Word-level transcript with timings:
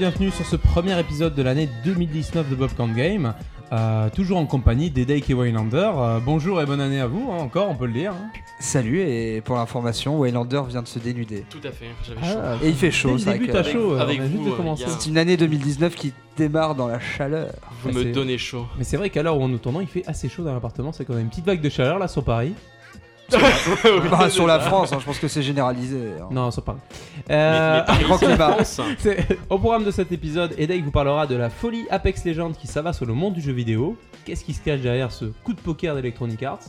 bienvenue 0.00 0.30
sur 0.30 0.46
ce 0.46 0.56
premier 0.56 0.98
épisode 0.98 1.34
de 1.34 1.42
l'année 1.42 1.68
2019 1.84 2.48
de 2.48 2.54
Bob 2.54 2.70
Count 2.74 2.88
Game. 2.88 3.34
Euh, 3.70 4.08
toujours 4.08 4.38
en 4.38 4.46
compagnie 4.46 4.90
d'Edake 4.90 5.28
et 5.28 5.34
Waylander. 5.34 5.90
Euh, 5.94 6.18
bonjour 6.24 6.62
et 6.62 6.64
bonne 6.64 6.80
année 6.80 7.00
à 7.00 7.06
vous, 7.06 7.30
hein, 7.30 7.36
encore, 7.36 7.68
on 7.68 7.74
peut 7.74 7.84
le 7.84 7.92
dire. 7.92 8.12
hein. 8.12 8.30
Salut, 8.60 9.00
et 9.02 9.42
pour 9.42 9.56
l'information, 9.56 10.18
Waylander 10.18 10.62
vient 10.68 10.80
de 10.80 10.88
se 10.88 10.98
dénuder. 10.98 11.44
Tout 11.50 11.58
à 11.62 11.70
fait, 11.70 11.84
j'avais 12.02 12.20
Ah, 12.22 12.56
chaud. 12.58 12.64
Et 12.64 12.68
il 12.70 12.74
fait 12.74 12.90
chaud, 12.90 13.18
c'est 13.18 13.32
début, 13.34 13.50
Avec- 13.50 13.72
chaud, 13.74 13.92
euh, 13.92 14.00
avec 14.00 14.20
on 14.20 14.72
euh. 14.72 14.76
C'est 14.76 15.10
une 15.10 15.18
année 15.18 15.36
2019 15.36 15.94
qui 15.94 16.14
démarre 16.34 16.74
dans 16.74 16.88
la 16.88 16.98
chaleur. 16.98 17.50
Vous 17.82 17.90
Ah, 17.90 17.92
me 17.98 18.02
c'est- 18.04 18.12
donnez 18.12 18.38
chaud. 18.38 18.64
Mais 18.78 18.84
c'est 18.84 18.96
vrai 18.96 19.10
qu'à 19.10 19.22
l'heure 19.22 19.38
où 19.38 19.46
nous 19.48 19.58
tournons, 19.58 19.82
il 19.82 19.86
fait 19.86 20.04
assez 20.06 20.30
chaud 20.30 20.44
dans 20.44 20.54
l'appartement. 20.54 20.92
C'est 20.92 21.04
qu'on 21.04 21.16
a 21.16 21.20
une 21.20 21.28
petite 21.28 21.44
vague 21.44 21.60
de 21.60 21.68
chaleur 21.68 21.98
là 21.98 22.08
sur 22.08 22.24
Paris. 22.24 22.54
Bah, 24.10 24.30
sur 24.30 24.46
la 24.46 24.60
France, 24.60 24.92
hein, 24.92 24.98
je 25.00 25.04
pense 25.04 25.18
que 25.18 25.28
c'est 25.28 25.42
généralisé. 25.42 26.12
hein. 26.20 26.28
Non, 26.30 26.50
sur 26.50 26.62
Paris. 26.62 26.78
Mais- 27.28 27.34
Euh, 27.34 27.78
mais 27.80 27.84
Paris, 27.86 28.04
grand 28.04 28.18
c'est 28.18 28.28
la 28.28 28.34
climat. 28.36 28.52
France. 28.64 28.80
c'est- 28.98 29.38
au 29.48 29.58
programme 29.58 29.84
de 29.84 29.90
cet 29.90 30.12
épisode, 30.12 30.54
Edake 30.58 30.82
vous 30.84 30.90
parlera 30.90 31.26
de 31.26 31.36
la 31.36 31.50
folie 31.50 31.86
Apex 31.90 32.24
Legends 32.24 32.52
qui 32.52 32.66
s'abat 32.66 32.92
sur 32.92 33.06
le 33.06 33.14
monde 33.14 33.34
du 33.34 33.40
jeu 33.40 33.52
vidéo. 33.52 33.96
Qu'est-ce 34.24 34.44
qui 34.44 34.52
se 34.54 34.60
cache 34.62 34.80
derrière 34.80 35.12
ce 35.12 35.26
coup 35.26 35.52
de 35.52 35.60
poker 35.60 35.94
d'Electronic 35.94 36.42
Arts? 36.42 36.60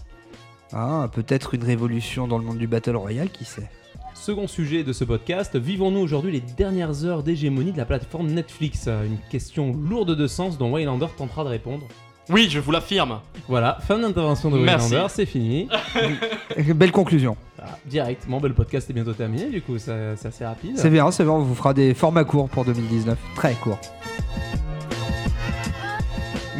Ah, 0.74 1.10
peut-être 1.14 1.54
une 1.54 1.64
révolution 1.64 2.28
dans 2.28 2.38
le 2.38 2.46
monde 2.46 2.58
du 2.58 2.68
Battle 2.68 2.96
Royale, 2.96 3.30
qui 3.30 3.44
sait? 3.46 3.70
Second 4.14 4.48
sujet 4.48 4.84
de 4.84 4.94
ce 4.94 5.04
podcast, 5.04 5.56
vivons-nous 5.58 6.00
aujourd'hui 6.00 6.32
les 6.32 6.42
dernières 6.42 7.06
heures 7.06 7.24
d'hégémonie 7.24 7.72
de 7.72 7.78
la 7.78 7.86
plateforme 7.86 8.28
Netflix? 8.28 8.88
Une 8.88 9.18
question 9.30 9.74
lourde 9.74 10.16
de 10.16 10.28
sens 10.28 10.58
dont 10.58 10.72
Waylander 10.72 11.08
tentera 11.18 11.44
de 11.44 11.50
répondre. 11.50 11.86
Oui, 12.30 12.48
je 12.50 12.60
vous 12.60 12.72
l'affirme. 12.72 13.20
Voilà, 13.48 13.78
fin 13.82 13.98
d'intervention 13.98 14.50
de 14.52 14.58
Merci. 14.60 14.94
C'est 15.10 15.26
fini. 15.26 15.68
Belle 16.76 16.92
conclusion. 16.92 17.36
Voilà, 17.58 17.78
direct. 17.86 18.26
Bon, 18.28 18.40
bah, 18.40 18.48
le 18.48 18.54
podcast 18.54 18.90
est 18.90 18.94
bientôt 18.94 19.14
terminé, 19.14 19.46
du 19.50 19.62
coup, 19.62 19.78
ça- 19.78 20.16
c'est 20.16 20.28
assez 20.30 20.46
rapide. 20.46 20.74
C'est 20.78 20.90
bien, 20.90 21.10
c'est 21.12 21.24
bien, 21.24 21.34
on 21.34 21.40
vous 21.40 21.56
fera 21.56 21.74
des 21.74 21.94
formats 21.94 22.24
courts 22.24 22.48
pour 22.48 22.64
2019. 22.64 23.18
Très 23.36 23.54
courts. 23.56 23.80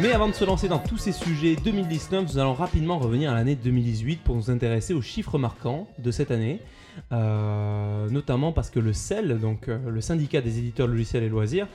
Mais 0.00 0.12
avant 0.12 0.28
de 0.28 0.32
se 0.34 0.44
lancer 0.44 0.68
dans 0.68 0.78
tous 0.80 0.98
ces 0.98 1.12
sujets 1.12 1.54
2019, 1.62 2.24
nous 2.32 2.38
allons 2.38 2.54
rapidement 2.54 2.98
revenir 2.98 3.30
à 3.30 3.34
l'année 3.34 3.54
2018 3.54 4.22
pour 4.24 4.34
nous 4.34 4.50
intéresser 4.50 4.94
aux 4.94 5.02
chiffres 5.02 5.38
marquants 5.38 5.86
de 5.98 6.10
cette 6.10 6.32
année. 6.32 6.60
Euh, 7.12 8.08
notamment 8.10 8.52
parce 8.52 8.70
que 8.70 8.80
le 8.80 8.92
CEL, 8.92 9.38
donc 9.38 9.68
euh, 9.68 9.78
le 9.88 10.00
syndicat 10.00 10.40
des 10.40 10.58
éditeurs 10.58 10.86
logiciels 10.86 11.22
et 11.22 11.28
loisirs, 11.28 11.66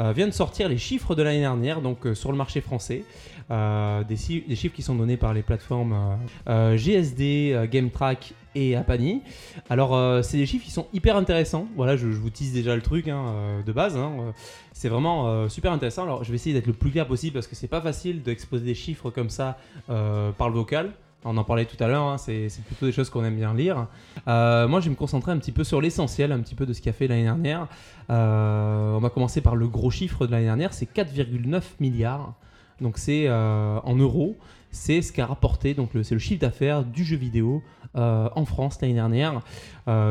euh, 0.00 0.12
vient 0.12 0.26
de 0.26 0.32
sortir 0.32 0.68
les 0.68 0.78
chiffres 0.78 1.14
de 1.14 1.22
l'année 1.22 1.40
dernière 1.40 1.80
donc 1.80 2.06
sur 2.14 2.30
le 2.32 2.38
marché 2.38 2.60
français. 2.60 3.04
Des, 3.48 4.16
chi- 4.16 4.44
des 4.48 4.56
chiffres 4.56 4.74
qui 4.74 4.82
sont 4.82 4.96
donnés 4.96 5.16
par 5.16 5.32
les 5.32 5.42
plateformes 5.42 6.18
GSD, 6.48 7.68
GameTrack 7.70 8.34
et 8.56 8.74
Apani. 8.74 9.22
Alors, 9.70 10.24
c'est 10.24 10.36
des 10.36 10.46
chiffres 10.46 10.64
qui 10.64 10.72
sont 10.72 10.86
hyper 10.92 11.16
intéressants. 11.16 11.68
Voilà, 11.76 11.96
je, 11.96 12.08
vous 12.08 12.30
tease 12.30 12.52
déjà 12.52 12.74
le 12.74 12.82
truc 12.82 13.06
hein, 13.06 13.62
de 13.64 13.72
base. 13.72 13.96
hein. 13.96 14.32
C'est 14.72 14.88
vraiment 14.88 15.48
super 15.48 15.70
intéressant. 15.72 16.02
Alors, 16.02 16.24
je 16.24 16.30
vais 16.30 16.34
essayer 16.36 16.54
d'être 16.54 16.66
le 16.66 16.72
plus 16.72 16.90
clair 16.90 17.06
possible 17.06 17.34
parce 17.34 17.46
que 17.46 17.54
c'est 17.54 17.68
pas 17.68 17.80
facile 17.80 18.22
d'exposer 18.22 18.64
des 18.64 18.74
chiffres 18.74 19.10
comme 19.10 19.30
ça 19.30 19.58
par 19.86 20.48
le 20.48 20.54
vocal. 20.54 20.90
On 21.24 21.36
en 21.36 21.44
parlait 21.44 21.64
tout 21.64 21.82
à 21.82 21.88
l'heure, 21.88 22.04
hein, 22.04 22.18
c'est 22.18 22.48
plutôt 22.66 22.86
des 22.86 22.92
choses 22.92 23.10
qu'on 23.10 23.24
aime 23.24 23.36
bien 23.36 23.52
lire. 23.52 23.88
Euh, 24.28 24.68
moi, 24.68 24.80
je 24.80 24.84
vais 24.84 24.90
me 24.90 24.96
concentrer 24.96 25.32
un 25.32 25.38
petit 25.38 25.50
peu 25.50 25.64
sur 25.64 25.80
l'essentiel, 25.80 26.30
un 26.30 26.40
petit 26.40 26.54
peu 26.54 26.66
de 26.66 26.72
ce 26.72 26.80
qu'il 26.80 26.90
a 26.90 26.92
fait 26.92 27.08
l'année 27.08 27.24
dernière. 27.24 27.66
Euh, 28.10 28.92
on 28.94 29.00
va 29.00 29.10
commencer 29.10 29.40
par 29.40 29.56
le 29.56 29.66
gros 29.66 29.90
chiffre 29.90 30.26
de 30.26 30.32
l'année 30.32 30.44
dernière, 30.44 30.72
c'est 30.72 30.88
4,9 30.92 31.62
milliards. 31.80 32.34
Donc 32.80 32.98
c'est 32.98 33.24
euh, 33.26 33.80
en 33.82 33.96
euros, 33.96 34.36
c'est 34.70 35.00
ce 35.02 35.12
qu'a 35.12 35.26
rapporté, 35.26 35.74
donc 35.74 35.90
c'est 36.02 36.14
le 36.14 36.20
chiffre 36.20 36.40
d'affaires 36.40 36.84
du 36.84 37.04
jeu 37.04 37.16
vidéo 37.16 37.62
en 37.94 38.44
France 38.44 38.78
l'année 38.82 38.92
dernière. 38.94 39.40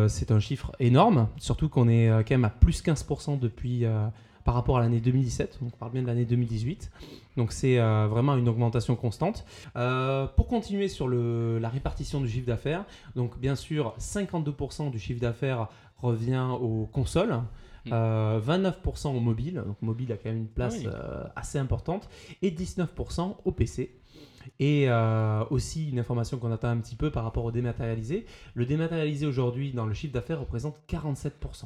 C'est 0.08 0.32
un 0.32 0.40
chiffre 0.40 0.72
énorme, 0.80 1.28
surtout 1.38 1.70
qu'on 1.70 1.88
est 1.88 2.10
quand 2.10 2.32
même 2.32 2.46
à 2.46 2.50
plus 2.50 2.84
15% 2.84 3.38
depuis 3.40 3.86
par 4.46 4.54
rapport 4.54 4.78
à 4.78 4.82
l'année 4.82 5.02
2017, 5.02 5.58
donc 5.62 5.74
on 5.74 5.78
parle 5.78 5.92
bien 5.92 6.02
de 6.04 6.08
l'année 6.08 6.24
2018. 6.24 6.90
Donc 7.36 7.52
c'est 7.52 7.80
euh, 7.80 8.08
vraiment 8.08 8.38
une 8.38 8.48
augmentation 8.48 8.96
constante. 8.96 9.44
Euh, 9.76 10.28
pour 10.28 10.48
continuer 10.48 10.88
sur 10.88 11.08
le- 11.10 11.60
la 11.60 11.68
répartition 11.68 12.22
du 12.22 12.30
chiffre 12.30 12.46
d'affaires, 12.48 12.86
donc 13.16 13.38
bien 13.40 13.56
sûr 13.56 13.94
52% 14.00 14.90
du 14.92 15.00
chiffre 15.00 15.20
d'affaires 15.20 15.68
revient 15.98 16.48
aux 16.62 16.86
consoles. 16.86 17.42
Mm. 17.88 17.90
euh, 17.94 18.40
29% 18.40 19.10
au 19.16 19.20
mobile, 19.20 19.62
donc 19.66 19.80
mobile 19.84 20.12
a 20.12 20.16
quand 20.18 20.30
même 20.30 20.38
une 20.40 20.48
place 20.48 20.78
Oui. 20.80 20.88
euh, 20.88 21.24
assez 21.36 21.60
importante, 21.60 22.10
et 22.42 22.50
19% 22.50 23.36
au 23.46 23.52
PC. 23.52 23.96
Et 24.60 24.86
euh, 24.90 25.44
aussi 25.52 25.90
une 25.90 26.00
information 26.00 26.38
qu'on 26.40 26.52
attend 26.52 26.70
un 26.70 26.78
petit 26.78 26.96
peu 26.96 27.12
par 27.12 27.24
rapport 27.24 27.46
au 27.46 27.52
dématérialisé. 27.52 28.26
Le 28.56 28.66
dématérialisé 28.66 29.26
aujourd'hui 29.28 29.72
dans 29.72 29.86
le 29.86 29.94
chiffre 29.94 30.14
d'affaires 30.14 30.40
représente 30.40 30.76
47%. 30.88 31.66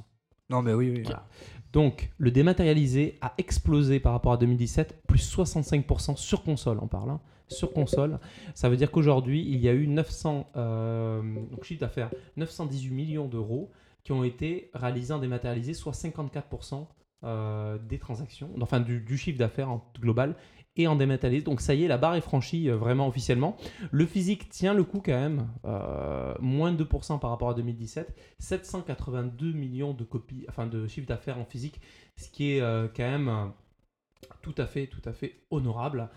Non, 0.49 0.61
mais 0.61 0.73
oui, 0.73 0.91
oui. 0.95 1.03
Donc 1.71 2.09
le 2.17 2.31
dématérialisé 2.31 3.17
a 3.21 3.33
explosé 3.37 3.99
par 3.99 4.13
rapport 4.13 4.33
à 4.33 4.37
2017, 4.37 5.03
plus 5.07 5.37
65% 5.37 6.17
sur 6.17 6.43
console 6.43 6.79
en 6.79 6.87
parlant. 6.87 7.21
Sur 7.47 7.73
console, 7.73 8.19
ça 8.53 8.69
veut 8.69 8.77
dire 8.77 8.91
qu'aujourd'hui 8.91 9.43
il 9.43 9.57
y 9.59 9.67
a 9.69 9.73
eu 9.73 9.87
900 9.87 10.51
euh, 10.55 11.21
donc 11.49 11.63
chiffre 11.63 11.81
d'affaires 11.81 12.11
918 12.37 12.91
millions 12.91 13.27
d'euros 13.27 13.71
qui 14.03 14.11
ont 14.11 14.23
été 14.23 14.69
réalisés 14.75 15.13
en 15.13 15.19
dématérialisé, 15.19 15.73
soit 15.73 15.93
54% 15.93 16.85
euh, 17.23 17.79
des 17.79 17.97
transactions, 17.97 18.51
enfin 18.61 18.79
du, 18.79 19.01
du 19.01 19.17
chiffre 19.17 19.39
d'affaires 19.39 19.79
global 19.99 20.35
et 20.75 20.87
en 20.87 20.95
dématérialisé. 20.95 21.43
Donc 21.43 21.61
ça 21.61 21.73
y 21.73 21.83
est, 21.83 21.87
la 21.87 21.97
barre 21.97 22.15
est 22.15 22.21
franchie 22.21 22.69
euh, 22.69 22.75
vraiment 22.75 23.07
officiellement. 23.07 23.57
Le 23.91 24.05
physique 24.05 24.49
tient 24.49 24.73
le 24.73 24.83
coup 24.83 25.01
quand 25.03 25.11
même, 25.11 25.47
euh, 25.65 26.33
moins 26.39 26.71
de 26.71 26.83
2% 26.83 27.19
par 27.19 27.29
rapport 27.29 27.49
à 27.49 27.53
2017. 27.53 28.15
782 28.39 29.51
millions 29.51 29.93
de 29.93 30.03
copies, 30.03 30.45
enfin 30.49 30.67
de 30.67 30.87
chiffre 30.87 31.07
d'affaires 31.07 31.37
en 31.37 31.45
physique, 31.45 31.81
ce 32.15 32.29
qui 32.29 32.53
est 32.53 32.61
euh, 32.61 32.87
quand 32.95 33.03
même 33.03 33.51
tout 34.41 34.55
à 34.57 34.65
fait, 34.65 34.87
tout 34.87 35.01
à 35.05 35.13
fait 35.13 35.35
honorable. 35.51 36.09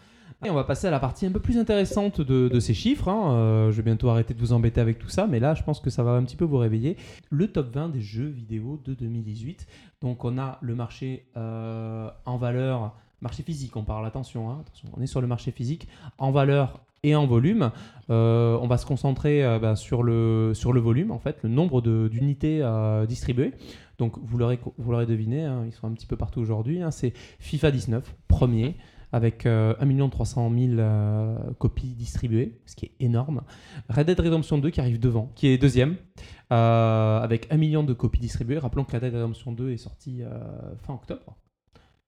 Et 0.44 0.50
on 0.50 0.54
va 0.54 0.64
passer 0.64 0.86
à 0.86 0.90
la 0.90 0.98
partie 0.98 1.26
un 1.26 1.30
peu 1.30 1.38
plus 1.38 1.58
intéressante 1.58 2.20
de, 2.20 2.58
ces 2.58 2.74
chiffres. 2.74 3.08
hein. 3.08 3.70
Je 3.70 3.76
vais 3.76 3.82
bientôt 3.82 4.08
arrêter 4.08 4.34
de 4.34 4.40
vous 4.40 4.52
embêter 4.52 4.80
avec 4.80 4.98
tout 4.98 5.08
ça, 5.08 5.28
mais 5.28 5.38
là, 5.38 5.54
je 5.54 5.62
pense 5.62 5.78
que 5.78 5.90
ça 5.90 6.02
va 6.02 6.12
un 6.12 6.24
petit 6.24 6.34
peu 6.34 6.44
vous 6.44 6.56
réveiller. 6.56 6.96
Le 7.30 7.52
top 7.52 7.72
20 7.72 7.90
des 7.90 8.00
jeux 8.00 8.28
vidéo 8.28 8.80
de 8.84 8.94
2018. 8.94 9.66
Donc, 10.00 10.24
on 10.24 10.38
a 10.38 10.58
le 10.62 10.74
marché 10.74 11.26
en 11.36 12.36
valeur, 12.38 12.96
marché 13.22 13.42
physique, 13.42 13.76
on 13.76 13.84
parle, 13.84 14.06
attention, 14.06 14.50
hein, 14.50 14.58
attention, 14.60 14.88
on 14.96 15.00
est 15.00 15.06
sur 15.06 15.20
le 15.20 15.26
marché 15.26 15.52
physique, 15.52 15.88
en 16.18 16.32
valeur 16.32 16.80
et 17.02 17.14
en 17.16 17.26
volume. 17.26 17.70
Euh, 18.10 18.58
on 18.60 18.66
va 18.66 18.76
se 18.76 18.86
concentrer 18.86 19.44
euh, 19.44 19.58
ben, 19.58 19.76
sur, 19.76 20.02
le, 20.02 20.52
volume, 20.54 21.10
en 21.10 21.18
fait, 21.18 21.38
le 21.42 21.48
nombre 21.48 21.80
d'unités 22.08 22.60
euh, 22.62 23.06
distribuées. 23.06 23.52
Donc, 23.98 24.18
vous 24.18 24.38
l'aurez 24.38 25.06
deviné, 25.06 25.44
hein, 25.44 25.62
ils 25.66 25.72
sont 25.72 25.86
un 25.86 25.92
petit 25.92 26.06
peu 26.06 26.16
partout 26.16 26.40
aujourd'hui. 26.40 26.82
hein, 26.82 26.90
C'est 26.90 27.12
FIFA 27.38 27.70
19, 27.70 28.14
premier, 28.26 28.76
avec 29.12 29.46
euh, 29.46 29.74
1 29.78 30.08
300 30.08 30.50
000 30.50 30.72
euh, 30.78 31.36
copies 31.58 31.94
distribuées, 31.94 32.60
ce 32.66 32.74
qui 32.74 32.86
est 32.86 32.92
énorme. 32.98 33.42
Red 33.88 34.06
Dead 34.06 34.18
Redemption 34.18 34.58
2 34.58 34.70
qui 34.70 34.80
arrive 34.80 34.98
devant, 34.98 35.30
qui 35.34 35.48
est 35.48 35.58
deuxième, 35.58 35.96
avec 36.50 37.46
1 37.50 37.56
million 37.56 37.82
de 37.84 37.92
copies 37.92 38.20
distribuées. 38.20 38.58
Rappelons 38.58 38.84
que 38.84 38.92
Red 38.92 39.02
Dead 39.02 39.14
Redemption 39.14 39.52
2 39.52 39.70
est 39.70 39.76
sorti 39.76 40.22
fin 40.82 40.94
octobre. 40.94 41.36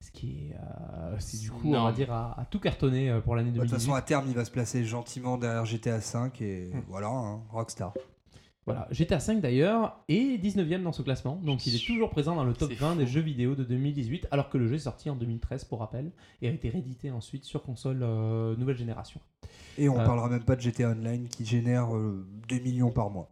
Ce 0.05 0.11
qui 0.11 0.49
est, 0.51 0.57
euh, 0.57 1.17
c'est 1.19 1.41
du 1.41 1.51
coup, 1.51 1.75
on 1.75 1.85
va 1.85 1.93
dire, 1.93 2.13
à, 2.13 2.39
à 2.39 2.45
tout 2.45 2.61
cartonner 2.61 3.11
euh, 3.11 3.21
pour 3.23 3.35
l'année 3.37 3.51
Bah, 3.51 3.59
De 3.59 3.61
toute 3.63 3.71
2018. 3.71 3.87
façon, 3.87 3.95
à 3.97 4.03
terme, 4.03 4.27
il 4.29 4.35
va 4.35 4.45
se 4.45 4.51
placer 4.51 4.85
gentiment 4.85 5.39
derrière 5.39 5.65
GTA 5.65 5.97
V 5.97 6.05
et 6.41 6.71
Hmm. 6.75 6.83
voilà, 6.89 7.09
hein, 7.09 7.41
Rockstar. 7.51 7.95
Voilà, 8.67 8.87
GTA 8.91 9.21
5 9.21 9.41
d'ailleurs 9.43 9.99
est 10.09 10.43
19ème 10.43 10.83
dans 10.83 10.93
ce 10.93 11.03
classement, 11.03 11.37
donc 11.37 11.67
il 11.67 11.75
est 11.77 11.87
toujours 11.87 12.09
présent 12.11 12.35
dans 12.35 12.45
le 12.45 12.55
top 12.55 12.71
C'est 12.71 12.79
20 12.79 12.97
des 12.97 13.07
jeux 13.07 13.21
vidéo 13.21 13.55
de 13.55 13.63
2018, 13.65 14.27
alors 14.31 14.49
que 14.49 14.57
le 14.59 14.67
jeu 14.69 14.77
est 14.77 14.79
sorti 14.79 15.09
en 15.11 15.17
2013 15.17 15.65
pour 15.65 15.81
rappel 15.81 16.11
et 16.41 16.49
a 16.49 16.51
été 16.51 16.71
réédité 16.71 17.11
ensuite 17.11 17.45
sur 17.45 17.63
console 17.63 18.01
euh, 18.03 18.57
nouvelle 18.57 18.77
génération. 18.79 19.21
Et 19.77 19.89
on 19.91 20.01
Euh. 20.01 20.05
parlera 20.07 20.29
même 20.31 20.45
pas 20.45 20.57
de 20.57 20.63
GTA 20.63 20.91
Online 20.93 21.29
qui 21.29 21.45
génère 21.45 21.95
euh, 21.95 22.27
2 22.49 22.59
millions 22.61 22.91
par 22.91 23.11
mois. 23.11 23.29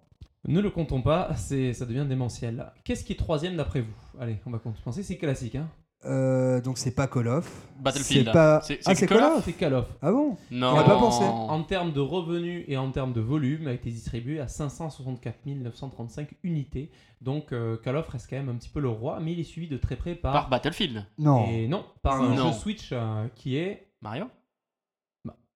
Ne 0.46 0.60
le 0.60 0.68
comptons 0.70 1.00
pas, 1.02 1.34
c'est, 1.36 1.72
ça 1.72 1.86
devient 1.86 2.04
démentiel. 2.06 2.70
Qu'est-ce 2.84 3.02
qui 3.04 3.12
est 3.14 3.16
troisième 3.16 3.56
d'après 3.56 3.80
vous? 3.80 3.94
Allez, 4.20 4.36
on 4.44 4.50
va 4.50 4.58
penser, 4.58 5.02
c'est 5.02 5.16
classique. 5.16 5.54
Hein 5.54 5.68
Euh, 6.04 6.60
donc 6.60 6.78
c'est 6.78 6.90
pas 6.90 7.06
Call 7.06 7.28
of. 7.28 7.48
Battlefield. 7.78 8.26
C'est 8.26 8.32
pas... 8.32 8.60
C'est- 8.62 8.80
Ah, 8.86 8.94
c'est 8.94 9.06
Call 9.06 9.18
Call 9.18 9.32
of 9.38 9.44
c'est 9.44 9.52
Call 9.52 9.74
of. 9.74 9.86
Ah 10.02 10.10
bon? 10.10 10.36
Non. 10.50 10.70
J'aurais 10.70 10.84
pas 10.84 10.98
pensé. 10.98 11.24
En 11.24 11.62
termes 11.62 11.92
de 11.92 12.00
revenus 12.00 12.64
et 12.68 12.76
en 12.76 12.90
termes 12.90 13.12
de 13.12 13.20
volume, 13.20 13.66
a 13.68 13.72
été 13.72 13.90
distribué 13.90 14.40
à 14.40 14.48
564 14.48 15.36
935 15.46 16.34
unités. 16.42 16.90
Donc 17.20 17.52
euh, 17.52 17.76
Call 17.76 17.96
of 17.96 18.08
reste 18.08 18.26
quand 18.28 18.36
même 18.36 18.48
un 18.48 18.54
petit 18.54 18.68
peu 18.68 18.80
le 18.80 18.88
roi, 18.88 19.18
mais 19.20 19.32
il 19.32 19.40
est 19.40 19.44
suivi 19.44 19.68
de 19.68 19.76
très 19.76 19.96
près 19.96 20.14
par... 20.14 20.32
Par 20.32 20.48
Battlefield. 20.48 21.04
Non. 21.18 21.46
Et 21.48 21.68
non, 21.68 21.84
par 22.02 22.20
un 22.20 22.34
non. 22.34 22.52
jeu 22.52 22.58
Switch 22.58 22.90
euh, 22.92 23.26
qui 23.36 23.56
est... 23.56 23.86
Mario? 24.00 24.26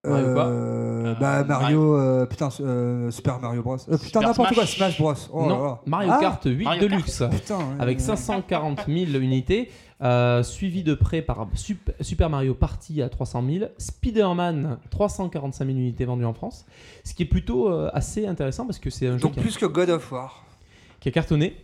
Mario 0.04 0.34
quoi? 0.34 0.44
Euh, 0.46 1.14
bah 1.14 1.43
Mario, 1.43 1.96
euh, 1.98 2.26
putain, 2.26 2.48
euh, 2.60 3.10
Super 3.10 3.40
Mario 3.40 3.62
Bros. 3.62 3.75
Euh, 3.88 3.96
putain, 3.98 3.98
Super 3.98 4.22
n'importe 4.22 4.54
quoi, 4.54 4.66
Smash. 4.66 5.00
Bros. 5.00 5.14
Oh 5.32 5.46
non, 5.46 5.64
là. 5.64 5.81
Mario 5.87 6.10
Ah, 6.12 6.19
Kart 6.20 6.43
8 6.44 6.62
Mario 6.64 6.82
Deluxe. 6.82 7.25
Putain, 7.31 7.58
avec 7.81 7.98
ouais. 7.98 8.04
540 8.04 8.82
000 8.87 8.98
unités, 9.20 9.69
euh, 10.02 10.43
suivi 10.43 10.82
de 10.82 10.94
près 10.94 11.22
par 11.22 11.48
Sup- 11.54 11.93
Super 12.00 12.28
Mario 12.31 12.54
Party 12.54 13.00
à 13.02 13.08
300 13.08 13.44
000, 13.50 13.66
Spider-Man 13.78 14.78
345 14.90 15.64
000 15.66 15.76
unités 15.78 16.04
vendues 16.04 16.25
en 16.25 16.34
France, 16.34 16.66
ce 17.04 17.14
qui 17.14 17.22
est 17.22 17.26
plutôt 17.26 17.70
euh, 17.72 17.90
assez 17.94 18.26
intéressant 18.26 18.66
parce 18.66 18.78
que 18.78 18.90
c'est 18.90 19.06
un 19.06 19.16
jeu 19.16 19.22
Donc 19.22 19.32
qui 19.34 19.40
a, 19.40 19.43
plus 19.43 19.56
que 19.56 19.66
God 19.66 19.90
of 19.90 20.12
War. 20.12 20.44
qui 21.00 21.08
a 21.08 21.12
cartonné. 21.12 21.56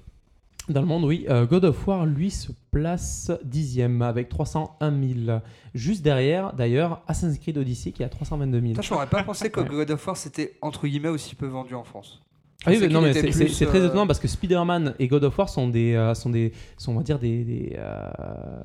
Dans 0.69 0.81
le 0.81 0.87
monde, 0.87 1.05
oui. 1.05 1.26
Euh, 1.29 1.44
God 1.44 1.64
of 1.64 1.88
War, 1.88 2.06
lui, 2.06 2.31
se 2.31 2.52
place 2.70 3.32
dixième 3.43 4.00
avec 4.00 4.29
301 4.29 4.90
000. 5.26 5.40
Juste 5.75 6.02
derrière, 6.02 6.52
d'ailleurs, 6.52 7.02
Assassin's 7.08 7.38
Creed 7.38 7.58
Odyssey 7.58 7.90
qui 7.90 8.05
a 8.05 8.08
322 8.08 8.61
000. 8.61 8.70
Putain, 8.70 8.82
je 8.82 8.94
n'aurais 8.94 9.08
pas 9.08 9.23
pensé 9.25 9.50
que 9.50 9.61
God 9.61 9.90
of 9.90 10.06
War 10.06 10.17
c'était 10.17 10.56
entre 10.62 10.87
guillemets 10.87 11.08
aussi 11.08 11.34
peu 11.34 11.46
vendu 11.46 11.75
en 11.75 11.82
France. 11.82 12.23
Ah 12.64 12.70
oui, 12.70 12.88
non, 12.88 13.00
mais 13.00 13.12
c'est- 13.12 13.67
très 13.67 13.81
euh, 13.81 13.87
étonnant 13.87 14.06
parce 14.06 14.20
que 14.20 14.29
Spider-Man 14.29 14.94
et 15.00 15.09
God 15.09 15.25
of 15.25 15.37
War 15.37 15.49
sont 15.49 15.69
des, 15.69 15.94
euh, 15.94 16.14
sont 16.14 16.31
des, 16.31 16.53
sont, 16.76 16.93
on 16.93 16.97
va 16.97 17.03
dire 17.03 17.19
des, 17.19 17.43
des, 17.44 17.76
euh, 17.76 18.05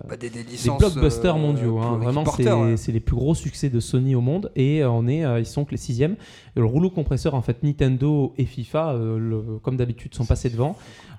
bah, 0.08 0.18
des, 0.18 0.30
des 0.30 0.44
des 0.44 0.52
licences. 0.52 0.78
blockbusters 0.80 1.38
mondiaux. 1.38 1.80
hein. 1.80 1.98
Vraiment, 1.98 2.24
c'est 2.26 2.52
ouais. 2.52 2.76
les 2.94 3.00
plus 3.00 3.16
gros 3.16 3.34
succès 3.34 3.70
de 3.70 3.80
Sony 3.80 4.14
au 4.14 4.22
monde 4.22 4.52
et 4.56 4.84
on 4.86 5.08
est, 5.08 5.24
ils 5.40 5.46
sont 5.46 5.66
que 5.66 5.72
les 5.72 5.78
sixièmes. 5.78 6.16
Le 6.56 6.66
rouleau 6.66 6.90
compresseur, 6.92 7.34
en 7.34 7.42
fait, 7.42 7.64
Nintendo 7.64 8.34
et 8.38 8.46
FIFA, 8.46 8.94
le- 8.94 9.60
comme 9.64 9.78
d'habitude, 9.78 10.14
sont 10.14 10.26
passés 10.26 10.50
devant. 10.50 10.76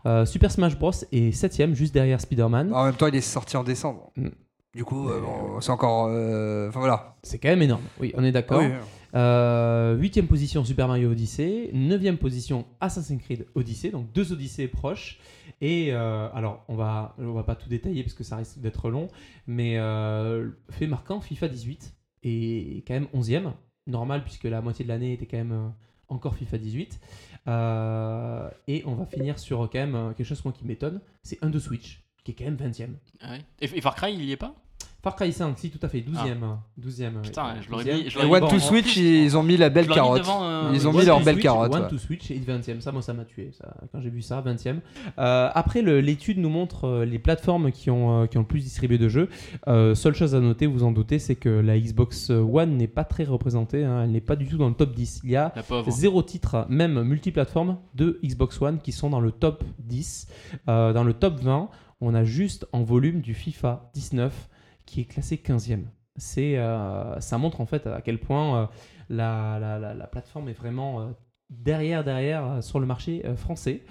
Euh, 0.06 0.24
Super 0.24 0.52
Smash 0.52 0.78
Bros 0.78 0.92
est 1.10 1.32
septième, 1.32 1.74
juste 1.74 1.92
derrière 1.92 2.20
Spider-Man. 2.20 2.72
En 2.72 2.84
même 2.84 2.94
temps, 2.94 3.08
il 3.08 3.16
est 3.16 3.20
sorti 3.20 3.56
en 3.56 3.64
décembre. 3.64 4.12
Mm. 4.16 4.28
Du 4.74 4.84
coup, 4.84 5.08
euh, 5.08 5.20
bon, 5.20 5.60
c'est 5.60 5.72
encore. 5.72 6.06
euh, 6.08 6.68
Enfin 6.68 6.78
voilà. 6.78 7.16
C'est 7.24 7.38
quand 7.38 7.48
même 7.48 7.62
énorme. 7.62 7.82
Oui, 8.00 8.12
on 8.16 8.22
est 8.22 8.30
d'accord. 8.30 8.60
Oui. 8.60 8.68
Huitième 9.14 10.26
position 10.26 10.64
Super 10.64 10.88
Mario 10.88 11.10
Odyssey, 11.10 11.70
neuvième 11.72 12.18
position 12.18 12.66
Assassin's 12.80 13.22
Creed 13.22 13.46
Odyssey, 13.54 13.90
donc 13.90 14.12
deux 14.12 14.32
Odyssées 14.32 14.68
proches. 14.68 15.18
Et 15.60 15.92
euh, 15.92 16.28
alors 16.32 16.64
on 16.68 16.76
va 16.76 17.14
on 17.18 17.32
va 17.32 17.42
pas 17.42 17.56
tout 17.56 17.68
détailler 17.68 18.02
parce 18.02 18.14
que 18.14 18.24
ça 18.24 18.36
risque 18.36 18.58
d'être 18.58 18.90
long, 18.90 19.08
mais 19.46 19.76
euh, 19.78 20.50
fait 20.70 20.86
marquant 20.86 21.20
FIFA 21.20 21.48
18 21.48 21.94
est 22.22 22.86
quand 22.86 22.94
même 22.94 23.08
onzième, 23.12 23.54
normal 23.86 24.22
puisque 24.22 24.44
la 24.44 24.60
moitié 24.60 24.84
de 24.84 24.88
l'année 24.88 25.14
était 25.14 25.26
quand 25.26 25.38
même 25.38 25.52
euh, 25.52 25.68
encore 26.08 26.36
FIFA 26.36 26.58
18. 26.58 27.00
Euh, 27.46 28.50
et 28.66 28.82
on 28.86 28.94
va 28.94 29.06
finir 29.06 29.38
sur 29.38 29.58
quand 29.70 29.78
même 29.78 29.94
euh, 29.94 30.12
quelque 30.12 30.26
chose 30.26 30.44
moi 30.44 30.52
qui 30.52 30.64
m'étonne, 30.64 31.00
c'est 31.22 31.42
un 31.42 31.50
de 31.50 31.58
Switch 31.58 32.04
qui 32.24 32.32
est 32.32 32.34
quand 32.34 32.44
même 32.44 32.56
20e. 32.56 32.90
Ah 33.20 33.32
ouais. 33.32 33.44
et, 33.60 33.64
et 33.64 33.80
Far 33.80 33.94
Cry, 33.94 34.12
il 34.12 34.24
y 34.24 34.32
est 34.32 34.36
pas? 34.36 34.54
Far 35.00 35.14
Cry 35.14 35.32
5, 35.32 35.56
si 35.56 35.70
tout 35.70 35.78
à 35.80 35.88
fait, 35.88 36.00
12e. 36.00 36.56
12e 36.82 37.10
oui. 37.14 37.22
Putain, 37.22 37.54
je 37.60 37.70
l'aurais 37.70 37.84
12e. 37.84 37.94
mis. 38.04 38.10
je 38.10 38.18
Et 38.18 38.22
l'aurais 38.22 38.26
mis 38.26 38.32
One 38.34 38.40
bon, 38.40 38.48
to 38.48 38.58
Switch, 38.58 38.92
plus, 38.94 39.00
ils 39.00 39.36
ont 39.36 39.44
mis 39.44 39.56
la 39.56 39.70
belle 39.70 39.86
carotte. 39.86 40.22
devant, 40.22 40.42
euh, 40.42 40.70
Ils 40.74 40.88
ont 40.88 40.92
mis 40.92 41.04
leur 41.04 41.20
belle 41.20 41.34
Switch, 41.36 41.42
carotte. 41.44 41.72
One 41.72 41.82
ouais. 41.82 41.88
to 41.88 41.98
Switch 41.98 42.30
et 42.32 42.40
20e, 42.40 42.80
ça 42.80 42.90
moi 42.90 43.00
ça 43.00 43.12
m'a 43.14 43.24
tué. 43.24 43.50
Ça, 43.56 43.74
quand 43.92 44.00
j'ai 44.00 44.10
vu 44.10 44.22
ça, 44.22 44.42
20e. 44.42 44.80
Euh, 45.20 45.50
après, 45.54 45.82
l'étude 45.82 46.38
nous 46.38 46.48
montre 46.48 46.86
euh, 46.86 47.04
les 47.04 47.20
plateformes 47.20 47.70
qui 47.70 47.90
ont, 47.90 48.26
qui 48.26 48.38
ont 48.38 48.40
le 48.40 48.46
plus 48.46 48.64
distribué 48.64 48.98
de 48.98 49.08
jeux. 49.08 49.28
Euh, 49.68 49.94
seule 49.94 50.14
chose 50.14 50.34
à 50.34 50.40
noter, 50.40 50.66
vous 50.66 50.82
en 50.82 50.90
doutez, 50.90 51.20
c'est 51.20 51.36
que 51.36 51.48
la 51.48 51.78
Xbox 51.78 52.30
One 52.30 52.76
n'est 52.76 52.88
pas 52.88 53.04
très 53.04 53.22
représentée. 53.24 53.84
hein, 53.84 54.02
elle 54.02 54.10
n'est 54.10 54.20
pas 54.20 54.34
du 54.34 54.48
tout 54.48 54.58
dans 54.58 54.68
le 54.68 54.74
top 54.74 54.94
10. 54.96 55.20
Il 55.22 55.30
y 55.30 55.36
a 55.36 55.54
zéro 55.86 56.24
titre, 56.24 56.66
même 56.68 57.02
multiplateforme, 57.04 57.78
de 57.94 58.18
Xbox 58.24 58.60
One 58.60 58.80
qui 58.80 58.90
sont 58.90 59.10
dans 59.10 59.20
le 59.20 59.30
top 59.30 59.62
10. 59.78 60.26
Euh, 60.68 60.92
dans 60.92 61.04
le 61.04 61.12
top 61.14 61.40
20, 61.40 61.68
on 62.00 62.14
a 62.14 62.24
juste 62.24 62.66
en 62.72 62.82
volume 62.82 63.20
du 63.20 63.34
FIFA 63.34 63.90
19 63.94 64.48
qui 64.88 65.02
est 65.02 65.04
classé 65.04 65.36
15e. 65.36 65.84
C'est, 66.16 66.58
euh, 66.58 67.20
ça 67.20 67.38
montre 67.38 67.60
en 67.60 67.66
fait 67.66 67.86
à 67.86 68.00
quel 68.00 68.18
point 68.18 68.62
euh, 68.62 68.66
la, 69.08 69.58
la- 69.60 69.78
la- 69.78 69.94
la 69.94 70.06
plateforme 70.06 70.48
est 70.48 70.52
vraiment 70.52 71.00
euh, 71.00 71.06
derrière, 71.50 72.02
derrière 72.02 72.62
sur 72.62 72.80
le 72.80 72.86
marché 72.86 73.22
français. 73.36 73.82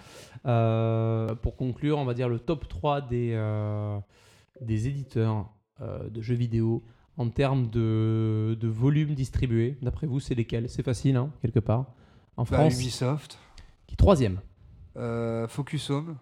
Pour 0.44 1.56
conclure, 1.56 1.98
on 1.98 2.06
va 2.06 2.14
dire 2.14 2.30
le 2.30 2.40
top 2.40 2.68
3 2.68 3.02
des, 3.02 3.36
des 4.62 4.88
éditeurs 4.88 5.50
de 5.82 6.22
jeux 6.22 6.36
vidéo 6.36 6.84
en 7.18 7.30
termes 7.30 7.70
de, 7.70 8.58
de 8.60 8.68
volume 8.68 9.14
distribué. 9.16 9.78
D'après 9.82 10.06
vous, 10.08 10.20
c'est 10.20 10.36
lesquels? 10.36 10.70
C'est 10.70 10.84
facile, 10.84 11.16
hein, 11.18 11.32
quelque 11.42 11.60
part. 11.60 11.86
En 12.38 12.44
Bah, 12.44 12.58
France, 12.58 12.80
Ubisoft. 12.80 13.40
qui 13.88 13.94
est 13.94 13.98
troisième. 13.98 14.40
Focus 15.48 15.90
Home. 15.90 16.18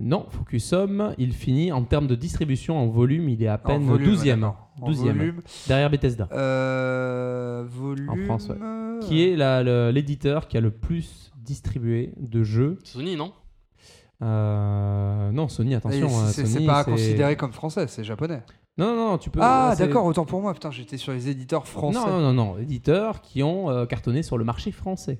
Non, 0.00 0.26
Focus 0.30 0.72
Home, 0.72 1.14
il 1.18 1.32
finit 1.32 1.72
en 1.72 1.82
termes 1.84 2.06
de 2.06 2.14
distribution 2.14 2.78
en 2.78 2.86
volume, 2.86 3.28
il 3.28 3.42
est 3.42 3.48
à 3.48 3.54
En 3.54 3.58
peine 3.68 3.82
volume, 3.84 4.14
12e. 4.14 4.40
d'accord. 4.40 4.70
En 4.80 4.90
12e. 4.90 5.12
volume. 5.16 5.42
Derrière 5.66 5.90
Bethesda. 5.90 6.28
Euh, 6.32 7.64
volume. 7.68 8.08
En 8.08 8.16
France, 8.26 8.48
ouais. 8.48 8.56
euh, 8.62 9.00
Qui 9.00 9.22
est 9.24 9.36
la- 9.36 9.62
le- 9.62 9.90
l'éditeur 9.90 10.46
qui 10.46 10.56
a 10.56 10.60
le 10.60 10.70
plus 10.70 11.32
distribué 11.36 12.12
de 12.16 12.42
jeux 12.44 12.78
Sony, 12.84 13.16
non? 13.16 13.32
Euh, 14.22 15.30
Non, 15.32 15.48
Sony, 15.48 15.74
attention. 15.74 16.06
euh, 16.08 16.26
C'est 16.28 16.44
c'est 16.46 16.54
Sony, 16.54 16.66
pas 16.66 16.84
c'est- 16.84 16.90
considéré 16.90 17.36
comme 17.36 17.52
français, 17.52 17.86
c'est 17.88 18.04
japonais. 18.04 18.42
Non, 18.76 18.94
non, 18.94 19.10
non, 19.10 19.18
tu 19.18 19.30
peux. 19.30 19.40
Ah, 19.42 19.74
c'est- 19.76 19.86
d'accord, 19.86 20.04
autant 20.04 20.24
pour 20.24 20.40
moi. 20.40 20.52
Putain, 20.54 20.70
j'étais 20.70 20.96
sur 20.96 21.12
les 21.12 21.28
éditeurs 21.28 21.66
français. 21.66 21.98
Non, 21.98 22.06
non, 22.06 22.20
non, 22.20 22.32
non, 22.32 22.58
éditeurs 22.58 23.20
qui 23.22 23.42
ont 23.42 23.70
euh, 23.70 23.86
cartonné 23.86 24.22
sur 24.22 24.38
le 24.38 24.44
marché 24.44 24.70
français. 24.72 25.18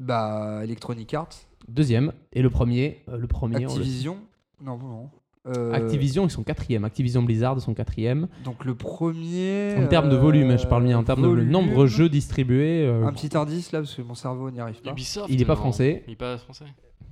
Bah, 0.00 0.60
Electronic 0.64 1.12
Arts, 1.14 1.28
Deuxième. 1.68 2.12
Et 2.32 2.42
le 2.42 2.50
premier, 2.50 3.02
euh, 3.08 3.16
le 3.18 3.26
premier. 3.26 3.56
on 3.56 3.60
le- 3.60 3.66
Activision. 3.66 4.16
Non, 4.62 4.78
non. 4.78 5.10
Euh, 5.46 5.72
Activision, 5.72 6.26
ils 6.26 6.30
sont 6.30 6.42
quatrième. 6.42 6.84
Activision 6.84 7.22
Blizzard, 7.22 7.54
ils 7.56 7.60
sont 7.62 7.72
quatrième. 7.72 8.28
Donc 8.44 8.64
le 8.64 8.74
premier. 8.74 9.74
En 9.78 9.86
termes 9.86 10.10
de 10.10 10.16
volume, 10.16 10.58
je 10.58 10.66
parle 10.66 10.84
bien 10.84 10.98
en 10.98 11.02
euh, 11.02 11.04
termes 11.04 11.22
de 11.22 11.26
volume. 11.28 11.48
nombre 11.50 11.82
de 11.82 11.86
jeux 11.86 12.08
distribués. 12.08 12.84
euh, 12.86 13.06
Un 13.06 13.12
petit 13.12 13.34
indice 13.36 13.72
là, 13.72 13.78
parce 13.80 13.94
que 13.94 14.02
mon 14.02 14.14
cerveau 14.14 14.50
n'y 14.50 14.60
arrive 14.60 14.80
pas. 14.82 14.90
Ubisoft 14.90 15.28
Il 15.30 15.40
est 15.40 15.44
pas 15.46 15.56
français. 15.56 16.02
Il 16.06 16.12
est 16.12 16.16
pas 16.16 16.36
français. 16.38 16.64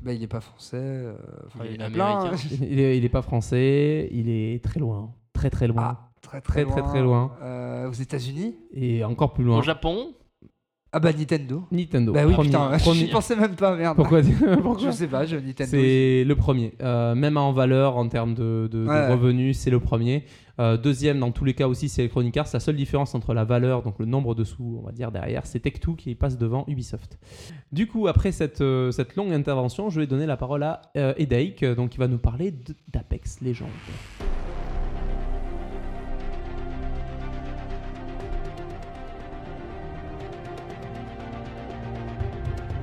Bah, 0.03 0.13
il 0.13 0.23
est 0.23 0.27
pas 0.27 0.41
français. 0.41 0.77
euh, 0.77 1.15
enfin, 1.47 1.65
Il 1.67 1.77
il 1.77 1.83
est 1.83 1.91
plein. 1.91 2.07
américain. 2.19 2.37
hein. 2.37 2.57
il, 2.71 2.79
est, 2.81 2.99
il 2.99 3.05
est 3.05 3.09
pas 3.09 3.23
français, 3.23 4.09
il 4.13 4.29
est 4.29 4.63
très 4.63 4.81
loin. 4.81 5.13
Très 5.33 5.49
très 5.49 5.67
loin. 5.69 5.83
Ah, 5.97 6.11
très 6.21 6.41
très, 6.43 6.65
Très, 6.65 6.73
très, 6.73 6.83
très 6.91 7.03
loin. 7.03 7.33
Euh, 7.43 7.89
aux 7.89 7.93
États-Unis? 7.93 8.55
Et 8.75 9.03
encore 9.05 9.33
plus 9.33 9.45
loin. 9.45 9.59
Au 9.59 9.63
Japon? 9.63 10.09
Ah 10.93 11.01
bah 11.01 11.13
Nintendo. 11.13 11.65
Nintendo. 11.73 12.13
Bah 12.13 12.23
oui, 12.27 12.33
Premier- 12.33 12.49
putain, 12.49 12.79
j'y 12.95 13.09
pensais 13.09 13.37
même 13.37 13.55
pas, 13.55 13.77
merde. 13.77 13.97
Pourquoi, 13.97 14.21
pourquoi 14.63 14.87
Je 14.91 14.97
sais 14.97 15.09
pas, 15.09 15.27
je 15.27 15.37
Nintendo. 15.37 15.71
C'est 15.71 16.25
le 16.25 16.35
premier. 16.37 16.73
Euh, 16.81 17.15
même 17.15 17.37
en 17.37 17.53
valeur, 17.53 17.97
en 17.97 18.09
termes 18.09 18.35
de, 18.35 18.69
de- 18.73 18.85
de 18.85 18.87
Ouais. 18.89 19.09
revenus, 19.13 19.59
c'est 19.59 19.71
le 19.71 19.81
premier. 19.81 20.25
Euh, 20.59 20.79
deuxième, 20.79 21.19
dans 21.21 21.33
tous 21.33 21.45
les 21.45 21.53
cas 21.53 21.69
aussi, 21.69 21.91
c'est 21.91 22.01
Electronic 22.03 22.35
Arts. 22.39 22.47
La 22.55 22.61
seule 22.61 22.77
différence 22.77 23.15
entre 23.15 23.35
la 23.35 23.45
valeur, 23.45 23.83
donc 23.83 23.99
le 23.99 24.07
nombre 24.07 24.35
de 24.35 24.43
sous, 24.45 24.79
on 24.83 24.87
va 24.87 24.93
dire 24.93 25.13
derrière, 25.13 25.45
c'est 25.45 25.63
Tech2 25.63 25.97
qui 25.97 26.15
passe 26.15 26.39
devant 26.39 26.65
Ubisoft. 26.67 27.19
Du 27.73 27.87
coup, 27.89 28.07
après 28.07 28.33
cette, 28.33 28.63
euh, 28.63 28.91
cette 28.91 29.17
longue 29.17 29.33
intervention, 29.33 29.91
je 29.91 30.01
vais 30.01 30.07
donner 30.07 30.25
la 30.25 30.39
parole 30.39 30.63
à 30.63 30.81
Edaik, 30.95 31.63
donc 31.65 31.91
qui 31.91 31.99
va 31.99 32.09
nous 32.09 32.17
parler 32.19 32.55
d'Apex 32.91 33.43
Legends. 33.43 33.67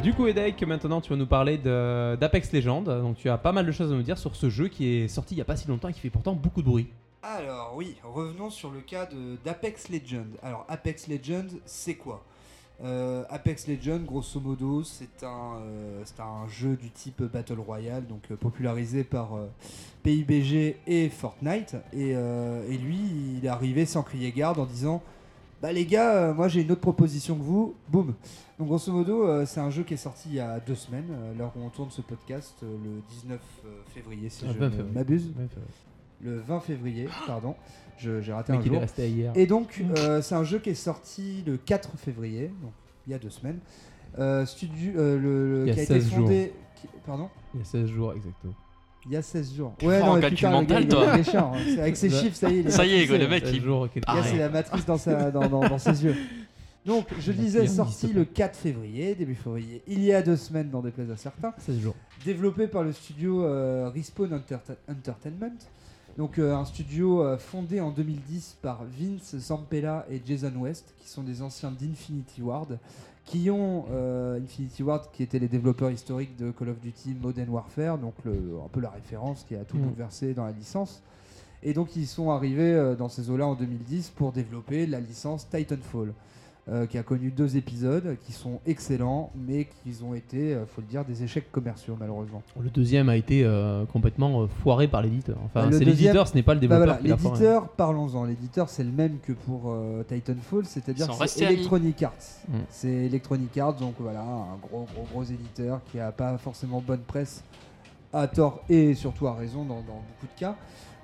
Du 0.04 0.14
coup, 0.14 0.28
Edaik, 0.28 0.62
maintenant 0.64 1.00
tu 1.00 1.12
vas 1.12 1.16
nous 1.16 1.26
parler 1.26 1.58
d'Apex 1.58 2.52
Legends. 2.52 2.82
Donc 2.82 3.16
tu 3.16 3.30
as 3.30 3.38
pas 3.38 3.54
mal 3.54 3.66
de 3.66 3.72
choses 3.72 3.90
à 3.90 3.96
nous 3.96 4.04
dire 4.04 4.18
sur 4.18 4.36
ce 4.36 4.50
jeu 4.50 4.68
qui 4.68 4.98
est 4.98 5.08
sorti 5.08 5.34
il 5.34 5.38
n'y 5.38 5.42
a 5.42 5.46
pas 5.46 5.56
si 5.56 5.66
longtemps 5.70 5.88
et 5.88 5.94
qui 5.94 6.02
fait 6.02 6.10
pourtant 6.10 6.34
beaucoup 6.34 6.62
de 6.62 6.68
bruit. 6.68 6.88
Alors 7.22 7.72
oui, 7.78 7.96
revenons 8.04 8.50
sur 8.50 8.70
le 8.70 8.82
cas 8.82 9.08
d'Apex 9.46 9.88
Legends. 9.88 10.28
Alors 10.42 10.66
Apex 10.68 11.08
Legends, 11.08 11.56
c'est 11.64 11.96
quoi? 11.96 12.22
Euh, 12.84 13.24
Apex 13.30 13.66
Legends, 13.70 14.00
grosso 14.00 14.42
modo, 14.42 14.84
c'est 14.84 15.24
un, 15.24 15.62
euh, 15.62 16.02
c'est 16.04 16.20
un 16.20 16.50
jeu 16.50 16.76
du 16.76 16.90
type 16.90 17.24
Battle 17.24 17.60
Royale, 17.60 18.06
donc 18.06 18.24
euh, 18.30 18.36
popularisé 18.36 19.06
par 19.06 19.30
PUBG 20.04 20.76
et 20.86 21.08
Fortnite. 21.08 21.78
Et, 21.94 22.10
et 22.10 22.78
lui, 22.78 23.00
il 23.38 23.46
est 23.46 23.50
arrivé 23.50 23.86
sans 23.86 24.04
crier 24.04 24.34
garde 24.34 24.60
en 24.60 24.66
disant 24.66 25.02
Bah 25.64 25.72
les 25.72 25.86
gars, 25.86 26.14
euh, 26.16 26.34
moi 26.34 26.50
j'ai 26.50 26.62
une 26.62 26.72
autre 26.72 26.82
proposition 26.82 27.36
que 27.38 27.42
vous. 27.42 27.74
Boum 27.88 28.14
Donc 28.60 28.68
grosso 28.68 28.92
modo, 28.92 29.26
euh, 29.26 29.46
c'est 29.46 29.62
un 29.62 29.70
jeu 29.70 29.84
qui 29.84 29.94
est 29.94 29.98
sorti 29.98 30.28
il 30.28 30.36
y 30.36 30.40
a 30.42 30.60
deux 30.60 30.76
semaines, 30.76 31.08
euh, 31.10 31.34
l'heure 31.38 31.54
où 31.56 31.62
on 31.62 31.70
tourne 31.70 31.90
ce 31.90 32.02
podcast, 32.02 32.54
euh, 32.64 32.76
le 32.84 33.02
19 33.10 33.40
février 33.88 34.28
si 34.30 34.44
Ah, 34.46 34.52
je 34.54 34.60
20 34.60 34.66
ne 34.66 34.72
février. 34.72 34.94
m'abuse 34.94 35.28
Ouais, 35.40 35.48
le 36.22 36.38
20 36.40 36.60
février, 36.60 37.08
pardon. 37.28 37.56
Je- 37.98 38.20
J'ai 38.22 38.34
raté 38.34 38.52
mais 38.52 38.58
un 38.58 38.62
qu'il 38.62 38.72
est 38.72 38.76
jour. 38.76 38.82
resté 38.82 39.10
hier. 39.10 39.32
Et 39.36 39.48
donc, 39.48 39.82
euh, 39.98 40.22
c'est 40.22 40.36
un 40.36 40.44
jeu 40.44 40.60
qui 40.60 40.70
est 40.72 40.76
sorti 40.76 41.44
le 41.48 41.56
4 41.56 41.98
février, 41.98 42.52
donc 42.62 42.74
il 43.08 43.12
y 43.12 43.14
a 43.14 43.20
deux 43.20 43.30
semaines. 43.30 43.60
Euh, 44.20 44.46
studio, 44.46 44.92
euh, 44.98 45.18
le, 45.18 45.50
le- 45.50 45.62
Il 45.64 45.68
y 45.70 45.72
a 45.72 45.74
qui 45.76 45.80
a 45.80 45.84
été 45.84 45.94
16 46.02 46.12
fondé. 46.12 46.54
qui- 46.76 46.88
pardon? 47.06 47.30
Il 47.54 47.60
y 47.60 47.64
a 47.64 47.66
16 47.66 47.88
jours 47.88 48.12
exactement. 48.14 48.54
Il 49.06 49.12
y 49.12 49.18
a 49.18 49.22
16 49.22 49.56
jours. 49.56 49.74
T'es 49.78 50.00
fort 50.00 50.10
en 50.10 50.20
calcul 50.22 50.38
le 50.48 50.52
gars, 50.54 50.60
mental, 50.62 50.84
il- 50.84 50.88
toi. 50.90 51.06
il 51.14 51.20
est 51.20 51.24
chiant, 51.30 51.52
hein. 51.56 51.78
Avec 51.80 51.98
ses 51.98 52.10
chiffres, 52.10 52.36
ça 52.38 52.50
y 52.50 52.56
est. 52.56 52.60
il 52.62 52.68
est 52.68 52.72
Ça 52.72 52.86
y 52.86 52.94
est, 52.94 53.08
quoi, 53.08 53.18
le 53.18 53.28
mec, 53.28 53.46
16 53.46 53.56
il- 53.56 53.62
jours, 53.64 53.90
quelque 53.90 54.06
Ah 54.08 54.16
Là, 54.16 54.22
ouais. 54.22 54.28
c'est 54.32 54.38
la 54.38 54.50
matrice 54.50 54.86
dans, 54.86 54.98
sa, 54.98 55.30
dans, 55.32 55.48
dans- 55.50 55.68
dans 55.68 55.78
ses 55.78 56.04
yeux. 56.06 56.16
Donc, 56.86 57.08
je 57.20 57.32
disais, 57.32 57.68
sorti 57.68 58.08
le 58.14 58.26
4 58.26 58.56
février, 58.58 59.16
début 59.16 59.36
février, 59.36 59.82
il 59.88 60.02
y 60.04 60.14
a 60.14 60.22
deux 60.22 60.36
semaines, 60.38 60.70
dans 60.70 60.82
des 60.82 60.92
places 60.92 61.10
à 61.10 61.18
certains. 61.18 61.54
16 61.58 61.80
jours. 61.80 61.96
développé 62.26 62.68
par 62.68 62.84
le 62.84 62.92
studio 62.94 63.44
euh, 63.44 63.90
Respawn 63.94 64.32
Enterta- 64.34 64.78
Entertainment. 64.90 65.52
Donc 66.18 66.38
euh, 66.38 66.54
un 66.56 66.64
studio 66.64 67.24
euh, 67.24 67.38
fondé 67.38 67.80
en 67.82 67.90
2010 67.90 68.58
par 68.62 68.84
Vince 68.86 69.36
Zampella 69.38 70.06
et 70.12 70.22
Jason 70.26 70.54
West, 70.58 70.94
qui 71.02 71.10
sont 71.10 71.24
des 71.24 71.42
anciens 71.42 71.72
d'Infinity 71.72 72.42
Ward, 72.42 72.78
qui 73.26 73.50
ont 73.50 73.86
euh, 73.92 74.40
Infinity 74.42 74.84
Ward 74.84 75.10
qui 75.12 75.24
étaient 75.24 75.40
les 75.40 75.48
développeurs 75.48 75.90
historiques 75.92 76.36
de 76.38 76.52
Call 76.52 76.70
of 76.70 76.80
Duty 76.80 77.16
Modern 77.22 77.50
Warfare, 77.50 77.98
donc 77.98 78.14
le, 78.26 78.32
un 78.64 78.68
peu 78.70 78.82
la 78.82 78.90
référence 78.90 79.44
qui 79.48 79.56
a 79.56 79.64
tout 79.64 79.78
Mm. 79.78 79.82
bouleversé 79.82 80.34
dans 80.34 80.46
la 80.46 80.52
licence. 80.52 81.02
Et 81.62 81.74
donc 81.74 81.96
ils 81.96 82.08
sont 82.08 82.30
arrivés 82.32 82.74
euh, 82.74 82.96
dans 82.96 83.08
ces 83.08 83.30
eaux-là 83.30 83.48
en 83.48 83.56
2010 83.56 84.10
pour 84.10 84.34
développer 84.34 84.86
la 84.86 85.00
licence 85.00 85.48
Titanfall. 85.50 86.14
Euh, 86.70 86.86
qui 86.86 86.98
a 86.98 87.04
connu 87.04 87.30
deux 87.30 87.58
épisodes 87.58 88.16
qui 88.26 88.32
sont 88.32 88.62
excellents, 88.66 89.32
mais 89.36 89.66
qui 89.84 90.02
ont 90.02 90.14
été, 90.14 90.54
euh, 90.54 90.66
faut 90.66 90.80
le 90.80 90.88
dire, 90.88 91.04
des 91.04 91.22
échecs 91.22 91.52
commerciaux 91.52 91.98
malheureusement. 92.00 92.42
Le 92.58 92.70
deuxième 92.70 93.10
a 93.10 93.18
été 93.18 93.44
euh, 93.44 93.84
complètement 93.86 94.44
euh, 94.44 94.48
foiré 94.62 94.88
par 94.88 95.02
l'éditeur. 95.02 95.36
Enfin, 95.44 95.62
Bah, 95.62 95.66
le 95.66 95.72
c'est 95.74 95.80
deuxième- 95.86 96.08
l'éditeur, 96.14 96.28
ce 96.30 96.36
n'est 96.36 96.44
pas 96.44 96.54
le 96.54 96.62
Bah 96.62 96.68
développeur. 96.78 96.86
voilà, 97.00 97.10
l'a 97.10 97.18
foiré. 97.18 97.38
l'éditeur, 97.40 97.68
parlons-en. 97.70 98.24
L'éditeur, 98.24 98.70
c'est 98.70 98.86
le 98.86 98.92
même 98.92 99.18
que 99.22 99.34
pour 99.34 99.64
euh, 99.72 100.04
Titanfall, 100.04 100.66
c'est-à-dire 100.66 101.08
que 101.10 101.28
c'est. 101.28 101.44
Electronic 101.44 102.02
Arts. 102.04 102.14
Mm. 102.48 102.54
C'est 102.70 102.88
Electronic 103.08 103.58
Arts, 103.58 103.74
donc 103.74 103.96
voilà, 104.00 104.22
un 104.22 104.56
gros, 104.62 104.88
gros, 104.96 105.06
gros 105.12 105.24
éditeur 105.24 105.82
qui 105.92 106.00
a 106.00 106.14
pas 106.14 106.38
forcément 106.38 106.80
bonne 106.86 107.02
presse 107.02 107.44
à 108.14 108.28
tort 108.28 108.62
et 108.70 108.94
surtout 108.94 109.28
à 109.28 109.34
raison 109.34 109.64
dans, 109.66 109.82
dans 109.82 110.02
beaucoup 110.08 110.34
de 110.34 110.40
cas. 110.40 110.56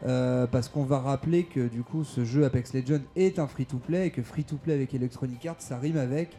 Euh, 0.05 0.47
parce 0.47 0.69
qu'on 0.69 0.83
va 0.83 0.99
rappeler 0.99 1.43
que 1.43 1.67
du 1.67 1.83
coup 1.83 2.05
ce 2.05 2.23
jeu 2.23 2.45
Apex 2.45 2.73
Legends 2.73 3.03
est 3.17 3.37
un 3.37 3.47
free-to-play 3.47 4.07
et 4.07 4.09
que 4.11 4.21
free-to-play 4.21 4.73
avec 4.73 4.93
Electronic 4.93 5.45
Arts 5.45 5.57
ça 5.59 5.77
rime 5.77 5.97
avec 5.97 6.37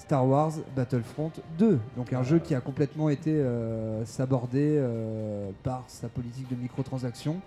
Star 0.00 0.26
Wars 0.26 0.52
Battlefront 0.74 1.30
2. 1.58 1.78
Donc 1.96 2.12
un 2.12 2.22
jeu 2.22 2.38
qui 2.38 2.54
a 2.54 2.60
complètement 2.60 3.10
été 3.10 3.32
euh, 3.32 4.04
sabordé 4.06 4.76
euh, 4.78 5.50
par 5.62 5.84
sa 5.88 6.08
politique 6.08 6.48
de 6.50 6.56
microtransactions. 6.56 7.40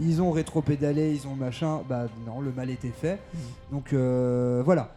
Ils 0.00 0.22
ont 0.22 0.30
rétro-pédalé, 0.30 1.14
ils 1.14 1.28
ont 1.28 1.34
machin, 1.34 1.82
bah 1.88 2.06
non, 2.26 2.40
le 2.40 2.52
mal 2.52 2.70
était 2.70 2.88
fait. 2.88 3.20
Donc 3.70 3.92
euh, 3.92 4.62
voilà. 4.64 4.94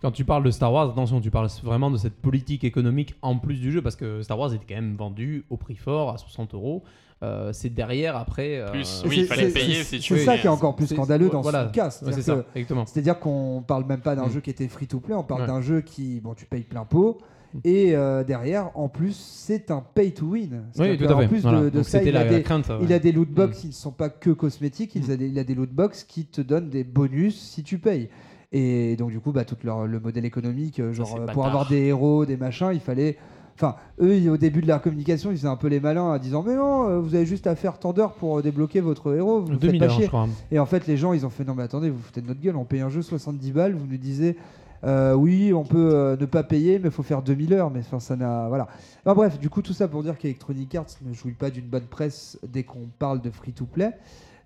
Quand 0.00 0.10
tu 0.10 0.24
parles 0.24 0.44
de 0.44 0.50
Star 0.50 0.72
Wars, 0.72 0.90
attention, 0.90 1.20
tu 1.20 1.30
parles 1.30 1.48
vraiment 1.62 1.90
de 1.90 1.98
cette 1.98 2.16
politique 2.16 2.64
économique 2.64 3.14
en 3.20 3.36
plus 3.36 3.56
du 3.56 3.70
jeu, 3.70 3.82
parce 3.82 3.96
que 3.96 4.22
Star 4.22 4.38
Wars 4.38 4.54
était 4.54 4.64
quand 4.66 4.80
même 4.80 4.96
vendu 4.96 5.44
au 5.50 5.58
prix 5.58 5.76
fort, 5.76 6.10
à 6.10 6.16
60 6.16 6.54
euros. 6.54 6.82
Euh, 7.22 7.50
c'est 7.54 7.70
derrière, 7.72 8.14
après. 8.16 8.58
euh, 8.58 8.70
Plus, 8.70 9.02
Oui, 9.08 9.20
il 9.20 9.26
fallait 9.26 9.48
payer, 9.48 9.76
c'est- 9.76 9.96
si 9.96 10.00
tu 10.00 10.14
C'est 10.14 10.20
veux, 10.20 10.24
ça 10.26 10.36
qui 10.36 10.46
est 10.46 10.50
encore 10.50 10.76
plus 10.76 10.86
scandaleux 10.86 11.30
dans 11.30 11.40
voilà. 11.40 11.68
ce 11.68 11.72
cas. 11.72 11.90
C'est-à-dire 11.90 13.18
qu'on 13.18 13.64
parle 13.66 13.86
même 13.86 14.00
pas 14.00 14.14
d'un 14.14 14.26
Mm. 14.26 14.30
jeu 14.32 14.40
qui 14.40 14.50
était 14.50 14.68
free 14.68 14.86
to 14.86 15.00
play, 15.00 15.14
on 15.14 15.22
parle 15.22 15.42
Ouais. 15.42 15.46
d'un 15.46 15.60
jeu 15.62 15.80
qui, 15.80 16.20
bon, 16.20 16.34
tu 16.34 16.44
payes 16.44 16.62
plein 16.64 16.84
pot. 16.84 17.18
Mm. 17.54 17.58
Et 17.64 17.96
euh, 17.96 18.22
derrière, 18.22 18.70
en 18.74 18.88
plus, 18.88 19.16
c'est 19.16 19.70
un 19.70 19.82
pay 19.94 20.12
to 20.12 20.26
win. 20.26 20.64
Oui, 20.78 20.98
tout 20.98 21.04
à 21.04 21.18
fait. 21.20 21.28
plus 21.28 21.40
Voilà. 21.40 21.70
de, 21.70 21.82
ça, 21.82 22.02
il 22.02 22.08
a, 22.10 22.12
la, 22.12 22.24
la 22.24 22.30
des, 22.36 22.42
crainte. 22.42 22.70
il 22.82 22.86
ouais. 22.88 22.94
a 22.94 22.98
des 22.98 23.12
loot 23.12 23.30
box 23.30 23.56
Mm. 23.56 23.60
qui 23.62 23.66
ne 23.68 23.72
sont 23.72 23.92
pas 23.92 24.10
que 24.10 24.30
cosmétiques, 24.30 24.94
il, 24.94 25.10
a 25.10 25.16
des, 25.16 25.28
il 25.28 25.38
a 25.38 25.44
des 25.44 25.54
loot 25.54 25.70
box 25.70 26.04
qui 26.04 26.26
te 26.26 26.42
donnent 26.42 26.68
des 26.68 26.84
bonus 26.84 27.40
si 27.40 27.62
tu 27.62 27.78
payes. 27.78 28.10
Et 28.52 28.94
donc, 28.96 29.10
du 29.10 29.20
coup, 29.20 29.32
bah, 29.32 29.44
tout 29.46 29.56
leur- 29.64 29.86
le 29.86 30.00
modèle 30.00 30.24
économique, 30.26 30.80
euh, 30.80 30.92
genre 30.92 31.16
pour 31.16 31.24
bâtard. 31.26 31.46
avoir 31.46 31.68
des 31.68 31.78
héros, 31.86 32.26
des 32.26 32.36
machins, 32.36 32.70
il 32.74 32.80
fallait. 32.80 33.16
Enfin, 33.56 33.76
eux, 34.00 34.30
au 34.30 34.36
début 34.36 34.60
de 34.60 34.66
leur 34.66 34.82
communication, 34.82 35.30
ils 35.30 35.38
faisaient 35.38 35.48
un 35.48 35.56
peu 35.56 35.68
les 35.68 35.80
malins 35.80 36.02
en 36.02 36.18
disant 36.18 36.42
Mais 36.46 36.54
non, 36.54 36.88
euh, 36.88 37.00
vous 37.00 37.14
avez 37.14 37.24
juste 37.26 37.46
à 37.46 37.56
faire 37.56 37.78
tant 37.78 37.92
d'heures 37.92 38.12
pour 38.12 38.38
euh, 38.38 38.42
débloquer 38.42 38.80
votre 38.80 39.14
héros, 39.16 39.40
vous 39.40 39.48
ne 39.48 39.52
faites 39.54 39.62
2000 39.62 39.80
pas 39.80 39.86
heures, 39.86 39.90
chier. 39.92 40.04
je 40.04 40.08
crois. 40.08 40.28
Et 40.52 40.58
en 40.58 40.66
fait, 40.66 40.86
les 40.86 40.96
gens, 40.96 41.12
ils 41.14 41.24
ont 41.24 41.30
fait 41.30 41.44
non, 41.44 41.54
mais 41.54 41.62
attendez, 41.62 41.88
vous 41.90 41.96
vous 41.96 42.02
foutez 42.02 42.20
de 42.20 42.26
notre 42.28 42.40
gueule, 42.40 42.56
on 42.56 42.64
paye 42.64 42.80
un 42.82 42.90
jeu 42.90 43.00
70 43.02 43.52
balles, 43.52 43.74
vous 43.74 43.86
nous 43.86 43.96
disiez. 43.96 44.36
euh, 44.84 45.14
oui, 45.14 45.52
on 45.54 45.64
peut 45.64 45.90
euh, 45.94 46.16
ne 46.20 46.26
pas 46.26 46.42
payer, 46.42 46.78
mais 46.78 46.88
il 46.88 46.90
faut 46.90 47.02
faire 47.02 47.22
2000 47.22 47.54
heures. 47.54 47.70
Mais 47.70 47.80
enfin, 47.80 47.98
ça 47.98 48.14
n'a. 48.14 48.46
Voilà. 48.48 48.68
Enfin, 49.04 49.14
bref, 49.14 49.38
du 49.38 49.48
coup, 49.48 49.62
tout 49.62 49.72
ça 49.72 49.88
pour 49.88 50.02
dire 50.02 50.18
qu'Electronic 50.18 50.74
Arts 50.74 50.86
ne 51.02 51.14
jouit 51.14 51.32
pas 51.32 51.48
d'une 51.50 51.64
bonne 51.66 51.86
presse 51.86 52.38
dès 52.46 52.62
qu'on 52.62 52.86
parle 52.98 53.22
de 53.22 53.30
free-to-play. 53.30 53.92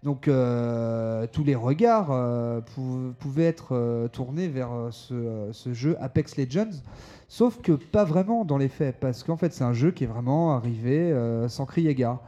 Donc, 0.03 0.29
euh, 0.29 1.27
tous 1.31 1.45
les 1.45 1.55
regards 1.55 2.09
euh, 2.11 2.61
pou- 2.63 3.13
pouvaient 3.19 3.45
être 3.45 3.73
euh, 3.73 4.09
tournés 4.09 4.49
vers 4.49 4.71
ce, 4.91 5.49
ce 5.53 5.73
jeu 5.75 5.97
Apex 6.01 6.37
Legends. 6.39 6.71
Sauf 7.29 7.61
que 7.61 7.73
pas 7.73 8.05
vraiment 8.05 8.45
dans 8.47 8.57
les 8.57 8.69
faits, 8.69 8.97
parce 8.99 9.23
qu'en 9.23 9.37
fait, 9.37 9.53
c'est 9.53 9.63
un 9.65 9.73
jeu 9.75 9.91
qui 9.91 10.05
est 10.05 10.09
vraiment 10.09 10.53
arrivé 10.57 11.15
sans 11.49 11.65
crier 11.65 11.95
gare. 11.95 12.19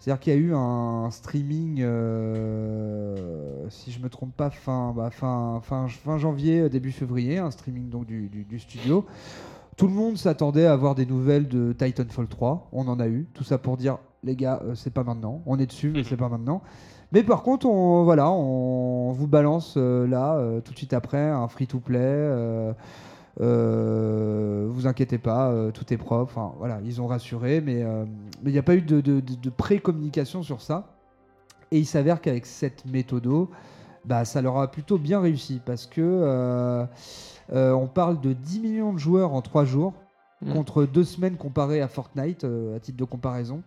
C'est-à-dire 0.00 0.20
qu'il 0.20 0.32
y 0.32 0.36
a 0.36 0.38
eu 0.38 0.52
un 0.54 1.10
streaming, 1.12 1.76
si 3.68 3.92
je 3.92 4.00
me 4.00 4.08
trompe 4.08 4.34
pas, 4.36 4.50
fin, 4.50 4.92
bah, 4.96 5.10
fin, 5.10 5.60
fin, 5.62 5.86
fin 5.88 6.18
janvier, 6.18 6.68
début 6.68 6.90
février, 6.92 7.38
un 7.38 7.50
streaming 7.50 7.88
donc 7.88 8.06
du, 8.06 8.28
du- 8.28 8.44
du 8.44 8.58
studio. 8.58 9.04
Tout 9.76 9.86
le 9.86 9.92
monde 9.92 10.16
s'attendait 10.16 10.66
à 10.66 10.72
avoir 10.72 10.94
des 10.96 11.06
nouvelles 11.06 11.46
de 11.46 11.72
Titanfall 11.72 12.26
3. 12.26 12.68
On 12.72 12.88
en 12.88 12.98
a 12.98 13.06
eu. 13.06 13.28
Tout 13.34 13.44
ça 13.44 13.58
pour 13.58 13.76
dire, 13.76 13.98
les 14.24 14.34
gars, 14.34 14.60
c'est 14.74 14.92
pas 14.92 15.04
maintenant. 15.04 15.40
On 15.46 15.58
est 15.60 15.66
dessus, 15.66 15.92
mais 15.94 16.02
c'est 16.02 16.16
pas 16.16 16.28
maintenant. 16.28 16.62
Mais 17.12 17.22
par 17.22 17.42
contre, 17.42 17.66
on, 17.66 18.04
voilà, 18.04 18.30
on 18.30 19.12
vous 19.12 19.26
balance 19.26 19.74
euh, 19.78 20.06
là, 20.06 20.36
euh, 20.36 20.60
tout 20.60 20.72
de 20.72 20.76
suite 20.78 20.92
après, 20.92 21.18
un 21.30 21.48
free-to-play. 21.48 21.98
euh, 23.40 24.66
vous 24.68 24.86
inquiétez 24.86 25.18
pas, 25.18 25.54
tout 25.72 25.92
est 25.92 25.96
propre. 25.96 26.32
Enfin, 26.36 26.52
voilà, 26.58 26.80
ils 26.84 27.00
ont 27.00 27.06
rassuré, 27.06 27.60
mais 27.60 27.84
il 28.44 28.50
n'y 28.52 28.58
a 28.58 28.62
pas 28.62 28.74
eu 28.74 28.82
de, 28.82 29.00
de- 29.00 29.20
de- 29.20 29.34
de 29.36 29.50
pré-communication 29.50 30.42
sur 30.42 30.60
ça. 30.60 30.88
Et 31.70 31.78
il 31.78 31.86
s'avère 31.86 32.20
qu'avec 32.20 32.46
cette 32.46 32.84
méthode, 32.86 33.28
bah, 34.04 34.24
ça 34.24 34.42
leur 34.42 34.58
a 34.58 34.70
plutôt 34.70 34.98
bien 34.98 35.20
réussi 35.20 35.60
parce 35.64 35.86
que 35.86 36.86
on 37.52 37.86
parle 37.86 38.20
de 38.20 38.32
10 38.32 38.60
millions 38.60 38.92
de 38.92 38.98
joueurs 38.98 39.32
en 39.32 39.40
3 39.42 39.64
jours 39.64 39.94
Mm. 40.40 40.52
contre 40.52 40.84
2 40.84 41.02
semaines 41.02 41.36
comparées 41.36 41.80
à 41.80 41.88
Fortnite, 41.88 42.44
à 42.44 42.78
titre 42.78 42.96
de 42.96 43.04
comparaison. 43.04 43.62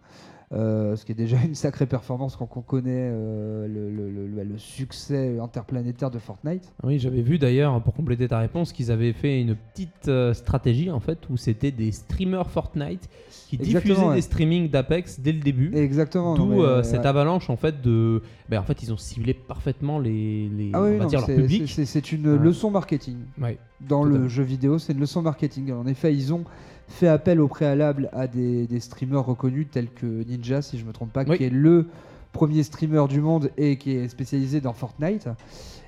Euh, 0.54 0.98
ce 0.98 1.06
qui 1.06 1.14
est 1.14 1.16
déjà 1.16 1.38
une 1.46 1.56
sacrée 1.56 1.86
performance 1.86 2.36
quand 2.36 2.50
on 2.58 2.62
connaît 2.62 3.10
euh, 3.14 3.68
le, 3.70 3.90
le- 3.90 4.28
le- 4.28 4.44
le 4.44 4.58
succès 4.58 5.40
interplanétaire 5.40 6.12
de 6.12 6.20
Fortnite. 6.20 6.74
Oui, 6.84 7.00
j'avais 7.00 7.22
vu 7.22 7.40
d'ailleurs, 7.40 7.82
pour 7.82 7.94
compléter 7.94 8.28
ta 8.28 8.40
réponse, 8.40 8.74
qu'ils 8.74 8.92
avaient 8.92 9.14
fait 9.14 9.40
une 9.42 9.56
petite 9.56 10.10
euh, 10.10 10.34
stratégie 10.34 10.92
en 10.92 11.00
fait 11.00 11.20
où 11.30 11.38
c'était 11.38 11.72
des 11.72 11.94
streamers 11.94 12.50
Fortnite 12.50 13.08
qui 13.48 13.56
Exactement, 13.56 13.94
diffusaient 13.94 14.08
ouais. 14.10 14.16
des 14.16 14.22
streamings 14.22 14.70
d'Apex 14.70 15.22
dès 15.22 15.32
le 15.32 15.40
début. 15.40 15.72
Exactement. 15.74 16.36
D'où 16.36 16.62
cette 16.84 17.06
avalanche 17.06 17.50
en 17.50 17.56
fait 17.56 17.82
de. 17.82 18.22
Ben, 18.50 18.60
en 18.60 18.64
fait, 18.64 18.84
ils 18.84 18.92
ont 18.92 18.98
ciblé 18.98 19.34
parfaitement 19.34 20.00
les, 20.00 20.50
les 20.50 20.72
Ah 20.74 20.82
oui, 20.82 20.90
on 20.96 20.98
va 20.98 21.04
non, 21.04 21.10
dire 21.10 21.20
leur 21.20 21.28
public. 21.38 21.70
c'est- 21.70 22.12
une 22.12 22.36
leçon 22.36 22.72
marketing. 22.72 23.16
Ouais. 23.42 23.58
dans 23.88 24.04
le 24.04 24.28
jeu 24.28 24.44
vidéo, 24.44 24.78
c'est 24.80 24.92
une 24.92 25.00
leçon 25.00 25.22
marketing. 25.22 25.72
En 25.72 25.88
effet, 25.88 26.14
ils 26.14 26.34
ont 26.34 26.44
fait 26.92 27.08
appel 27.08 27.42
au 27.42 27.48
préalable 27.48 28.10
à 28.14 28.28
des, 28.28 28.68
des 28.68 28.80
streamers 28.80 29.26
reconnus 29.26 29.68
tels 29.72 29.90
que 29.90 30.06
Ninja, 30.06 30.62
si 30.62 30.78
je 30.78 30.86
me 30.86 30.92
trompe 30.94 31.12
pas, 31.12 31.24
Oui. 31.28 31.38
qui 31.38 31.44
est 31.46 31.50
le 31.50 31.88
premier 32.32 32.64
streamer 32.64 33.08
du 33.10 33.20
monde 33.22 33.50
et 33.58 33.78
qui 33.78 33.92
est 33.92 34.08
spécialisé 34.08 34.62
dans 34.62 34.74
Fortnite. 34.74 35.28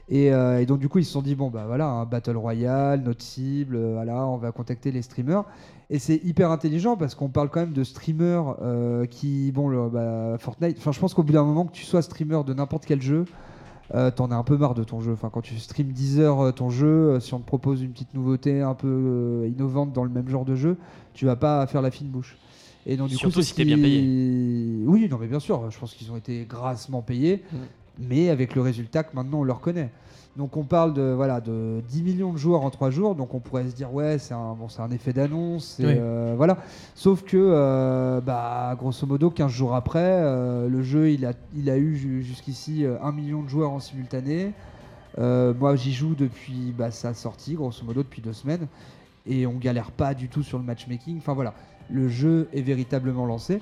Et, 0.10 0.34
euh, 0.34 0.60
et 0.60 0.66
donc 0.66 0.80
du 0.80 0.90
coup, 0.90 1.00
ils 1.00 1.06
se 1.06 1.12
sont 1.14 1.22
dit 1.22 1.34
bon 1.36 1.50
bah 1.50 1.64
voilà, 1.66 1.88
un 1.88 2.06
battle 2.06 2.36
royale, 2.36 3.02
notre 3.04 3.22
cible, 3.22 3.78
euh, 3.78 3.94
voilà, 3.94 4.28
on 4.28 4.36
va 4.38 4.52
contacter 4.52 4.92
les 4.92 5.02
streamers. 5.02 5.44
Et 5.90 6.00
c'est 6.00 6.20
hyper 6.26 6.52
intelligent 6.52 6.98
parce 6.98 7.16
qu'on 7.16 7.30
parle 7.30 7.50
quand 7.50 7.62
même 7.62 7.72
de 7.74 7.84
streamers 7.84 8.56
euh, 8.62 9.06
qui 9.06 9.52
bon 9.54 9.70
le, 9.70 9.90
bah, 9.90 10.36
Fortnite. 10.40 10.78
Enfin, 10.78 10.92
je 10.92 11.00
pense 11.00 11.14
qu'au 11.14 11.24
bout 11.24 11.34
d'un 11.34 11.44
moment 11.46 11.66
que 11.66 11.72
tu 11.72 11.86
sois 11.86 12.02
streamer 12.02 12.42
de 12.46 12.54
n'importe 12.54 12.86
quel 12.86 13.02
jeu, 13.02 13.26
euh, 13.94 14.12
t'en 14.12 14.32
as 14.32 14.36
un 14.36 14.44
peu 14.44 14.58
marre 14.58 14.74
de 14.74 14.84
ton 14.84 15.02
jeu. 15.02 15.14
Enfin, 15.14 15.30
quand 15.32 15.42
tu 15.42 15.58
stream 15.60 15.88
10 15.88 16.20
heures 16.20 16.40
euh, 16.42 16.52
ton 16.52 16.70
jeu, 16.70 16.88
euh, 16.88 17.20
si 17.20 17.34
on 17.34 17.40
te 17.40 17.46
propose 17.46 17.82
une 17.82 17.92
petite 17.92 18.14
nouveauté 18.14 18.62
un 18.62 18.74
peu 18.76 18.88
euh, 18.88 19.48
innovante 19.48 19.94
dans 19.94 20.04
le 20.04 20.10
même 20.10 20.30
genre 20.30 20.46
de 20.46 20.56
jeu, 20.56 20.78
tu 21.14 21.26
vas 21.26 21.36
pas 21.36 21.66
faire 21.68 21.82
la 21.82 21.92
fine 21.92 22.08
bouche. 22.08 22.38
Et 22.86 22.98
donc 22.98 23.10
du 23.10 23.16
Surtout 23.16 23.40
coup, 23.40 23.42
si 23.46 23.54
t'es 23.56 23.66
bien 23.66 23.78
qui- 23.78 24.84
Oui, 24.86 25.08
non, 25.10 25.18
mais 25.20 25.28
bien 25.28 25.40
sûr. 25.40 25.70
Je 25.72 25.78
pense 25.80 25.94
qu'ils 25.94 26.12
ont 26.12 26.18
été 26.18 26.46
grassement 26.50 27.02
payés, 27.02 27.44
Mm. 27.52 27.58
mais 28.10 28.30
avec 28.30 28.56
le 28.56 28.62
résultat 28.62 29.04
que 29.04 29.16
maintenant 29.16 29.40
on 29.40 29.44
leur 29.44 29.60
connaît. 29.62 29.90
Donc 30.36 30.58
on 30.58 30.64
parle 30.64 30.96
de 30.96 31.14
voilà 31.16 31.42
de 31.42 31.82
10 31.90 32.02
millions 32.02 32.34
de 32.34 32.38
joueurs 32.40 32.64
en 32.64 32.72
3 32.72 32.90
jours, 32.90 33.14
donc 33.14 33.36
on 33.36 33.40
pourrait 33.40 33.68
se 33.70 33.76
dire 33.76 33.94
ouais 33.94 34.18
c'est 34.18 34.34
un 34.34 34.54
bon 34.54 34.68
c'est 34.68 34.82
un 34.82 34.90
effet 34.90 35.14
d'annonce, 35.14 35.78
Oui. 35.80 35.86
euh, 35.96 36.34
voilà. 36.36 36.58
Sauf 36.96 37.22
que 37.24 37.38
euh, 37.38 38.20
bah 38.20 38.76
grosso 38.80 39.06
modo 39.06 39.30
15 39.30 39.52
jours 39.52 39.76
après, 39.76 40.00
euh, 40.02 40.68
le 40.68 40.82
jeu 40.82 41.12
il 41.12 41.26
a 41.28 41.34
il 41.56 41.70
a 41.70 41.78
eu 41.78 41.96
ju- 41.96 42.24
jusqu'ici 42.24 42.84
euh, 42.84 42.96
1 43.04 43.12
million 43.12 43.44
de 43.44 43.48
joueurs 43.50 43.72
en 43.72 43.80
simultané. 43.80 44.54
Moi 45.20 45.76
j'y 45.76 45.94
joue 45.94 46.16
depuis 46.16 46.74
bah, 46.76 46.90
sa 46.90 47.14
sortie 47.14 47.54
grosso 47.54 47.86
modo 47.86 48.02
depuis 48.02 48.24
deux 48.24 48.34
semaines 48.34 48.66
et 49.28 49.46
on 49.46 49.54
galère 49.60 49.92
pas 49.92 50.16
du 50.16 50.30
tout 50.30 50.42
sur 50.42 50.58
le 50.58 50.64
matchmaking. 50.64 51.20
Enfin 51.20 51.34
voilà, 51.34 51.54
le 51.92 52.08
jeu 52.10 52.50
est 52.54 52.62
véritablement 52.64 53.28
lancé. 53.28 53.62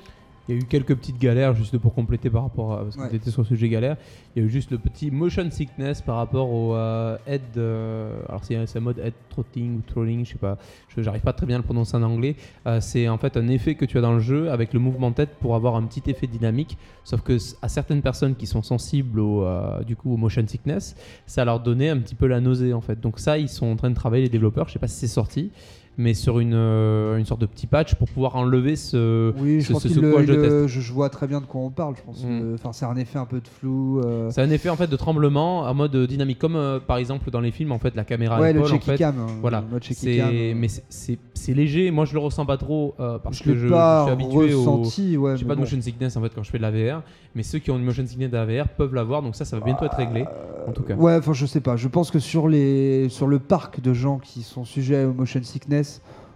Il 0.50 0.56
y 0.56 0.58
a 0.58 0.62
eu 0.62 0.66
quelques 0.66 0.96
petites 0.96 1.20
galères 1.20 1.54
juste 1.54 1.78
pour 1.78 1.94
compléter 1.94 2.30
par 2.30 2.42
rapport 2.44 2.74
à 2.74 2.78
parce 2.84 2.96
que 2.96 3.02
Ouais. 3.02 3.16
étiez 3.16 3.32
sur 3.32 3.44
le 3.44 3.48
sujet 3.48 3.70
galère. 3.70 3.96
Il 4.36 4.42
y 4.42 4.44
a 4.44 4.48
eu 4.48 4.50
juste 4.52 4.72
le 4.72 4.80
petit 4.80 5.12
motion 5.12 5.50
sickness 5.52 6.02
par 6.02 6.16
rapport 6.18 6.52
au 6.52 6.76
euh, 6.76 7.16
head. 7.28 7.42
euh, 7.58 8.20
alors 8.28 8.44
c'est 8.44 8.56
un 8.76 8.80
mode 8.82 8.98
head 9.00 9.14
trotting 9.30 9.78
ou 9.78 9.82
trolling, 9.82 10.26
je 10.26 10.32
sais 10.32 10.38
pas. 10.40 10.58
Je 10.96 11.02
j'arrive 11.04 11.22
pas 11.22 11.34
très 11.34 11.46
bien 11.46 11.56
à 11.58 11.60
le 11.60 11.64
prononcer 11.64 11.96
en 11.96 12.02
anglais. 12.04 12.36
Euh, 12.66 12.82
c'est 12.82 13.08
en 13.08 13.18
fait 13.18 13.38
un 13.38 13.48
effet 13.50 13.76
que 13.76 13.86
tu 13.86 13.98
as 13.98 14.02
dans 14.02 14.14
le 14.14 14.20
jeu 14.20 14.52
avec 14.52 14.74
le 14.74 14.80
mouvement 14.80 15.12
de 15.12 15.16
tête 15.16 15.30
pour 15.40 15.56
avoir 15.56 15.76
un 15.76 15.84
petit 15.84 16.10
effet 16.10 16.28
dynamique. 16.28 16.78
Sauf 17.04 17.22
que 17.22 17.38
à 17.62 17.70
certaines 17.70 18.02
personnes 18.02 18.36
qui 18.36 18.48
sont 18.48 18.64
sensibles 18.64 19.20
au 19.20 19.46
euh, 19.46 19.84
du 19.84 19.96
coup 19.96 20.12
au 20.14 20.18
motion 20.18 20.44
sickness, 20.48 20.96
ça 21.28 21.46
leur 21.46 21.60
donnait 21.60 21.90
un 21.90 21.98
petit 22.00 22.16
peu 22.16 22.26
la 22.28 22.42
nausée 22.42 22.74
en 22.74 22.82
fait. 22.82 23.00
Donc 23.00 23.20
ça 23.20 23.38
ils 23.38 23.48
sont 23.50 23.68
en 23.68 23.76
train 23.76 23.90
de 23.92 23.96
travailler 23.96 24.24
les 24.24 24.30
développeurs. 24.30 24.68
Je 24.68 24.74
sais 24.74 24.80
pas 24.80 24.88
si 24.88 24.98
c'est 24.98 25.08
sorti. 25.08 25.52
Mais 25.98 26.14
sur 26.14 26.40
une, 26.40 26.54
euh, 26.56 27.18
une 27.18 27.26
sorte 27.26 27.42
de 27.42 27.46
petit 27.46 27.68
patch 27.68 27.96
pour 27.96 28.08
pouvoir 28.08 28.36
enlever 28.36 28.76
ce. 28.76 29.34
Oui, 29.40 29.60
je 29.62 29.68
ce- 29.68 29.74
pense 29.74 29.84
ce 29.84 29.88
qu'il 29.90 30.00
le- 30.02 30.26
de 30.26 30.36
test. 30.36 30.68
je, 30.68 30.80
je 30.82 30.94
vois 30.94 31.10
très 31.10 31.28
bien 31.28 31.42
de 31.42 31.46
quoi 31.46 31.62
on 31.62 31.70
parle. 31.70 31.96
Je 31.98 32.02
pense. 32.04 32.24
Mm. 32.24 32.54
Enfin, 32.56 32.72
c'est 32.74 32.86
un 32.86 32.96
effet 32.96 33.20
un 33.20 33.26
peu 33.26 33.40
de 33.42 33.48
flou. 33.48 34.00
euh, 34.00 34.30
C'est 34.32 34.42
un 34.42 34.50
effet 34.50 34.70
en 34.70 34.76
fait 34.76 34.88
de 34.88 34.96
tremblement 34.96 35.62
en 35.62 35.74
mode 35.74 35.96
dynamique, 36.08 36.40
comme 36.40 36.56
euh, 36.56 36.80
par 36.80 36.98
exemple 36.98 37.30
dans 37.30 37.42
les 37.42 37.52
films 37.52 37.72
en 37.72 37.80
fait 37.80 37.96
la 37.96 38.04
caméra 38.06 38.40
ouais, 38.40 38.54
le 38.54 38.62
en 38.62 38.66
fait. 38.80 38.98
cam. 38.98 39.16
hein, 39.20 39.28
Voilà, 39.42 39.64
le 39.72 39.80
C'est, 39.82 40.22
euh, 40.22 40.54
mais 40.56 40.68
c'est- 40.90 41.20
léger. 41.54 41.92
Moi, 41.92 42.06
je 42.06 42.14
le 42.14 42.20
ressens 42.20 42.46
pas 42.46 42.58
trop 42.58 42.96
euh, 43.00 43.20
parce 43.20 43.40
je 43.40 43.44
que 43.44 43.56
je, 43.56 43.68
pas 43.68 44.06
je 44.08 44.14
suis 44.14 44.14
habitué 44.14 44.54
au. 44.54 44.60
ressenti. 44.60 45.18
Ouais, 45.18 45.36
J'ai 45.38 45.44
pas 45.46 45.52
de 45.52 45.56
bon. 45.56 45.62
motion 45.64 45.82
sickness 45.82 46.16
en 46.16 46.22
fait 46.22 46.32
quand 46.34 46.44
je 46.44 46.50
fais 46.50 46.58
de 46.58 46.64
la 46.64 46.72
VR, 46.72 47.02
mais 47.36 47.44
ceux 47.44 47.60
qui 47.60 47.70
ont 47.72 47.78
une 47.78 47.84
motion 47.84 48.06
sickness 48.08 48.30
de 48.32 48.38
la 48.38 48.46
VR 48.46 48.70
peuvent 48.70 48.94
l'avoir, 48.96 49.22
donc 49.22 49.36
ça, 49.36 49.44
ça 49.44 49.60
va 49.60 49.66
bientôt 49.66 49.84
être 49.86 49.98
réglé. 49.98 50.26
En 50.68 50.72
tout 50.72 50.84
cas. 50.84 50.94
Ouais, 50.96 51.16
enfin, 51.18 51.34
je 51.34 51.46
sais 51.48 51.60
pas. 51.60 51.76
Je 51.76 51.88
pense 51.88 52.12
que 52.12 52.20
sur, 52.20 52.48
les... 52.48 53.10
sur 53.10 53.26
le 53.28 53.40
parc 53.40 53.82
de 53.82 53.94
gens 53.94 54.20
qui 54.20 54.44
sont 54.44 54.64
sujets 54.64 55.04
au 55.06 55.12
motion 55.14 55.40
sickness, 55.44 55.81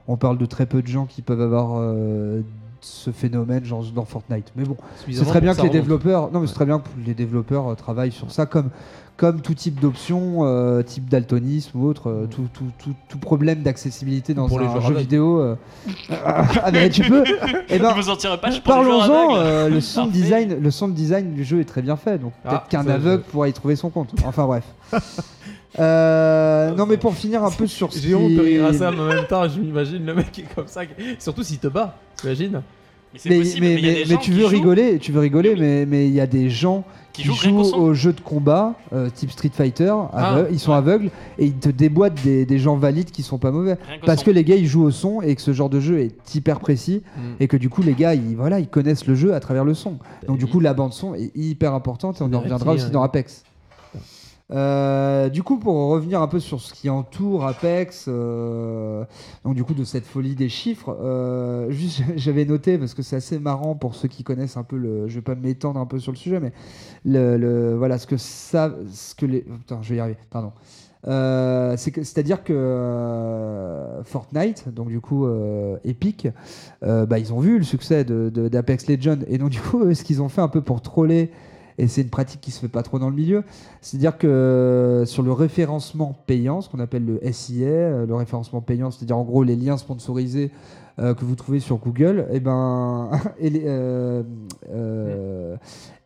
on 0.08 0.18
parle 0.18 0.38
de 0.38 0.46
très 0.46 0.66
peu 0.66 0.82
de 0.82 0.88
gens 0.88 1.06
qui 1.06 1.22
peuvent 1.22 1.42
avoir 1.42 1.80
euh, 1.80 2.42
ce 2.82 3.10
phénomène, 3.12 3.66
genre 3.66 3.84
dans 3.96 4.06
Fortnite. 4.06 4.52
Mais 4.56 4.64
bon, 4.64 4.78
c'est 5.12 5.26
très 5.26 5.42
bien 5.42 5.56
que 5.56 5.62
les 5.64 5.70
développeurs. 5.70 6.32
Non, 6.32 6.40
mais 6.40 6.48
c'est 6.48 6.54
très 6.54 6.66
bien 6.66 6.80
que 6.80 6.88
les 7.06 7.14
développeurs 7.16 7.70
euh, 7.72 7.76
travaillent 7.76 8.12
sur 8.12 8.32
ça 8.32 8.46
comme. 8.46 8.70
Comme 9.18 9.40
tout 9.40 9.54
type 9.54 9.80
d'option, 9.80 10.40
euh, 10.42 10.82
type 10.84 11.08
daltonisme 11.08 11.80
ou 11.80 11.88
autre, 11.88 12.10
euh, 12.10 12.26
Mm. 12.26 12.28
tout, 12.28 12.48
tout, 12.54 12.66
tout, 12.78 12.94
tout 13.08 13.18
problème 13.18 13.62
d'accessibilité 13.64 14.34
dans 14.34 14.50
Pour 14.50 14.60
les 14.60 14.66
un 14.66 14.82
jeu 14.82 14.94
vidéo. 14.94 15.40
euh, 15.40 15.56
ah, 16.26 16.70
mais 16.74 16.90
tu 16.90 17.02
peux 17.04 17.24
Eh 17.70 17.80
ben, 17.80 17.94
Parlons-en, 18.66 19.70
le 19.70 19.80
son 19.80 20.02
Parfait. 20.08 20.12
design, 20.12 20.58
le 20.62 20.70
son 20.70 20.90
design 20.90 21.34
du 21.34 21.46
jeu 21.46 21.62
est 21.62 21.64
très 21.66 21.82
bien 21.82 21.96
fait, 21.96 22.18
donc 22.18 22.34
Ah, 22.44 22.50
peut-être 22.50 22.68
qu'un 22.68 22.84
ça, 22.84 22.96
aveugle 22.96 23.24
pourra 23.24 23.48
y 23.48 23.54
trouver 23.54 23.78
son 23.78 23.90
compte. 23.90 24.14
Enfin 24.26 24.46
bref. 24.46 24.66
Euh, 25.80 26.72
non 26.76 26.86
mais 26.86 26.98
pour 26.98 27.14
finir 27.16 27.44
un 27.44 27.52
peu 27.52 27.68
sur 27.68 27.92
ce 27.94 28.00
J'ai 28.00 28.16
honte 28.16 28.30
qui- 28.30 28.36
de 28.36 28.42
rire 28.42 28.66
à 28.66 28.74
ça, 28.74 28.92
mais 28.92 29.00
en 29.02 29.06
même 29.08 29.28
temps, 29.28 29.48
je 29.48 29.60
m'imagine 29.60 30.06
le 30.06 30.14
mec 30.16 30.32
qui 30.32 30.42
est 30.42 30.56
comme 30.56 30.68
ça, 30.68 30.82
surtout 31.20 31.44
s'il 31.44 31.60
te 31.60 31.68
bat, 31.68 31.98
t'imagines 32.16 32.62
Mais 33.14 33.20
c'est 33.20 33.30
Mais, 33.30 33.38
possible, 33.40 34.18
tu 34.22 34.32
veux 34.32 34.42
jouent- 34.42 34.48
rigoler, 34.50 35.00
tu 35.00 35.12
veux 35.12 35.20
rigoler, 35.22 35.52
Oui. 35.54 35.60
mais 35.60 35.86
mais 35.86 36.08
il 36.08 36.14
y 36.14 36.20
a 36.22 36.28
des 36.28 36.50
gens 36.50 36.84
qui 37.14 37.22
qui 37.22 37.28
jouent 37.30 37.34
jouent 37.64 37.74
aux 37.76 37.94
jeux 37.94 38.12
de 38.12 38.20
combat 38.20 38.74
euh, 38.92 39.10
type 39.10 39.32
Street 39.32 39.52
Fighter, 39.54 39.94
Ah, 40.12 40.40
ils 40.52 40.60
sont 40.60 40.72
ouais. 40.72 40.78
aveugles 40.78 41.10
et 41.40 41.46
ils 41.46 41.54
te 41.54 41.70
déboîtent 41.70 42.22
des, 42.26 42.46
des 42.46 42.60
gens 42.60 42.76
valides 42.76 43.12
qui 43.12 43.24
sont 43.24 43.38
pas 43.38 43.52
mauvais. 43.52 43.78
Rien 43.88 44.00
Parce 44.06 44.22
que 44.22 44.32
les 44.32 44.44
gars 44.44 44.58
ils 44.58 44.68
jouent 44.68 44.84
au 44.84 44.92
son 44.92 45.22
et 45.22 45.34
que 45.34 45.42
ce 45.42 45.54
genre 45.54 45.70
de 45.70 45.80
jeu 45.80 46.00
est 46.00 46.36
hyper 46.36 46.60
précis 46.60 47.04
Mm. 47.16 47.22
et 47.40 47.48
que 47.48 47.56
du 47.56 47.70
coup 47.70 47.82
les 47.82 47.94
gars 47.94 48.16
ils, 48.16 48.36
voilà, 48.36 48.60
ils 48.60 48.68
connaissent 48.68 49.08
le 49.08 49.16
jeu 49.16 49.34
à 49.34 49.40
travers 49.40 49.64
le 49.64 49.74
son. 49.74 49.98
Donc 50.28 50.38
du 50.40 50.46
coup 50.46 50.60
la 50.60 50.74
bande 50.74 50.92
son 50.94 51.16
est 51.16 51.32
hyper 51.36 51.74
importante 51.74 52.20
et 52.20 52.24
on 52.24 52.34
en 52.34 52.40
reviendra 52.42 52.74
aussi 52.74 52.92
dans. 52.92 53.02
Apex. 53.04 53.44
Euh, 54.52 55.28
du 55.30 55.42
coup, 55.42 55.58
pour 55.58 55.74
revenir 55.90 56.22
un 56.22 56.28
peu 56.28 56.40
sur 56.40 56.62
ce 56.62 56.72
qui 56.74 56.88
entoure 56.90 57.46
Apex, 57.48 58.06
euh, 58.08 59.04
donc 59.44 59.56
du 59.56 59.64
coup 59.64 59.74
de 59.74 59.84
cette 59.84 60.06
folie 60.06 60.36
des 60.36 60.50
chiffres, 60.50 60.96
euh, 61.02 61.72
juste 61.72 62.04
j'avais 62.16 62.46
noté 62.46 62.78
parce 62.78 62.94
que 62.94 63.02
c'est 63.02 63.16
assez 63.16 63.40
marrant 63.40 63.74
pour 63.76 63.96
ceux 63.96 64.08
qui 64.08 64.24
connaissent 64.24 64.58
un 64.58 64.64
peu 64.64 64.78
le, 64.78 65.08
je 65.08 65.16
vais 65.16 65.22
pas 65.24 65.34
m'étendre 65.34 65.80
un 65.80 65.88
peu 65.88 65.98
sur 65.98 66.12
le 66.12 66.18
sujet, 66.18 66.40
mais 66.40 66.54
le, 67.06 67.74
voilà 67.76 67.98
ce 67.98 68.06
que 68.06 68.18
ça, 68.18 68.72
ce 68.92 69.16
que 69.16 69.26
les, 69.26 69.42
putain, 69.42 69.80
je 69.82 69.90
vais 69.90 69.96
y 69.96 70.00
arriver, 70.00 70.18
pardon. 70.30 70.52
Euh, 71.08 71.76
c'est-à-dire 71.78 72.44
que 72.44 74.02
Fortnite, 74.04 74.70
donc 74.74 74.90
du 74.90 75.00
coup 75.02 75.26
euh, 75.26 75.78
Epic, 75.86 76.28
bah, 76.82 77.18
ils 77.20 77.34
ont 77.34 77.40
vu 77.40 77.58
le 77.58 77.64
succès 77.64 78.04
de- 78.04 78.30
de- 78.34 78.48
d'Apex 78.48 78.88
Legends 78.88 79.20
et 79.28 79.38
donc 79.40 79.50
du 79.50 79.60
coup 79.60 79.92
ce 79.94 80.04
qu'ils 80.04 80.22
ont 80.22 80.30
fait 80.30 80.42
un 80.42 80.48
peu 80.48 80.62
pour 80.62 80.82
troller 80.82 81.32
et 81.78 81.88
c'est 81.88 82.02
une 82.02 82.10
pratique 82.10 82.42
qui 82.42 82.52
se 82.52 82.60
fait 82.60 82.68
pas 82.68 82.84
trop 82.84 83.00
dans 83.00 83.10
le 83.10 83.16
milieu, 83.16 83.44
c'est-à-dire 83.82 84.18
que 84.18 84.28
euh, 84.28 85.06
sur 85.06 85.24
le 85.24 85.32
référencement 85.32 86.16
payant, 86.26 86.62
ce 86.62 86.70
qu'on 86.70 86.80
appelle 86.80 87.06
le 87.06 87.20
SIA, 87.32 87.68
euh, 87.68 88.06
le 88.06 88.16
référencement 88.16 88.62
payant, 88.62 88.92
c'est-à-dire 88.92 89.18
en 89.18 89.24
gros 89.24 89.44
les 89.44 89.56
liens 89.56 89.78
sponsorisés 89.78 90.52
euh, 91.00 91.14
que 91.14 91.26
vous 91.26 91.36
trouvez 91.36 91.60
sur 91.60 91.78
Google, 91.78 92.28
et 92.32 92.40
ben 92.40 93.10
et 93.40 93.64
euh, 93.66 94.24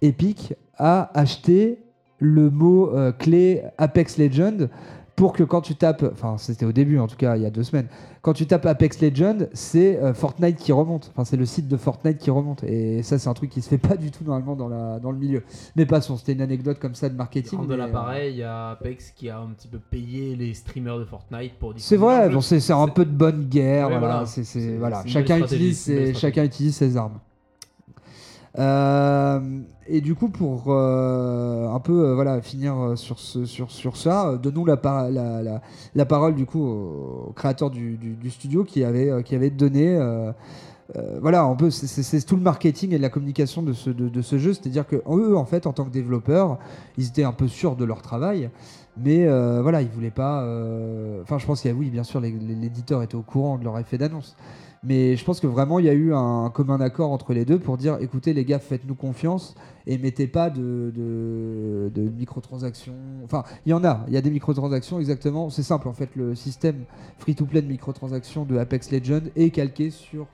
Epic 0.01 0.55
a 0.77 1.11
acheté 1.17 1.79
le 2.19 2.49
mot 2.49 2.91
clé 3.17 3.63
Apex 3.77 4.17
Legends 4.17 4.67
pour 5.15 5.33
que 5.33 5.43
quand 5.43 5.61
tu 5.61 5.75
tapes, 5.75 6.05
enfin 6.11 6.37
c'était 6.37 6.65
au 6.65 6.71
début 6.71 6.99
en 6.99 7.07
tout 7.07 7.15
cas 7.15 7.37
il 7.37 7.43
y 7.43 7.45
a 7.45 7.49
deux 7.49 7.63
semaines, 7.63 7.87
quand 8.21 8.33
tu 8.33 8.45
tapes 8.45 8.65
Apex 8.65 9.01
Legends, 9.01 9.47
c'est 9.53 9.97
euh, 9.97 10.13
Fortnite 10.13 10.57
qui 10.57 10.71
remonte, 10.71 11.11
enfin 11.13 11.23
c'est 11.23 11.37
le 11.37 11.45
site 11.45 11.67
de 11.67 11.77
Fortnite 11.77 12.17
qui 12.17 12.29
remonte 12.29 12.63
et 12.63 13.01
ça 13.01 13.17
c'est 13.17 13.29
un 13.29 13.33
truc 13.33 13.49
qui 13.49 13.61
se 13.61 13.69
fait 13.69 13.77
pas 13.89 13.95
du 13.95 14.11
tout 14.11 14.23
normalement 14.23 14.55
dans, 14.55 14.67
la, 14.67 14.99
dans 14.99 15.11
le 15.11 15.17
milieu. 15.17 15.43
Mais 15.75 15.85
passons, 15.85 16.17
c'était 16.17 16.33
une 16.33 16.41
anecdote 16.41 16.79
comme 16.79 16.95
ça 16.95 17.09
de 17.09 17.15
marketing. 17.15 17.65
De 17.65 17.73
euh, 17.73 17.77
l'appareil, 17.77 18.33
il 18.33 18.37
y 18.39 18.43
a 18.43 18.71
Apex 18.71 19.11
qui 19.11 19.29
a 19.29 19.39
un 19.39 19.47
petit 19.47 19.67
peu 19.67 19.79
payé 19.79 20.35
les 20.35 20.53
streamers 20.53 20.99
de 20.99 21.05
Fortnite 21.05 21.53
pour 21.59 21.73
C'est 21.77 21.97
vrai, 21.97 22.29
bon, 22.29 22.41
c'est 22.41 22.71
un 22.71 22.87
peu 22.87 23.05
de 23.05 23.11
bonne 23.11 23.45
guerre, 23.45 23.89
Ouais, 23.89 23.99
voilà. 23.99 24.25
utilise 25.39 25.79
ses, 25.79 26.13
chacun 26.13 26.43
utilise 26.43 26.75
ses 26.75 26.97
armes. 26.97 27.19
Euh, 28.59 29.39
et 29.87 30.01
du 30.01 30.15
coup, 30.15 30.29
pour 30.29 30.65
euh, 30.67 31.69
un 31.69 31.79
peu 31.79 32.09
euh, 32.09 32.13
voilà, 32.13 32.41
finir 32.41 32.93
sur, 32.95 33.17
sur, 33.19 33.71
sur 33.71 33.97
ça, 33.97 34.37
donnons 34.41 34.65
la, 34.65 34.77
la, 35.09 35.61
la, 35.95 36.05
parole 36.05 36.35
du 36.35 36.45
coup 36.45 36.61
au, 36.61 37.33
créateur 37.35 37.69
du, 37.69 37.97
du- 37.97 38.29
studio 38.29 38.63
qui 38.65 38.83
avait, 38.83 39.23
qui 39.23 39.33
avait 39.35 39.49
donné. 39.49 39.97
voilà, 41.21 41.43
un 41.43 41.55
peu, 41.55 41.69
c'est- 41.69 42.25
tout 42.25 42.35
le 42.35 42.41
marketing 42.41 42.93
et 42.93 42.97
la 42.97 43.09
communication 43.09 43.61
de 43.61 43.73
ce, 43.73 43.89
de, 43.89 44.21
ce 44.21 44.37
jeu. 44.37 44.53
C'est-à-dire 44.53 44.85
que 44.85 44.97
eux, 45.09 45.37
en 45.37 45.45
fait, 45.45 45.65
en 45.65 45.73
tant 45.73 45.85
que 45.85 45.91
développeurs, 45.91 46.57
ils 46.97 47.07
étaient 47.07 47.23
un 47.23 47.31
peu 47.33 47.47
sûrs 47.47 47.75
de 47.75 47.85
leur 47.85 48.01
travail. 48.01 48.49
Mais 48.97 49.25
voilà, 49.61 49.81
ils 49.81 49.89
voulaient 49.89 50.11
pas. 50.11 50.43
Enfin, 51.21 51.37
je 51.37 51.45
pense 51.45 51.61
qu'il 51.61 51.71
y 51.71 51.73
a, 51.73 51.77
oui, 51.77 51.89
bien 51.89 52.03
sûr, 52.03 52.19
l'éditeur 52.19 53.03
était 53.03 53.15
au 53.15 53.21
courant 53.21 53.57
de 53.57 53.63
leur 53.63 53.77
effet 53.79 53.97
d'annonce. 53.97 54.35
Mais 54.81 55.17
je 55.17 55.25
pense 55.25 55.41
que 55.41 55.47
vraiment, 55.47 55.79
il 55.79 55.85
y 55.85 55.89
a 55.89 55.93
eu 55.93 56.13
un 56.13 56.49
commun 56.49 56.79
accord 56.79 57.11
entre 57.11 57.33
les 57.33 57.43
deux 57.43 57.59
pour 57.59 57.77
dire 57.77 57.97
écoutez, 57.99 58.33
les 58.33 58.45
gars, 58.45 58.59
faites-nous 58.59 58.95
confiance 58.95 59.55
et 59.85 59.97
mettez 59.97 60.27
pas 60.27 60.49
de, 60.49 61.91
microtransactions. 62.17 62.95
Enfin, 63.25 63.43
il 63.65 63.71
y 63.71 63.73
en 63.73 63.83
a, 63.83 64.05
il 64.07 64.13
y 64.13 64.17
a 64.17 64.21
des 64.21 64.31
microtransactions, 64.31 64.99
exactement. 64.99 65.49
C'est 65.49 65.63
simple, 65.63 65.89
en 65.89 65.93
fait, 65.93 66.15
le 66.15 66.33
système 66.33 66.85
free-to-play 67.17 67.61
de 67.61 67.67
microtransactions 67.67 68.45
de 68.45 68.57
Apex 68.57 68.91
Legends 68.91 69.27
est 69.35 69.49
calqué 69.49 69.89
sur 69.89 70.27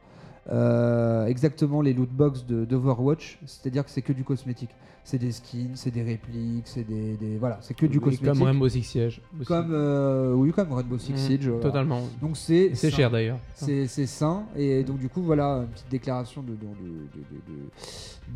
euh, 0.52 1.26
exactement 1.26 1.82
les 1.82 1.94
loot 1.94 2.10
box 2.10 2.46
d'Overwatch, 2.46 3.40
c'est-à-dire 3.48 3.84
que 3.84 3.90
c'est 3.90 4.04
que 4.04 4.14
du 4.14 4.24
cosmétique. 4.24 4.70
C'est 5.08 5.20
des 5.20 5.32
skins, 5.32 5.70
c'est 5.76 5.92
des 5.92 6.02
répliques, 6.02 6.68
c'est 6.68 6.84
des, 6.84 7.16
des- 7.16 7.38
Voilà, 7.38 7.60
c'est 7.62 7.76
que 7.76 7.86
du 7.86 8.00
cosmétique. 8.00 8.26
Comme 8.26 8.42
Rainbow 8.42 8.68
Six 8.68 8.82
Siege. 8.82 9.22
aussi. 9.38 9.46
Comme, 9.46 9.70
euh, 9.72 10.34
oui, 10.34 10.52
comme 10.52 10.74
Rainbow 10.74 10.98
Six 10.98 11.14
Mm, 11.14 11.18
Siege. 11.18 11.48
voilà. 11.48 11.62
Totalement. 11.62 12.02
Donc 12.24 12.36
c'est 12.38 12.74
C'est 12.74 12.90
cher 12.90 13.12
d'ailleurs. 13.12 13.38
C'est 13.54 13.86
c'est 13.86 14.08
sain. 14.08 14.46
Et 14.56 14.84
donc, 14.84 14.98
du 14.98 15.08
coup, 15.08 15.22
voilà 15.22 15.58
une 15.62 15.68
petite 15.68 15.90
déclaration 15.92 16.42
de. 16.42 16.54
de, 16.54 16.56
de, 16.56 16.66
de, 17.14 17.54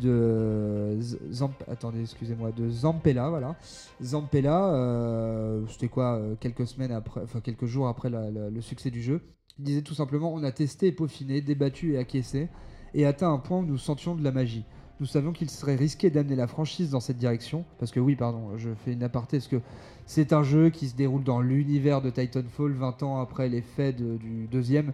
de 0.00 0.96
Z- 1.00 1.18
Zamp- 1.32 1.64
attendez, 1.68 2.02
excusez-moi, 2.02 2.52
de 2.52 2.68
Zampella, 2.70 3.28
voilà. 3.28 3.56
Zampella, 4.00 4.72
euh, 4.72 5.62
c'était 5.68 5.88
quoi, 5.88 6.14
euh, 6.16 6.34
quelques 6.38 6.66
semaines 6.68 6.92
après, 6.92 7.20
enfin 7.24 7.40
quelques 7.40 7.66
jours 7.66 7.88
après 7.88 8.08
la- 8.10 8.30
la- 8.30 8.50
le 8.50 8.60
succès 8.60 8.90
du 8.90 9.02
jeu, 9.02 9.20
il 9.58 9.64
disait 9.64 9.82
tout 9.82 9.94
simplement 9.94 10.32
on 10.32 10.44
a 10.44 10.52
testé, 10.52 10.92
peaufiné, 10.92 11.40
débattu 11.40 11.94
et 11.94 11.98
acquiescé, 11.98 12.48
et 12.94 13.04
atteint 13.06 13.32
un 13.32 13.38
point 13.38 13.58
où 13.58 13.64
nous 13.66 13.78
sentions 13.78 14.14
de 14.14 14.22
la 14.22 14.30
magie. 14.32 14.64
Nous 15.00 15.06
savions 15.06 15.32
qu'il 15.32 15.48
serait 15.48 15.76
risqué 15.76 16.10
d'amener 16.10 16.36
la 16.36 16.46
franchise 16.46 16.90
dans 16.90 17.00
cette 17.00 17.16
direction, 17.16 17.64
parce 17.78 17.90
que 17.90 18.00
oui, 18.00 18.16
pardon, 18.16 18.56
je 18.56 18.70
fais 18.84 18.92
une 18.92 19.02
aparté, 19.02 19.38
parce 19.38 19.48
que 19.48 19.60
c'est 20.06 20.32
un 20.32 20.42
jeu 20.42 20.70
qui 20.70 20.88
se 20.88 20.94
déroule 20.94 21.24
dans 21.24 21.40
l'univers 21.40 22.02
de 22.02 22.10
Titanfall 22.10 22.72
20 22.72 23.02
ans 23.02 23.20
après 23.20 23.48
les 23.48 23.62
faits 23.62 23.96
du 23.96 24.46
deuxième. 24.50 24.92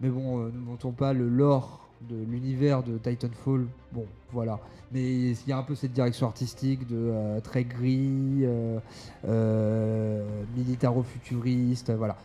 Mais 0.00 0.10
bon, 0.10 0.40
euh, 0.40 0.50
ne 0.52 0.58
montons 0.58 0.92
pas 0.92 1.14
le 1.14 1.28
lore 1.28 1.86
de 2.08 2.16
l'univers 2.16 2.82
de 2.82 2.98
Titanfall. 2.98 3.66
Bon, 3.92 4.04
voilà. 4.32 4.60
Mais 4.92 5.02
il 5.02 5.48
y 5.48 5.52
a 5.52 5.58
un 5.58 5.62
peu 5.62 5.74
cette 5.74 5.92
direction 5.92 6.26
artistique 6.26 6.86
de 6.86 6.96
euh, 6.96 7.40
très 7.40 7.64
gris, 7.64 8.42
euh, 8.42 8.78
euh, 9.26 10.24
militaro-futuriste, 10.56 11.92
voilà. 11.92 12.16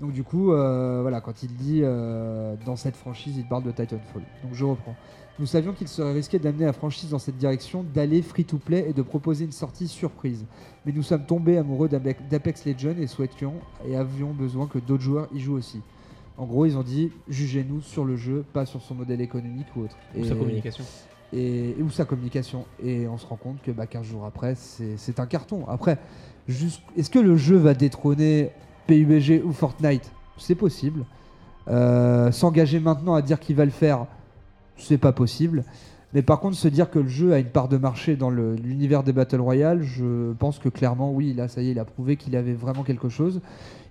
Donc 0.00 0.12
du 0.12 0.22
coup, 0.22 0.52
voilà, 0.52 1.20
quand 1.20 1.42
il 1.42 1.52
dit 1.56 1.82
dans 1.82 2.76
cette 2.76 2.94
franchise, 2.94 3.36
il 3.36 3.48
parle 3.48 3.64
de 3.64 3.72
Titanfall. 3.72 4.22
Donc 4.44 4.52
je 4.52 4.64
reprends. 4.64 4.94
Nous 5.38 5.46
savions 5.46 5.72
qu'il 5.72 5.86
serait 5.86 6.12
risqué 6.12 6.38
d'amener 6.40 6.64
la 6.64 6.72
franchise 6.72 7.10
dans 7.10 7.18
cette 7.20 7.36
direction, 7.38 7.84
d'aller 7.94 8.22
free-to-play 8.22 8.86
et 8.88 8.92
de 8.92 9.02
proposer 9.02 9.44
une 9.44 9.52
sortie 9.52 9.86
surprise. 9.86 10.44
Mais 10.84 10.90
nous 10.92 11.04
sommes 11.04 11.24
tombés 11.26 11.58
amoureux 11.58 11.88
d'Ape- 11.88 12.28
d'Apex 12.28 12.64
Legends 12.64 12.96
et 12.98 13.06
souhaitions 13.06 13.54
et 13.86 13.96
avions 13.96 14.32
besoin 14.32 14.66
que 14.66 14.78
d'autres 14.80 15.02
joueurs 15.04 15.28
y 15.32 15.38
jouent 15.38 15.54
aussi. 15.56 15.80
En 16.36 16.46
gros, 16.46 16.66
ils 16.66 16.76
ont 16.76 16.82
dit 16.82 17.12
jugez-nous 17.28 17.80
sur 17.82 18.04
le 18.04 18.16
jeu, 18.16 18.44
pas 18.52 18.66
sur 18.66 18.82
son 18.82 18.94
modèle 18.96 19.20
économique 19.20 19.66
ou 19.76 19.82
autre. 19.82 19.96
Ou 20.16 20.24
sa 20.24 20.34
communication. 20.34 20.84
Et, 21.32 21.76
ou 21.80 21.90
sa 21.90 22.04
communication. 22.04 22.64
Et 22.82 23.06
on 23.06 23.18
se 23.18 23.26
rend 23.26 23.36
compte 23.36 23.62
que 23.62 23.70
bah, 23.70 23.86
15 23.86 24.04
jours 24.06 24.24
après, 24.24 24.54
c'est 24.56 25.20
un 25.20 25.26
carton. 25.26 25.66
Après, 25.68 25.98
est-ce 26.48 27.10
que 27.10 27.18
le 27.20 27.36
jeu 27.36 27.56
va 27.56 27.74
détrôner 27.74 28.50
PUBG 28.88 29.42
ou 29.44 29.52
Fortnite? 29.52 30.10
C'est 30.36 30.54
possible. 30.56 31.04
Euh, 31.68 32.32
S'engager 32.32 32.80
maintenant 32.80 33.14
à 33.14 33.22
dire 33.22 33.38
qu'il 33.40 33.54
va 33.56 33.64
le 33.64 33.70
faire, 33.70 34.06
c'est 34.78 34.98
pas 34.98 35.12
possible. 35.12 35.64
Mais 36.14 36.22
par 36.22 36.40
contre, 36.40 36.56
se 36.56 36.68
dire 36.68 36.90
que 36.90 36.98
le 36.98 37.08
jeu 37.08 37.34
a 37.34 37.38
une 37.38 37.50
part 37.50 37.68
de 37.68 37.76
marché 37.76 38.16
dans 38.16 38.30
l'univers 38.30 39.02
des 39.02 39.12
Battle 39.12 39.40
Royale, 39.40 39.82
je 39.82 40.32
pense 40.32 40.58
que 40.58 40.70
clairement, 40.70 41.12
oui, 41.12 41.34
là, 41.34 41.48
ça 41.48 41.60
y 41.60 41.68
est, 41.68 41.72
il 41.72 41.78
a 41.78 41.84
prouvé 41.84 42.16
qu'il 42.16 42.34
avait 42.34 42.54
vraiment 42.54 42.82
quelque 42.82 43.10
chose. 43.10 43.42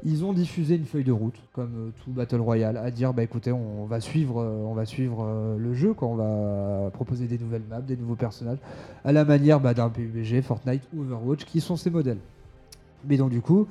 Ils 0.03 0.25
ont 0.25 0.33
diffusé 0.33 0.75
une 0.75 0.85
feuille 0.85 1.03
de 1.03 1.11
route, 1.11 1.35
comme 1.53 1.73
euh, 1.77 1.89
tout 2.03 2.11
Battle 2.11 2.39
Royale, 2.39 2.77
à 2.77 2.89
dire, 2.89 3.13
bah 3.13 3.23
écoutez, 3.23 3.51
on 3.51 3.85
va 3.85 3.99
suivre, 3.99 4.41
euh, 4.41 4.63
on 4.65 4.73
va 4.73 4.85
suivre 4.85 5.25
euh, 5.27 5.57
le 5.57 5.73
jeu, 5.73 5.93
quand 5.93 6.07
on 6.07 6.15
va 6.15 6.89
proposer 6.91 7.25
des 7.25 7.37
nouvelles 7.37 7.63
maps, 7.69 7.81
des 7.81 7.97
nouveaux 7.97 8.15
personnages, 8.15 8.59
à 9.05 9.11
la 9.11 9.23
manière 9.23 9.59
bah, 9.59 9.75
d'un 9.75 9.89
PUBG, 9.89 10.41
Fortnite 10.41 10.83
ou 10.95 11.01
Overwatch, 11.01 11.45
qui 11.45 11.61
sont 11.61 11.75
ces 11.75 11.91
modèles. 11.91 12.19
Mais 13.07 13.17
donc 13.17 13.29
du 13.29 13.41
coup, 13.41 13.67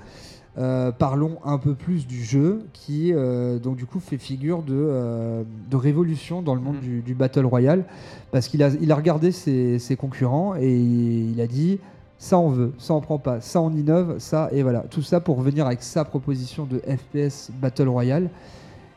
euh, 0.59 0.91
parlons 0.91 1.37
un 1.45 1.59
peu 1.59 1.75
plus 1.75 2.07
du 2.07 2.25
jeu 2.25 2.63
qui 2.73 3.13
euh, 3.13 3.59
donc 3.59 3.77
du 3.77 3.85
coup 3.85 4.01
fait 4.01 4.17
figure 4.17 4.63
de, 4.63 4.73
euh, 4.75 5.43
de 5.71 5.77
révolution 5.77 6.41
dans 6.41 6.55
le 6.55 6.63
monde 6.63 6.77
Mhm. 6.77 6.81
du, 6.81 7.01
du 7.03 7.15
Battle 7.15 7.45
Royale 7.45 7.85
parce 8.33 8.49
qu'il 8.49 8.63
a, 8.63 8.71
il 8.81 8.91
a 8.91 8.95
regardé 8.97 9.33
ses, 9.33 9.79
ses 9.79 9.97
concurrents 9.97 10.55
et 10.59 10.75
il 10.75 11.39
a 11.43 11.47
dit 11.47 11.79
ça 12.19 12.39
on 12.39 12.49
veut, 12.49 12.73
ça 12.79 12.95
on 12.95 13.03
prend 13.03 13.19
pas, 13.19 13.43
ça 13.43 13.61
on 13.61 13.71
innove, 13.75 14.19
ça 14.19 14.49
et 14.51 14.63
voilà. 14.63 14.81
Tout 14.91 15.03
ça 15.03 15.21
pour 15.21 15.43
venir 15.43 15.67
avec 15.67 15.83
sa 15.83 16.05
proposition 16.07 16.65
de 16.65 16.79
FPS 16.79 17.51
Battle 17.61 17.89
Royale. 17.89 18.31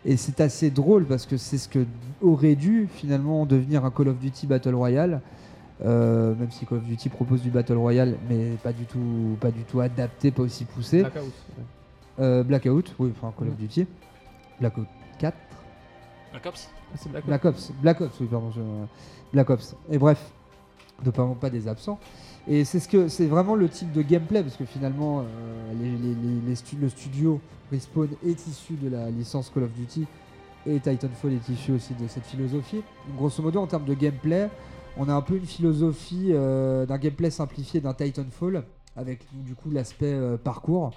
Et 0.06 0.16
c'est 0.16 0.40
assez 0.40 0.70
drôle 0.70 1.04
parce 1.04 1.26
que 1.26 1.36
c'est 1.36 1.58
ce 1.58 1.68
que 1.68 1.86
aurait 2.22 2.56
dû 2.56 2.88
finalement 2.90 3.46
devenir 3.46 3.84
un 3.84 3.92
Call 3.92 4.08
of 4.08 4.18
Duty 4.18 4.48
Battle 4.48 4.74
Royale. 4.74 5.20
Euh, 5.86 6.36
même 6.36 6.52
si 6.52 6.66
Call 6.66 6.80
of 6.80 6.84
Duty 6.84 7.08
propose 7.10 7.42
du 7.42 7.50
Battle 7.52 7.76
Royale, 7.78 8.18
mais 8.30 8.56
pas 8.62 8.74
du 8.74 8.84
tout, 8.86 9.38
pas 9.40 9.50
du 9.52 9.64
tout 9.64 9.80
adapté, 9.80 10.30
pas 10.32 10.42
aussi 10.44 10.66
poussé. 10.66 11.02
Blackout, 11.02 11.22
ouais. 11.24 11.64
Euh, 12.20 12.44
Blackout, 12.44 12.94
oui, 13.00 13.14
enfin 13.16 13.34
Call 13.38 13.48
of 13.48 13.54
Mhm. 13.54 13.60
Duty. 13.60 13.88
Blackout 14.60 14.88
4. 15.20 15.38
Black 16.32 16.46
Ops 16.46 16.70
Ah, 16.92 16.96
c'est 16.98 17.10
Blackout. 17.10 17.28
Black 17.28 17.46
Ops, 17.46 17.72
Black 17.82 18.02
Ops, 18.02 18.20
oui, 18.20 18.28
pardon. 18.30 18.52
je- 18.52 18.62
Black 19.32 19.50
Ops. 19.52 19.76
Et 19.90 19.98
bref, 19.98 20.32
ne 21.06 21.12
parlons 21.12 21.36
pas 21.36 21.50
des 21.50 21.68
absents. 21.68 21.98
Et 22.48 22.66
c'est 22.66 22.80
ce 22.80 22.90
que 22.90 23.08
c'est 23.08 23.28
vraiment 23.28 23.56
le 23.56 23.70
type 23.70 23.92
de 23.94 24.02
gameplay 24.02 24.42
parce 24.42 24.56
que 24.58 24.66
finalement, 24.66 25.20
euh, 25.22 25.24
les- 25.80 25.92
les- 25.92 26.16
les- 26.16 26.42
les 26.48 26.56
stu- 26.56 26.78
le 26.78 26.90
studio 26.90 27.40
Respawn 27.72 28.10
est 28.26 28.48
issu 28.48 28.74
de 28.74 28.90
la 28.90 29.10
licence 29.12 29.50
Call 29.54 29.64
of 29.64 29.72
Duty 29.72 30.06
et 30.66 30.80
Titanfall 30.80 31.34
est 31.34 31.48
issu 31.50 31.72
aussi 31.74 31.94
de 31.94 32.08
cette 32.08 32.26
philosophie. 32.26 32.82
Donc, 33.08 33.18
grosso 33.18 33.42
modo, 33.44 33.62
en 33.62 33.68
termes 33.68 33.86
de 33.86 33.94
gameplay, 33.94 34.50
on 34.98 35.10
a 35.10 35.14
un 35.14 35.22
peu 35.22 35.36
une 35.36 35.46
philosophie 35.46 36.30
euh, 36.32 36.86
d'un 36.86 36.98
gameplay 36.98 37.30
simplifié 37.30 37.82
d'un 37.82 37.94
Titanfall 37.94 38.64
avec 38.96 39.26
du 39.34 39.56
coup 39.56 39.72
l'aspect 39.72 40.14
euh, 40.14 40.38
parcours. 40.38 40.92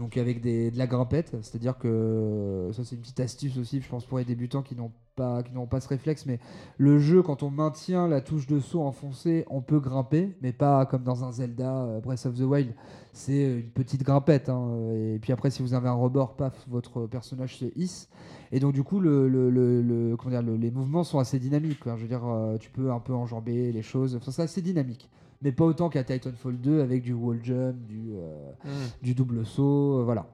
Donc 0.00 0.16
avec 0.16 0.40
de 0.42 0.76
la 0.78 0.86
grimpette, 0.86 1.36
c'est-à-dire 1.42 1.76
que 1.76 2.70
ça 2.72 2.84
c'est 2.84 2.96
une 2.96 3.02
petite 3.02 3.20
astuce 3.20 3.58
aussi, 3.58 3.82
je 3.82 3.88
pense 3.88 4.06
pour 4.06 4.16
les 4.16 4.24
débutants 4.24 4.62
qui 4.62 4.74
n'ont 4.74 4.92
pas 5.14 5.42
qui 5.42 5.52
n'ont 5.52 5.66
pas 5.66 5.78
ce 5.80 5.88
réflexe, 5.88 6.24
mais 6.24 6.40
le 6.78 6.98
jeu 6.98 7.22
quand 7.22 7.42
on 7.42 7.50
maintient 7.50 8.08
la 8.08 8.22
touche 8.22 8.46
de 8.46 8.60
saut 8.60 8.80
enfoncée, 8.80 9.44
on 9.50 9.60
peut 9.60 9.78
grimper, 9.78 10.34
mais 10.40 10.54
pas 10.54 10.86
comme 10.86 11.02
dans 11.02 11.22
un 11.24 11.32
Zelda 11.32 11.84
euh, 11.84 12.00
Breath 12.00 12.24
of 12.24 12.34
the 12.34 12.40
Wild, 12.40 12.74
c'est 13.12 13.58
une 13.60 13.70
petite 13.70 14.02
grimpette. 14.02 14.48
hein, 14.48 14.70
et 14.90 15.18
puis 15.20 15.34
après 15.34 15.50
si 15.50 15.60
vous 15.60 15.74
avez 15.74 15.88
un 15.88 15.92
rebord, 15.92 16.34
paf, 16.34 16.54
votre 16.68 17.06
personnage 17.06 17.58
se 17.58 17.66
hisse. 17.76 18.08
Et 18.52 18.58
donc 18.58 18.72
du 18.72 18.82
coup 18.82 19.00
les 19.00 20.70
mouvements 20.70 21.04
sont 21.04 21.18
assez 21.18 21.38
dynamiques. 21.38 21.82
Je 21.84 21.90
veux 21.90 22.08
dire, 22.08 22.24
euh, 22.24 22.56
tu 22.56 22.70
peux 22.70 22.90
un 22.90 23.00
peu 23.00 23.12
enjamber 23.12 23.70
les 23.70 23.82
choses, 23.82 24.16
enfin, 24.16 24.30
c'est 24.30 24.42
assez 24.42 24.62
dynamique. 24.62 25.10
Mais 25.42 25.52
pas 25.52 25.64
autant 25.64 25.88
qu'à 25.88 26.04
Titanfall 26.04 26.58
2 26.60 26.80
avec 26.82 27.02
du 27.02 27.14
wall 27.14 27.40
jump, 27.42 27.76
du, 27.86 28.12
euh, 28.12 28.52
du 29.02 29.14
double 29.14 29.46
saut, 29.46 30.00
euh, 30.00 30.04
voilà. 30.04 30.26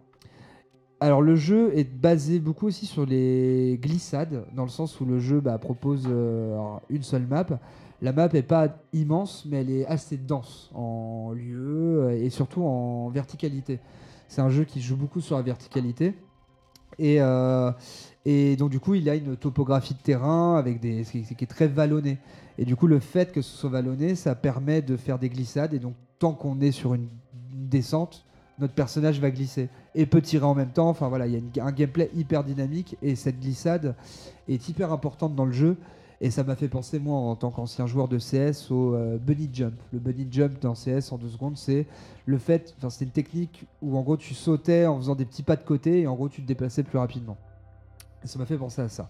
Alors 0.98 1.22
le 1.22 1.36
jeu 1.36 1.76
est 1.76 1.84
basé 1.84 2.40
beaucoup 2.40 2.66
aussi 2.66 2.86
sur 2.86 3.04
les 3.04 3.78
glissades, 3.80 4.46
dans 4.54 4.64
le 4.64 4.70
sens 4.70 4.98
où 5.00 5.04
le 5.04 5.18
jeu 5.18 5.40
bah, 5.40 5.58
propose 5.58 6.08
euh, 6.08 6.58
une 6.88 7.02
seule 7.02 7.26
map. 7.26 7.46
La 8.02 8.12
map 8.12 8.28
est 8.32 8.42
pas 8.42 8.78
immense, 8.92 9.46
mais 9.46 9.60
elle 9.60 9.70
est 9.70 9.86
assez 9.86 10.16
dense 10.16 10.70
en 10.74 11.32
lieu 11.32 12.12
et 12.12 12.30
surtout 12.30 12.62
en 12.62 13.08
verticalité. 13.10 13.78
C'est 14.28 14.40
un 14.40 14.48
jeu 14.48 14.64
qui 14.64 14.80
joue 14.80 14.96
beaucoup 14.96 15.20
sur 15.20 15.36
la 15.36 15.42
verticalité. 15.42 16.14
Et, 16.98 17.20
euh, 17.20 17.70
et 18.28 18.56
donc 18.56 18.70
du 18.70 18.80
coup, 18.80 18.94
il 18.94 19.08
a 19.08 19.14
une 19.14 19.36
topographie 19.36 19.94
de 19.94 20.00
terrain 20.00 20.56
avec 20.56 20.80
des, 20.80 21.04
qui, 21.04 21.22
qui 21.22 21.44
est 21.44 21.46
très 21.46 21.68
vallonné. 21.68 22.18
Et 22.58 22.64
du 22.64 22.74
coup, 22.74 22.88
le 22.88 22.98
fait 22.98 23.30
que 23.30 23.40
ce 23.40 23.56
soit 23.56 23.70
vallonné, 23.70 24.16
ça 24.16 24.34
permet 24.34 24.82
de 24.82 24.96
faire 24.96 25.20
des 25.20 25.28
glissades. 25.28 25.72
Et 25.74 25.78
donc, 25.78 25.94
tant 26.18 26.32
qu'on 26.32 26.60
est 26.60 26.72
sur 26.72 26.94
une 26.94 27.06
descente, 27.54 28.24
notre 28.58 28.74
personnage 28.74 29.20
va 29.20 29.30
glisser 29.30 29.68
et 29.94 30.06
peut 30.06 30.20
tirer 30.20 30.44
en 30.44 30.56
même 30.56 30.72
temps. 30.72 30.88
Enfin 30.88 31.08
voilà, 31.08 31.28
il 31.28 31.40
y 31.54 31.60
a 31.60 31.64
un 31.64 31.70
gameplay 31.70 32.10
hyper 32.16 32.42
dynamique 32.42 32.96
et 33.00 33.14
cette 33.14 33.38
glissade 33.38 33.94
est 34.48 34.68
hyper 34.68 34.92
importante 34.92 35.36
dans 35.36 35.44
le 35.44 35.52
jeu. 35.52 35.76
Et 36.20 36.32
ça 36.32 36.42
m'a 36.42 36.56
fait 36.56 36.68
penser, 36.68 36.98
moi, 36.98 37.16
en 37.16 37.36
tant 37.36 37.52
qu'ancien 37.52 37.86
joueur 37.86 38.08
de 38.08 38.18
CS, 38.18 38.72
au 38.72 38.94
euh, 38.94 39.18
bunny 39.18 39.50
jump. 39.52 39.74
Le 39.92 40.00
bunny 40.00 40.26
jump 40.28 40.60
dans 40.60 40.72
CS 40.72 41.12
en 41.12 41.18
deux 41.18 41.28
secondes, 41.28 41.58
c'est 41.58 41.86
le 42.24 42.38
fait, 42.38 42.74
enfin, 42.78 42.90
c'est 42.90 43.04
une 43.04 43.12
technique 43.12 43.66
où 43.82 43.96
en 43.96 44.02
gros 44.02 44.16
tu 44.16 44.34
sautais 44.34 44.86
en 44.86 44.96
faisant 44.96 45.14
des 45.14 45.26
petits 45.26 45.44
pas 45.44 45.54
de 45.54 45.62
côté 45.62 46.00
et 46.00 46.06
en 46.08 46.16
gros 46.16 46.28
tu 46.28 46.42
te 46.42 46.46
déplaçais 46.48 46.82
plus 46.82 46.98
rapidement. 46.98 47.36
Ça 48.26 48.38
m'a 48.38 48.46
fait 48.46 48.58
penser 48.58 48.82
à 48.82 48.88
ça. 48.88 49.08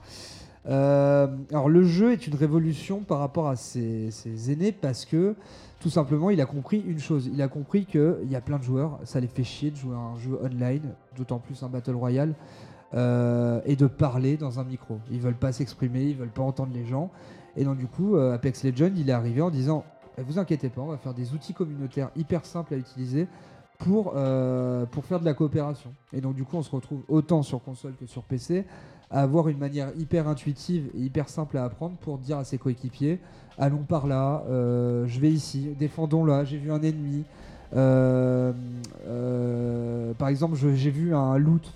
Euh, 0.68 1.28
alors 1.50 1.68
le 1.68 1.84
jeu 1.84 2.12
est 2.12 2.26
une 2.26 2.34
révolution 2.34 3.00
par 3.00 3.20
rapport 3.20 3.48
à 3.48 3.56
ses, 3.56 4.10
aînés 4.50 4.72
parce 4.72 5.04
que 5.04 5.36
tout 5.78 5.90
simplement 5.90 6.30
il 6.30 6.40
a 6.40 6.46
compris 6.46 6.82
une 6.86 6.98
chose. 6.98 7.30
Il 7.32 7.40
a 7.40 7.48
compris 7.48 7.84
qu'il 7.84 8.28
y 8.28 8.36
a 8.36 8.40
plein 8.40 8.58
de 8.58 8.64
joueurs, 8.64 8.98
ça 9.04 9.20
les 9.20 9.28
fait 9.28 9.44
chier 9.44 9.70
de 9.70 9.76
jouer 9.76 9.94
à 9.94 9.98
un 9.98 10.18
jeu 10.18 10.38
online, 10.42 10.94
d'autant 11.16 11.38
plus 11.38 11.62
un 11.62 11.68
Battle 11.68 11.94
Royale, 11.94 12.34
euh, 12.94 13.60
et 13.64 13.76
de 13.76 13.86
parler 13.86 14.36
dans 14.36 14.58
un 14.58 14.64
micro. 14.64 14.98
Ils 15.10 15.20
veulent 15.20 15.34
pas 15.34 15.52
s'exprimer, 15.52 16.02
ils 16.02 16.16
veulent 16.16 16.28
pas 16.28 16.42
entendre 16.42 16.72
les 16.74 16.84
gens. 16.84 17.10
Et 17.56 17.64
donc 17.64 17.78
du 17.78 17.86
coup, 17.86 18.16
euh, 18.16 18.34
Apex 18.34 18.64
Legends, 18.64 18.92
il 18.96 19.08
est 19.08 19.12
arrivé 19.12 19.42
en 19.42 19.50
disant 19.50 19.84
Eh, 20.18 20.22
vous 20.22 20.38
inquiétez 20.38 20.68
pas, 20.68 20.80
on 20.80 20.88
va 20.88 20.98
faire 20.98 21.14
des 21.14 21.32
outils 21.32 21.54
communautaires 21.54 22.10
hyper 22.16 22.44
simples 22.44 22.74
à 22.74 22.76
utiliser 22.76 23.28
pour, 23.78 24.14
pour 24.90 25.04
faire 25.04 25.20
de 25.20 25.24
la 25.26 25.34
coopération. 25.34 25.92
Et 26.14 26.22
donc 26.22 26.34
du 26.34 26.44
coup, 26.44 26.56
on 26.56 26.62
se 26.62 26.70
retrouve 26.70 27.02
autant 27.08 27.42
sur 27.42 27.62
console 27.62 27.94
que 27.94 28.06
sur 28.06 28.22
PC 28.22 28.64
à 29.10 29.22
avoir 29.22 29.48
une 29.48 29.58
manière 29.58 29.90
hyper 29.96 30.28
intuitive 30.28 30.88
et 30.94 31.00
hyper 31.00 31.28
simple 31.28 31.56
à 31.58 31.64
apprendre 31.64 31.94
pour 32.00 32.18
dire 32.18 32.38
à 32.38 32.44
ses 32.44 32.58
coéquipiers 32.58 33.18
allons 33.58 33.84
par 33.88 34.06
là, 34.06 34.44
euh, 34.50 35.06
je 35.06 35.18
vais 35.20 35.30
ici, 35.30 35.74
défendons 35.78 36.24
là, 36.24 36.44
j'ai 36.44 36.58
vu 36.58 36.70
un 36.70 36.82
ennemi. 36.82 37.24
Euh, 37.74 38.52
euh, 39.06 40.12
par 40.14 40.28
exemple, 40.28 40.56
j'ai 40.74 40.90
vu 40.90 41.14
un 41.14 41.36
loot, 41.38 41.72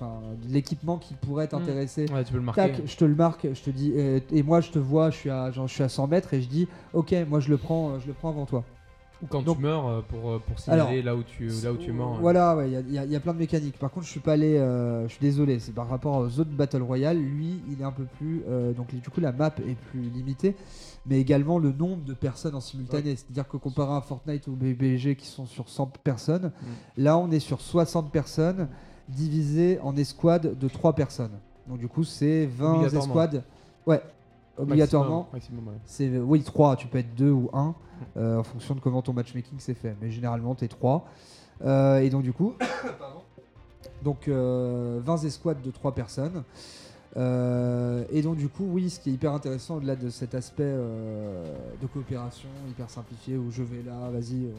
l'équipement 0.48 0.98
qui 0.98 1.14
pourrait 1.14 1.46
Mm. 1.46 1.48
t'intéresser. 1.48 2.06
Ouais, 2.12 2.22
tu 2.24 2.32
peux 2.32 2.38
le 2.38 2.44
marquer. 2.44 2.60
Tac, 2.72 2.82
je 2.86 2.96
te 2.96 3.04
le 3.04 3.14
marque, 3.14 3.46
je 3.52 3.62
te 3.62 3.70
dis, 3.70 3.92
et 3.96 4.42
moi 4.42 4.60
je 4.60 4.70
te 4.70 4.78
vois, 4.78 5.10
je 5.10 5.16
suis 5.16 5.30
à, 5.30 5.50
genre, 5.50 5.66
je 5.68 5.74
suis 5.74 5.82
à 5.82 5.88
100 5.88 6.06
mètres 6.06 6.34
et 6.34 6.42
je 6.42 6.48
dis, 6.48 6.68
ok, 6.92 7.14
moi 7.28 7.40
je 7.40 7.48
le 7.48 7.56
prends, 7.56 7.98
je 7.98 8.06
le 8.06 8.12
prends 8.12 8.28
avant 8.30 8.46
toi. 8.46 8.62
Ou 9.22 9.26
quand 9.26 9.42
Donc- 9.42 9.56
tu 9.58 9.62
meurs 9.62 9.86
euh, 9.86 10.00
pour, 10.08 10.30
euh, 10.30 10.38
pour 10.38 10.58
signaler 10.58 11.02
là 11.02 11.14
où 11.14 11.22
tu, 11.22 11.46
là 11.62 11.72
où 11.72 11.76
tu 11.76 11.92
mens. 11.92 12.14
hein. 12.14 12.18
Voilà, 12.20 12.56
ouais, 12.56 12.68
il 12.68 12.72
y 12.72 12.76
a- 12.76 12.80
y, 12.80 12.98
a- 12.98 13.04
il 13.04 13.12
y 13.12 13.16
a 13.16 13.20
plein 13.20 13.34
de 13.34 13.38
mécaniques. 13.38 13.78
Par 13.78 13.90
contre, 13.90 14.06
je 14.06 14.10
suis 14.10 14.20
pas 14.20 14.32
allé, 14.32 14.56
euh, 14.56 15.06
je 15.08 15.12
suis 15.12 15.20
désolé, 15.20 15.58
c'est 15.58 15.72
par 15.74 15.88
rapport 15.88 16.16
aux 16.16 16.38
autres 16.40 16.50
Battle 16.50 16.80
Royale, 16.82 17.18
lui, 17.18 17.60
il 17.70 17.80
est 17.82 17.84
un 17.84 17.92
peu 17.92 18.04
plus, 18.18 18.42
euh, 18.48 18.72
donc 18.72 18.94
du 18.94 19.10
coup 19.10 19.20
la 19.20 19.32
map 19.32 19.52
est 19.68 19.74
plus 19.90 20.00
limitée, 20.00 20.56
mais 21.06 21.20
également 21.20 21.58
le 21.58 21.70
nombre 21.72 22.02
de 22.04 22.14
personnes 22.14 22.54
en 22.54 22.60
simultané. 22.60 23.14
C'est-à-dire 23.16 23.46
que 23.46 23.58
comparé 23.58 23.94
à 23.94 24.00
Fortnite 24.00 24.46
ou 24.48 24.52
BBG 24.52 25.16
qui 25.16 25.26
sont 25.26 25.44
sur 25.44 25.68
100 25.68 25.86
personnes, 26.02 26.50
là 26.96 27.18
on 27.18 27.30
est 27.30 27.40
sur 27.40 27.60
60 27.60 28.10
personnes 28.10 28.68
divisées 29.08 29.78
en 29.82 29.96
escouades 29.96 30.58
de 30.58 30.68
3 30.68 30.94
personnes. 30.94 31.32
Donc 31.68 31.78
du 31.78 31.88
coup 31.88 32.04
c'est 32.04 32.46
20 32.46 32.70
Obligatoirement. 32.76 33.06
escouades. 33.06 33.42
Ouais, 33.86 34.00
obligatoirement. 34.60 35.28
Maximum, 35.32 35.64
maximum, 35.64 35.68
ouais. 35.68 35.80
C'est 35.84 36.18
oui 36.18 36.42
3, 36.42 36.76
tu 36.76 36.86
peux 36.86 36.98
être 36.98 37.14
2 37.14 37.30
ou 37.30 37.50
1 37.52 37.74
en 38.16 38.42
fonction 38.42 38.74
de 38.74 38.80
comment 38.80 39.02
ton 39.02 39.12
matchmaking 39.12 39.58
s'est 39.58 39.74
fait. 39.74 39.96
Mais 40.00 40.10
généralement 40.10 40.54
tu 40.54 40.64
es 40.64 40.68
3. 40.68 41.06
et 41.64 42.10
donc 42.10 42.22
du 42.22 42.32
coup, 42.32 42.54
donc 44.02 44.28
euh, 44.28 45.00
20 45.02 45.24
escouades 45.24 45.62
de 45.62 45.70
3 45.70 45.94
personnes. 45.94 46.44
Euh, 47.16 48.04
et 48.10 48.22
donc 48.22 48.36
du 48.36 48.48
coup, 48.48 48.66
oui, 48.68 48.88
ce 48.88 49.00
qui 49.00 49.10
est 49.10 49.12
hyper 49.12 49.32
intéressant 49.32 49.76
au-delà 49.76 49.96
de 49.96 50.10
cet 50.10 50.34
aspect 50.34 50.62
euh, 50.64 51.56
de 51.80 51.86
coopération 51.86 52.48
hyper 52.68 52.88
simplifié 52.88 53.36
où 53.36 53.50
je 53.50 53.62
vais 53.62 53.82
là, 53.82 54.10
vas-y, 54.10 54.44
euh, 54.44 54.52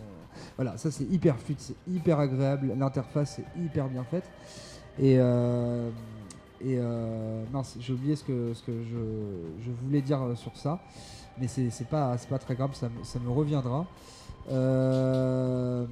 voilà, 0.58 0.78
ça 0.78 0.92
c'est 0.92 1.06
hyper 1.06 1.38
fluide, 1.38 1.60
c'est 1.60 1.76
hyper 1.88 2.20
agréable, 2.20 2.74
l'interface 2.78 3.40
est 3.40 3.60
hyper 3.60 3.88
bien 3.88 4.04
faite. 4.04 4.26
Et, 5.00 5.16
euh, 5.18 5.90
et 6.63 6.78
euh, 6.78 7.43
mince, 7.52 7.78
j'ai 7.80 7.93
oublié 7.93 8.15
ce 8.15 8.24
que, 8.24 8.54
je, 8.67 9.71
voulais 9.84 10.02
dire 10.02 10.21
euh, 10.21 10.36
sur 10.36 10.56
ça, 10.58 10.80
mais 11.39 11.47
c'est 11.47 11.88
pas, 11.88 12.15
pas 12.30 12.39
très 12.39 12.56
grave, 12.56 12.71
ça, 12.74 12.89
me- 13.19 13.30
reviendra. 13.30 13.86
Euh, 14.52 15.86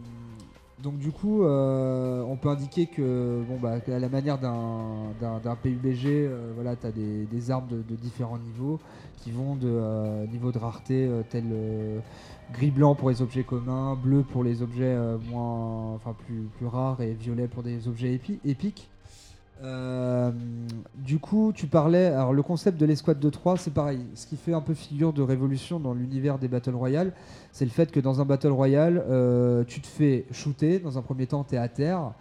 donc 0.81 0.97
du 0.97 1.11
coup, 1.11 1.43
euh, 1.43 2.23
on 2.23 2.37
peut 2.37 2.49
indiquer 2.49 2.87
que, 2.87 3.43
bah, 3.61 3.77
à 3.87 3.99
la 3.99 4.09
manière 4.09 4.37
d'un 4.37 5.55
PUBG, 5.61 6.05
euh, 6.07 6.75
tu 6.79 6.87
as 6.87 6.91
des, 6.91 7.51
armes 7.51 7.67
de, 7.67 7.95
différents 7.95 8.37
niveaux 8.37 8.79
qui 9.17 9.31
vont 9.31 9.55
de 9.55 9.67
euh, 9.67 10.25
niveau 10.27 10.51
de 10.51 10.57
rareté 10.57 11.05
euh, 11.05 11.21
tel 11.29 11.43
euh, 11.51 11.99
gris 12.53 12.71
blanc 12.71 12.95
pour 12.95 13.09
les 13.09 13.21
objets 13.21 13.43
communs, 13.43 13.95
bleu 13.95 14.23
pour 14.23 14.43
les 14.43 14.61
objets 14.61 14.83
euh, 14.85 15.17
moins, 15.29 15.93
enfin 15.95 16.15
plus, 16.25 16.47
plus 16.57 16.67
rares 16.67 17.01
et 17.01 17.13
violet 17.13 17.47
pour 17.47 17.63
des 17.63 17.87
objets 17.87 18.15
épi- 18.15 18.39
épiques. 18.45 18.89
Euh, 19.61 20.31
du 20.95 21.19
coup, 21.19 21.51
tu 21.53 21.67
parlais. 21.67 22.07
Alors, 22.07 22.33
le 22.33 22.43
concept 22.43 22.79
de 22.79 22.85
l'escouade 22.85 23.19
de 23.19 23.29
3, 23.29 23.57
c'est 23.57 23.73
pareil. 23.73 24.05
Ce 24.15 24.25
qui 24.25 24.37
fait 24.37 24.53
un 24.53 24.61
peu 24.61 24.73
figure 24.73 25.13
de 25.13 25.21
révolution 25.21 25.79
dans 25.79 25.93
l'univers 25.93 26.39
des 26.39 26.47
Battle 26.47 26.75
Royale, 26.75 27.13
c'est 27.51 27.65
le 27.65 27.71
fait 27.71 27.91
que 27.91 27.99
dans 27.99 28.21
un 28.21 28.25
Battle 28.25 28.51
Royale, 28.51 29.03
euh, 29.09 29.63
tu 29.67 29.81
te 29.81 29.87
fais 29.87 30.25
shooter. 30.31 30.79
Dans 30.79 30.97
un 30.97 31.01
premier 31.01 31.27
temps, 31.27 31.43
tu 31.43 31.55
es 31.55 31.57
à 31.57 31.67
terre. 31.67 32.13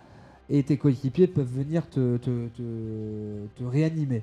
Et 0.51 0.63
tes 0.63 0.79
coéquipiers 0.79 1.27
peuvent 1.27 1.53
venir 1.53 1.89
te, 1.91 2.19
réanimer. 3.61 4.23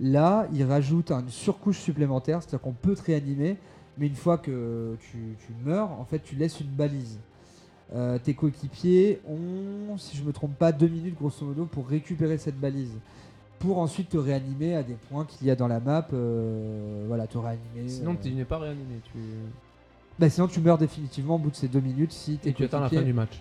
Là, 0.00 0.48
ils 0.52 0.64
rajoutent 0.64 1.12
une 1.12 1.28
surcouche 1.28 1.78
supplémentaire, 1.78 2.40
c'est-à-dire 2.42 2.60
qu'on 2.60 2.72
peut 2.72 2.94
te 2.94 3.02
réanimer, 3.02 3.58
mais 3.98 4.06
une 4.06 4.14
fois 4.14 4.38
que 4.38 4.96
tu 5.10 5.36
meurs, 5.64 5.90
en 5.92 6.04
fait, 6.04 6.20
tu 6.20 6.34
laisses 6.34 6.60
une 6.60 6.68
balise. 6.68 7.18
Euh, 7.94 8.18
tes 8.18 8.34
coéquipiers 8.34 9.20
ont, 9.28 9.96
si 9.96 10.16
je 10.16 10.24
me 10.24 10.32
trompe 10.32 10.56
pas, 10.56 10.72
deux 10.72 10.88
minutes 10.88 11.14
grosso 11.16 11.44
modo 11.44 11.66
pour 11.66 11.86
récupérer 11.86 12.36
cette 12.38 12.58
balise. 12.58 12.92
Pour 13.58 13.78
ensuite 13.78 14.10
te 14.10 14.16
réanimer 14.18 14.74
à 14.74 14.82
des 14.82 14.94
points 15.08 15.24
qu'il 15.24 15.46
y 15.46 15.50
a 15.50 15.56
dans 15.56 15.68
la 15.68 15.80
map. 15.80 16.06
euh, 16.12 17.04
voilà, 17.06 17.26
te 17.26 17.38
réanimer. 17.38 17.88
Sinon, 17.88 18.12
euh. 18.12 18.14
tu 18.22 18.30
n'es 18.32 18.44
pas 18.44 18.58
réanimé. 18.58 19.00
Tu... 19.04 19.18
Bah, 20.18 20.28
sinon, 20.28 20.46
tu 20.48 20.60
meurs 20.60 20.78
définitivement 20.78 21.36
au 21.36 21.38
bout 21.38 21.50
de 21.50 21.56
ces 21.56 21.68
deux 21.68 21.80
minutes 21.80 22.12
si 22.12 22.36
tes 22.38 22.50
Et 22.50 22.52
tu 22.52 22.64
attends 22.64 22.80
la 22.80 22.88
fin 22.88 23.02
du 23.02 23.12
match. 23.12 23.40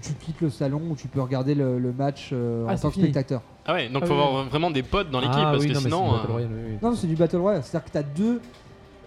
Tu 0.00 0.12
quittes 0.14 0.40
le 0.40 0.50
salon 0.50 0.80
où 0.90 0.94
tu 0.94 1.08
peux 1.08 1.20
regarder 1.20 1.54
le, 1.56 1.78
le 1.80 1.92
match 1.92 2.30
euh, 2.32 2.64
Ah, 2.68 2.72
en 2.72 2.76
c'est 2.76 2.82
tant 2.82 2.88
que 2.90 2.94
spectateur. 3.00 3.42
Ah 3.66 3.74
ouais, 3.74 3.88
donc 3.88 4.02
Ah 4.04 4.06
faut 4.06 4.14
oui, 4.14 4.20
avoir 4.20 4.44
vraiment 4.44 4.70
des 4.70 4.84
potes 4.84 5.10
dans 5.10 5.20
l'équipe 5.20 5.34
ah, 5.36 5.50
parce 5.50 5.62
oui, 5.64 5.68
que 5.70 5.74
non, 5.74 5.80
sinon. 5.80 5.98
c'est 5.98 6.06
une 6.06 6.12
Battle 6.12 6.28
euh, 6.28 6.32
Royale, 6.32 6.50
oui, 6.54 6.60
oui. 6.70 6.78
Non, 6.80 6.94
c'est 6.94 7.06
du 7.08 7.16
Battle 7.16 7.36
Royale. 7.38 7.62
C'est-à-dire 7.64 7.86
que 7.86 7.90
tu 7.92 7.98
as 7.98 8.02
deux 8.04 8.40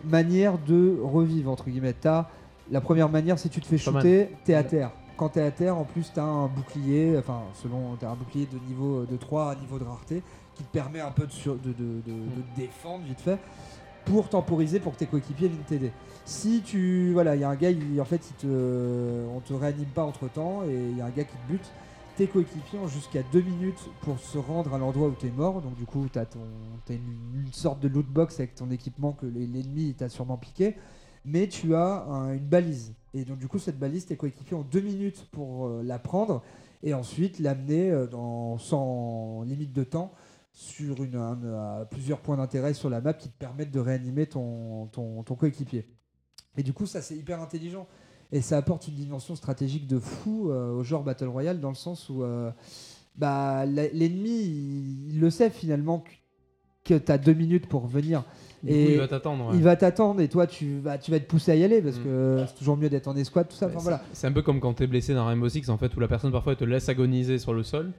manières 0.03 0.57
de 0.67 0.99
revivre, 1.01 1.49
entre 1.49 1.69
guillemets. 1.69 1.93
T'as 1.93 2.27
la 2.71 2.81
première 2.81 3.09
manière, 3.09 3.37
c'est 3.39 3.49
tu 3.49 3.59
te 3.61 3.65
fais 3.65 3.77
shooter, 4.01 4.29
t'es 4.45 4.53
à 4.53 4.63
terre. 4.63 4.91
Quand 5.17 5.29
t'es 5.29 5.41
à 5.41 5.51
terre, 5.51 5.77
en 5.77 5.83
plus, 5.83 6.11
t'as 6.13 6.23
un 6.23 6.47
bouclier, 6.47 7.15
enfin, 7.17 7.41
selon, 7.61 7.95
t'as 7.99 8.09
un 8.09 8.15
bouclier 8.15 8.47
de 8.51 8.57
niveau 8.67 9.05
de 9.05 9.15
3 9.15 9.51
à 9.51 9.55
niveau 9.55 9.77
de 9.77 9.83
rareté 9.83 10.23
qui 10.55 10.63
te 10.63 10.71
permet 10.71 10.99
un 11.01 11.11
peu 11.11 11.25
de, 11.27 11.31
sur- 11.31 11.55
de, 11.55 11.69
de- 11.71 12.01
te 12.05 12.59
défendre 12.59 13.03
vite 13.05 13.21
fait 13.21 13.37
pour 14.05 14.27
temporiser 14.27 14.79
pour 14.79 14.93
que 14.93 14.97
tes 14.99 15.05
coéquipiers 15.05 15.47
viennent 15.49 15.63
t'aider. 15.63 15.91
Si 16.25 16.61
tu. 16.61 17.11
Voilà, 17.13 17.35
il 17.35 17.41
y 17.41 17.43
a 17.43 17.49
un 17.49 17.55
gars, 17.55 17.69
il- 17.69 17.99
en 18.01 18.05
fait, 18.05 18.21
il 18.29 18.33
te, 18.47 19.27
on 19.35 19.39
te 19.39 19.53
réanime 19.53 19.85
pas 19.93 20.03
entre 20.03 20.27
temps 20.29 20.63
et 20.63 20.73
il 20.91 20.97
y 20.97 21.01
a 21.01 21.05
un 21.05 21.09
gars 21.11 21.23
qui 21.25 21.35
te 21.35 21.51
bute. 21.51 21.71
Tes 22.17 22.27
coéquipiers 22.27 22.77
ont 22.79 22.87
jusqu'à 22.87 23.21
deux 23.31 23.41
minutes 23.41 23.89
pour 24.01 24.19
se 24.19 24.37
rendre 24.37 24.73
à 24.73 24.77
l'endroit 24.77 25.07
où 25.07 25.15
tu 25.19 25.27
es 25.27 25.31
mort. 25.31 25.61
Donc, 25.61 25.75
du 25.75 25.85
coup, 25.85 26.05
tu 26.11 26.19
as, 26.19 26.25
une, 26.89 27.41
une 27.45 27.51
sorte 27.53 27.79
de 27.79 27.87
loot 27.87 28.05
box 28.07 28.39
avec 28.39 28.55
ton 28.55 28.69
équipement 28.71 29.13
que 29.13 29.25
l'ennemi 29.25 29.93
t'a 29.95 30.09
sûrement 30.09 30.37
piqué. 30.37 30.75
Mais 31.25 31.47
tu 31.47 31.75
as 31.75 32.03
un- 32.03 32.33
une 32.33 32.45
balise. 32.45 32.93
Et 33.13 33.25
donc, 33.25 33.39
du 33.39 33.47
coup, 33.47 33.59
cette 33.59 33.79
balise, 33.79 34.05
tes 34.05 34.17
coéquipiers 34.17 34.57
ont 34.57 34.65
deux 34.69 34.81
minutes 34.81 35.27
pour 35.31 35.67
euh, 35.67 35.83
la 35.83 35.99
prendre 35.99 36.43
et 36.81 36.93
ensuite 36.93 37.39
l'amener 37.39 37.91
euh, 37.91 38.07
sans 38.57 39.43
limite 39.43 39.71
de 39.73 39.83
temps 39.83 40.13
sur 40.51 40.97
à 41.01 41.85
plusieurs 41.89 42.19
points 42.19 42.37
d'intérêt 42.37 42.73
sur 42.75 42.89
la 42.89 43.01
map 43.01 43.13
qui 43.13 43.29
te 43.29 43.37
permettent 43.37 43.71
de 43.71 43.79
réanimer 43.79 44.27
ton, 44.27 44.89
coéquipier. 45.39 45.87
Et 46.55 46.63
du 46.63 46.73
coup, 46.73 46.85
ça 46.85 47.01
c'est 47.01 47.15
hyper 47.15 47.41
intelligent. 47.41 47.87
Et 48.31 48.41
ça 48.41 48.57
apporte 48.57 48.87
une 48.87 48.95
dimension 48.95 49.35
stratégique 49.35 49.87
de 49.87 49.99
fou 49.99 50.49
euh, 50.49 50.71
au 50.71 50.83
genre 50.83 51.03
Battle 51.03 51.27
Royale 51.27 51.59
dans 51.59 51.69
le 51.69 51.75
sens 51.75 52.09
où 52.09 52.23
euh, 52.23 52.51
bah, 53.15 53.65
l'ennemi, 53.65 54.41
il, 54.41 55.13
il 55.13 55.19
le 55.19 55.29
sait 55.29 55.49
finalement 55.49 56.03
que, 56.83 56.95
tu 56.97 57.11
as 57.11 57.17
deux 57.17 57.33
minutes 57.33 57.67
pour 57.67 57.87
venir. 57.87 58.23
Du 58.63 58.69
coup, 58.71 58.75
Et 58.77 58.93
il 58.93 58.97
va 58.97 59.07
t'attendre. 59.09 59.49
ouais. 59.49 59.55
Il 59.57 59.61
va 59.63 59.75
t'attendre 59.75 60.21
et 60.21 60.29
toi 60.29 60.47
tu 60.47 60.79
vas, 60.79 60.97
tu 60.97 61.11
vas 61.11 61.17
être 61.17 61.27
poussé 61.27 61.51
à 61.51 61.55
y 61.55 61.63
aller 61.65 61.81
parce 61.81 61.97
Mm. 61.97 62.03
que 62.03 62.43
c'est 62.47 62.55
toujours 62.55 62.77
mieux 62.77 62.89
d'être 62.89 63.07
en 63.09 63.15
escouade, 63.17 63.49
tout 63.49 63.55
ça. 63.57 63.65
Enfin, 63.65 63.75
Ouais, 63.75 63.81
voilà. 63.83 64.01
c'est- 64.13 64.25
un 64.27 64.31
peu 64.31 64.41
comme 64.41 64.59
quand 64.61 64.73
t'es 64.73 64.87
blessé 64.87 65.13
dans 65.13 65.25
Rainbow 65.25 65.49
Six 65.49 65.69
en 65.69 65.77
fait 65.77 65.93
où 65.95 65.99
la 65.99 66.07
personne 66.07 66.31
parfois 66.31 66.53
elle 66.53 66.57
te 66.59 66.63
laisse 66.63 66.87
agoniser 66.87 67.39
sur 67.39 67.53
le 67.53 67.63
sol 67.63 67.91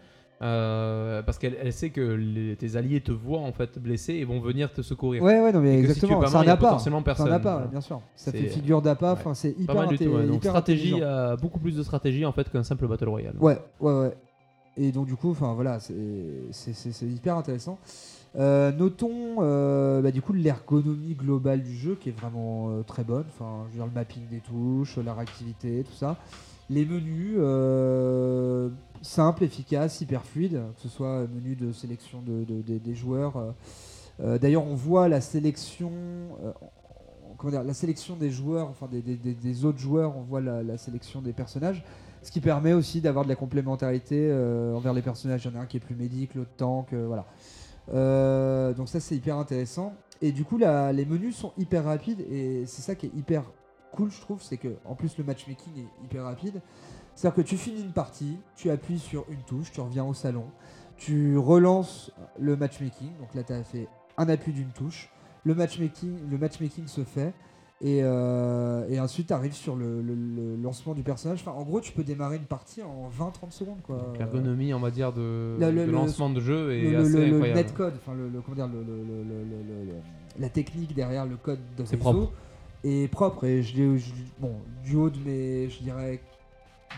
euh, 0.42 1.22
parce 1.22 1.38
qu'elle 1.38 1.56
elle 1.62 1.72
sait 1.72 1.90
que 1.90 2.00
les- 2.00 2.56
tes 2.56 2.76
alliés 2.76 3.00
te 3.00 3.12
voient 3.12 3.40
en 3.40 3.52
fait 3.52 3.78
blessé 3.78 4.14
et 4.14 4.24
vont 4.24 4.40
venir 4.40 4.72
te 4.72 4.82
secourir. 4.82 5.22
Ouais, 5.22 5.40
ouais, 5.40 5.52
non, 5.52 5.60
mais 5.60 5.74
si 5.74 5.78
exactement. 5.80 6.18
pas 6.20 6.26
c'est 6.28 6.36
un 6.36 6.40
appât. 6.48 6.78
C'est 6.78 6.90
personne. 7.04 7.28
un 7.28 7.32
appât, 7.32 7.68
bien 7.70 7.80
sûr. 7.80 8.00
Ça 8.16 8.32
fait 8.32 8.48
figure 8.48 8.82
d'appât. 8.82 9.12
ouais. 9.12 9.18
Enfin, 9.20 9.34
c'est 9.34 9.50
hyper 9.58 9.86
du 9.86 9.96
tout. 9.98 10.04
ouais. 10.04 10.22
inté- 10.22 10.26
Donc 10.26 10.36
hyper 10.36 10.50
stratégie, 10.52 10.94
euh, 11.00 11.36
beaucoup 11.36 11.60
plus 11.60 11.76
de 11.76 11.82
stratégie 11.82 12.24
en 12.24 12.32
fait 12.32 12.50
qu'un 12.50 12.62
simple 12.64 12.86
battle 12.88 13.08
royale. 13.08 13.34
Ouais, 13.40 13.58
ouais, 13.80 13.92
ouais. 14.00 14.16
Et 14.76 14.90
donc 14.90 15.06
du 15.06 15.14
coup, 15.14 15.30
enfin 15.30 15.52
voilà, 15.54 15.78
c'est 15.78 15.92
hyper 17.06 17.36
intéressant. 17.36 17.78
Euh, 18.36 18.72
notons 18.72 19.36
euh, 19.38 20.02
bah, 20.02 20.10
du 20.10 20.20
coup 20.20 20.32
l'ergonomie 20.32 21.14
globale 21.14 21.62
du 21.62 21.72
jeu 21.72 21.94
qui 21.94 22.08
est 22.08 22.12
vraiment 22.12 22.70
euh, 22.70 22.82
très 22.82 23.04
bonne. 23.04 23.26
Enfin, 23.28 23.64
je 23.66 23.72
veux 23.72 23.76
dire 23.76 23.86
le 23.86 23.92
mapping 23.92 24.26
des 24.28 24.40
touches, 24.40 24.96
la 24.98 25.14
réactivité, 25.14 25.84
tout 25.84 25.94
ça. 25.94 26.16
Les 26.70 26.86
menus 26.86 27.36
simples, 29.02 29.44
efficaces, 29.44 30.00
hyper 30.00 30.24
fluides, 30.24 30.62
que 30.76 30.80
ce 30.80 30.88
soit 30.88 31.26
menu 31.28 31.56
de 31.56 31.72
sélection 31.72 32.22
de, 32.22 32.44
de- 32.44 32.78
des- 32.78 32.94
joueurs. 32.94 33.54
D'ailleurs, 34.18 34.64
on 34.66 34.74
voit 34.74 35.08
la 35.08 35.20
sélection. 35.20 35.90
des 38.18 38.30
joueurs, 38.30 38.70
enfin 38.70 38.88
des, 38.90 39.64
autres 39.66 39.78
joueurs, 39.78 40.16
on 40.16 40.22
voit 40.22 40.40
la, 40.40 40.78
sélection 40.78 41.20
des 41.20 41.34
personnages. 41.34 41.84
Ce 42.22 42.30
qui 42.30 42.40
permet 42.40 42.72
aussi 42.72 43.02
d'avoir 43.02 43.26
de 43.26 43.28
la 43.28 43.36
complémentarité 43.36 44.32
envers 44.74 44.94
les 44.94 45.02
personnages. 45.02 45.44
Il 45.44 45.52
y 45.52 45.54
en 45.54 45.60
a 45.60 45.64
un 45.64 45.66
qui 45.66 45.76
est 45.76 45.80
plus 45.80 45.94
médic, 45.96 46.34
l'autre 46.34 46.54
tank, 46.56 46.94
voilà. 46.94 47.26
Euh, 47.92 48.72
donc 48.72 48.88
ça 48.88 49.00
c'est 49.00 49.16
hyper 49.16 49.36
intéressant. 49.36 49.94
Et 50.22 50.32
du 50.32 50.44
coup 50.44 50.56
la- 50.58 50.92
les 50.92 51.04
menus 51.04 51.36
sont 51.36 51.52
hyper 51.58 51.84
rapides 51.84 52.20
et 52.30 52.64
c'est 52.66 52.82
ça 52.82 52.94
qui 52.94 53.06
est 53.06 53.14
hyper 53.14 53.44
cool 53.92 54.10
je 54.10 54.20
trouve, 54.20 54.42
c'est 54.42 54.56
que 54.56 54.76
en 54.84 54.94
plus 54.94 55.18
le 55.18 55.24
matchmaking 55.24 55.72
est 55.78 56.04
hyper 56.04 56.24
rapide. 56.24 56.60
C'est-à-dire 57.14 57.36
que 57.36 57.42
tu 57.48 57.56
finis 57.56 57.82
une 57.82 57.92
partie, 57.92 58.38
tu 58.56 58.70
appuies 58.70 58.98
sur 58.98 59.24
une 59.28 59.42
touche, 59.42 59.70
tu 59.70 59.80
reviens 59.80 60.04
au 60.04 60.14
salon, 60.14 60.46
tu 60.96 61.36
relances 61.38 62.10
le 62.38 62.56
matchmaking. 62.56 63.10
Donc 63.18 63.34
là 63.34 63.42
tu 63.44 63.52
as 63.52 63.62
fait 63.62 63.88
un 64.16 64.28
appui 64.28 64.52
d'une 64.52 64.70
touche. 64.70 65.10
Le 65.44 65.54
matchmaking, 65.54 66.28
le 66.30 66.38
matchmaking 66.38 66.86
se 66.86 67.04
fait. 67.04 67.34
Et, 67.80 68.00
euh, 68.02 68.88
et 68.88 68.98
ensuite, 69.00 69.26
tu 69.26 69.32
arrives 69.32 69.52
sur 69.52 69.76
le, 69.76 70.00
le- 70.00 70.14
le 70.14 70.56
lancement 70.56 70.94
du 70.94 71.02
personnage. 71.02 71.40
Enfin, 71.42 71.50
en 71.58 71.64
gros, 71.64 71.80
tu 71.80 71.92
peux 71.92 72.04
démarrer 72.04 72.36
une 72.36 72.44
partie 72.44 72.82
en 72.82 73.08
20-30 73.10 73.50
secondes. 73.50 73.82
quoi. 73.82 73.96
Donc, 73.98 74.18
L'ergonomie, 74.18 74.72
on 74.72 74.80
va 74.80 74.90
dire, 74.90 75.12
de, 75.12 75.56
Le- 75.58 75.84
lancement 75.86 76.30
de 76.30 76.40
jeu 76.40 76.72
est 76.72 76.94
assez 76.94 77.12
le- 77.12 77.18
le 77.26 77.32
incroyable. 77.34 77.58
netcode, 77.60 77.94
enfin 77.96 78.14
le, 78.14 78.40
comment 78.40 78.54
dire, 78.54 78.68
la 80.38 80.48
technique 80.48 80.94
derrière 80.94 81.26
le 81.26 81.36
code 81.36 81.58
de 81.76 81.84
C'est 81.84 81.96
propre. 81.96 82.32
est 82.84 83.08
propre. 83.10 83.44
Et 83.44 83.62
je 83.62 83.76
l'ai, 83.76 83.98
je- 83.98 84.12
bon, 84.38 84.54
du 84.84 84.96
haut 84.96 85.10
de 85.10 85.18
mes, 85.18 85.68
je 85.68 85.82
dirais 85.82 86.20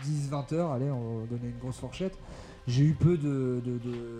10-20 0.03 0.53
heures, 0.53 0.71
allez, 0.71 0.89
on 0.91 1.19
va 1.19 1.25
donner 1.25 1.49
une 1.49 1.57
grosse 1.59 1.77
fourchette. 1.79 2.17
J'ai 2.67 2.83
eu 2.83 2.93
peu 2.93 3.17
de, 3.17 3.61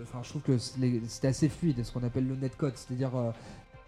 enfin, 0.02 0.20
je 0.22 0.30
trouve 0.30 0.42
que 0.42 0.56
c'était 0.58 1.28
assez 1.28 1.48
fluide, 1.48 1.84
ce 1.84 1.92
qu'on 1.92 2.02
appelle 2.02 2.26
le 2.26 2.34
netcode, 2.34 2.72
c'est-à-dire 2.76 3.14
euh, 3.14 3.30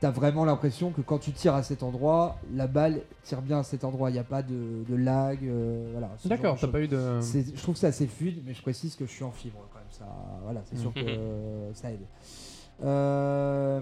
T'as 0.01 0.11
vraiment 0.11 0.47
l'impression 0.47 0.93
que 0.93 1.03
quand 1.03 1.19
tu 1.19 1.31
tires 1.33 1.55
à 1.55 1.63
cet 1.63 1.83
endroit, 1.83 2.39
la 2.55 2.67
balle 2.67 3.03
tire 3.23 3.43
bien 3.43 3.59
à 3.59 3.63
cet 3.63 3.85
endroit. 3.85 4.09
Il 4.09 4.15
n'y 4.15 4.19
a 4.19 4.25
pas 4.25 4.43
de, 4.43 4.83
de 4.89 4.97
lag. 4.97 5.39
euh, 5.45 5.91
voilà, 5.93 6.11
D'accord, 6.25 6.57
t'as 6.59 6.69
pas 6.69 6.81
eu 6.81 6.89
de. 6.89 7.19
C'est- 7.21 7.55
Je 7.55 7.63
trouve 7.63 7.75
que 7.75 7.81
c'est 7.81 7.87
assez 7.87 8.07
fluide, 8.07 8.43
mais 8.47 8.55
je 8.55 8.63
précise 8.63 8.97
que 8.97 9.05
je 9.05 9.11
suis 9.11 9.25
en 9.25 9.31
fibre 9.31 9.59
quand 9.73 9.79
même. 9.79 9.89
Ça, 9.91 10.07
voilà, 10.43 10.63
c'est 10.65 10.79
sûr 10.79 10.95
que 10.95 11.01
Mhm. 11.01 11.07
euh, 11.09 11.75
ça 11.75 11.93
aide. 11.93 12.01
Euh, 12.83 13.81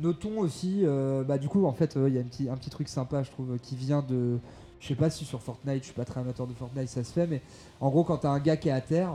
notons 0.00 0.38
aussi, 0.38 0.80
euh, 0.84 1.22
bah, 1.22 1.36
du 1.36 1.48
coup, 1.48 1.66
en 1.66 1.72
fait, 1.72 1.96
euh, 1.96 2.08
il 2.08 2.14
y 2.14 2.18
a 2.18 2.22
un 2.22 2.24
petit, 2.24 2.48
un 2.48 2.56
petit 2.56 2.70
truc 2.70 2.88
sympa, 2.88 3.22
je 3.22 3.30
trouve, 3.30 3.58
qui 3.58 3.76
vient 3.76 4.02
de. 4.02 4.38
Je 4.80 4.88
sais 4.88 4.94
pas 4.94 5.10
si 5.10 5.24
sur 5.26 5.40
Fortnite, 5.42 5.80
je 5.80 5.84
suis 5.84 5.94
pas 5.94 6.04
très 6.04 6.20
amateur 6.20 6.46
de 6.46 6.52
Fortnite, 6.54 6.88
ça 6.88 7.04
se 7.04 7.12
fait, 7.12 7.26
mais 7.26 7.40
en 7.80 7.88
gros, 7.90 8.04
quand 8.04 8.18
t'as 8.18 8.30
un 8.30 8.38
gars 8.38 8.56
qui 8.56 8.68
est 8.68 8.72
à 8.72 8.80
terre, 8.82 9.12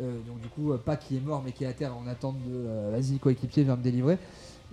euh, 0.00 0.18
donc 0.26 0.40
du 0.40 0.48
coup, 0.48 0.72
euh, 0.72 0.78
pas 0.78 0.96
qui 0.96 1.16
est 1.16 1.20
mort, 1.20 1.42
mais 1.44 1.52
qui 1.52 1.64
est 1.64 1.66
à 1.66 1.72
terre 1.74 1.94
en 1.96 2.06
attente 2.06 2.36
de 2.46 2.52
euh, 2.54 2.90
vas-y, 2.92 3.18
coéquipier, 3.18 3.64
viens 3.64 3.76
me 3.76 3.82
délivrer, 3.82 4.18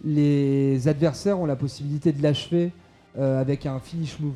les 0.03 0.87
adversaires 0.87 1.39
ont 1.39 1.45
la 1.45 1.55
possibilité 1.55 2.11
de 2.11 2.21
l'achever 2.23 2.71
euh, 3.17 3.39
avec 3.41 3.65
un 3.65 3.79
finish 3.79 4.19
move 4.19 4.33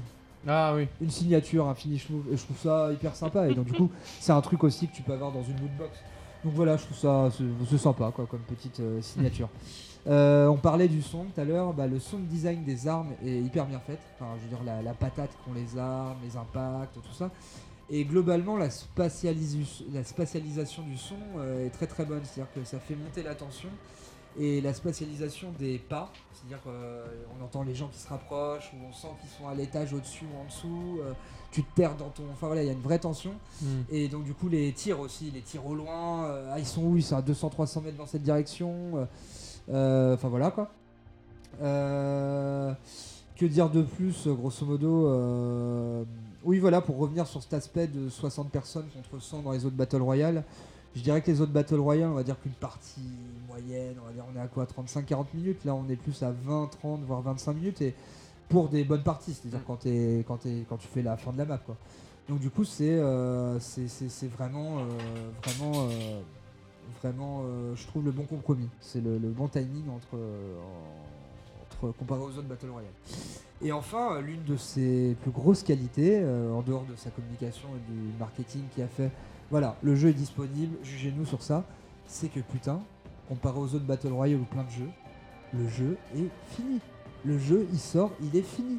Ah 0.47 0.73
oui. 0.75 0.88
une 1.01 1.10
signature, 1.10 1.67
un 1.67 1.75
finish 1.75 2.10
move, 2.10 2.25
et 2.32 2.38
je 2.38 2.43
trouve 2.43 2.58
ça 2.58 2.91
hyper 2.91 3.15
sympa. 3.15 3.47
Et 3.49 3.54
donc, 3.56 3.65
du 3.65 3.73
coup, 3.73 3.89
c'est 4.19 4.32
un 4.32 4.41
truc 4.41 4.63
aussi 4.63 4.88
que 4.88 4.95
tu 4.95 5.01
peux 5.01 5.13
avoir 5.13 5.32
dans 5.32 5.43
une 5.43 5.60
loot 5.60 5.71
box. 5.78 5.91
Donc 6.43 6.54
voilà, 6.54 6.78
je 6.78 6.84
trouve 6.84 6.97
ça 6.97 7.30
sympa 7.78 8.12
quoi, 8.15 8.25
comme 8.28 8.41
petite 8.41 8.80
euh, 8.80 9.01
signature. 9.01 9.49
Euh, 10.08 10.45
on 10.45 10.58
parlait 10.58 10.88
du 10.88 11.01
son 11.01 11.23
tout 11.23 11.41
à 11.41 11.43
l'heure, 11.43 11.73
bah, 11.73 11.88
le 11.88 11.99
sound 11.99 12.28
design 12.28 12.63
des 12.63 12.88
armes 12.88 13.13
est 13.25 13.39
hyper 13.39 13.65
bien 13.65 13.80
fait. 13.80 13.97
Enfin, 14.19 14.34
je 14.38 14.43
veux 14.43 14.49
dire, 14.49 14.60
la, 14.63 14.84
la 14.84 14.93
patate 14.93 15.32
qu'ont 15.43 15.54
les 15.56 15.80
armes, 15.80 16.17
les 16.23 16.38
impacts, 16.38 16.93
tout 16.93 17.12
ça. 17.17 17.32
Et 17.89 18.06
globalement, 18.06 18.56
la, 18.56 18.67
spatialis- 18.69 19.84
la 19.91 20.04
spatialisation 20.04 20.84
du 20.84 20.95
son 20.95 21.15
euh, 21.39 21.65
est 21.65 21.71
très 21.71 21.88
très 21.88 22.06
bonne. 22.06 22.21
C'est-à-dire 22.23 22.54
que 22.54 22.63
ça 22.63 22.78
fait 22.78 22.93
monter 22.93 23.23
la 23.23 23.34
tension. 23.34 23.69
Et 24.38 24.60
la 24.62 24.74
spatialisation 24.74 25.54
des 25.58 25.78
pas, 25.78 26.12
c'est-à-dire 26.34 26.62
qu'on 26.63 27.43
entend 27.43 27.63
les 27.63 27.74
gens 27.76 27.88
qui 27.88 28.00
se 28.00 28.08
rapprochent, 28.10 28.71
ou 28.74 28.78
on 28.89 28.93
sent 28.93 29.08
qu'ils 29.21 29.30
sont 29.30 29.48
à 29.48 29.54
l'étage 29.56 29.93
au-dessus 29.93 30.26
ou 30.26 30.41
en 30.41 30.45
dessous. 30.45 31.00
euh, 31.02 31.13
tu 31.52 31.63
te 31.63 31.74
terres 31.74 31.95
dans 31.95 32.10
ton. 32.10 32.24
Enfin 32.34 32.48
voilà, 32.48 32.63
il 32.63 32.65
y 32.65 32.69
a 32.69 32.74
une 32.74 32.82
vraie 32.82 33.00
tension. 33.00 33.32
Hmm. 33.62 33.84
Et 33.89 34.10
donc, 34.10 34.26
du 34.26 34.34
coup, 34.34 34.50
les 34.50 34.74
tirs 34.74 35.00
aussi, 35.00 35.32
les 35.32 35.39
tirs 35.41 35.65
au 35.65 35.74
loin, 35.74 36.26
euh, 36.26 36.52
ah, 36.54 36.60
ils 36.60 36.65
sont 36.65 36.84
où 36.84 36.98
Ils 36.98 37.04
sont 37.04 37.15
à 37.15 37.21
200-300 37.21 37.82
mètres 37.84 37.98
dans 37.98 38.06
cette 38.08 38.24
direction. 38.24 38.74
euh, 38.98 39.06
euh, 39.69 40.13
Enfin 40.15 40.28
voilà 40.28 40.52
quoi. 40.52 40.69
Euh, 41.62 42.74
que 43.38 43.45
dire 43.45 43.69
de 43.69 43.82
plus, 43.82 44.28
grosso 44.28 44.65
modo 44.65 45.08
euh, 45.08 46.04
Oui, 46.43 46.60
voilà, 46.60 46.82
pour 46.82 46.98
revenir 46.98 47.26
sur 47.28 47.41
cet 47.41 47.54
aspect 47.54 47.88
de 47.88 48.10
60 48.10 48.50
personnes 48.50 48.86
contre 48.93 49.21
100 49.24 49.41
dans 49.43 49.52
les 49.54 49.65
autres 49.65 49.76
Battle 49.76 50.02
Royale, 50.02 50.43
Je 50.95 51.02
dirais 51.02 51.21
que 51.21 51.32
les 51.32 51.41
autres 51.41 51.52
Battle 51.52 51.80
Royale, 51.80 52.10
on 52.10 52.15
va 52.15 52.24
dire 52.24 52.39
qu'une 52.41 52.54
partie 52.54 53.02
moyenne, 53.60 53.96
on 54.02 54.06
va 54.08 54.12
dire 54.13 54.24
on 54.34 54.38
est 54.38 54.41
à 54.41 54.48
quoi 54.48 54.65
35-40 54.65 55.26
minutes. 55.34 55.65
Là, 55.65 55.76
on 55.76 55.88
est 55.89 55.96
plus 55.96 56.22
à 56.24 56.32
20, 56.32 56.68
30, 56.68 57.02
voire 57.04 57.22
25 57.22 57.54
minutes. 57.54 57.82
Et 57.82 57.94
pour 58.50 58.70
des 58.70 58.84
bonnes 58.84 59.04
parties, 59.04 59.34
c'est-à-dire 59.34 59.62
quand, 59.65 59.78
t'es- 59.78 60.24
quand, 60.28 60.38
tu 60.78 60.88
fais 60.88 61.02
la 61.02 61.18
fin 61.18 61.32
de 61.32 61.38
la 61.38 61.46
map. 61.46 61.58
Quoi. 61.58 61.76
Donc 62.30 62.39
du 62.39 62.50
coup, 62.50 62.63
c'est 62.63 62.89
euh, 63.00 63.60
c'est- 63.60 64.28
vraiment, 64.28 64.80
euh, 64.80 64.84
vraiment, 65.44 65.88
euh, 65.89 66.22
vraiment, 67.02 67.44
je 67.76 67.88
trouve 67.88 68.06
le 68.06 68.12
bon 68.12 68.24
compromis. 68.24 68.70
C'est 68.82 69.02
le, 69.02 69.18
le 69.18 69.30
bon 69.30 69.48
timing 69.48 69.89
entre, 69.89 70.18
entre 71.72 71.91
comparé 71.98 72.22
aux 72.22 72.30
autres 72.30 72.44
Battle 72.44 72.70
Royale. 72.70 72.91
Et 73.62 73.72
enfin, 73.72 74.20
l'une 74.22 74.44
de 74.44 74.58
ses 74.58 75.15
plus 75.22 75.32
grosses 75.32 75.63
qualités, 75.63 76.20
en 76.24 76.62
dehors 76.62 76.84
de 76.84 76.96
sa 76.96 77.10
communication 77.10 77.70
et 77.76 77.91
du 77.91 78.00
marketing 78.20 78.63
qui 78.76 78.82
a 78.82 78.88
fait, 78.88 79.10
voilà, 79.50 79.76
le 79.82 79.96
jeu 79.96 80.10
est 80.10 80.13
disponible, 80.13 80.76
jugez-nous 80.84 81.26
sur 81.26 81.41
ça, 81.41 81.63
c'est 82.08 82.28
que 82.28 82.39
putain, 82.41 82.80
comparé 83.28 83.60
aux 83.60 83.74
autres 83.76 83.86
Battle 83.86 84.12
Royale 84.14 84.40
ou 84.40 84.46
plein 84.46 84.64
de 84.64 84.70
jeux, 84.72 84.90
le 85.54 85.68
jeu 85.68 85.98
est 86.16 86.30
fini. 86.56 86.80
Le 87.24 87.38
jeu, 87.40 87.68
il 87.72 87.80
sort, 87.80 88.12
il 88.22 88.36
est 88.38 88.44
fini. 88.44 88.78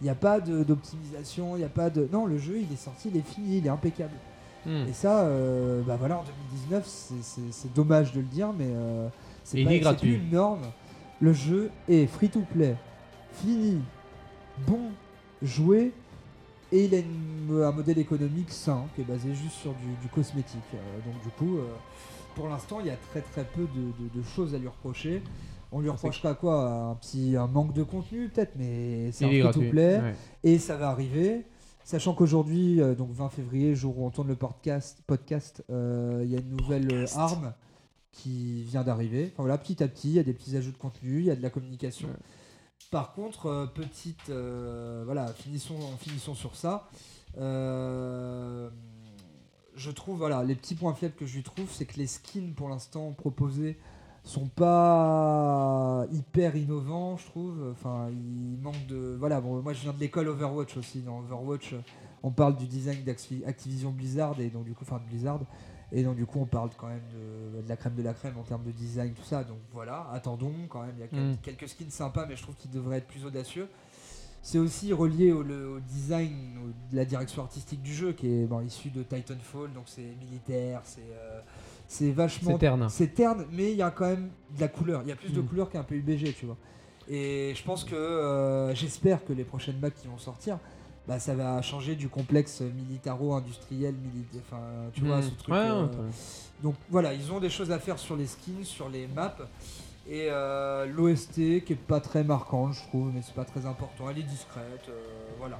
Il 0.00 0.04
n'y 0.04 0.10
a 0.10 0.14
pas 0.14 0.40
d'optimisation, 0.40 1.56
il 1.56 1.60
n'y 1.60 1.64
a 1.64 1.68
pas 1.68 1.90
de... 1.90 2.08
Non, 2.12 2.26
le 2.26 2.36
jeu, 2.38 2.58
il 2.60 2.72
est 2.72 2.76
sorti, 2.76 3.08
il 3.08 3.16
est 3.16 3.26
fini, 3.26 3.58
il 3.58 3.66
est 3.66 3.70
impeccable. 3.70 4.14
Hmm. 4.66 4.86
Et 4.88 4.92
ça, 4.92 5.20
euh, 5.22 5.82
bah 5.82 5.96
voilà, 5.98 6.18
en 6.18 6.24
2019, 6.24 6.86
c'est- 6.86 7.72
dommage 7.74 8.12
de 8.12 8.18
le 8.20 8.26
dire, 8.26 8.52
mais 8.52 8.66
euh, 8.68 9.08
c'est 9.44 9.58
pas- 9.64 9.70
plus 9.94 10.14
une 10.16 10.30
norme. 10.30 10.62
Le 11.20 11.32
jeu 11.32 11.70
est 11.88 12.06
free 12.06 12.28
to 12.28 12.40
play, 12.52 12.76
fini, 13.32 13.80
bon, 14.66 14.90
joué, 15.40 15.92
et 16.72 16.84
il 16.84 16.94
a 16.94 16.98
une- 16.98 17.62
un 17.62 17.72
modèle 17.72 17.98
économique 17.98 18.50
sain 18.50 18.84
qui 18.94 19.02
est 19.02 19.04
basé 19.04 19.34
juste 19.34 19.54
sur 19.56 19.72
du, 19.74 19.86
du 20.00 20.08
cosmétique. 20.08 20.60
Euh, 20.74 20.78
donc 21.04 21.22
du 21.22 21.28
coup, 21.30 21.58
pour 22.34 22.48
l'instant, 22.48 22.78
il 22.80 22.86
y 22.86 22.90
a 22.90 22.96
très 22.96 23.20
très 23.20 23.44
peu 23.44 23.62
de, 23.62 24.04
de- 24.04 24.18
de 24.18 24.22
choses 24.22 24.54
à 24.54 24.58
lui 24.58 24.68
reprocher. 24.68 25.22
On 25.70 25.80
lui 25.80 25.86
C'est- 25.88 25.92
reprochera 25.92 26.34
quoi? 26.34 26.70
Un 26.90 26.94
petit 26.96 27.36
un 27.36 27.46
manque 27.46 27.72
de 27.72 27.82
contenu 27.82 28.28
peut-être, 28.28 28.52
mais 28.56 29.10
c'est 29.12 29.24
un 29.24 29.28
free 29.28 29.50
to 29.52 29.70
play. 29.70 29.98
Ouais. 30.00 30.14
Et 30.44 30.58
ça 30.58 30.76
va 30.76 30.88
arriver. 30.90 31.44
Sachant 31.84 32.14
qu'aujourd'hui, 32.14 32.80
euh, 32.80 32.94
donc 32.94 33.10
20 33.12 33.28
février, 33.30 33.74
jour 33.74 33.98
où 33.98 34.06
on 34.06 34.10
tourne 34.10 34.28
le 34.28 34.36
podcast, 34.36 34.98
podcast, 35.06 35.64
euh, 35.70 36.20
il 36.24 36.30
y 36.30 36.36
a 36.36 36.40
une 36.40 36.56
nouvelle 36.56 36.84
euh, 36.86 37.00
Podcast. 37.00 37.16
arme 37.18 37.52
qui 38.12 38.62
vient 38.64 38.84
d'arriver. 38.84 39.30
Enfin 39.32 39.42
voilà, 39.42 39.58
petit 39.58 39.82
à 39.82 39.88
petit, 39.88 40.08
il 40.10 40.14
y 40.14 40.18
a 40.18 40.22
des 40.22 40.32
petits 40.34 40.56
ajouts 40.56 40.70
de 40.72 40.76
contenu, 40.76 41.18
il 41.20 41.24
y 41.24 41.30
a 41.30 41.34
de 41.36 41.42
la 41.42 41.50
communication. 41.50 42.08
Ouais. 42.08 42.14
Par 42.90 43.14
contre, 43.14 43.46
euh, 43.46 43.66
petite, 43.66 44.30
voilà, 44.30 45.26
finissons, 45.28 45.78
finissons 45.98 46.34
sur 46.34 46.54
ça. 46.54 46.88
Euh, 47.38 48.68
je 49.76 49.90
trouve, 49.90 50.18
voilà, 50.18 50.44
les 50.44 50.54
petits 50.54 50.74
points 50.74 50.94
faibles 50.94 51.14
que 51.14 51.26
je 51.26 51.36
lui 51.36 51.42
trouve, 51.42 51.70
c'est 51.70 51.84
que 51.86 51.96
les 51.98 52.06
skins 52.06 52.52
pour 52.54 52.68
l'instant 52.68 53.12
proposés 53.12 53.78
sont 54.24 54.46
pas 54.46 56.06
hyper 56.12 56.56
innovants, 56.56 57.16
je 57.16 57.26
trouve. 57.26 57.70
Enfin, 57.72 58.08
il 58.10 58.58
manque 58.62 58.86
de. 58.86 59.16
Voilà, 59.18 59.40
bon, 59.40 59.60
moi 59.62 59.72
je 59.72 59.80
viens 59.82 59.92
de 59.92 59.98
l'école 60.00 60.28
Overwatch 60.28 60.76
aussi. 60.76 61.00
Dans 61.00 61.18
Overwatch, 61.20 61.74
on 62.22 62.30
parle 62.30 62.56
du 62.56 62.66
design 62.66 63.02
d'Activision 63.04 63.90
Blizzard 63.90 64.38
et 64.40 64.48
donc 64.48 64.64
du 64.64 64.74
coup, 64.74 64.84
enfin 64.84 64.98
de 64.98 65.08
Blizzard. 65.10 65.40
Et 65.94 66.02
donc 66.04 66.16
du 66.16 66.24
coup, 66.24 66.38
on 66.40 66.46
parle 66.46 66.70
quand 66.78 66.86
même 66.86 67.02
de, 67.12 67.60
de 67.62 67.68
la 67.68 67.76
crème 67.76 67.94
de 67.94 68.02
la 68.02 68.14
crème 68.14 68.34
en 68.38 68.42
termes 68.44 68.64
de 68.64 68.70
design, 68.70 69.12
tout 69.12 69.24
ça. 69.24 69.44
Donc 69.44 69.58
voilà, 69.72 70.08
attendons 70.12 70.54
quand 70.68 70.82
même. 70.82 70.94
Il 70.96 71.00
y 71.00 71.20
a 71.20 71.22
Mm. 71.32 71.36
quelques 71.42 71.68
skins 71.68 71.90
sympas, 71.90 72.24
mais 72.26 72.34
je 72.36 72.42
trouve 72.42 72.54
qu'ils 72.54 72.70
devraient 72.70 72.98
être 72.98 73.08
plus 73.08 73.26
audacieux. 73.26 73.68
C'est 74.44 74.58
aussi 74.58 74.92
relié 74.92 75.30
au, 75.32 75.42
le- 75.42 75.68
au 75.76 75.80
design, 75.80 76.32
de 76.90 76.96
la 76.96 77.04
direction 77.04 77.42
artistique 77.42 77.80
du 77.82 77.94
jeu, 77.94 78.12
qui 78.12 78.26
est 78.26 78.44
bon, 78.44 78.60
issu 78.60 78.90
de 78.90 79.02
Titanfall. 79.04 79.72
Donc 79.72 79.84
c'est 79.86 80.02
militaire, 80.20 80.80
c'est 80.84 81.00
euh, 81.00 81.40
c'est 81.86 82.10
vachement 82.10 82.52
C'est 82.52 82.58
terne. 82.58 82.86
c'est 82.90 83.14
terne, 83.14 83.46
mais 83.52 83.70
il 83.70 83.76
y 83.76 83.82
a 83.82 83.90
quand 83.90 84.06
même 84.08 84.30
de 84.56 84.60
la 84.60 84.68
couleur. 84.68 85.02
Il 85.04 85.08
y 85.08 85.12
a 85.12 85.16
plus 85.16 85.30
de 85.32 85.40
Mm. 85.40 85.46
couleur 85.46 85.70
qu'un 85.70 85.84
PUBG, 85.84 86.34
tu 86.34 86.46
vois. 86.46 86.56
Et 87.08 87.52
je 87.54 87.62
pense 87.62 87.84
que 87.84 87.94
euh, 87.94 88.74
j'espère 88.74 89.24
que 89.24 89.32
les 89.32 89.44
prochaines 89.44 89.78
maps 89.78 89.90
qui 89.90 90.08
vont 90.08 90.18
sortir, 90.18 90.58
bah, 91.06 91.18
ça 91.18 91.34
va 91.34 91.60
changer 91.62 91.94
du 91.96 92.08
complexe 92.08 92.62
militaro-industriel, 92.62 93.94
mili- 93.94 94.40
enfin, 94.46 94.60
tu 94.92 95.04
vois, 95.04 95.18
Hmm. 95.18 95.22
ce 95.22 95.30
truc. 95.30 95.48
Ouais, 95.54 95.58
euh, 95.70 95.86
donc 96.62 96.74
voilà, 96.90 97.12
ils 97.12 97.30
ont 97.32 97.40
des 97.40 97.50
choses 97.50 97.70
à 97.70 97.78
faire 97.78 97.98
sur 97.98 98.16
les 98.16 98.26
skins, 98.26 98.64
sur 98.64 98.88
les 98.88 99.06
maps. 99.08 99.36
Et 100.08 100.28
euh, 100.30 100.86
l'OST 100.86 101.34
qui 101.64 101.72
est 101.72 101.76
pas 101.76 102.00
très 102.00 102.24
marquante, 102.24 102.74
je 102.74 102.82
trouve, 102.82 103.12
mais 103.14 103.22
c'est 103.22 103.34
pas 103.34 103.44
très 103.44 103.66
important. 103.66 104.10
Elle 104.10 104.18
est 104.18 104.24
discrète, 104.24 104.88
euh, 104.88 105.00
voilà. 105.38 105.58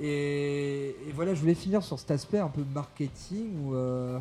Et, 0.00 0.94
voilà, 1.14 1.34
je 1.34 1.40
voulais 1.40 1.54
finir 1.54 1.82
sur 1.82 1.98
cet 1.98 2.10
aspect 2.10 2.38
un 2.38 2.48
peu 2.48 2.62
marketing 2.62 3.64
où, 3.64 3.74
euh, 3.74 4.18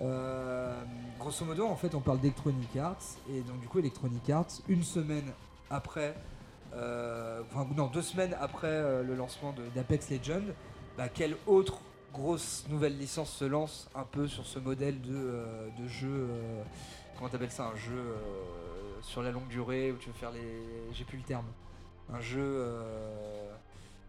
euh, 0.00 0.82
grosso 1.18 1.44
modo, 1.44 1.66
en 1.66 1.76
fait, 1.76 1.94
on 1.94 2.00
parle 2.00 2.20
d'Electronic 2.20 2.76
Arts. 2.76 3.16
Et 3.30 3.40
donc, 3.42 3.60
du 3.60 3.68
coup, 3.68 3.78
Electronic 3.78 4.30
Arts, 4.30 4.62
une 4.68 4.82
semaine 4.82 5.32
après, 5.70 6.14
enfin, 6.72 7.66
non, 7.76 7.88
deux 7.88 8.02
semaines 8.02 8.34
après 8.40 9.02
le 9.02 9.14
lancement 9.14 9.54
d'Apex 9.74 10.10
Legends, 10.10 10.52
bah, 10.96 11.08
quelle 11.08 11.36
autre 11.46 11.80
grosse 12.12 12.64
nouvelle 12.70 12.96
licence 12.96 13.30
se 13.30 13.44
lance 13.44 13.90
un 13.94 14.04
peu 14.04 14.26
sur 14.28 14.46
ce 14.46 14.58
modèle 14.58 15.00
de, 15.02 15.34
de 15.78 15.88
jeu 15.88 16.26
comment 17.16 17.28
t'appelles 17.28 17.50
ça 17.50 17.66
un 17.66 17.76
jeu 17.76 18.14
sur 19.02 19.22
la 19.22 19.30
longue 19.30 19.48
durée 19.48 19.92
où 19.92 19.96
tu 19.96 20.08
veux 20.08 20.14
faire 20.14 20.30
les 20.32 20.92
j'ai 20.92 21.04
plus 21.04 21.18
le 21.18 21.24
terme 21.24 21.46
un 22.12 22.20
jeu 22.20 22.40
euh, 22.40 23.50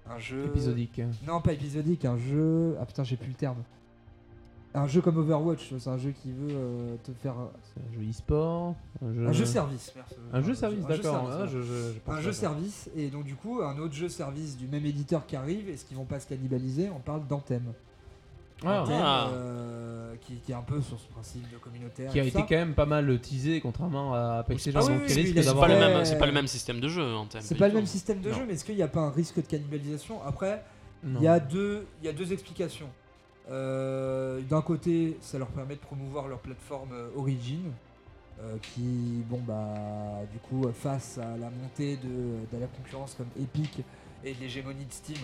un 0.09 0.19
jeu 0.19 0.45
Épisodique. 0.45 1.01
non 1.27 1.41
pas 1.41 1.53
épisodique 1.53 2.05
un 2.05 2.17
jeu 2.17 2.75
ah 2.81 2.85
putain 2.85 3.03
j'ai 3.03 3.17
plus 3.17 3.27
le 3.29 3.33
terme 3.35 3.57
un 4.75 4.85
jeu 4.87 5.01
comme 5.01 5.17
Overwatch 5.17 5.73
c'est 5.79 5.89
un 5.89 5.97
jeu 5.97 6.11
qui 6.11 6.31
veut 6.31 6.49
euh, 6.55 6.95
te 7.03 7.11
faire 7.11 7.33
C'est 7.73 7.81
un 7.81 7.91
jeu 8.01 8.07
e-sport. 8.09 8.75
Un 9.03 9.13
jeu, 9.13 9.27
un 9.27 9.31
jeu 9.31 9.45
service 9.45 9.91
merci. 9.95 10.15
Un 10.31 10.41
jeu 10.43 10.53
service, 10.53 10.85
Un 10.85 10.89
jeu 10.89 10.95
d'accord. 11.01 11.15
service, 11.15 11.35
voilà. 11.35 11.45
je- 11.47 11.61
je- 11.61 11.93
je 11.95 11.99
pense 12.05 12.15
un 12.15 12.21
jeu 12.21 12.31
service 12.31 12.89
et 12.95 13.09
donc 13.09 13.23
du 13.23 13.35
coup 13.35 13.61
un 13.63 13.77
autre 13.79 13.95
jeu 13.95 14.09
service 14.09 14.57
du 14.57 14.67
même 14.67 14.85
éditeur 14.85 15.25
qui 15.25 15.35
arrive 15.35 15.69
est-ce 15.69 15.85
qu'ils 15.85 15.97
vont 15.97 16.05
pas 16.05 16.19
se 16.19 16.27
cannibaliser 16.27 16.89
on 16.95 16.99
parle 16.99 17.25
d'Anthem 17.25 17.63
Ah, 18.63 18.83
Anthem, 18.83 19.01
Ah. 19.01 19.29
euh, 19.33 19.78
qui, 20.21 20.35
qui 20.35 20.51
est 20.51 20.55
un 20.55 20.61
peu 20.61 20.81
sur 20.81 20.99
ce 20.99 21.07
principe 21.07 21.49
de 21.51 21.57
communautaire 21.57 22.11
Qui 22.11 22.19
a 22.19 22.23
été 22.23 22.31
ça. 22.39 22.45
quand 22.47 22.55
même 22.55 22.73
pas 22.73 22.85
mal 22.85 23.19
teasé, 23.19 23.59
contrairement 23.61 24.13
à 24.13 24.39
Apex 24.39 24.63
C'est 24.63 24.71
Legends. 24.71 24.85
pas- 24.87 24.93
donc 24.93 25.01
oui, 25.01 25.05
il 25.09 25.15
oui, 25.15 25.21
risque 25.23 25.33
il 25.35 25.39
a- 25.39 25.43
C'est 25.43 25.53
pas, 25.59 25.67
le 25.67 25.73
Ouais. 25.73 25.79
même, 25.79 26.05
c'est 26.05 26.17
pas 26.19 26.25
le 26.25 26.31
même 26.31 26.47
système 26.47 26.79
de 26.79 26.87
jeu 26.87 27.15
en 27.15 27.25
thème. 27.25 27.41
C'est 27.43 27.55
pas 27.55 27.67
le 27.67 27.73
même 27.73 27.85
système 27.85 28.21
de 28.21 28.29
Non. 28.29 28.35
jeu, 28.37 28.45
mais 28.47 28.53
est-ce 28.53 28.65
qu'il 28.65 28.75
n'y 28.75 28.81
a 28.83 28.87
pas 28.87 29.01
un 29.01 29.11
risque 29.11 29.37
de 29.37 29.41
cannibalisation? 29.47 30.21
Après, 30.25 30.63
il 31.03 31.21
y, 31.21 31.27
a 31.27 31.39
deux- 31.39 31.85
il 32.01 32.05
y 32.05 32.09
a 32.09 32.13
deux 32.13 32.31
explications. 32.33 32.89
Euh, 33.49 34.41
D'un 34.49 34.61
côté, 34.61 35.17
ça 35.21 35.37
leur 35.39 35.47
permet 35.47 35.75
de 35.75 35.79
promouvoir 35.79 36.27
leur 36.27 36.39
plateforme 36.39 36.89
euh, 36.93 37.07
Origin, 37.17 37.71
euh, 38.41 38.55
qui, 38.61 39.23
bon, 39.29 39.39
bah, 39.45 40.21
du 40.31 40.37
coup, 40.39 40.67
euh, 40.67 40.71
face 40.71 41.17
à 41.17 41.35
la 41.37 41.49
montée 41.49 41.97
de, 41.97 42.07
de 42.55 42.61
la 42.61 42.67
concurrence 42.67 43.15
comme 43.15 43.27
Epic 43.41 43.79
et 44.23 44.33
de 44.33 44.39
l'hégémonie 44.39 44.85
de 44.85 44.91
Steam, 44.93 45.17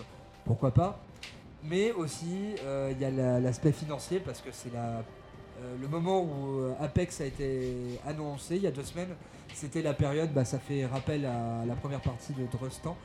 pourquoi 0.44 0.70
pas 0.72 0.98
Mais 1.68 1.92
aussi, 1.92 2.54
euh, 2.64 2.92
il 2.94 3.00
y 3.00 3.04
a 3.04 3.10
la- 3.10 3.40
l'aspect 3.40 3.72
financier, 3.72 4.20
parce 4.20 4.40
que 4.40 4.50
c'est 4.52 4.72
la. 4.72 4.80
euh, 5.60 5.74
le 5.80 5.88
moment 5.88 6.22
où 6.22 6.60
euh, 6.60 6.74
Apex 6.80 7.20
a 7.20 7.24
été 7.26 7.72
annoncé 8.06 8.56
il 8.56 8.62
y 8.62 8.66
a 8.66 8.70
deux 8.70 8.84
semaines, 8.84 9.14
c'était 9.54 9.82
la 9.82 9.94
période, 9.94 10.32
bah, 10.32 10.44
ça 10.44 10.58
fait 10.58 10.84
rappel 10.86 11.24
à 11.24 11.64
la 11.66 11.74
première 11.74 12.00
partie 12.00 12.32
de 12.34 12.44
Drustan. 12.46 12.96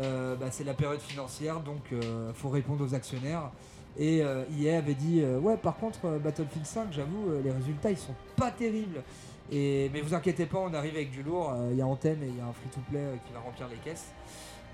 Euh, 0.00 0.34
bah, 0.36 0.46
c'est 0.50 0.64
la 0.64 0.74
période 0.74 1.00
financière, 1.00 1.60
donc 1.60 1.82
euh, 1.92 2.32
faut 2.34 2.48
répondre 2.48 2.84
aux 2.84 2.94
actionnaires. 2.94 3.50
Et 3.98 4.18
EA 4.20 4.78
avait 4.78 4.94
dit 4.94 5.20
ouais 5.42 5.56
par 5.56 5.76
contre 5.76 6.16
Battlefield 6.22 6.64
5 6.64 6.92
j'avoue 6.92 7.26
les 7.42 7.50
résultats 7.50 7.90
ils 7.90 7.98
sont 7.98 8.14
pas 8.36 8.52
terribles. 8.52 9.02
Et, 9.50 9.90
mais 9.92 10.00
vous 10.00 10.14
inquiétez 10.14 10.46
pas 10.46 10.58
on 10.58 10.72
arrive 10.72 10.94
avec 10.94 11.10
du 11.10 11.24
lourd, 11.24 11.52
il 11.72 11.76
y 11.76 11.82
a 11.82 11.86
Anthem 11.88 12.22
et 12.22 12.28
il 12.28 12.36
y 12.36 12.40
a 12.40 12.44
un 12.44 12.52
free 12.52 12.68
to 12.72 12.78
play 12.88 13.02
qui 13.26 13.32
va 13.32 13.40
remplir 13.40 13.66
les 13.68 13.76
caisses. 13.78 14.06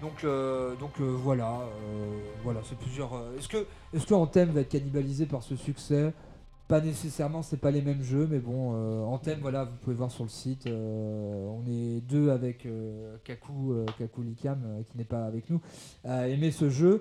Donc, 0.03 0.25
euh, 0.25 0.75
euh, 1.01 1.17
voilà, 1.23 1.61
euh, 1.61 2.19
voilà 2.43 2.61
c'est 2.69 2.77
plusieurs. 2.79 3.13
est-ce 3.39 3.49
que 3.49 3.67
est-ce 3.95 4.07
que 4.07 4.15
Anthem 4.15 4.51
va 4.51 4.61
être 4.61 4.69
cannibalisé 4.69 5.27
par 5.27 5.43
ce 5.43 5.57
succès? 5.57 6.13
Pas 6.69 6.81
nécessairement, 6.81 7.43
c'est 7.43 7.61
pas 7.61 7.71
les 7.71 7.81
mêmes 7.81 8.03
jeux, 8.03 8.27
mais 8.29 8.41
bon, 8.41 8.75
Anthem, 9.07 9.39
voilà, 9.41 9.65
vous 9.65 9.77
pouvez 9.81 9.95
voir 9.95 10.11
sur 10.11 10.25
le 10.25 10.31
site. 10.31 10.67
on 10.67 11.63
est 11.69 12.01
deux 12.01 12.31
avec 12.31 12.67
Kaku, 13.23 13.85
Kaku 13.97 14.23
Likam, 14.23 14.83
qui 14.91 14.99
n'est 14.99 15.05
pas 15.05 15.27
avec 15.27 15.49
nous, 15.49 15.61
aimer 16.05 16.51
ce 16.51 16.69
jeu. 16.69 16.99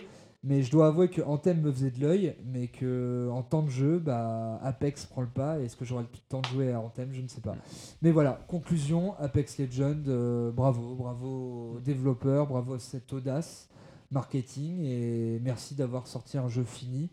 Mais 0.48 0.62
je 0.62 0.70
dois 0.70 0.88
avouer 0.88 1.10
que 1.10 1.24
Anthem 1.24 1.60
me 1.60 1.72
faisait 1.72 1.90
de 1.90 2.00
l'œil, 2.00 2.36
mais 2.46 2.68
que 2.68 3.28
en 3.32 3.42
temps 3.42 3.64
de 3.64 3.70
jeu, 3.70 3.98
bah, 3.98 4.60
Apex 4.64 5.06
prend 5.08 5.22
le 5.22 5.28
pas. 5.28 5.60
Est-ce 5.60 5.76
que 5.76 5.86
j'aurai 5.86 6.04
le 6.04 6.20
temps 6.30 6.42
de 6.42 6.48
jouer 6.48 6.72
à 6.72 6.80
Anthem? 6.80 7.10
Je 7.12 7.22
ne 7.22 7.28
sais 7.28 7.42
pas. 7.42 7.56
Mais 8.04 8.12
voilà, 8.12 8.40
conclusion 8.48 9.16
Apex 9.18 9.58
Legends, 9.58 10.04
euh, 10.08 10.52
bravo, 10.52 10.94
bravo 10.94 11.74
aux 11.76 11.80
développeurs, 11.80 12.46
bravo 12.46 12.76
à 12.76 12.80
cette 12.80 13.12
audace 13.12 13.70
marketing 14.12 14.84
et 14.84 15.40
merci 15.44 15.76
d'avoir 15.76 16.08
sorti 16.08 16.38
un 16.38 16.48
jeu 16.48 16.64
fini 16.64 17.10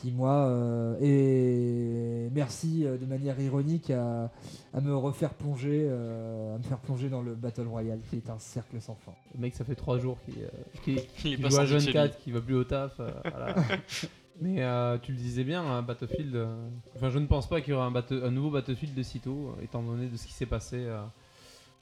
qui 0.00 0.12
moi 0.12 0.46
euh, 0.46 0.96
et 1.00 2.30
merci 2.32 2.84
euh, 2.84 2.96
de 2.96 3.04
manière 3.06 3.38
ironique 3.40 3.90
à, 3.90 4.30
à 4.72 4.80
me 4.80 4.94
refaire 4.96 5.34
plonger, 5.34 5.86
euh, 5.88 6.54
à 6.54 6.58
me 6.58 6.62
faire 6.62 6.78
plonger 6.78 7.08
dans 7.08 7.22
le 7.22 7.34
Battle 7.34 7.66
Royale 7.66 8.00
qui 8.08 8.16
est 8.16 8.30
un 8.30 8.38
cercle 8.38 8.80
sans 8.80 8.94
fin. 8.94 9.12
Le 9.34 9.40
mec, 9.40 9.54
ça 9.54 9.64
fait 9.64 9.74
3 9.74 9.98
jours 9.98 10.18
qu'il 10.24 10.34
euh, 10.44 11.36
pas 11.42 11.48
joue 11.48 11.56
à 11.58 11.66
Jeune 11.66 11.80
chez 11.80 11.92
4, 11.92 12.18
qui 12.18 12.30
va 12.32 12.40
plus 12.40 12.54
au 12.54 12.64
taf. 12.64 13.00
euh, 13.00 13.10
voilà. 13.30 13.54
Mais 14.40 14.62
euh, 14.62 14.98
tu 14.98 15.10
le 15.10 15.18
disais 15.18 15.42
bien, 15.42 15.62
un 15.62 15.82
Battlefield. 15.82 16.36
euh, 16.36 16.54
Enfin, 16.94 17.10
je 17.10 17.18
ne 17.18 17.26
pense 17.26 17.48
pas 17.48 17.60
qu'il 17.60 17.72
y 17.72 17.76
aura 17.76 17.86
un, 17.86 17.94
un 18.22 18.30
nouveau 18.30 18.50
Battlefield 18.50 18.94
de 18.94 19.02
sitôt, 19.02 19.48
euh, 19.58 19.64
étant 19.64 19.82
donné 19.82 20.06
de 20.06 20.16
ce 20.16 20.26
qui 20.28 20.32
s'est 20.32 20.46
passé, 20.46 20.76
euh, 20.78 21.02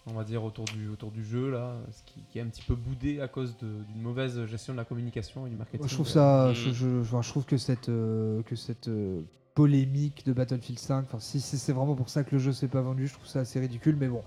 on 0.06 0.12
va 0.14 0.24
dire, 0.24 0.44
autour 0.44 0.64
du, 0.66 0.88
autour 0.88 1.10
du 1.10 1.24
jeu, 1.24 1.50
là, 1.50 1.74
ce 1.90 2.02
qui, 2.04 2.22
qui 2.30 2.38
est 2.38 2.42
un 2.42 2.46
petit 2.46 2.62
peu 2.62 2.74
boudé 2.74 3.20
à 3.20 3.28
cause 3.28 3.56
d'une 3.58 4.00
mauvaise 4.02 4.44
gestion 4.46 4.72
de 4.72 4.78
la 4.78 4.84
communication 4.84 5.46
et 5.46 5.50
du 5.50 5.56
marketing. 5.56 5.80
Moi, 5.80 5.88
je 5.88 5.94
trouve 5.94 6.08
ça, 6.08 6.48
Mm. 6.50 6.54
je, 6.54 6.70
je- 6.72 7.00
enfin, 7.00 7.22
je 7.22 7.28
trouve 7.28 7.44
que 7.44 7.56
cette, 7.56 7.88
euh, 7.88 8.42
que 8.44 8.54
cette 8.56 8.88
euh, 8.88 9.22
polémique 9.54 10.24
de 10.26 10.32
Battlefield 10.32 10.78
5, 10.78 11.04
enfin, 11.06 11.18
si 11.18 11.40
c'est 11.40 11.72
vraiment 11.72 11.94
pour 11.94 12.08
ça 12.08 12.22
que 12.24 12.32
le 12.32 12.38
jeu 12.38 12.52
s'est 12.52 12.68
pas 12.68 12.82
vendu, 12.82 13.06
je 13.08 13.14
trouve 13.14 13.26
ça 13.26 13.40
assez 13.40 13.58
ridicule, 13.58 13.96
mais 13.98 14.08
bon. 14.08 14.22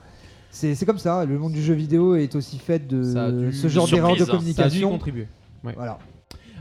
C'est 0.51 0.73
c'est 0.73 0.85
comme 0.87 0.97
ça, 0.97 1.25
le 1.25 1.37
monde 1.37 1.53
du 1.53 1.61
jeu 1.61 1.75
vidéo 1.75 2.15
est 2.15 2.33
aussi 2.35 2.57
fait 2.57 2.79
de 2.87 3.03
dû- 3.51 3.53
ce 3.53 3.67
genre 3.67 3.85
de 3.85 3.91
d'erreur 3.91 4.15
de 4.15 4.23
hein. 4.23 4.25
Ça 4.25 4.31
a 4.31 4.35
dû 4.35 4.37
communication. 4.39 4.89
contribuer. 4.89 5.27
Voilà. 5.61 5.99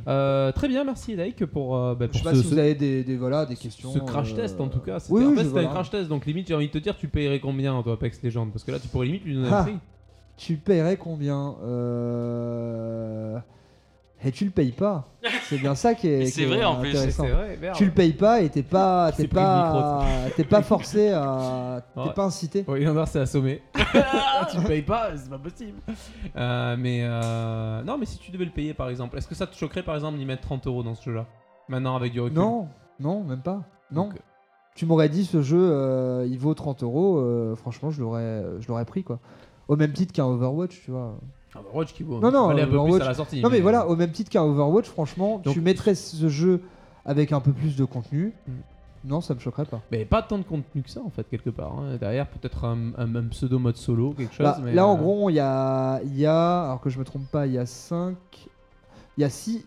Euh, 0.09 0.53
très 0.53 0.69
bien, 0.69 0.85
merci 0.85 1.13
Edaïk 1.13 1.45
pour, 1.47 1.77
euh, 1.77 1.95
bah, 1.95 2.07
Je 2.11 2.17
sais 2.19 2.25
pas 2.25 2.31
ce, 2.35 2.41
si 2.41 2.49
ce- 2.49 2.55
vous 2.55 2.59
avez 2.59 2.75
des, 2.75 3.05
des- 3.05 3.17
voilà, 3.17 3.45
des 3.45 3.57
questions. 3.57 3.93
ce 3.93 3.99
crash 3.99 4.33
euh, 4.33 4.37
test 4.37 4.59
en 4.61 4.69
tout 4.69 4.79
cas. 4.81 5.01
C'était- 5.01 5.13
Oui, 5.13 5.25
en 5.25 5.29
oui, 5.29 5.35
fait, 5.37 5.43
je- 5.43 5.47
c'était 5.49 5.59
un 5.59 5.63
voilà. 5.63 5.75
crash 5.75 5.91
test, 5.91 6.09
donc 6.09 6.25
limite 6.25 6.49
j'ai 6.49 6.55
envie 6.55 6.69
de 6.69 6.73
te 6.73 6.79
dire, 6.79 6.97
tu 6.97 7.09
payerais 7.09 7.41
combien 7.41 7.83
toi 7.83 7.93
Apex 7.95 8.23
Legends? 8.23 8.49
Parce 8.49 8.65
que 8.65 8.71
là 8.71 8.79
tu 8.79 8.89
pourrais 8.89 9.07
limite 9.07 9.25
lui 9.25 9.35
donner 9.35 9.49
Ah. 9.53 9.61
un 9.61 9.63
prix. 9.65 9.79
Tu 10.39 10.55
paierais 10.57 10.97
combien 10.97 11.57
euh... 11.65 13.39
Et 14.25 14.33
tu 14.33 14.45
le 14.45 14.51
payes 14.51 14.73
pas. 14.73 15.05
C'est 15.45 15.59
bien 15.59 15.77
ça 15.77 15.95
qui 15.95 16.09
est, 16.09 16.27
C'est 16.27 16.33
qui 16.33 16.43
est 16.43 16.47
vrai, 16.47 16.65
en 16.65 16.81
plus. 16.81 16.89
intéressant. 16.89 17.27
vrai, 17.29 17.57
merde. 17.61 17.77
Tu 17.77 17.85
le 17.85 17.93
payes 17.93 18.13
pas 18.15 18.41
et 18.43 18.49
t'es 18.49 18.65
pas, 18.65 19.13
C'est 19.17 19.23
t'es 19.23 19.29
pas, 19.29 20.05
t'es 20.37 20.43
pas 20.45 20.63
forcé 20.63 21.11
à, 21.11 21.83
t'es 21.95 22.01
Ouais. 22.01 22.13
pas 22.15 22.25
incité. 22.25 22.65
Oui, 22.67 22.85
Leander 22.85 23.07
s'est 23.07 23.21
assommé. 23.21 23.63
tu 24.51 24.57
le 24.59 24.67
payes 24.67 24.83
pas, 24.83 25.17
c'est 25.17 25.31
pas 25.31 25.39
possible. 25.39 25.79
Euh, 26.37 26.77
mais 26.77 27.01
euh, 27.05 27.83
non, 27.85 27.97
mais 27.97 28.07
si 28.07 28.19
tu 28.19 28.33
devais 28.33 28.45
le 28.45 28.51
payer 28.51 28.75
par 28.75 28.89
exemple, 28.91 29.17
est-ce 29.19 29.29
que 29.29 29.37
ça 29.37 29.47
te 29.47 29.55
choquerait 29.57 29.85
par 29.85 29.95
exemple 29.95 30.19
d'y 30.19 30.25
mettre 30.25 30.43
30 30.43 30.67
euros 30.67 30.83
dans 30.83 30.95
ce 30.97 31.05
jeu-là? 31.05 31.27
Maintenant 31.69 31.95
avec 31.95 32.13
du 32.13 32.21
recul 32.21 32.37
Non, 32.37 32.67
non, 32.99 33.23
même 33.23 33.43
pas. 33.43 33.63
Non. 33.93 34.07
Donc, 34.09 34.15
Tu 34.75 34.85
m'aurais 34.85 35.09
dit 35.09 35.25
ce 35.27 35.43
jeu, 35.43 35.59
euh, 35.61 36.27
il 36.29 36.39
vaut 36.41 36.55
30 36.55 36.83
euros. 36.83 37.19
euh, 37.19 37.55
franchement, 37.55 37.91
je 37.91 38.01
l'aurais, 38.01 38.43
je 38.59 38.67
l'aurais 38.69 38.85
pris 38.85 39.05
quoi. 39.05 39.21
Au 39.69 39.77
même 39.77 39.93
titre 39.93 40.13
qu'un 40.13 40.25
Overwatch, 40.25 40.81
tu 40.85 40.91
vois. 40.91 41.15
Overwatch 41.61 41.93
qui 41.95 42.03
vaut. 42.03 42.21
Non, 42.21 42.31
non, 42.31 42.51
un 42.51 42.67
peu 42.67 42.85
plus 42.85 43.01
à 43.01 43.07
la 43.07 43.15
sortie. 43.15 43.41
Non 43.43 43.51
mais 43.51 43.61
voilà, 43.61 43.87
au 43.89 43.97
même 43.97 44.11
titre 44.13 44.31
qu'un 44.31 44.43
Overwatch, 44.43 44.87
franchement, 44.87 45.39
Donc- 45.45 45.55
tu 45.55 45.61
mettrais 45.61 45.95
ce 45.95 46.29
jeu 46.29 46.63
avec 47.05 47.33
un 47.33 47.41
peu 47.41 47.53
plus 47.53 47.77
de 47.77 47.85
contenu. 47.85 48.33
Mm. 48.47 48.53
Non, 49.05 49.21
ça 49.21 49.33
me 49.33 49.39
choquerait 49.39 49.65
pas. 49.65 49.81
Mais 49.93 50.05
pas 50.05 50.23
tant 50.23 50.39
de 50.39 50.43
contenu 50.43 50.83
que 50.83 50.91
ça 50.91 51.01
en 51.01 51.09
fait, 51.11 51.23
quelque 51.31 51.51
part. 51.51 51.73
hein. 51.79 51.97
Derrière, 52.01 52.27
peut-être 52.27 52.65
un, 52.65 52.93
un- 52.99 53.15
un 53.15 53.29
pseudo 53.29 53.59
mode 53.61 53.77
solo, 53.77 54.13
quelque 54.13 54.35
chose. 54.35 54.45
Bah, 54.45 54.59
mais, 54.63 54.73
là, 54.75 54.87
en 54.87 54.95
euh, 54.97 54.99
gros, 55.01 55.31
il 55.31 55.35
y 55.35 55.41
a, 55.41 56.01
il 56.05 56.19
y 56.19 56.27
a, 56.27 56.65
alors 56.65 56.81
que 56.81 56.91
je 56.91 56.99
me 56.99 57.05
trompe 57.05 57.27
pas, 57.31 57.47
il 57.47 57.53
y 57.53 57.59
a 57.59 57.65
5, 57.65 58.17
il 59.17 59.21
y 59.21 59.25
a 59.25 59.31
6, 59.31 59.65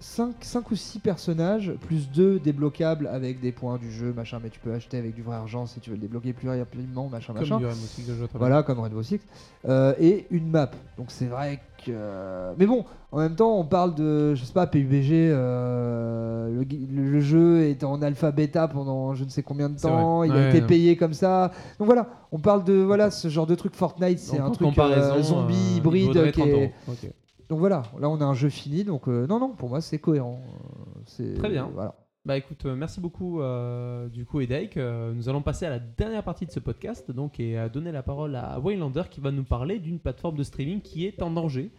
5, 0.00 0.70
ou 0.70 0.76
6 0.76 0.98
personnages, 1.00 1.72
plus 1.86 2.10
2 2.10 2.38
débloquables 2.38 3.06
avec 3.06 3.40
des 3.40 3.52
points 3.52 3.78
du 3.78 3.90
jeu, 3.90 4.12
machin, 4.12 4.40
mais 4.42 4.50
tu 4.50 4.60
peux 4.60 4.72
acheter 4.72 4.98
avec 4.98 5.14
du 5.14 5.22
vrai 5.22 5.36
argent 5.36 5.66
si 5.66 5.80
tu 5.80 5.90
veux 5.90 5.96
le 5.96 6.02
débloquer 6.02 6.32
plus 6.32 6.48
rapidement, 6.48 7.08
machin, 7.08 7.32
Comme 7.32 7.42
machin. 7.42 7.58
du 7.58 7.66
Rainbow 7.66 7.86
Six. 7.86 8.10
Voilà, 8.34 8.62
comme 8.62 8.80
Rainbow 8.80 9.02
Six. 9.02 9.20
Euh, 9.68 9.94
et 10.00 10.26
une 10.30 10.48
map. 10.50 10.70
Donc 10.96 11.06
c'est 11.10 11.26
vrai 11.26 11.60
que. 11.84 12.52
Mais 12.58 12.66
bon, 12.66 12.84
en 13.12 13.18
même 13.18 13.34
temps, 13.34 13.58
on 13.58 13.64
parle 13.64 13.94
de. 13.94 14.34
Je 14.34 14.44
sais 14.44 14.52
pas, 14.52 14.66
PUBG. 14.66 15.30
euh, 15.30 16.62
le, 16.90 17.20
jeu 17.20 17.62
est 17.62 17.84
en 17.84 18.00
alpha 18.02 18.30
bêta 18.30 18.68
pendant 18.68 19.14
je 19.14 19.24
ne 19.24 19.28
sais 19.28 19.42
combien 19.42 19.68
de 19.68 19.78
temps. 19.78 20.22
Il 20.24 20.30
Ouais, 20.32 20.38
a 20.38 20.48
été 20.50 20.60
non. 20.60 20.66
payé 20.66 20.96
comme 20.96 21.14
ça. 21.14 21.50
Donc 21.78 21.86
voilà, 21.86 22.06
on 22.32 22.38
parle 22.38 22.64
de 22.64 22.74
voilà 22.74 23.10
ce 23.10 23.28
genre 23.28 23.46
de 23.46 23.54
truc. 23.54 23.74
Fortnite, 23.74 24.18
c'est 24.18 24.38
un 24.38 24.50
truc 24.50 24.68
euh, 24.78 25.22
zombie 25.22 25.54
euh, 25.54 25.76
hybride. 25.78 26.24
qui 26.32 26.40
30 26.40 26.48
est- 26.48 26.52
euros. 26.52 26.70
Donc 27.48 27.60
voilà, 27.60 27.82
là 27.98 28.08
on 28.10 28.20
a 28.20 28.24
un 28.24 28.34
jeu 28.34 28.48
fini. 28.48 28.84
Donc 28.84 29.08
euh, 29.08 29.26
non, 29.26 29.38
non, 29.38 29.50
pour 29.50 29.68
moi 29.68 29.80
c'est 29.80 29.98
cohérent. 29.98 30.40
Euh, 30.44 31.00
c'est- 31.06 31.34
Très 31.34 31.48
bien. 31.48 31.70
Voilà. 31.74 31.94
Bah 32.24 32.36
écoute, 32.36 32.66
euh, 32.66 32.74
merci 32.74 33.00
beaucoup 33.00 33.40
euh, 33.40 34.08
du 34.08 34.26
coup 34.26 34.40
Edaik. 34.40 34.76
Euh, 34.76 35.14
nous 35.14 35.28
allons 35.30 35.40
passer 35.40 35.64
à 35.64 35.70
la 35.70 35.78
dernière 35.78 36.22
partie 36.22 36.44
de 36.44 36.50
ce 36.50 36.60
podcast 36.60 37.10
donc 37.10 37.40
et 37.40 37.56
à 37.56 37.68
donner 37.70 37.90
la 37.90 38.02
parole 38.02 38.36
à 38.36 38.58
Waylander 38.60 39.04
qui 39.10 39.20
va 39.20 39.30
nous 39.30 39.44
parler 39.44 39.78
d'une 39.78 39.98
plateforme 39.98 40.36
de 40.36 40.42
streaming 40.42 40.82
qui 40.82 41.06
est 41.06 41.22
en 41.22 41.30
danger. 41.30 41.70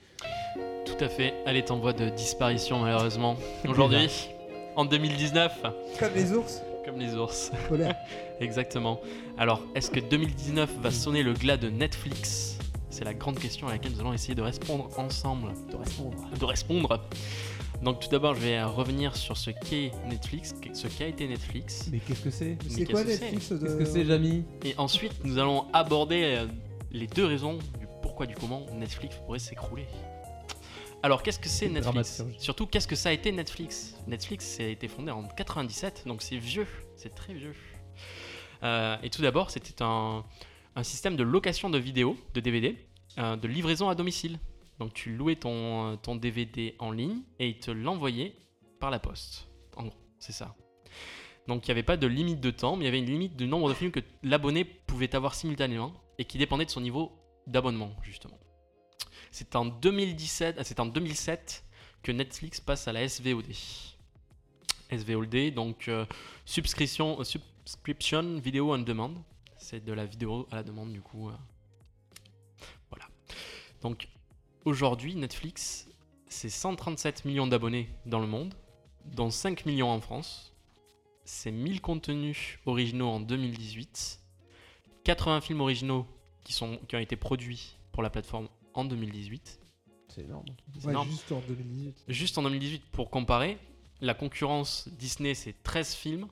Tout 0.85 1.03
à 1.03 1.07
fait. 1.09 1.35
Elle 1.45 1.55
est 1.55 1.69
en 1.69 1.77
voie 1.77 1.93
de 1.93 2.09
disparition, 2.09 2.79
malheureusement. 2.79 3.35
Aujourd'hui, 3.69 4.09
en 4.75 4.85
2019, 4.85 5.61
Comme 5.99 6.09
les 6.15 6.33
ours 6.33 6.61
comme 6.85 6.97
les 6.97 7.13
ours. 7.13 7.51
Exactement. 8.39 8.99
Alors, 9.37 9.61
est-ce 9.75 9.91
que 9.91 9.99
2019 9.99 10.77
va 10.81 10.89
sonner 10.89 11.21
le 11.21 11.33
glas 11.33 11.57
de 11.57 11.69
Netflix? 11.69 12.57
C'est 12.89 13.05
la 13.05 13.13
grande 13.13 13.39
question 13.39 13.67
à 13.67 13.71
laquelle 13.71 13.93
nous 13.93 13.99
allons 13.99 14.13
essayer 14.13 14.35
de 14.35 14.41
répondre 14.41 14.89
ensemble. 14.97 15.53
De 15.69 15.75
répondre. 15.75 16.29
De 16.39 16.45
répondre. 16.45 17.07
Donc, 17.83 18.01
tout 18.01 18.09
d'abord, 18.09 18.35
je 18.35 18.41
vais 18.41 18.63
revenir 18.63 19.15
sur 19.15 19.37
ce 19.37 19.51
qu'est 19.51 19.91
Netflix, 20.09 20.53
ce 20.73 20.87
qu'a 20.87 21.07
été 21.07 21.27
Netflix. 21.27 21.87
Mais 21.91 21.99
qu'est-ce 21.99 22.21
que 22.21 22.29
c'est 22.29 22.57
Mais 22.63 22.85
qu'est-ce 22.85 23.03
que 23.03 23.11
c'est 23.11 23.31
Qu'est-ce 23.31 23.77
que 23.77 23.85
c'est 23.85 24.05
Jamy? 24.05 24.43
Et 24.65 24.73
ensuite, 24.77 25.13
nous 25.23 25.37
allons 25.37 25.67
aborder 25.71 26.37
euh, 26.37 26.47
les 26.91 27.07
deux 27.07 27.25
raisons 27.25 27.53
du 27.53 27.87
pourquoi, 28.01 28.25
du 28.25 28.35
comment 28.35 28.65
Netflix 28.73 29.15
pourrait 29.25 29.39
s'écrouler. 29.39 29.85
Alors, 31.03 31.23
qu'est-ce 31.23 31.39
que 31.39 31.47
c'est 31.47 31.67
C'est 31.67 31.69
Netflix. 31.69 32.23
Surtout, 32.37 32.65
qu'est-ce 32.65 32.87
que 32.87 32.95
ça 32.95 33.09
a 33.09 33.11
été 33.13 33.31
Netflix? 33.31 33.95
Netflix, 34.07 34.45
ça 34.45 34.63
a 34.63 34.67
été 34.67 34.89
fondé 34.89 35.11
en 35.11 35.23
97, 35.23 36.03
donc 36.05 36.21
c'est 36.21 36.37
vieux, 36.37 36.67
c'est 36.97 37.15
très 37.15 37.33
vieux. 37.33 37.55
Euh, 38.63 38.97
et 39.03 39.09
tout 39.09 39.21
d'abord, 39.21 39.51
c'était 39.51 39.81
un, 39.81 40.25
un 40.75 40.83
système 40.83 41.15
de 41.15 41.23
location 41.23 41.69
de 41.69 41.77
vidéos, 41.77 42.17
de 42.33 42.39
DVD, 42.39 42.77
euh, 43.17 43.35
de 43.35 43.47
livraison 43.47 43.89
à 43.89 43.95
domicile. 43.95 44.39
Donc, 44.79 44.93
tu 44.93 45.15
louais 45.15 45.35
ton, 45.35 45.97
DVD 46.15 46.75
en 46.79 46.91
ligne 46.91 47.21
et 47.39 47.49
il 47.49 47.59
te 47.59 47.71
l'envoyait 47.71 48.35
par 48.79 48.89
la 48.91 48.99
poste. 48.99 49.47
En 49.75 49.83
gros, 49.83 49.93
c'est 50.19 50.31
ça. 50.31 50.55
Donc 51.47 51.65
il 51.65 51.69
n'y 51.69 51.71
avait 51.71 51.83
pas 51.83 51.97
de 51.97 52.05
limite 52.05 52.39
de 52.41 52.51
temps, 52.51 52.75
mais 52.75 52.83
il 52.83 52.85
y 52.85 52.89
avait 52.89 52.99
une 52.99 53.07
limite 53.07 53.35
du 53.35 53.47
nombre 53.47 53.69
de 53.69 53.73
films 53.73 53.91
que 53.91 54.01
l'abonné 54.21 54.63
pouvait 54.63 55.15
avoir 55.15 55.33
simultanément 55.33 55.93
et 56.19 56.25
qui 56.25 56.37
dépendait 56.37 56.65
de 56.65 56.69
son 56.69 56.79
niveau 56.79 57.11
d'abonnement, 57.47 57.91
justement. 58.03 58.37
C'est 59.31 59.55
en 59.55 59.65
2017, 59.65 60.57
ah, 60.59 60.63
c'est 60.63 60.79
en 60.79 60.85
2007 60.85 61.63
que 62.03 62.11
Netflix 62.11 62.59
passe 62.59 62.87
à 62.87 62.93
la 62.93 63.07
SVOD. 63.07 63.45
SVOD, 64.91 65.53
donc 65.55 65.87
euh, 65.87 66.05
subscription, 66.45 67.19
euh, 67.19 67.23
subscription 67.23 68.37
Video 68.37 68.73
on 68.73 68.79
Demand. 68.79 69.13
C'est 69.69 69.85
de 69.85 69.93
la 69.93 70.07
vidéo 70.07 70.47
à 70.49 70.55
la 70.55 70.63
demande, 70.63 70.91
du 70.91 70.99
coup. 70.99 71.29
euh. 71.29 71.33
Voilà. 72.89 73.05
Donc 73.83 74.07
aujourd'hui, 74.65 75.13
Netflix, 75.13 75.87
c'est 76.27 76.49
137 76.49 77.23
millions 77.23 77.45
d'abonnés 77.45 77.87
dans 78.07 78.19
le 78.19 78.25
monde, 78.25 78.55
dont 79.05 79.29
5 79.29 79.67
millions 79.67 79.91
en 79.91 80.01
France. 80.01 80.55
C'est 81.23 81.51
1000 81.51 81.81
contenus 81.81 82.57
originaux 82.65 83.09
en 83.09 83.19
2018, 83.19 84.19
80 85.03 85.41
films 85.41 85.61
originaux 85.61 86.07
qui, 86.43 86.53
sont, 86.53 86.77
qui 86.87 86.95
ont 86.95 86.99
été 86.99 87.15
produits 87.15 87.77
pour 87.91 88.01
la 88.01 88.09
plateforme 88.09 88.49
en 88.73 88.85
2018. 88.85 89.59
C'est 90.07 90.21
énorme. 90.21 90.45
C'est 90.79 90.89
énorme. 90.89 91.09
juste 91.11 91.31
en 91.31 91.41
2018. 91.41 92.05
Juste 92.07 92.37
en 92.39 92.41
2018, 92.41 92.85
pour 92.91 93.11
comparer, 93.11 93.59
la 94.01 94.15
concurrence 94.15 94.89
Disney, 94.97 95.35
c'est 95.35 95.61
13 95.61 95.93
films 95.93 96.27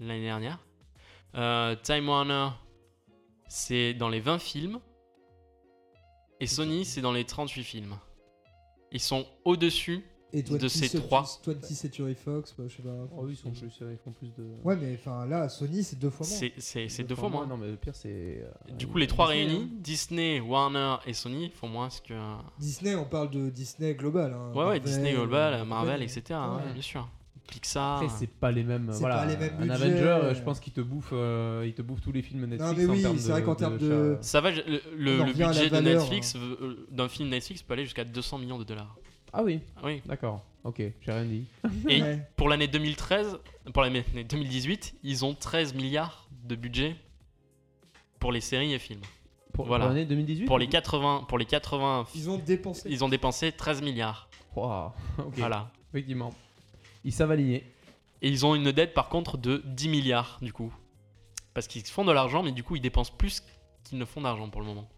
l'année 0.00 0.24
dernière. 0.24 0.58
Euh, 1.36 1.76
Time 1.76 2.08
Warner, 2.08 2.48
c'est 3.50 3.92
dans 3.94 4.08
les 4.08 4.20
20 4.20 4.38
films. 4.38 4.78
Et 6.40 6.46
Sony, 6.46 6.84
c'est 6.84 7.00
dans 7.02 7.12
les 7.12 7.24
38 7.24 7.64
films. 7.64 7.96
Ils 8.92 9.00
sont 9.00 9.26
au-dessus. 9.44 10.04
Et 10.32 10.42
De 10.44 10.68
ces 10.68 10.88
trois. 10.88 11.22
20 11.44 11.60
Century 11.64 12.14
Fox, 12.14 12.54
bah, 12.56 12.62
je 12.68 12.76
sais 12.76 12.82
pas. 12.84 12.94
Oh, 13.16 13.26
ils 13.28 13.36
sont 13.36 13.50
plus, 13.50 13.68
ils 13.80 13.98
font 13.98 14.12
plus 14.12 14.28
de. 14.32 14.44
Ouais, 14.62 14.76
mais 14.76 14.94
enfin 14.94 15.26
là, 15.26 15.48
Sony, 15.48 15.82
c'est 15.82 15.98
deux 15.98 16.08
fois 16.08 16.24
moins. 16.24 16.36
C'est 16.36 16.52
c'est- 16.58 16.88
c'est 16.88 17.02
deux 17.02 17.16
fois 17.16 17.28
moins. 17.28 17.46
Non, 17.48 17.56
mais 17.56 17.66
le 17.66 17.76
pire 17.76 17.96
c'est. 17.96 18.44
euh, 18.44 18.72
Du 18.78 18.86
coup, 18.86 18.98
les 18.98 19.08
trois 19.08 19.26
Disney, 19.32 19.46
réunis, 19.48 19.64
hein. 19.64 19.76
Disney, 19.80 20.38
Warner 20.40 20.96
et 21.04 21.14
Sony, 21.14 21.50
font 21.50 21.66
moins 21.66 21.88
que. 22.06 22.14
Disney, 22.60 22.94
on 22.94 23.06
parle 23.06 23.30
de 23.30 23.50
Disney 23.50 23.92
global. 23.94 24.32
Hein. 24.32 24.52
Ouais, 24.54 24.66
ouais, 24.66 24.78
Disney 24.80 25.12
Global, 25.14 25.64
Marvel, 25.66 26.00
etc. 26.00 26.22
hein, 26.34 26.60
bien 26.74 26.82
sûr. 26.82 27.08
Pixar. 27.50 27.96
Après, 28.02 28.08
c'est 28.18 28.26
pas 28.30 28.50
les 28.50 28.62
mêmes. 28.62 28.90
Voilà, 28.92 29.16
pas 29.18 29.26
les 29.26 29.36
mêmes 29.36 29.54
un 29.58 29.62
budgets. 29.62 29.72
Avenger, 29.74 30.02
euh, 30.04 30.34
je 30.34 30.40
pense 30.42 30.60
qu'il 30.60 30.72
te 30.72 30.80
bouffe, 30.80 31.10
euh, 31.12 31.64
il 31.66 31.74
te 31.74 31.82
bouffe 31.82 32.00
tous 32.00 32.12
les 32.12 32.22
films 32.22 32.46
Netflix. 32.46 32.72
mais 32.78 32.86
en 32.86 32.92
oui, 32.92 33.02
termes 33.02 33.18
c'est 33.18 33.30
vrai 33.32 33.42
qu'en 33.42 33.54
termes 33.54 33.78
de- 33.78 34.16
Ça 34.22 34.40
va, 34.40 34.50
le, 34.50 35.24
budget 35.24 35.64
de 35.66 35.68
valeur, 35.70 36.00
Netflix, 36.02 36.36
euh, 36.36 36.86
d'un 36.90 37.08
film 37.08 37.28
Netflix 37.28 37.62
peut 37.62 37.74
aller 37.74 37.84
jusqu'à 37.84 38.04
200 38.04 38.38
millions 38.38 38.58
de 38.58 38.64
dollars. 38.64 38.96
Ah 39.32 39.42
oui, 39.44 39.60
Oui. 39.84 40.00
d'accord. 40.06 40.44
Ok, 40.64 40.76
j'ai 40.78 41.12
rien 41.12 41.24
dit. 41.24 41.44
Et 41.88 42.02
Ouais. 42.02 42.28
pour 42.36 42.48
l'année 42.48 42.68
2013, 42.68 43.38
pour 43.72 43.82
l'année 43.82 44.04
2018, 44.28 44.94
ils 45.02 45.24
ont 45.24 45.34
13 45.34 45.74
milliards 45.74 46.28
de 46.44 46.54
budget 46.54 46.96
pour 48.18 48.32
les 48.32 48.40
séries 48.40 48.72
et 48.74 48.78
films. 48.78 49.00
Pour, 49.52 49.66
Voilà. 49.66 49.88
l'année 49.88 50.04
2018 50.04 50.44
Pour 50.46 50.58
les 50.58 50.68
80, 50.68 51.24
pour 51.28 51.38
les 51.38 51.44
80, 51.46 52.06
Ils 52.14 52.28
ont 52.30 52.38
dépensé. 52.38 52.88
ils 52.90 53.02
ont 53.04 53.08
dépensé 53.08 53.52
13 53.52 53.82
milliards. 53.82 54.28
Waouh, 54.54 54.90
ok, 55.18 55.34
Voilà. 55.38 55.70
effectivement. 55.92 56.32
Ils 57.04 57.12
savent 57.12 57.30
aligner. 57.30 57.64
Et 58.22 58.28
ils 58.28 58.44
ont 58.44 58.54
une 58.54 58.72
dette 58.72 58.92
par 58.94 59.08
contre 59.08 59.38
de 59.38 59.62
10 59.64 59.88
milliards 59.88 60.38
du 60.42 60.52
coup. 60.52 60.72
Parce 61.54 61.66
qu'ils 61.66 61.82
font 61.84 62.04
de 62.04 62.12
l'argent, 62.12 62.42
mais 62.42 62.52
du 62.52 62.62
coup 62.62 62.76
ils 62.76 62.82
dépensent 62.82 63.12
plus 63.16 63.42
qu'ils 63.84 63.98
ne 63.98 64.04
font 64.04 64.20
d'argent 64.20 64.48
pour 64.50 64.60
le 64.60 64.66
moment. 64.66 64.88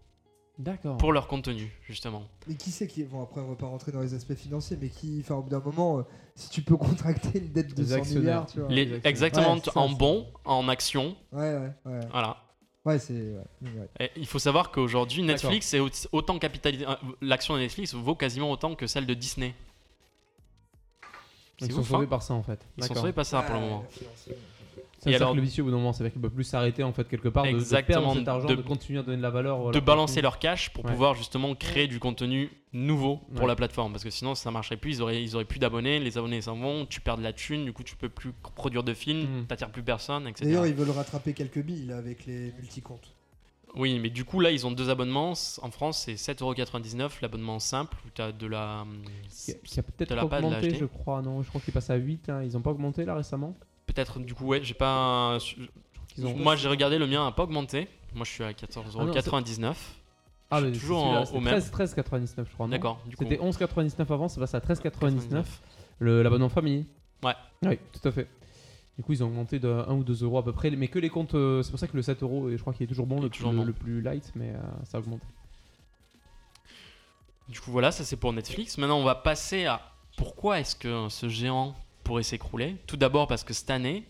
D'accord. 0.59 0.97
pour 0.97 1.11
leur 1.13 1.27
contenu, 1.27 1.71
justement. 1.87 2.27
Mais 2.47 2.53
qui 2.53 2.69
c'est 2.69 2.85
qui. 2.87 3.03
Bon, 3.05 3.23
après, 3.23 3.41
on 3.41 3.47
va 3.47 3.55
pas 3.55 3.65
rentrer 3.65 3.91
dans 3.91 4.01
les 4.01 4.13
aspects 4.13 4.35
financiers, 4.35 4.77
mais 4.79 4.89
qui. 4.89 5.17
Enfin, 5.21 5.33
au 5.33 5.41
bout 5.41 5.49
d'un 5.49 5.59
moment, 5.59 5.97
euh, 5.97 6.03
si 6.35 6.47
tu 6.51 6.61
peux 6.61 6.77
contracter 6.77 7.39
une 7.39 7.51
dette 7.51 7.73
de 7.75 7.81
Les 7.81 7.87
100 7.89 7.95
actionnaires. 7.95 8.21
milliards, 8.21 8.45
tu 8.45 8.59
vois. 8.59 8.69
Les- 8.69 8.81
exactement. 9.03 9.09
exactement, 9.09 9.53
Ouais, 9.55 9.61
c'est 9.63 9.71
ça, 9.71 9.79
en 9.79 9.89
bon, 9.89 10.27
en 10.45 10.67
action, 10.69 11.15
Ouais, 11.31 11.55
ouais, 11.55 11.71
ouais. 11.85 11.99
voilà. 12.11 12.37
Ouais, 12.85 12.99
c'est. 12.99 13.33
ouais, 13.63 14.11
il 14.15 14.27
faut 14.27 14.37
savoir 14.37 14.69
qu'aujourd'hui. 14.69 15.23
Netflix 15.23 15.73
est 15.73 15.79
au- 15.79 15.89
autant 16.11 16.37
capitalisé. 16.37 16.85
euh, 16.87 16.93
L'action 17.21 17.55
de 17.55 17.59
Netflix 17.61 17.95
vaut 17.95 18.13
quasiment 18.15 18.51
autant 18.51 18.75
que 18.75 18.85
celle 18.85 19.07
de 19.07 19.15
Disney. 19.15 19.55
Ils 21.67 21.71
sont 21.73 21.79
ouf, 21.81 21.87
sauvés 21.89 22.05
hein. 22.05 22.09
par 22.09 22.21
ça 22.23 22.33
en 22.33 22.43
fait. 22.43 22.65
Ils 22.77 22.83
sont 22.83 22.95
sauvés 22.95 23.13
par 23.13 23.25
ça 23.25 23.41
pour 23.41 23.55
le 23.55 23.61
Ouais, 23.61 23.67
moment. 23.69 23.85
C'est 24.99 25.09
un 25.09 25.15
alors- 25.17 25.29
cercle 25.31 25.41
vicieux 25.41 25.63
au 25.63 25.65
bout 25.65 25.71
d'un 25.71 25.77
moment, 25.77 25.91
c'est-à-dire 25.91 26.13
qu'ils 26.13 26.21
peuvent 26.21 26.31
plus 26.31 26.45
s'arrêter 26.45 26.81
en 26.81 26.93
fait 26.93 27.05
quelque 27.09 27.27
part 27.27 27.43
de, 27.43 27.49
de 27.51 27.55
Exactement, 27.55 27.99
perdre 28.13 28.19
cet 28.19 28.27
argent, 28.29 28.47
de- 28.47 28.55
de, 28.55 28.61
continuer 28.61 28.99
à 28.99 29.03
donner 29.03 29.17
de 29.17 29.21
la 29.21 29.29
valeur. 29.31 29.71
de 29.71 29.79
balancer 29.81 30.21
leur 30.21 30.39
cash 30.39 30.69
pour 30.69 30.85
Ouais. 30.85 30.91
pouvoir 30.91 31.13
justement 31.15 31.53
créer 31.55 31.87
du 31.87 31.99
contenu 31.99 32.49
nouveau 32.71 33.17
pour 33.33 33.41
Ouais. 33.41 33.47
la 33.49 33.55
plateforme 33.57 33.91
parce 33.91 34.03
que 34.05 34.09
sinon 34.09 34.33
ça 34.33 34.49
marcherait 34.49 34.77
plus 34.77 34.95
ils 34.97 35.01
auraient 35.01 35.21
ils 35.21 35.35
auraient 35.35 35.43
plus 35.45 35.59
d'abonnés 35.59 35.99
les 35.99 36.17
abonnés 36.17 36.41
s'en 36.41 36.55
vont 36.55 36.85
tu 36.87 37.01
perds 37.01 37.17
de 37.17 37.21
la 37.23 37.31
thune 37.33 37.65
du 37.65 37.73
coup 37.73 37.83
tu 37.83 37.95
peux 37.97 38.09
plus 38.09 38.31
produire 38.55 38.81
de 38.83 38.93
films 38.95 39.27
Mhm. 39.41 39.45
t'attires 39.45 39.69
plus 39.71 39.83
personne 39.83 40.25
etc 40.25 40.45
D'ailleurs, 40.45 40.65
ils 40.67 40.73
veulent 40.73 40.89
rattraper 40.89 41.33
quelques 41.33 41.59
billes 41.61 41.85
là, 41.85 41.97
avec 41.97 42.25
les 42.25 42.53
multicomptes. 42.57 43.13
Oui 43.75 43.99
mais 43.99 44.09
du 44.09 44.23
coup 44.25 44.39
là 44.39 44.51
ils 44.51 44.65
ont 44.67 44.71
deux 44.71 44.89
abonnements 44.89 45.33
en 45.61 45.71
France 45.71 46.03
c'est 46.05 46.13
7,99€ 46.15 47.09
l'abonnement 47.21 47.59
simple 47.59 47.97
où 48.05 48.09
tu 48.13 48.21
as 48.21 48.31
de 48.31 48.47
la 48.47 48.85
Qui 49.29 49.51
a, 49.51 49.55
a 49.79 49.83
peut-être 49.83 50.15
de 50.15 50.19
augmenté, 50.21 50.75
je 50.75 50.85
crois. 50.85 51.21
Non, 51.21 51.41
je 51.43 51.49
crois 51.49 51.59
qu'il 51.61 51.73
passe 51.73 51.89
à 51.89 51.95
8. 51.95 52.29
hein. 52.29 52.43
Ils 52.43 52.55
ont 52.57 52.61
pas 52.61 52.71
augmenté 52.71 53.03
là 53.05 53.15
récemment? 53.15 53.55
Peut-être 53.85 54.19
du 54.19 54.33
coup 54.33 54.45
ouais 54.47 54.63
j'ai 54.63 54.73
pas 54.75 55.37
ont- 56.23 56.35
moi 56.37 56.55
j'ai 56.55 56.67
regardé 56.69 56.97
le 56.97 57.07
mien 57.07 57.25
a 57.27 57.31
pas 57.31 57.43
augmenté 57.43 57.87
moi 58.13 58.25
je 58.25 58.31
suis 58.31 58.43
à 58.43 58.51
14,99€ 58.53 59.75
Ah, 60.51 60.59
je 60.61 60.65
mais 60.67 60.71
toujours 60.73 61.01
celui-là, 61.01 61.21
au- 61.21 61.25
c'était 61.25 61.37
au 61.37 61.41
même. 61.41 61.53
13, 61.53 61.71
13,99 61.95 62.45
je 62.49 62.53
crois. 62.53 62.67
d'accord 62.67 63.01
C'était 63.17 63.39
11,99 63.39 64.11
avant, 64.11 64.27
ça 64.27 64.39
passe 64.39 64.53
à 64.53 64.59
13,99 64.59 65.45
le- 65.99 66.21
l'abonnement 66.21 66.49
famille. 66.49 66.85
Ouais. 67.23 67.33
Oui, 67.65 67.79
tout 67.91 68.07
à 68.07 68.11
fait. 68.11 68.27
Du 68.97 69.03
coup, 69.03 69.13
ils 69.13 69.23
ont 69.23 69.27
augmenté 69.27 69.57
de 69.59 69.67
1 69.69 69.91
ou 69.93 70.03
2 70.03 70.23
euros 70.23 70.37
à 70.37 70.43
peu 70.43 70.51
près, 70.53 70.69
mais 70.71 70.87
que 70.87 70.99
les 70.99 71.09
comptes. 71.09 71.33
euh, 71.33 71.63
c'est 71.63 71.71
pour 71.71 71.79
ça 71.79 71.87
que 71.87 71.95
le 71.97 72.03
7 72.03 72.21
euros, 72.21 72.49
et 72.49 72.57
je 72.57 72.61
crois 72.61 72.73
qu'il 72.73 72.83
est 72.83 72.87
toujours 72.87 73.07
bon, 73.07 73.19
le, 73.21 73.29
toujours 73.29 73.49
plus, 73.49 73.57
bon. 73.59 73.65
le 73.65 73.73
plus 73.73 74.01
light, 74.01 74.31
mais 74.35 74.49
euh, 74.49 74.61
ça 74.83 74.97
a 74.97 75.01
augmenté. 75.01 75.25
Du 77.49 77.59
coup, 77.59 77.71
voilà, 77.71 77.91
ça 77.91 78.03
c'est 78.03 78.15
pour 78.15 78.31
Netflix. 78.33 78.77
Maintenant, 78.77 78.99
on 78.99 79.03
va 79.03 79.15
passer 79.15 79.65
à 79.65 79.81
pourquoi 80.15 80.59
est-ce 80.59 80.75
que 80.75 81.07
ce 81.09 81.27
géant 81.27 81.75
pourrait 82.03 82.23
s'écrouler? 82.23 82.77
Tout 82.87 82.97
d'abord 82.97 83.27
parce 83.27 83.43
que 83.43 83.53
cette 83.53 83.69
année, 83.69 84.05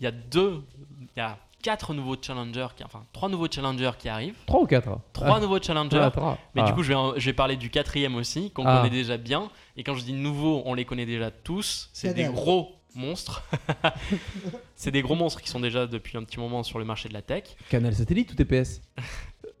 il 0.00 0.04
y 0.04 0.06
a 0.06 0.10
deux, 0.10 0.62
il 1.00 1.18
y 1.18 1.20
a 1.20 1.38
quatre 1.62 1.94
nouveaux 1.94 2.16
challengers, 2.20 2.66
qui, 2.76 2.84
enfin 2.84 3.04
trois 3.12 3.28
nouveaux 3.30 3.48
challengers 3.50 3.92
qui 3.98 4.08
arrivent. 4.10 4.36
3 4.46 4.60
ou 4.60 4.66
4 4.66 4.98
Trois 5.14 5.40
nouveaux 5.40 5.62
challengers. 5.62 6.08
Mais 6.54 6.60
Ah. 6.62 6.64
du 6.66 6.74
coup, 6.74 6.82
je 6.82 6.92
vais, 6.92 7.20
je 7.20 7.24
vais 7.26 7.32
parler 7.32 7.56
du 7.56 7.70
quatrième 7.70 8.16
aussi, 8.16 8.50
qu'on 8.50 8.66
Ah. 8.66 8.78
connaît 8.78 8.90
déjà 8.90 9.16
bien. 9.16 9.50
Et 9.76 9.82
quand 9.84 9.94
je 9.94 10.04
dis 10.04 10.12
nouveau, 10.12 10.62
on 10.66 10.74
les 10.74 10.84
connaît 10.84 11.06
déjà 11.06 11.30
tous. 11.30 11.88
C'est 11.94 12.12
des 12.12 12.24
gros 12.24 12.72
monstres. 12.96 13.42
c'est 14.76 14.90
des 14.90 15.02
gros 15.02 15.14
monstres 15.14 15.40
qui 15.42 15.48
sont 15.48 15.60
déjà 15.60 15.86
depuis 15.86 16.16
un 16.18 16.24
petit 16.24 16.38
moment 16.40 16.62
sur 16.62 16.78
le 16.78 16.84
marché 16.84 17.08
de 17.08 17.14
la 17.14 17.22
tech. 17.22 17.44
Canal 17.70 17.94
satellite 17.94 18.32
ou 18.32 18.34
TPS 18.34 18.80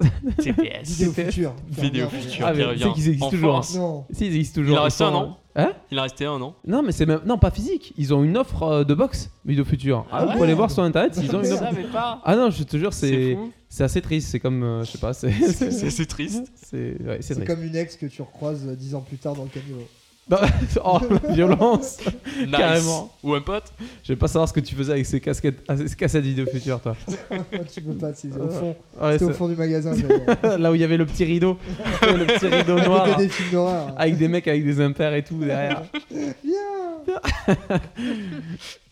TPS. 0.42 0.88
Vidéo 0.98 1.12
future. 1.12 1.54
Vidéo 1.68 2.08
future 2.08 2.46
Ah, 2.46 2.52
qui 2.52 2.58
mais 2.58 2.64
revient 2.64 2.80
tu 2.82 2.88
sais 2.88 2.94
qu'ils 2.94 3.06
existent 3.08 3.26
en 3.26 3.30
toujours, 3.30 3.56
hein. 3.56 3.60
Non. 3.76 4.04
Si, 4.10 4.26
ils 4.26 4.34
existent 4.36 4.60
toujours. 4.60 4.74
Il 4.74 4.78
en 4.78 4.82
ils 4.82 4.84
reste 4.84 5.00
un, 5.00 5.06
sont, 5.06 5.12
non 5.12 5.36
euh, 5.56 5.62
Hein 5.62 5.72
Il 5.92 5.98
en 6.00 6.02
restait 6.02 6.24
un, 6.24 6.38
non 6.40 6.54
Non, 6.66 6.82
mais 6.82 6.90
c'est 6.90 7.06
même. 7.06 7.20
Non, 7.24 7.38
pas 7.38 7.52
physique. 7.52 7.92
Ils 7.96 8.12
ont 8.12 8.24
une 8.24 8.36
offre 8.36 8.62
euh, 8.64 8.84
de 8.84 8.92
box, 8.92 9.30
Vidéo 9.44 9.64
Future. 9.64 10.04
Ah, 10.10 10.18
Ah 10.18 10.26
vous 10.26 10.32
pouvez 10.32 10.44
aller 10.44 10.54
voir 10.54 10.70
sur 10.72 10.82
internet 10.82 11.14
s'ils 11.14 11.34
ont 11.34 11.38
une 11.40 11.46
Je 11.46 11.52
offre. 11.52 11.62
savais 11.62 11.84
pas. 11.84 12.20
Ah 12.24 12.34
non, 12.34 12.50
je 12.50 12.64
te 12.64 12.76
jure, 12.76 12.92
C'est 12.92 13.36
assez 13.78 14.02
triste. 14.02 14.30
C'est 14.30 14.40
comme. 14.40 14.64
euh, 14.64 14.82
je 14.84 14.90
sais 14.90 14.98
pas, 14.98 15.12
c'est. 15.12 15.30
C'est 15.90 16.06
triste. 16.06 16.50
c'est- 16.56 16.96
ouais, 17.00 17.44
comme 17.46 17.62
une 17.62 17.76
ex 17.76 17.96
que 17.96 18.06
tu 18.06 18.20
recroises 18.22 18.66
euh, 18.66 18.74
10 18.74 18.96
ans 18.96 19.00
plus 19.00 19.18
tard 19.18 19.34
dans 19.36 19.44
le 19.44 19.48
caniveau. 19.48 19.86
Non, 20.30 20.38
oh, 20.84 20.98
la 21.26 21.32
violence 21.34 21.98
Nice. 22.38 22.50
Carrément. 22.50 23.12
Ou 23.22 23.34
un 23.34 23.42
pote. 23.42 23.72
Je 24.02 24.12
vais 24.12 24.16
pas 24.18 24.26
savoir 24.28 24.48
ce 24.48 24.54
que 24.54 24.60
tu 24.60 24.74
faisais 24.74 24.92
avec 24.92 25.04
ces 25.04 25.20
casquettes, 25.20 25.62
ah, 25.68 25.76
ces 25.76 25.94
cassettes 25.94 26.24
vidéo 26.24 26.46
future, 26.46 26.80
toi. 26.80 26.96
tu 27.74 27.82
peux 27.82 27.92
pas, 27.94 28.14
c'est 28.14 28.34
au 28.34 28.48
fond. 28.48 28.76
Ouais, 29.00 29.18
C'est 29.18 29.24
au 29.24 29.28
c'est- 29.28 29.34
fond 29.34 29.48
du 29.48 29.54
magasin. 29.56 29.92
là 30.58 30.70
où 30.72 30.74
il 30.74 30.80
y 30.80 30.84
avait 30.84 30.96
le 30.96 31.04
petit 31.04 31.24
rideau, 31.24 31.58
le 32.02 32.24
petit 32.24 32.46
rideau 32.46 32.72
Avec 32.78 32.86
noir, 32.86 33.16
des 33.18 33.28
films 33.28 33.50
d'horreur. 33.50 33.94
avec 33.98 34.16
des 34.16 34.28
mecs 34.28 34.48
avec 34.48 34.64
des 34.64 34.80
impairs 34.80 35.12
et 35.14 35.22
tout 35.24 35.38
derrière. 35.38 35.82
Viens 36.10 37.80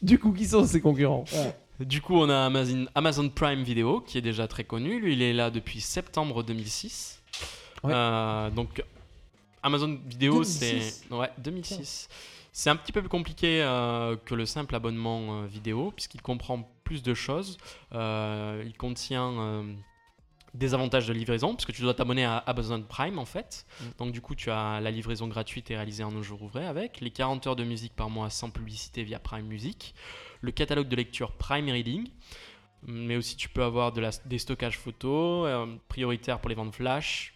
Du 0.02 0.18
coup, 0.18 0.32
qui 0.32 0.44
sont 0.46 0.64
ces 0.66 0.80
concurrents? 0.80 1.24
Ouais. 1.32 1.86
Du 1.86 2.00
coup, 2.00 2.14
on 2.16 2.28
a 2.28 2.36
Amazon, 2.46 2.84
Amazon 2.94 3.28
Prime 3.28 3.62
Video 3.62 4.00
qui 4.00 4.18
est 4.18 4.22
déjà 4.22 4.46
très 4.46 4.64
connu. 4.64 5.00
Lui, 5.00 5.14
il 5.14 5.22
est 5.22 5.32
là 5.32 5.50
depuis 5.50 5.80
septembre 5.80 6.42
2006. 6.42 7.20
Ouais. 7.82 7.92
Euh, 7.94 8.50
donc, 8.50 8.82
Amazon 9.62 9.98
Video, 10.06 10.42
c'est 10.44 10.72
2006. 10.72 11.04
ouais 11.10 11.30
2006. 11.38 12.08
C'est 12.52 12.68
un 12.68 12.76
petit 12.76 12.92
peu 12.92 13.00
plus 13.00 13.08
compliqué 13.08 13.62
euh, 13.62 14.16
que 14.16 14.34
le 14.34 14.44
simple 14.44 14.74
abonnement 14.74 15.42
euh, 15.42 15.46
vidéo 15.46 15.90
puisqu'il 15.90 16.20
comprend 16.20 16.68
plus 16.84 17.02
de 17.02 17.14
choses. 17.14 17.56
Euh, 17.94 18.62
il 18.66 18.76
contient 18.76 19.64
des 20.52 20.74
avantages 20.74 21.08
de 21.08 21.14
livraison 21.14 21.54
puisque 21.54 21.72
tu 21.72 21.80
dois 21.80 21.94
t'abonner 21.94 22.26
à 22.26 22.36
Amazon 22.36 22.82
Prime 22.82 23.18
en 23.18 23.24
fait. 23.24 23.64
Mm. 23.80 23.84
Donc 23.98 24.12
du 24.12 24.20
coup, 24.20 24.34
tu 24.34 24.50
as 24.50 24.80
la 24.80 24.90
livraison 24.90 25.28
gratuite 25.28 25.70
et 25.70 25.76
réalisée 25.76 26.04
en 26.04 26.14
un 26.14 26.22
jour 26.22 26.42
ouvré 26.42 26.66
avec 26.66 27.00
les 27.00 27.10
40 27.10 27.46
heures 27.46 27.56
de 27.56 27.64
musique 27.64 27.96
par 27.96 28.10
mois 28.10 28.28
sans 28.28 28.50
publicité 28.50 29.02
via 29.02 29.18
Prime 29.18 29.46
Music, 29.46 29.94
le 30.42 30.52
catalogue 30.52 30.88
de 30.88 30.96
lecture 30.96 31.32
Prime 31.32 31.70
Reading, 31.70 32.06
mais 32.82 33.16
aussi 33.16 33.36
tu 33.36 33.48
peux 33.48 33.62
avoir 33.62 33.92
de 33.92 34.02
la, 34.02 34.10
des 34.26 34.38
stockages 34.38 34.78
photos 34.78 35.68
prioritaires 35.88 36.38
pour 36.38 36.50
les 36.50 36.54
ventes 36.54 36.74
flash 36.74 37.32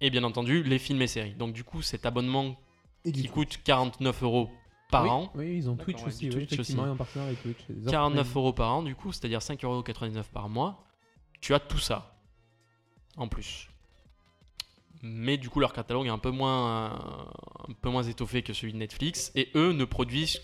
et 0.00 0.10
bien 0.10 0.24
entendu 0.24 0.62
les 0.62 0.78
films 0.78 1.02
et 1.02 1.06
séries. 1.06 1.34
Donc 1.34 1.52
du 1.52 1.64
coup, 1.64 1.82
cet 1.82 2.06
abonnement 2.06 2.56
Et 3.04 3.12
qui 3.12 3.28
coûte 3.28 3.58
49 3.64 4.22
euros 4.22 4.50
par 4.90 5.02
oui, 5.04 5.10
an, 5.10 5.30
Oui, 5.34 5.56
ils 5.56 5.68
ont 5.68 5.76
Twitch 5.76 6.02
aussi, 6.04 6.26
oui, 6.26 6.30
Twitch 6.30 6.52
effectivement, 6.52 6.82
aussi. 6.82 6.90
ils 6.90 6.92
ont 6.92 6.96
partenaire 6.96 7.26
avec 7.26 7.42
Twitch. 7.42 7.58
des 7.68 7.82
offres 7.82 7.90
49 7.90 8.24
premium. 8.26 8.36
euros 8.44 8.52
par 8.52 8.72
an 8.72 8.82
du 8.82 8.94
coup, 8.94 9.12
c'est-à-dire 9.12 9.40
5,99€ 9.40 10.24
par 10.32 10.48
mois, 10.48 10.84
tu 11.40 11.54
as 11.54 11.60
tout 11.60 11.78
ça 11.78 12.18
en 13.16 13.28
plus. 13.28 13.68
Mais 15.02 15.36
du 15.36 15.48
coup, 15.48 15.60
leur 15.60 15.72
catalogue 15.72 16.06
est 16.06 16.10
un 16.10 16.18
peu 16.18 16.30
moins, 16.30 16.86
un 17.68 17.72
peu 17.82 17.88
moins 17.90 18.02
étoffé 18.02 18.42
que 18.42 18.52
celui 18.52 18.72
de 18.72 18.78
Netflix 18.78 19.30
et 19.36 19.48
eux 19.54 19.72
ne 19.72 19.84
produisent, 19.84 20.40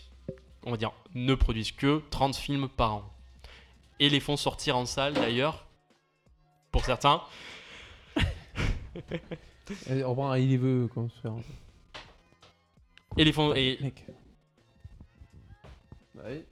on 0.65 0.71
va 0.71 0.77
dire, 0.77 0.93
ne 1.15 1.35
produisent 1.35 1.73
que 1.73 2.03
30 2.11 2.37
films 2.37 2.69
par 2.69 2.95
an. 2.95 3.15
Et 3.99 4.09
les 4.09 4.21
font 4.21 4.37
sortir 4.37 4.77
en 4.77 4.87
salle 4.87 5.15
d'ailleurs, 5.15 5.67
pour 6.71 6.85
certains. 6.85 7.23
Eh, 9.89 10.05
On 10.05 10.11
reprend 10.11 10.31
un 10.31 10.39
il 10.39 10.59
veut 10.59 10.89
comment 10.93 11.09
se 11.09 11.21
faire. 11.21 11.33
Et 13.17 13.25
les 13.25 13.33
font, 13.33 13.55
et 13.55 13.79
Mec. 13.81 14.05
Ouais. 16.17 16.45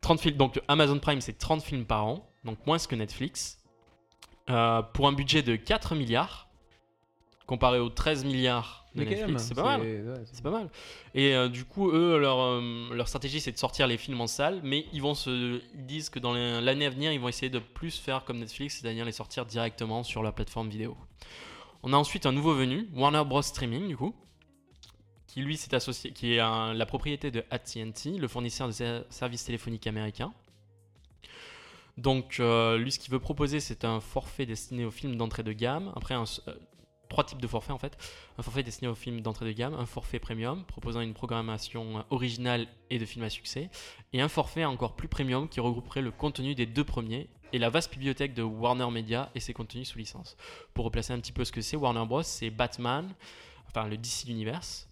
30 0.00 0.20
films. 0.20 0.36
Donc 0.36 0.60
Amazon 0.68 0.98
Prime, 0.98 1.20
c'est 1.20 1.36
30 1.36 1.62
films 1.62 1.84
par 1.84 2.06
an, 2.06 2.28
donc 2.44 2.64
moins 2.66 2.78
que 2.78 2.94
Netflix, 2.94 3.56
Euh, 4.50 4.80
pour 4.80 5.06
un 5.06 5.12
budget 5.12 5.42
de 5.42 5.56
4 5.56 5.94
milliards, 5.94 6.48
comparé 7.46 7.78
aux 7.78 7.90
13 7.90 8.24
milliards 8.24 8.77
de 8.94 9.04
Netflix, 9.04 9.42
c'est 9.48 9.54
pas 9.54 9.62
mal. 9.64 9.80
ouais, 9.82 10.02
C'est 10.32 10.42
pas 10.42 10.50
mal. 10.50 10.70
Et 11.14 11.34
euh, 11.34 11.48
du 11.48 11.64
coup, 11.64 11.90
eux, 11.90 12.18
leur, 12.18 12.40
euh, 12.40 12.88
leur 12.94 13.06
stratégie, 13.08 13.40
c'est 13.40 13.52
de 13.52 13.58
sortir 13.58 13.86
les 13.86 13.96
films 13.98 14.20
en 14.20 14.26
salle, 14.26 14.60
mais 14.64 14.86
ils, 14.92 15.02
vont 15.02 15.14
se, 15.14 15.60
ils 15.74 15.86
disent 15.86 16.08
que 16.10 16.18
dans 16.18 16.32
l'année 16.32 16.86
à 16.86 16.90
venir, 16.90 17.12
ils 17.12 17.20
vont 17.20 17.28
essayer 17.28 17.50
de 17.50 17.58
plus 17.58 17.96
faire 17.98 18.24
comme 18.24 18.38
Netflix, 18.38 18.78
c'est-à-dire 18.80 19.04
les 19.04 19.12
sortir 19.12 19.44
directement 19.46 20.02
sur 20.02 20.22
la 20.22 20.32
plateforme 20.32 20.68
vidéo. 20.68 20.96
On 21.82 21.92
a 21.92 21.96
ensuite 21.96 22.26
un 22.26 22.32
nouveau 22.32 22.54
venu, 22.54 22.88
Warner 22.94 23.22
Bros. 23.24 23.42
Streaming, 23.42 23.86
du 23.88 23.96
coup, 23.96 24.14
qui 25.28 25.42
lui 25.42 25.56
s'est 25.56 25.74
associé, 25.74 26.10
qui 26.12 26.32
est 26.34 26.40
un- 26.40 26.72
la 26.74 26.86
propriété 26.86 27.30
de 27.30 27.44
AT&T, 27.50 28.12
le 28.18 28.26
fournisseur 28.28 28.66
de 28.66 28.72
ser- 28.72 29.02
services 29.10 29.44
téléphoniques 29.44 29.86
américains. 29.86 30.32
Donc, 31.96 32.36
euh, 32.38 32.78
lui, 32.78 32.92
ce 32.92 32.98
qu'il 32.98 33.10
veut 33.12 33.18
proposer, 33.18 33.58
c'est 33.60 33.84
un 33.84 34.00
forfait 34.00 34.46
destiné 34.46 34.84
aux 34.84 34.90
films 34.90 35.16
d'entrée 35.16 35.42
de 35.42 35.52
gamme. 35.52 35.92
Après, 35.96 36.14
un 36.14 36.24
trois 37.08 37.24
types 37.24 37.40
de 37.40 37.46
forfaits 37.46 37.72
en 37.72 37.78
fait. 37.78 37.96
Un 38.38 38.42
forfait 38.42 38.62
destiné 38.62 38.88
aux 38.88 38.94
films 38.94 39.20
d'entrée 39.20 39.46
de 39.46 39.52
gamme, 39.52 39.74
un 39.74 39.86
forfait 39.86 40.18
premium 40.18 40.64
proposant 40.64 41.00
une 41.00 41.14
programmation 41.14 42.04
originale 42.10 42.66
et 42.90 42.98
de 42.98 43.04
films 43.04 43.24
à 43.24 43.30
succès, 43.30 43.70
et 44.12 44.20
un 44.20 44.28
forfait 44.28 44.64
encore 44.64 44.94
plus 44.96 45.08
premium 45.08 45.48
qui 45.48 45.60
regrouperait 45.60 46.02
le 46.02 46.10
contenu 46.10 46.54
des 46.54 46.66
deux 46.66 46.84
premiers 46.84 47.28
et 47.52 47.58
la 47.58 47.70
vaste 47.70 47.90
bibliothèque 47.92 48.34
de 48.34 48.42
Warner 48.42 48.90
Media 48.90 49.30
et 49.34 49.40
ses 49.40 49.52
contenus 49.54 49.88
sous 49.88 49.98
licence. 49.98 50.36
Pour 50.74 50.84
replacer 50.84 51.12
un 51.12 51.18
petit 51.18 51.32
peu 51.32 51.44
ce 51.44 51.52
que 51.52 51.60
c'est, 51.62 51.76
Warner 51.76 52.04
Bros, 52.06 52.22
c'est 52.22 52.50
Batman, 52.50 53.08
enfin 53.66 53.86
le 53.88 53.96
DC 53.96 54.24
Universe, 54.28 54.88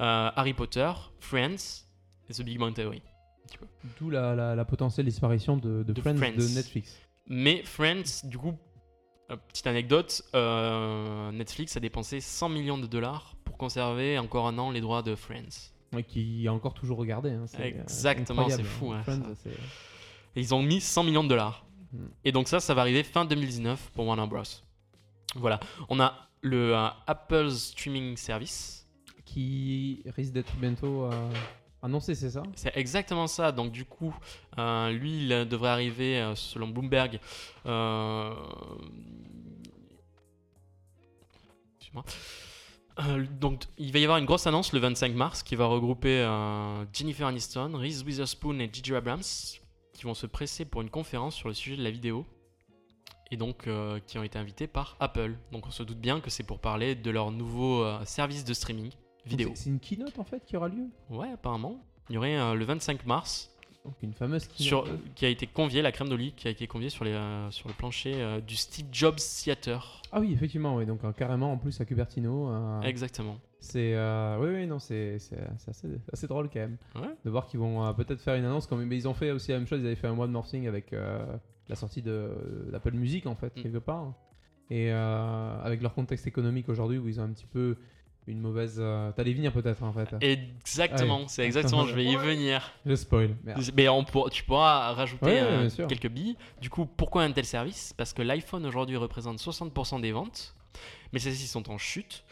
euh, 0.00 0.30
Harry 0.34 0.54
Potter, 0.54 0.90
Friends 1.20 1.84
et 2.28 2.32
The 2.32 2.42
Big 2.42 2.58
Bang 2.58 2.74
Theory. 2.74 3.02
D'où 4.00 4.10
la, 4.10 4.34
la, 4.34 4.54
la 4.54 4.64
potentielle 4.64 5.06
disparition 5.06 5.56
de, 5.56 5.82
de, 5.82 5.92
De 5.92 6.00
Friends, 6.00 6.16
Friends. 6.16 6.36
de 6.36 6.48
Netflix. 6.54 6.98
Mais 7.26 7.62
Friends, 7.62 8.24
du 8.24 8.38
coup, 8.38 8.58
petite 9.36 9.66
anecdote, 9.66 10.22
euh, 10.34 11.30
Netflix 11.32 11.76
a 11.76 11.80
dépensé 11.80 12.20
100 12.20 12.48
millions 12.48 12.78
de 12.78 12.86
dollars 12.86 13.34
pour 13.44 13.56
conserver 13.56 14.18
encore 14.18 14.46
un 14.46 14.58
an 14.58 14.70
les 14.70 14.80
droits 14.80 15.02
de 15.02 15.14
Friends. 15.14 15.70
Ouais, 15.92 16.02
qui 16.02 16.44
est 16.44 16.48
encore 16.48 16.74
toujours 16.74 16.98
regardé. 16.98 17.30
hein, 17.30 17.44
c'est, 17.46 17.60
euh, 17.74 17.82
Exactement, 17.82 18.48
c'est 18.48 18.64
fou, 18.64 18.92
hein. 18.92 19.02
Friends, 19.04 19.22
Et 20.34 20.40
ils 20.40 20.54
ont 20.54 20.62
mis 20.62 20.80
100 20.80 21.04
millions 21.04 21.24
de 21.24 21.28
dollars. 21.28 21.64
Et 22.24 22.32
donc 22.32 22.48
ça, 22.48 22.58
ça 22.58 22.74
va 22.74 22.80
arriver 22.80 23.04
fin 23.04 23.24
2019 23.24 23.92
pour 23.94 24.06
Warner 24.06 24.26
Bros. 24.26 24.42
Voilà. 25.36 25.60
On 25.88 26.00
a 26.00 26.28
le 26.40 26.74
euh, 26.74 26.88
Apple 27.06 27.50
Streaming 27.50 28.16
Service. 28.16 28.80
Qui 29.24 30.02
risque 30.16 30.32
d'être 30.32 30.54
bientôt 30.56 31.04
euh, 31.04 31.30
annoncé, 31.84 32.14
c'est 32.14 32.30
ça? 32.30 32.42
C'est 32.56 32.76
exactement 32.76 33.26
ça. 33.26 33.52
Donc 33.52 33.70
du 33.70 33.84
coup, 33.84 34.14
euh, 34.58 34.90
lui, 34.90 35.24
il 35.24 35.28
devrait 35.48 35.68
arriver, 35.68 36.18
euh, 36.20 36.34
selon 36.34 36.68
Bloomberg, 36.68 37.20
euh, 37.66 38.34
donc, 43.40 43.64
il 43.78 43.92
va 43.92 43.98
y 44.00 44.04
avoir 44.04 44.18
une 44.18 44.24
grosse 44.24 44.48
annonce 44.48 44.72
le 44.72 44.80
25 44.80 45.14
mars 45.14 45.42
qui 45.44 45.54
va 45.54 45.66
regrouper 45.66 46.24
Jennifer 46.92 47.26
Aniston, 47.26 47.72
Reese 47.74 48.02
Witherspoon 48.02 48.58
et 48.58 48.68
Gigi 48.72 48.94
Abrams 48.94 49.22
qui 49.92 50.02
vont 50.02 50.14
se 50.14 50.26
presser 50.26 50.64
pour 50.64 50.82
une 50.82 50.90
conférence 50.90 51.36
sur 51.36 51.46
le 51.46 51.54
sujet 51.54 51.76
de 51.76 51.84
la 51.84 51.90
vidéo 51.90 52.26
et 53.30 53.36
donc 53.36 53.68
qui 54.06 54.18
ont 54.18 54.24
été 54.24 54.38
invités 54.40 54.66
par 54.66 54.96
Apple. 54.98 55.36
Donc, 55.52 55.66
on 55.68 55.70
se 55.70 55.84
doute 55.84 55.98
bien 55.98 56.20
que 56.20 56.30
c'est 56.30 56.42
pour 56.42 56.58
parler 56.58 56.96
de 56.96 57.10
leur 57.10 57.30
nouveau 57.30 57.84
service 58.04 58.44
de 58.44 58.54
streaming 58.54 58.90
vidéo. 59.26 59.52
C'est 59.54 59.70
une 59.70 59.80
keynote 59.80 60.18
en 60.18 60.24
fait 60.24 60.44
qui 60.44 60.56
aura 60.56 60.68
lieu? 60.68 60.86
Ouais, 61.10 61.30
apparemment. 61.32 61.76
Il 62.10 62.14
y 62.14 62.18
aurait 62.18 62.36
euh, 62.36 62.54
le 62.54 62.64
25 62.64 63.06
mars 63.06 63.50
Donc 63.84 63.94
une 64.02 64.12
fameuse 64.12 64.48
sur, 64.56 64.84
keynote. 64.84 65.00
qui 65.14 65.24
a 65.26 65.28
été 65.28 65.46
convié, 65.46 65.80
la 65.82 65.90
crème 65.92 66.08
d'Oli, 66.08 66.32
qui 66.32 66.48
a 66.48 66.50
été 66.50 66.66
conviée 66.66 66.90
sur, 66.90 67.04
les, 67.04 67.12
euh, 67.12 67.50
sur 67.50 67.68
le 67.68 67.74
plancher 67.74 68.14
euh, 68.16 68.40
du 68.40 68.56
Steve 68.56 68.86
Jobs 68.92 69.16
Theater. 69.16 70.02
Ah 70.12 70.20
oui, 70.20 70.32
effectivement, 70.32 70.76
oui. 70.76 70.86
Donc 70.86 71.02
euh, 71.04 71.12
carrément 71.12 71.52
en 71.52 71.56
plus 71.58 71.80
à 71.80 71.84
Cupertino. 71.84 72.50
Exactement. 72.82 73.38
C'est 73.60 73.94
euh, 73.94 74.36
oui, 74.40 74.60
oui, 74.60 74.66
non, 74.66 74.78
c'est 74.78 75.14
assez, 75.14 75.36
assez 76.12 76.26
drôle 76.26 76.50
quand 76.50 76.60
même 76.60 76.76
Ouais. 76.96 77.08
de 77.24 77.30
voir 77.30 77.46
qu'ils 77.46 77.58
vont 77.60 77.82
euh, 77.82 77.92
peut-être 77.94 78.20
faire 78.20 78.34
une 78.34 78.44
annonce. 78.44 78.66
Comme 78.66 78.84
mais 78.84 78.96
ils 78.96 79.08
ont 79.08 79.14
fait 79.14 79.30
aussi 79.30 79.52
la 79.52 79.58
même 79.58 79.66
chose. 79.66 79.80
Ils 79.80 79.86
avaient 79.86 79.94
fait 79.96 80.06
un 80.06 80.18
One 80.18 80.30
More 80.30 80.46
Thing 80.46 80.66
avec 80.68 80.92
euh, 80.92 81.24
la 81.68 81.74
sortie 81.74 82.02
de 82.02 82.68
d'Apple 82.70 82.92
Music 82.92 83.24
en 83.26 83.34
fait 83.34 83.56
Mm. 83.56 83.62
quelque 83.62 83.78
part. 83.78 84.12
Et 84.70 84.90
avec 84.90 85.82
leur 85.82 85.94
contexte 85.94 86.26
économique 86.26 86.68
aujourd'hui 86.70 86.96
où 86.98 87.06
ils 87.08 87.20
ont 87.20 87.24
un 87.24 87.32
petit 87.32 87.46
peu 87.46 87.76
une 88.26 88.40
mauvaise. 88.40 88.76
Euh... 88.78 89.12
T'allais 89.12 89.32
venir 89.34 89.52
peut-être 89.52 89.82
en 89.82 89.92
fait. 89.92 90.14
Exactement, 90.20 91.20
Ouais. 91.20 91.24
c'est 91.28 91.44
exactement, 91.44 91.86
je 91.86 91.94
vais 91.94 92.04
y 92.04 92.16
venir. 92.16 92.72
Je 92.86 92.94
spoil. 92.94 93.36
Merde. 93.44 93.62
Mais 93.76 93.88
on 93.88 94.04
pour- 94.04 94.30
tu 94.30 94.42
pourras 94.44 94.92
rajouter 94.92 95.26
Ouais, 95.26 95.42
ouais, 95.42 95.68
euh, 95.80 95.86
quelques 95.86 96.08
billes. 96.08 96.36
Du 96.60 96.70
coup, 96.70 96.86
pourquoi 96.86 97.22
un 97.22 97.32
tel 97.32 97.44
service? 97.44 97.92
Parce 97.96 98.12
que 98.12 98.22
l'iPhone 98.22 98.64
aujourd'hui 98.66 98.96
représente 98.96 99.38
60% 99.38 100.00
des 100.00 100.12
ventes, 100.12 100.54
mais 101.12 101.18
celles-ci 101.18 101.46
sont 101.46 101.70
en 101.70 101.78
chute. 101.78 102.24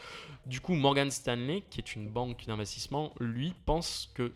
Du 0.45 0.59
coup, 0.59 0.73
Morgan 0.73 1.09
Stanley, 1.11 1.63
qui 1.69 1.79
est 1.79 1.95
une 1.95 2.09
banque 2.09 2.45
d'investissement, 2.47 3.13
lui 3.19 3.53
pense 3.65 4.11
que 4.15 4.33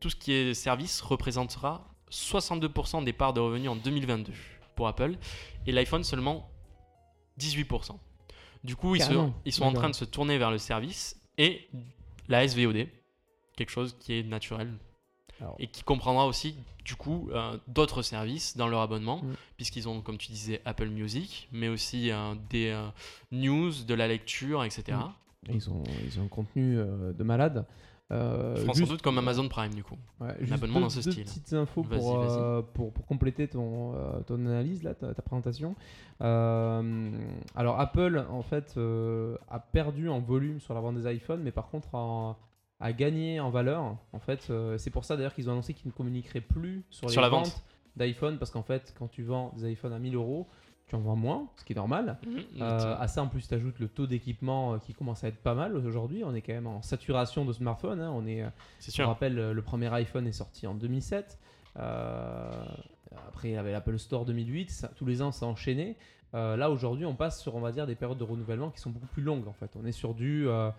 tout 0.00 0.10
ce 0.10 0.16
qui 0.16 0.32
est 0.32 0.54
service 0.54 1.00
représentera 1.00 1.84
62% 2.10 3.04
des 3.04 3.12
parts 3.12 3.34
de 3.34 3.40
revenus 3.40 3.68
en 3.70 3.76
2022 3.76 4.32
pour 4.74 4.88
Apple 4.88 5.16
et 5.66 5.72
l'iPhone 5.72 6.02
seulement 6.02 6.48
18%. 7.38 7.98
Du 8.64 8.76
coup, 8.76 8.94
ils, 8.96 9.00
se- 9.02 9.08
Carrément. 9.08 9.34
ils 9.44 9.52
sont 9.52 9.62
en 9.62 9.66
D'accord. 9.68 9.82
train 9.82 9.90
de 9.90 9.94
se 9.94 10.04
tourner 10.04 10.38
vers 10.38 10.50
le 10.50 10.58
service 10.58 11.20
et 11.38 11.68
la 12.28 12.46
SVOD, 12.46 12.86
quelque 13.56 13.70
chose 13.70 13.96
qui 14.00 14.14
est 14.18 14.22
naturel 14.22 14.72
Alors. 15.40 15.56
et 15.58 15.66
qui 15.68 15.82
comprendra 15.82 16.26
aussi 16.26 16.56
du 16.84 16.94
coup 16.96 17.28
euh, 17.32 17.56
d'autres 17.68 18.02
services 18.02 18.56
dans 18.56 18.66
leur 18.68 18.80
abonnement 18.80 19.18
Mm. 19.22 19.34
puisqu'ils 19.56 19.88
ont 19.88 20.00
comme 20.00 20.16
tu 20.18 20.28
disais 20.32 20.60
Apple 20.64 20.88
Music 20.88 21.48
mais 21.52 21.68
aussi 21.68 22.10
euh, 22.10 22.34
des 22.50 22.68
euh, 22.68 22.88
news 23.30 23.72
de 23.86 23.94
la 23.94 24.08
lecture 24.08 24.64
etc 24.64 24.98
Et 25.48 25.52
Ils 25.54 25.70
ont 25.70 25.82
ils 26.04 26.18
ont 26.18 26.24
un 26.24 26.28
contenu 26.28 26.76
de 26.76 27.22
malade. 27.24 27.66
Euh, 28.10 28.56
Je 28.56 28.64
pense 28.64 28.76
juste- 28.76 28.88
sans 28.88 28.94
doute 28.94 29.02
comme 29.02 29.18
Amazon 29.18 29.48
Prime 29.48 29.74
du 29.74 29.84
coup 29.84 29.96
Ouais, 30.18 30.28
Un 30.48 30.52
abonnement 30.52 30.76
deux, 30.76 30.80
dans 30.84 30.88
ce 30.88 31.00
deux 31.02 31.10
style. 31.12 31.24
petites 31.24 31.52
infos 31.52 31.82
pour, 31.82 32.22
euh, 32.22 32.62
pour, 32.72 32.90
pour 32.92 33.06
compléter 33.06 33.48
ton, 33.48 33.94
euh, 33.96 34.20
ton 34.26 34.36
analyse, 34.46 34.82
là, 34.82 34.94
ta, 34.94 35.12
ta 35.12 35.20
présentation. 35.22 35.74
Alors, 36.20 37.80
Apple, 37.80 38.24
en 38.30 38.42
fait, 38.42 38.78
a 39.48 39.58
perdu 39.60 40.08
en 40.08 40.20
volume 40.20 40.60
sur 40.60 40.74
la 40.74 40.80
vente 40.80 40.96
des 40.96 41.12
iPhones, 41.12 41.42
mais 41.42 41.52
par 41.52 41.68
contre, 41.68 41.88
a 42.80 42.92
gagné 42.92 43.40
en 43.40 43.50
valeur. 43.50 43.96
En 44.12 44.18
fait, 44.20 44.50
c'est 44.78 44.90
pour 44.90 45.04
ça 45.04 45.16
d'ailleurs 45.16 45.34
qu'ils 45.34 45.48
ont 45.48 45.52
annoncé 45.52 45.74
qu'ils 45.74 45.88
ne 45.88 45.92
communiqueraient 45.92 46.40
plus 46.40 46.84
sur 46.90 47.08
les 47.08 47.14
la 47.16 47.28
ventes 47.28 47.46
vente. 47.46 47.62
d'iPhone, 47.96 48.38
parce 48.38 48.50
qu'en 48.50 48.62
fait, 48.62 48.94
quand 48.98 49.08
tu 49.08 49.22
vends 49.22 49.52
des 49.56 49.72
iPhones 49.72 49.92
à 49.92 49.98
1000 49.98 50.14
euros, 50.14 50.46
tu 50.88 50.94
en 50.96 51.00
vends 51.00 51.16
moins, 51.16 51.48
ce 51.56 51.64
qui 51.64 51.72
est 51.72 51.76
normal. 51.76 52.18
Euh, 52.60 52.96
à 52.98 53.08
ça, 53.08 53.22
en 53.22 53.28
plus, 53.28 53.46
tu 53.46 53.54
ajoutes 53.54 53.78
le 53.78 53.88
taux 53.88 54.06
d'équipement 54.06 54.74
euh, 54.74 54.78
qui 54.78 54.94
commence 54.94 55.22
à 55.24 55.28
être 55.28 55.38
pas 55.42 55.54
mal 55.54 55.76
aujourd'hui. 55.76 56.24
On 56.24 56.34
est 56.34 56.40
quand 56.42 56.52
même 56.54 56.66
en 56.66 56.82
saturation 56.82 57.44
de 57.44 57.52
smartphones. 57.52 58.00
hein. 58.00 58.10
On 58.14 58.26
est, 58.26 58.42
euh, 58.42 58.48
c'est 58.78 58.90
je 58.90 58.94
sûr 58.96 59.04
me 59.04 59.08
rappelle, 59.08 59.34
le 59.52 59.62
premier 59.62 59.92
iPhone 59.92 60.26
est 60.26 60.32
sorti 60.32 60.66
en 60.66 60.74
2007. 60.74 61.38
Euh, 61.76 62.64
après, 63.28 63.48
il 63.50 63.52
y 63.52 63.56
avait 63.56 63.72
l'Apple 63.72 63.98
Store 63.98 64.24
2008. 64.24 64.70
ça- 64.70 64.88
tous 64.96 65.06
les 65.06 65.22
ans, 65.22 65.32
ça 65.32 65.46
a 65.46 65.48
enchaîné. 65.48 65.96
Euh, 66.34 66.56
là, 66.56 66.70
aujourd'hui, 66.70 67.06
on 67.06 67.14
passe 67.14 67.40
sur, 67.40 67.54
on 67.54 67.60
va 67.60 67.72
dire, 67.72 67.86
des 67.86 67.94
périodes 67.94 68.18
de 68.18 68.24
renouvellement 68.24 68.70
qui 68.70 68.80
sont 68.80 68.90
beaucoup 68.90 69.06
plus 69.06 69.22
longues. 69.22 69.48
En 69.48 69.52
fait, 69.54 69.70
on 69.80 69.86
est 69.86 69.92
sur 69.92 70.14
du. 70.14 70.46
euh, 70.48 70.70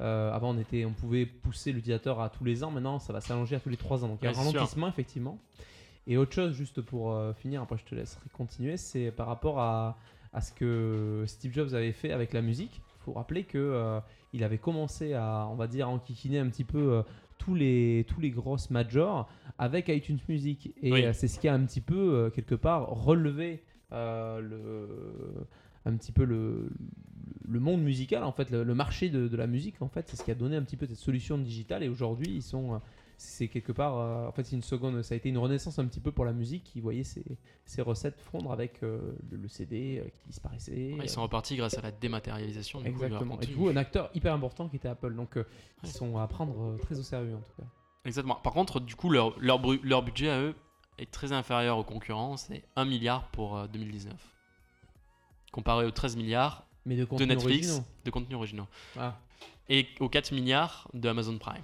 euh, 0.00 0.32
avant, 0.32 0.50
on, 0.54 0.58
était, 0.58 0.84
on 0.84 0.92
pouvait 0.92 1.26
pousser 1.26 1.72
l'utilisateur 1.72 2.20
à 2.20 2.28
tous 2.30 2.44
les 2.44 2.64
ans. 2.64 2.70
Maintenant, 2.70 2.98
ça 2.98 3.12
va 3.12 3.20
s'allonger 3.20 3.56
à 3.56 3.60
tous 3.60 3.68
les 3.68 3.76
3 3.76 4.04
ans. 4.04 4.08
Donc, 4.08 4.18
il 4.22 4.24
y 4.24 4.28
a 4.28 4.30
un 4.30 4.34
ralentissement, 4.52 4.88
effectivement. 4.88 5.38
Et 6.06 6.16
autre 6.16 6.32
chose, 6.32 6.52
juste 6.54 6.80
pour 6.80 7.12
euh, 7.12 7.32
finir, 7.32 7.62
après, 7.62 7.76
je 7.78 7.84
te 7.84 7.94
laisserai 7.94 8.28
continuer, 8.32 8.76
c'est 8.76 9.10
par 9.12 9.26
rapport 9.28 9.60
à, 9.60 9.96
à 10.32 10.40
ce 10.40 10.52
que 10.52 11.24
Steve 11.26 11.52
Jobs 11.52 11.74
avait 11.74 11.92
fait 11.92 12.12
avec 12.12 12.32
la 12.32 12.42
musique. 12.42 12.80
Il 13.00 13.04
faut 13.04 13.12
rappeler 13.12 13.44
que 13.44 13.58
euh, 13.58 14.00
il 14.32 14.42
avait 14.44 14.58
commencé 14.58 15.14
à, 15.14 15.46
on 15.50 15.54
va 15.54 15.66
dire, 15.68 15.88
enquiquiner 15.88 16.38
un 16.38 16.48
petit 16.48 16.64
peu 16.64 16.92
euh, 16.92 17.02
tous 17.38 17.54
les 17.54 18.04
tous 18.08 18.20
les 18.20 18.30
grosses 18.30 18.70
majors 18.70 19.28
avec 19.58 19.88
iTunes 19.88 20.18
Music. 20.28 20.72
Et 20.82 20.92
Oui. 20.92 21.04
euh, 21.04 21.12
c'est 21.12 21.28
ce 21.28 21.38
qui 21.38 21.48
a 21.48 21.54
un 21.54 21.64
petit 21.64 21.80
peu 21.80 22.30
quelque 22.34 22.54
part 22.54 22.86
relevé 22.88 23.62
le 23.92 25.46
un 25.84 25.96
petit 25.96 26.12
peu 26.12 26.24
le, 26.24 26.70
le 27.48 27.60
monde 27.60 27.82
musical 27.82 28.22
en 28.22 28.30
fait 28.32 28.50
le, 28.50 28.62
le 28.62 28.74
marché 28.74 29.08
de, 29.10 29.26
de 29.26 29.36
la 29.36 29.48
musique 29.48 29.82
en 29.82 29.88
fait 29.88 30.08
c'est 30.08 30.16
ce 30.16 30.22
qui 30.24 30.30
a 30.30 30.34
donné 30.36 30.54
un 30.56 30.62
petit 30.62 30.76
peu 30.76 30.86
cette 30.86 30.96
solution 30.96 31.38
digitale 31.38 31.82
et 31.82 31.88
aujourd'hui 31.88 32.28
ils 32.36 32.42
sont 32.42 32.80
c'est 33.16 33.48
quelque 33.48 33.72
part 33.72 33.96
euh, 33.98 34.26
en 34.28 34.32
fait 34.32 34.44
c'est 34.44 34.56
une 34.56 34.62
seconde 34.62 35.02
ça 35.02 35.14
a 35.14 35.16
été 35.16 35.28
une 35.28 35.38
renaissance 35.38 35.78
un 35.78 35.86
petit 35.86 36.00
peu 36.00 36.10
pour 36.12 36.24
la 36.24 36.32
musique 36.32 36.64
qui 36.64 36.80
voyait 36.80 37.04
ses, 37.04 37.24
ses 37.64 37.82
recettes 37.82 38.20
fondre 38.20 38.50
avec 38.52 38.82
euh, 38.82 39.12
le, 39.30 39.36
le 39.36 39.48
CD 39.48 39.98
euh, 40.04 40.08
qui 40.08 40.28
disparaissait 40.28 40.94
Ouais, 40.94 41.04
ils 41.04 41.08
sont 41.08 41.22
repartis 41.22 41.56
grâce 41.56 41.78
à 41.78 41.82
la 41.82 41.90
dématérialisation 41.92 42.80
du 42.80 42.92
coup, 42.92 43.04
Exactement. 43.04 43.34
Et 43.34 43.36
contenu. 43.38 43.46
du 43.46 43.56
coup, 43.58 43.68
un 43.68 43.76
acteur 43.76 44.10
hyper 44.14 44.34
important 44.34 44.68
qui 44.68 44.76
était 44.76 44.88
Apple. 44.88 45.14
Donc, 45.14 45.36
ils 45.84 45.88
sont 45.90 46.18
à 46.18 46.26
prendre 46.26 46.76
très 46.82 46.98
au 46.98 47.02
sérieux 47.02 47.34
en 47.36 47.40
tout 47.40 47.62
cas. 47.62 47.68
Exactement. 48.04 48.34
Par 48.36 48.52
contre, 48.52 48.80
du 48.80 48.96
coup, 48.96 49.10
leur, 49.10 49.38
leur, 49.38 49.60
bru- 49.60 49.80
leur 49.84 50.02
budget 50.02 50.28
à 50.30 50.40
eux 50.40 50.54
est 50.98 51.10
très 51.10 51.32
inférieur 51.32 51.78
aux 51.78 51.84
concurrents. 51.84 52.36
C'est 52.36 52.64
1 52.76 52.84
milliard 52.84 53.28
pour 53.30 53.56
euh, 53.56 53.66
2019. 53.68 54.12
Comparé 55.52 55.84
aux 55.86 55.90
13 55.90 56.16
milliards 56.16 56.64
Mais 56.86 56.96
de 56.96 57.00
de 57.00 57.04
contenu 57.04 57.26
Netflix 57.26 57.68
originaux. 57.68 57.86
de 58.04 58.10
contenus 58.10 58.36
originaux. 58.36 58.66
Ah. 58.98 59.18
Et 59.68 59.86
aux 60.00 60.08
4 60.08 60.32
milliards 60.32 60.88
de 60.94 61.08
Amazon 61.08 61.38
Prime. 61.38 61.62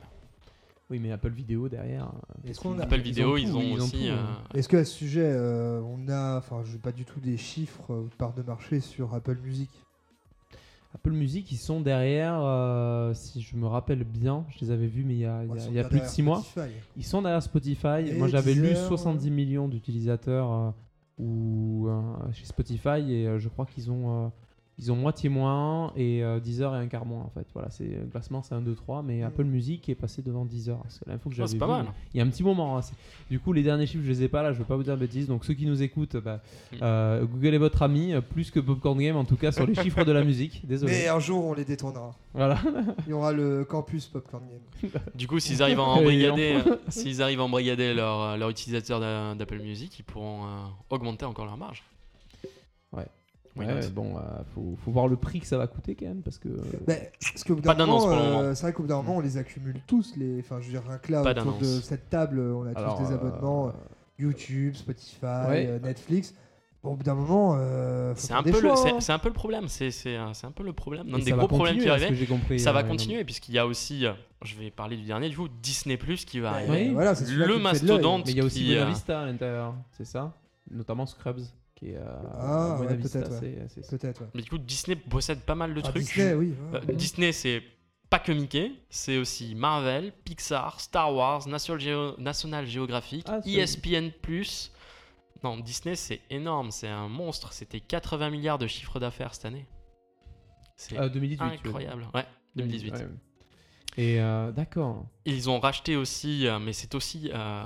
Oui, 0.91 0.99
mais 0.99 1.13
Apple 1.13 1.31
Vidéo 1.31 1.69
derrière. 1.69 2.07
euh, 2.07 2.49
Est-ce 2.49 2.61
qu'on 2.61 2.79
a- 2.79 2.85
Apple 2.85 2.97
ils 2.97 3.03
Vidéo, 3.03 3.33
ont 3.33 3.37
ils 3.37 3.55
ont, 3.55 3.61
ils 3.61 3.73
ont 3.81 3.85
aussi. 3.85 3.91
tout, 3.93 4.05
euh, 4.05 4.17
hein. 4.17 4.39
Est-ce 4.55 4.69
qu'à 4.69 4.85
ce 4.85 4.93
sujet, 4.95 5.23
euh, 5.25 5.83
on 5.83 6.09
a, 6.09 6.39
enfin, 6.39 6.63
je 6.65 6.73
n'ai 6.73 6.79
pas 6.79 6.93
du 6.93 7.05
tout 7.05 7.21
des 7.21 7.37
chiffres 7.37 7.91
euh, 7.93 8.01
ou 8.03 8.09
de 8.09 8.15
part 8.15 8.33
de 8.33 8.43
marché 8.43 8.81
sur 8.81 9.15
Apple 9.15 9.37
Music 9.45 9.69
Apple 10.95 11.11
Music, 11.13 11.53
ils 11.53 11.59
sont 11.59 11.83
derrière, 11.83 12.41
euh, 12.41 13.13
si 13.13 13.43
je 13.43 13.57
me 13.57 13.67
rappelle 13.67 14.05
bien, 14.05 14.47
je 14.49 14.65
les 14.65 14.71
avais 14.71 14.87
vus, 14.87 15.05
mais 15.05 15.13
il 15.15 15.21
y 15.21 15.27
a, 15.27 15.43
il 15.45 15.49
y 15.49 15.53
plus 15.53 15.59
de 15.69 15.83
derrière 15.83 16.09
6 16.09 16.23
mois. 16.23 16.41
Spotify. 16.41 16.75
Ils 16.97 17.05
sont 17.05 17.21
derrière 17.21 17.43
Spotify. 17.43 18.07
Et 18.07 18.15
Moi, 18.15 18.29
j'avais 18.29 18.55
lu 18.55 18.69
Deezer, 18.71 18.89
70 18.89 19.31
millions 19.31 19.69
d'utilisateurs 19.69 20.51
euh, 20.51 20.71
ou, 21.19 21.89
euh, 21.89 22.01
chez 22.33 22.47
Spotify 22.47 23.01
et 23.13 23.27
euh, 23.29 23.39
je 23.39 23.51
crois 23.51 23.67
qu'ils 23.67 23.91
ont, 23.91 24.25
euh, 24.25 24.29
ils 24.81 24.93
ont 24.93 24.97
moitié 24.97 25.29
moins 25.29 25.93
et 25.97 26.23
euh, 26.23 26.39
Deezer 26.41 26.75
est 26.75 26.79
un 26.79 26.87
quart 26.87 27.05
moins 27.05 27.23
en 27.23 27.31
fait. 27.31 27.47
Voilà, 27.53 27.69
c'est 27.71 27.85
le 27.85 28.07
classement, 28.11 28.43
c'est 28.43 28.55
1, 28.55 28.61
2, 28.61 28.75
3, 28.75 29.03
mais. 29.03 29.23
Apple 29.23 29.45
Music 29.45 29.89
est 29.89 29.95
passé 29.95 30.23
devant 30.23 30.45
Deezer. 30.45 30.79
C'est 30.89 31.07
l'info 31.09 31.29
que 31.29 31.35
Ah, 31.35 31.39
j'avais 31.39 31.49
c'est 31.49 31.59
pas 31.59 31.67
mal. 31.67 31.87
Il 32.15 32.19
y 32.19 32.21
a 32.21 32.25
un 32.25 32.29
petit 32.29 32.43
moment. 32.45 32.77
hein, 32.79 32.83
c'est- 32.83 32.95
Du 33.31 33.41
coup, 33.41 33.53
les 33.53 33.63
derniers 33.63 33.87
chiffres, 33.87 34.05
je 34.05 34.09
les 34.11 34.23
ai 34.23 34.29
pas 34.29 34.43
là. 34.43 34.53
Je 34.53 34.59
veux 34.59 34.65
pas 34.65 34.77
vous 34.77 34.83
dire 34.85 34.95
de 34.95 35.01
bêtises. 35.01 35.27
Donc, 35.27 35.45
ceux 35.45 35.55
qui 35.55 35.67
nous 35.67 35.83
écoutent, 35.83 36.17
bah, 36.17 36.41
Mm. 36.73 36.77
euh, 36.83 37.25
Google 37.27 37.55
est 37.55 37.59
votre 37.59 37.83
ami, 37.83 38.13
euh, 38.15 38.21
plus 38.21 38.51
que 38.51 38.61
Popcorn 38.61 38.99
Game 38.99 39.17
en 39.17 39.25
tout 39.25 39.37
cas 39.37 39.51
sur 39.53 39.67
les 39.67 39.75
chiffres 39.75 40.05
de 40.05 40.13
la 40.13 40.23
musique. 40.25 40.63
Désolé. 40.67 40.93
Mais 40.93 41.09
un 41.09 41.19
jour, 41.19 41.45
on 41.45 41.55
les 41.55 41.65
détournera. 41.65 42.15
Voilà. 42.35 42.59
Il 43.07 43.11
y 43.11 43.13
aura 43.13 43.33
le 43.33 43.65
campus 43.65 44.07
Popcorn 44.07 44.45
Game. 44.49 44.91
Du 45.15 45.27
coup, 45.27 45.41
s'ils 45.41 45.63
arrivent 45.63 45.81
à 45.81 45.83
Et 45.83 45.87
embrigader, 46.01 46.59
euh, 46.67 46.77
s'ils 46.89 47.21
arrivent 47.23 47.41
à 47.41 47.45
embrigader 47.45 47.95
leur, 47.95 48.21
euh, 48.23 48.37
leur 48.37 48.49
utilisateur 48.51 49.01
d'a- 49.01 49.35
d'Apple 49.35 49.59
Music, 49.61 49.99
ils 49.99 50.05
pourront 50.05 50.45
euh, 50.45 50.49
augmenter 50.91 51.25
encore 51.27 51.47
leur 51.47 51.57
marge. 51.57 51.83
Ouais. 52.93 53.07
Ouais, 53.59 53.89
bon, 53.91 54.17
euh, 54.17 54.21
faut, 54.55 54.75
faut 54.85 54.91
voir 54.91 55.09
le 55.09 55.17
prix 55.17 55.41
que 55.41 55.47
ça 55.47 55.59
va 55.59 55.67
coûter 55.67 55.95
quand 55.95 56.07
même 56.07 56.23
parce 56.23 56.39
que. 56.39 56.49
Mais, 56.87 57.13
parce 57.21 57.45
qu'au 57.45 57.55
bout 57.57 57.63
Pas 57.63 57.75
d'annonce 57.75 58.05
pour 58.05 58.15
le 58.15 58.21
euh, 58.21 58.33
moment. 58.33 58.55
c'est 58.55 58.63
vrai 58.63 58.73
qu'au 58.73 58.83
bout 58.83 58.89
d'un 58.89 58.97
moment, 58.97 59.17
on 59.17 59.21
les 59.21 59.37
accumule 59.37 59.81
tous. 59.87 60.15
Les... 60.17 60.41
Enfin, 60.41 60.59
je 60.61 60.67
veux 60.67 60.73
dire, 60.73 60.83
rien 60.87 60.99
que 60.99 61.13
là, 61.13 61.23
Pas 61.23 61.31
autour 61.41 61.59
de 61.59 61.65
cette 61.65 62.09
table, 62.11 62.41
on 62.41 62.67
a 62.67 62.71
Alors, 62.79 62.99
tous 62.99 63.05
des 63.09 63.13
euh, 63.13 63.17
abonnements. 63.17 63.73
YouTube, 64.19 64.75
Spotify, 64.75 65.25
Ouais. 65.49 65.67
euh, 65.69 65.79
Netflix. 65.79 66.35
Bon, 66.83 66.93
au 66.93 66.97
bout 66.97 67.03
d'un 67.03 67.15
moment, 67.15 67.57
euh, 67.59 68.15
faut 68.15 68.21
C'est 68.27 68.33
un, 68.35 68.43
peu 68.43 68.51
le, 68.53 68.61
choix, 68.61 68.89
hein. 68.89 69.01
c'est 69.01 69.13
un 69.13 69.19
peu 69.19 69.29
le 69.29 69.35
problème. 69.35 69.67
C'est, 69.67 69.91
c'est, 69.91 70.15
un- 70.15 70.33
c'est 70.33 70.47
un 70.47 70.53
peu 70.53 70.63
le 70.63 70.73
problème. 70.73 71.09
Et 71.17 71.23
des 71.23 71.33
gros 71.33 71.49
problèmes 71.49 71.77
qui 71.79 72.15
j'ai 72.15 72.27
compris. 72.27 72.61
Ça 72.61 72.73
va 72.73 72.81
euh, 72.81 72.85
continuer 72.85 73.25
puisqu'il 73.25 73.55
y 73.55 73.59
a 73.59 73.67
aussi, 73.67 74.07
euh, 74.07 74.13
je 74.45 74.55
vais 74.57 74.71
parler 74.71 74.97
du 74.97 75.03
dernier 75.05 75.29
du 75.29 75.37
coup, 75.37 75.49
Disney 75.61 75.97
Plus 75.97 76.25
qui 76.25 76.39
va 76.39 76.53
Ouais, 76.53 76.69
arriver. 76.69 76.91
Voilà, 76.93 77.15
Le 77.31 77.59
mastodonte 77.59 78.27
Mais 78.27 78.33
il 78.33 78.39
y 78.39 78.41
a 78.41 78.45
aussi 78.45 78.65
qui, 78.65 78.77
euh, 78.77 78.85
Vista 78.85 79.23
à 79.23 79.27
l'intérieur, 79.27 79.75
c'est 79.91 80.05
ça? 80.05 80.33
Notamment 80.71 81.07
Scrubs, 81.07 81.41
qui 81.79 81.91
est 81.91 81.97
euh, 81.97 82.05
Ah, 82.39 82.75
à 82.75 82.81
ouais, 82.81 82.97
peut-être, 82.97 83.41
ouais. 83.41 83.67
ouais. 84.21 84.27
Mais 84.35 84.43
du 84.43 84.51
coup, 84.51 84.59
Disney 84.59 84.97
possède 84.97 85.41
pas 85.41 85.55
mal 85.55 85.75
de 85.75 85.81
Ah, 85.85 85.89
trucs. 85.91 86.03
Disney, 86.03 86.35
oui. 86.35 86.55
Euh, 86.75 86.81
ouais. 86.81 86.95
Disney, 86.95 87.31
c'est 87.33 87.63
pas 88.11 88.19
que 88.19 88.33
Mickey, 88.33 88.73
c'est 88.91 89.17
aussi 89.19 89.55
Marvel, 89.55 90.13
Pixar, 90.25 90.81
Star 90.81 91.15
Wars, 91.15 91.47
National, 91.47 91.81
Geo- 91.81 92.19
National 92.19 92.67
Geographic, 92.67 93.27
Ah, 93.29 93.41
ESPN+. 93.47 94.11
Non, 95.45 95.57
Disney, 95.59 95.95
c'est 95.95 96.21
énorme, 96.31 96.73
c'est 96.73 96.89
un 96.89 97.07
monstre. 97.09 97.53
C'était 97.53 97.79
80 97.81 98.31
milliards 98.31 98.59
de 98.59 98.67
chiffre 98.67 98.99
d'affaires 98.99 99.35
cette 99.35 99.45
année. 99.45 99.67
C'est 100.77 100.97
Ah, 100.97 101.09
2018. 101.09 101.39
tu 101.39 101.45
veux 101.45 101.49
dire. 101.59 101.67
incroyable. 101.67 102.09
Ouais, 102.15 102.25
2018. 102.57 102.93
Ouais, 102.95 102.99
ouais. 103.03 103.09
Et 103.99 104.21
euh, 104.21 104.51
d'accord. 104.53 105.07
Ils 105.27 105.49
ont 105.51 105.61
racheté 105.61 105.95
aussi, 105.97 106.47
euh, 106.49 106.59
mais 106.59 106.73
c'est 106.73 106.95
aussi 106.97 107.31
euh, 107.33 107.65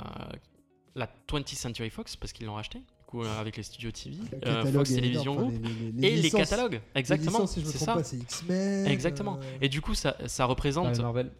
la 0.94 1.08
20th 1.28 1.54
Century 1.54 1.88
Fox, 1.90 2.16
parce 2.16 2.32
qu'ils 2.32 2.46
l'ont 2.46 2.54
racheté, 2.54 2.82
euh, 3.20 3.40
avec 3.40 3.56
les 3.56 3.62
studios 3.62 3.90
TV, 3.90 4.16
Le 4.42 4.48
euh, 4.48 4.72
Fox 4.72 4.94
Television. 4.94 5.34
Group, 5.36 5.52
Enfin, 5.54 5.68
les- 5.96 6.08
les- 6.08 6.08
et 6.18 6.22
les 6.22 6.30
catalogues. 6.30 6.80
Exactement, 6.94 7.30
licences, 7.32 7.52
si 7.52 7.60
je 7.60 7.66
me 7.66 7.70
c'est 7.70 7.76
trompe 7.78 7.88
ça. 7.88 7.94
pas, 7.96 8.04
c'est 8.04 8.16
X-Men. 8.16 8.86
Exactement. 8.86 9.38
euh, 9.42 9.58
Et 9.60 9.68
du 9.68 9.80
coup, 9.80 9.94
ça, 9.94 10.16
ça 10.26 10.44
représente 10.46 10.96
Ouais, 10.96 11.02
Marvel. 11.02 11.30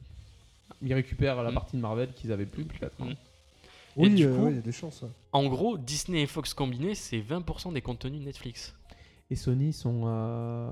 Ils 0.83 0.95
récupèrent 0.95 1.43
la 1.43 1.51
Mm. 1.51 1.55
partie 1.55 1.77
de 1.77 1.81
Marvel 1.83 2.13
qu'ils 2.15 2.33
avaient 2.33 2.47
plus 2.47 2.65
peut-être. 2.65 2.95
hein. 3.01 3.15
Oui, 3.97 4.11
du 4.11 4.25
euh, 4.27 4.35
coup- 4.37 4.45
ouais, 4.45 4.51
il 4.53 4.57
y 4.57 4.59
a 4.59 4.63
des 4.63 4.73
chances. 4.73 5.03
ouais. 5.03 5.09
En 5.33 5.47
gros, 5.47 5.77
Disney 5.79 6.23
et 6.23 6.27
Fox 6.27 6.55
combinés, 6.55 6.95
c'est 6.95 7.21
20% 7.21 7.73
des 7.73 7.83
contenus 7.83 8.23
Netflix. 8.23 8.75
Et 9.31 9.37
Sony 9.37 9.73
sont. 9.73 10.03
euh, 10.07 10.69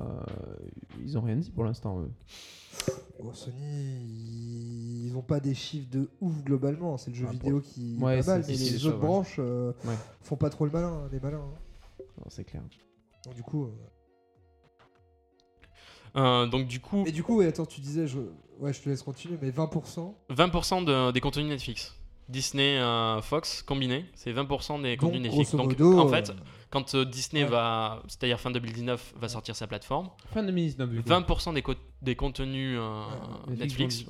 Ils 1.03 1.17
ont 1.17 1.23
rien 1.23 1.37
dit 1.37 1.51
pour 1.51 1.65
l'instant. 1.65 2.01
eux. 2.01 2.11
Bon, 3.23 3.33
Sony, 3.33 3.57
ils 5.07 5.13
ont 5.17 5.23
pas 5.23 5.41
des 5.41 5.55
chiffres 5.55 5.91
de 5.91 6.09
ouf 6.21 6.43
globalement. 6.43 6.97
C'est 6.99 7.11
le 7.11 7.17
jeu 7.17 7.27
Ah, 7.29 7.33
vidéo 7.33 7.61
qui 7.61 7.97
Ouais, 8.01 8.19
est 8.19 8.21
pas 8.25 8.33
mal, 8.35 8.45
c'est- 8.45 8.53
mais 8.53 8.59
les 8.59 8.87
autres 8.87 8.99
branches 8.99 9.37
euh, 9.39 9.73
Ouais. 9.85 9.95
font 10.23 10.37
pas 10.37 10.51
trop 10.51 10.65
le 10.65 10.71
malin, 10.71 10.89
hein, 11.05 11.09
les 11.13 11.21
malins. 11.21 11.39
hein. 11.43 12.03
Non, 12.19 12.25
C'est 12.29 12.45
clair. 12.45 12.63
Donc 13.25 13.35
du 13.35 13.43
coup. 13.43 13.65
euh, 13.65 13.71
Euh, 16.17 16.47
donc 16.47 16.67
du 16.67 16.81
coup, 16.81 17.05
Mais 17.05 17.13
du 17.13 17.23
coup, 17.23 17.37
ouais, 17.39 17.47
attends, 17.47 17.67
tu 17.67 17.81
disais, 17.81 18.09
je... 18.09 18.19
ouais, 18.59 18.73
je 18.73 18.81
te 18.83 18.89
laisse 18.89 19.01
continuer, 19.03 19.39
mais 19.41 19.51
20%. 19.51 20.13
20% 20.29 20.83
de- 20.83 21.13
des 21.13 21.21
contenus 21.21 21.47
Netflix. 21.47 21.95
Disney, 22.29 22.79
euh, 22.79 23.21
Fox 23.23 23.63
combinés, 23.63 24.05
c'est 24.15 24.33
20% 24.33 24.81
des 24.81 24.97
Donc, 24.97 25.11
contenus 25.13 25.23
Netflix. 25.23 25.53
Donc 25.55 25.69
modo, 25.79 25.99
en 26.01 26.07
euh, 26.07 26.11
fait, 26.11 26.33
quand 26.71 26.95
euh, 26.95 27.05
Disney 27.05 27.43
ouais. 27.45 27.51
va, 27.51 28.03
c'est-à-dire 28.09 28.39
fin 28.41 28.51
2019, 28.51 29.15
va 29.17 29.29
sortir 29.29 29.57
sa 29.57 29.67
plateforme, 29.67 30.09
Fin 30.33 30.43
2019, 30.43 30.91
du 30.91 31.03
coup. 31.03 31.09
20% 31.09 31.53
des, 31.55 31.63
co- 31.63 31.75
des 32.03 32.15
contenus 32.17 32.79
euh, 32.81 33.05
Netflix. 33.49 34.05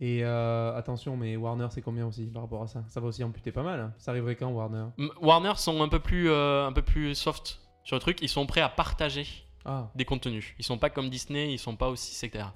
Et 0.00 0.24
euh, 0.24 0.76
attention, 0.76 1.16
mais 1.16 1.36
Warner, 1.36 1.68
c'est 1.70 1.80
combien 1.82 2.06
aussi 2.06 2.24
par 2.26 2.42
rapport 2.42 2.62
à 2.62 2.66
ça? 2.66 2.82
Ça 2.88 3.00
va 3.00 3.06
aussi 3.06 3.22
amputer 3.22 3.52
pas 3.52 3.62
mal. 3.62 3.78
hein. 3.80 3.94
Ça 3.98 4.10
arriverait 4.10 4.34
quand, 4.34 4.50
Warner? 4.50 4.86
Warner 5.20 5.52
sont 5.56 5.80
un 5.82 5.88
peu 5.88 6.00
plus, 6.00 6.28
euh, 6.28 6.66
un 6.66 6.72
peu 6.72 6.82
plus 6.82 7.14
soft 7.14 7.60
sur 7.84 7.94
le 7.96 8.00
truc. 8.00 8.18
Ils 8.20 8.28
sont 8.28 8.44
prêts 8.46 8.60
à 8.62 8.68
partager 8.68 9.26
Ah, 9.64 9.90
des 9.94 10.04
contenus. 10.04 10.54
Ils 10.58 10.64
sont 10.64 10.76
pas 10.78 10.90
comme 10.90 11.08
Disney, 11.08 11.52
ils 11.52 11.58
sont 11.58 11.76
pas 11.76 11.88
aussi 11.88 12.14
sectaires. 12.14 12.52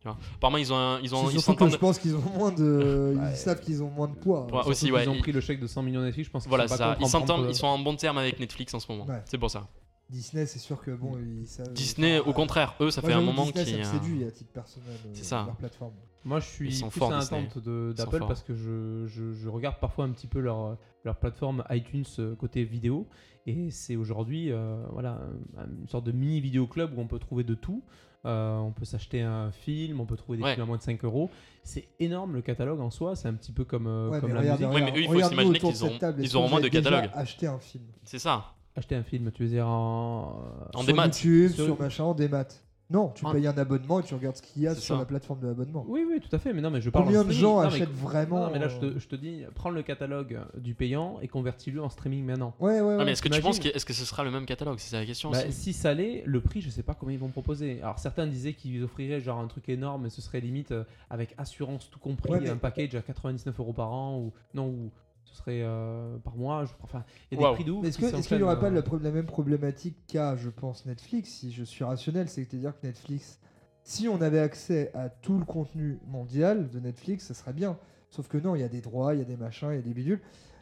Tu 0.00 0.06
vois. 0.06 0.16
Apparemment, 0.36 0.58
ils 0.58 0.72
ont, 0.72 0.76
un- 0.76 1.00
ils 1.00 1.14
ont, 1.14 1.28
ils 1.28 1.40
surtout 1.40 1.64
que 1.64 1.70
je 1.72 1.76
pense 1.76 1.98
qu'ils 1.98 2.14
ont 2.14 2.22
moins 2.36 2.52
de. 2.52 3.14
Ouais. 3.18 3.30
Ils 3.32 3.36
savent 3.36 3.60
qu'ils 3.60 3.82
ont 3.82 3.90
moins 3.90 4.06
de 4.08 4.14
poids. 4.14 4.44
Ouais, 4.44 4.50
surtout 4.52 4.68
aussi, 4.70 4.84
qu'ils 4.86 4.94
ouais, 4.94 5.08
ont 5.08 5.14
ils- 5.14 5.20
pris 5.20 5.32
le 5.32 5.40
chèque 5.40 5.60
de 5.60 5.66
100 5.66 5.82
millions 5.82 6.02
Netflix, 6.02 6.28
je 6.28 6.32
pense 6.32 6.42
qu'ils 6.44 6.48
Voilà, 6.50 6.68
sont 6.68 6.74
pas 6.74 6.78
ça. 6.78 6.84
contre 6.90 7.00
Ils 7.00 7.04
en 7.04 7.08
s'entendent, 7.08 7.46
ils 7.48 7.54
sont 7.54 7.66
en 7.66 7.78
bon 7.80 7.96
terme 7.96 8.18
avec 8.18 8.38
Netflix 8.38 8.72
en 8.74 8.80
ce 8.80 8.90
moment. 8.92 9.06
Ouais. 9.06 9.22
C'est 9.24 9.38
pour 9.38 9.50
ça. 9.50 9.66
Disney, 10.08 10.46
c'est 10.46 10.58
sûr 10.60 10.80
que 10.80 10.92
bon, 10.92 11.18
ils 11.18 11.46
savent. 11.46 11.72
Disney, 11.74 12.18
enfin, 12.20 12.30
au 12.30 12.32
contraire, 12.32 12.74
eux, 12.80 12.90
ça 12.90 13.02
fait 13.02 13.12
un 13.12 13.20
moment 13.20 13.44
Disney, 13.44 13.64
qu'ils. 13.64 13.84
ça 13.84 13.92
me 13.94 13.98
séduit 14.00 14.24
à 14.24 14.30
titre 14.30 14.50
personnel. 14.52 14.88
euh, 15.04 15.10
C'est 15.12 15.24
ça. 15.24 15.44
Leur 15.46 15.56
plateforme. 15.56 15.92
Moi, 16.24 16.40
je 16.40 16.46
suis 16.46 16.68
Ils 16.68 16.74
sont 16.74 16.88
plus 16.88 16.98
forts, 17.00 17.12
à 17.12 17.18
Disney. 17.20 17.42
l'attente 17.42 17.62
de- 17.62 17.90
Ils 17.92 17.98
sont 17.98 18.04
d'Apple 18.04 18.18
forts. 18.18 18.28
parce 18.28 18.42
que 18.42 18.54
je, 18.54 19.06
je- 19.06 19.32
je 19.34 19.48
regarde 19.48 19.76
parfois 19.80 20.04
un 20.04 20.10
petit 20.10 20.26
peu 20.26 20.40
leur, 20.40 20.76
leur 21.04 21.16
plateforme 21.16 21.62
iTunes 21.70 22.04
euh, 22.20 22.34
côté 22.36 22.64
vidéo. 22.64 23.06
Et 23.46 23.70
c'est 23.70 23.96
aujourd'hui 23.96 24.50
euh, 24.52 24.82
voilà, 24.92 25.20
un- 25.58 25.66
une 25.80 25.88
sorte 25.88 26.04
de 26.04 26.12
mini 26.12 26.40
vidéo 26.40 26.66
club 26.66 26.96
où 26.96 27.00
on 27.00 27.06
peut 27.06 27.18
trouver 27.18 27.44
de 27.44 27.54
tout. 27.54 27.82
Euh, 28.26 28.58
on 28.58 28.72
peut 28.72 28.84
s'acheter 28.84 29.22
un 29.22 29.50
film, 29.52 30.00
on 30.00 30.04
peut 30.06 30.16
trouver 30.16 30.38
des 30.38 30.44
Ouais. 30.44 30.54
films 30.54 30.64
à 30.64 30.66
moins 30.66 30.76
de 30.76 30.82
5 30.82 31.04
euros. 31.04 31.30
C'est 31.62 31.86
énorme 32.00 32.34
le 32.34 32.42
catalogue 32.42 32.80
en 32.80 32.90
soi. 32.90 33.14
C'est 33.16 33.28
un 33.28 33.34
petit 33.34 33.52
peu 33.52 33.64
comme, 33.64 33.86
euh, 33.86 34.08
Ouais, 34.10 34.20
comme 34.20 34.30
mais 34.30 34.34
la 34.34 34.40
regarde, 34.40 34.60
musique. 34.60 34.74
Oui, 34.74 34.82
mais 34.82 34.90
eux, 34.98 35.02
il 35.02 35.08
faut 35.22 35.28
s'imaginer 35.28 35.58
qu'ils 35.60 35.84
auront- 35.84 35.98
ils 36.18 36.36
auront 36.36 36.48
moins 36.48 36.60
de 36.60 36.68
catalogue. 36.68 37.10
Acheter 37.14 37.46
un 37.46 37.58
film? 37.58 37.84
C'est 38.04 38.18
ça. 38.18 38.54
Acheter 38.76 38.94
un 38.96 39.02
film, 39.02 39.30
tu 39.32 39.42
veux 39.44 39.48
dire 39.48 39.66
en. 39.68 40.42
En 40.74 40.78
sur 40.78 40.86
démat. 40.86 41.04
YouTube, 41.06 41.50
Sur- 41.52 41.64
sur 41.64 41.80
machin, 41.80 42.04
en 42.04 42.14
démat. 42.14 42.44
Non, 42.90 43.10
tu 43.10 43.26
En- 43.26 43.32
payes 43.32 43.46
un 43.46 43.56
abonnement 43.58 44.00
et 44.00 44.02
tu 44.02 44.14
regardes 44.14 44.36
ce 44.36 44.40
qu'il 44.42 44.62
y 44.62 44.66
a 44.66 44.74
sur 44.74 44.94
ça. 44.94 44.98
la 45.00 45.04
plateforme 45.04 45.40
de 45.40 45.46
l'abonnement. 45.48 45.84
Oui, 45.88 46.06
oui, 46.08 46.20
tout 46.20 46.34
à 46.34 46.38
fait. 46.38 46.54
Mais 46.54 46.62
non, 46.62 46.70
mais 46.70 46.80
je 46.80 46.88
parle 46.88 47.04
Combien 47.04 47.20
en 47.20 47.24
de 47.24 47.32
gens 47.32 47.56
Non, 47.56 47.68
mais- 47.68 47.74
achètent 47.74 47.90
vraiment 47.92 48.46
Non, 48.46 48.50
mais 48.50 48.58
là, 48.58 48.68
je 48.68 48.78
te, 48.78 48.98
je 48.98 49.06
te 49.08 49.14
dis, 49.14 49.42
prends 49.54 49.68
le 49.68 49.82
catalogue 49.82 50.38
du 50.56 50.74
payant 50.74 51.18
et 51.20 51.28
convertis-le 51.28 51.82
en 51.82 51.90
streaming 51.90 52.24
maintenant. 52.24 52.54
Ouais, 52.60 52.80
ouais, 52.80 52.80
ouais. 52.80 52.96
Ah, 53.00 53.04
mais 53.04 53.12
est-ce 53.12 53.20
que 53.20 53.28
tu 53.28 53.42
penses 53.42 53.58
que, 53.58 53.68
est-ce 53.68 53.84
que 53.84 53.92
ce 53.92 54.06
sera 54.06 54.24
le 54.24 54.30
même 54.30 54.46
catalogue? 54.46 54.78
C'est 54.78 54.90
ça 54.90 55.00
la 55.00 55.06
question 55.06 55.30
Bah, 55.30 55.40
aussi. 55.46 55.52
si 55.52 55.72
ça 55.74 55.92
l'est, 55.92 56.22
le 56.24 56.40
prix, 56.40 56.62
je 56.62 56.70
sais 56.70 56.82
pas 56.82 56.94
combien 56.94 57.14
ils 57.14 57.20
vont 57.20 57.28
proposer. 57.28 57.82
Alors 57.82 57.98
certains 57.98 58.26
disaient 58.26 58.54
qu'ils 58.54 58.82
offriraient 58.82 59.20
genre 59.20 59.38
un 59.38 59.48
truc 59.48 59.68
énorme, 59.68 60.06
et 60.06 60.10
ce 60.10 60.22
serait 60.22 60.40
limite 60.40 60.72
euh, 60.72 60.84
avec 61.10 61.34
assurance 61.36 61.90
tout 61.90 61.98
compris, 61.98 62.30
Ouais, 62.32 62.40
mais- 62.40 62.48
un 62.48 62.56
package 62.56 62.94
à 62.94 63.02
99 63.02 63.58
euros 63.60 63.74
par 63.74 63.92
an 63.92 64.18
ou 64.18 64.32
non 64.54 64.66
ou 64.68 64.90
ce 65.30 65.36
serait 65.36 65.60
euh, 65.62 66.16
par 66.18 66.36
mois. 66.36 66.64
Je... 66.64 66.72
Enfin, 66.82 67.04
il 67.30 67.38
y 67.38 67.44
a 67.44 67.48
des 67.48 67.54
prix 67.54 67.64
de 67.64 67.72
ouf. 67.72 67.84
Est-ce 67.84 67.98
qui 67.98 68.10
que- 68.10 68.16
est-ce 68.16 68.28
qu'il 68.28 68.36
n'y 68.38 68.42
aurait 68.42 68.54
s'enchaînent, 68.54 68.82
pas 68.82 68.94
euh, 68.96 68.98
la, 69.02 69.10
même 69.10 69.26
problématique 69.26 69.96
qu'a, 70.06 70.36
je 70.36 70.48
pense, 70.48 70.86
Netflix, 70.86 71.30
si 71.30 71.52
je 71.52 71.64
suis 71.64 71.84
rationnel 71.84 72.28
C'est-à-dire 72.28 72.72
que 72.78 72.86
Netflix, 72.86 73.38
si 73.84 74.08
on 74.08 74.20
avait 74.20 74.38
accès 74.40 74.90
à 74.94 75.08
tout 75.08 75.38
le 75.38 75.44
contenu 75.44 75.98
mondial 76.06 76.68
de 76.70 76.80
Netflix, 76.80 77.26
ça 77.26 77.34
serait 77.34 77.52
bien. 77.52 77.76
Sauf 78.10 78.28
que 78.28 78.38
non, 78.38 78.54
il 78.54 78.60
y 78.60 78.64
a 78.64 78.68
des 78.68 78.80
droits, 78.80 79.14
il 79.14 79.18
y 79.18 79.22
a 79.22 79.26
des 79.26 79.36
machins, 79.36 79.68
il 79.70 79.76
y 79.76 79.78
a 79.78 79.82
des 79.82 79.94
bidules. 79.94 80.20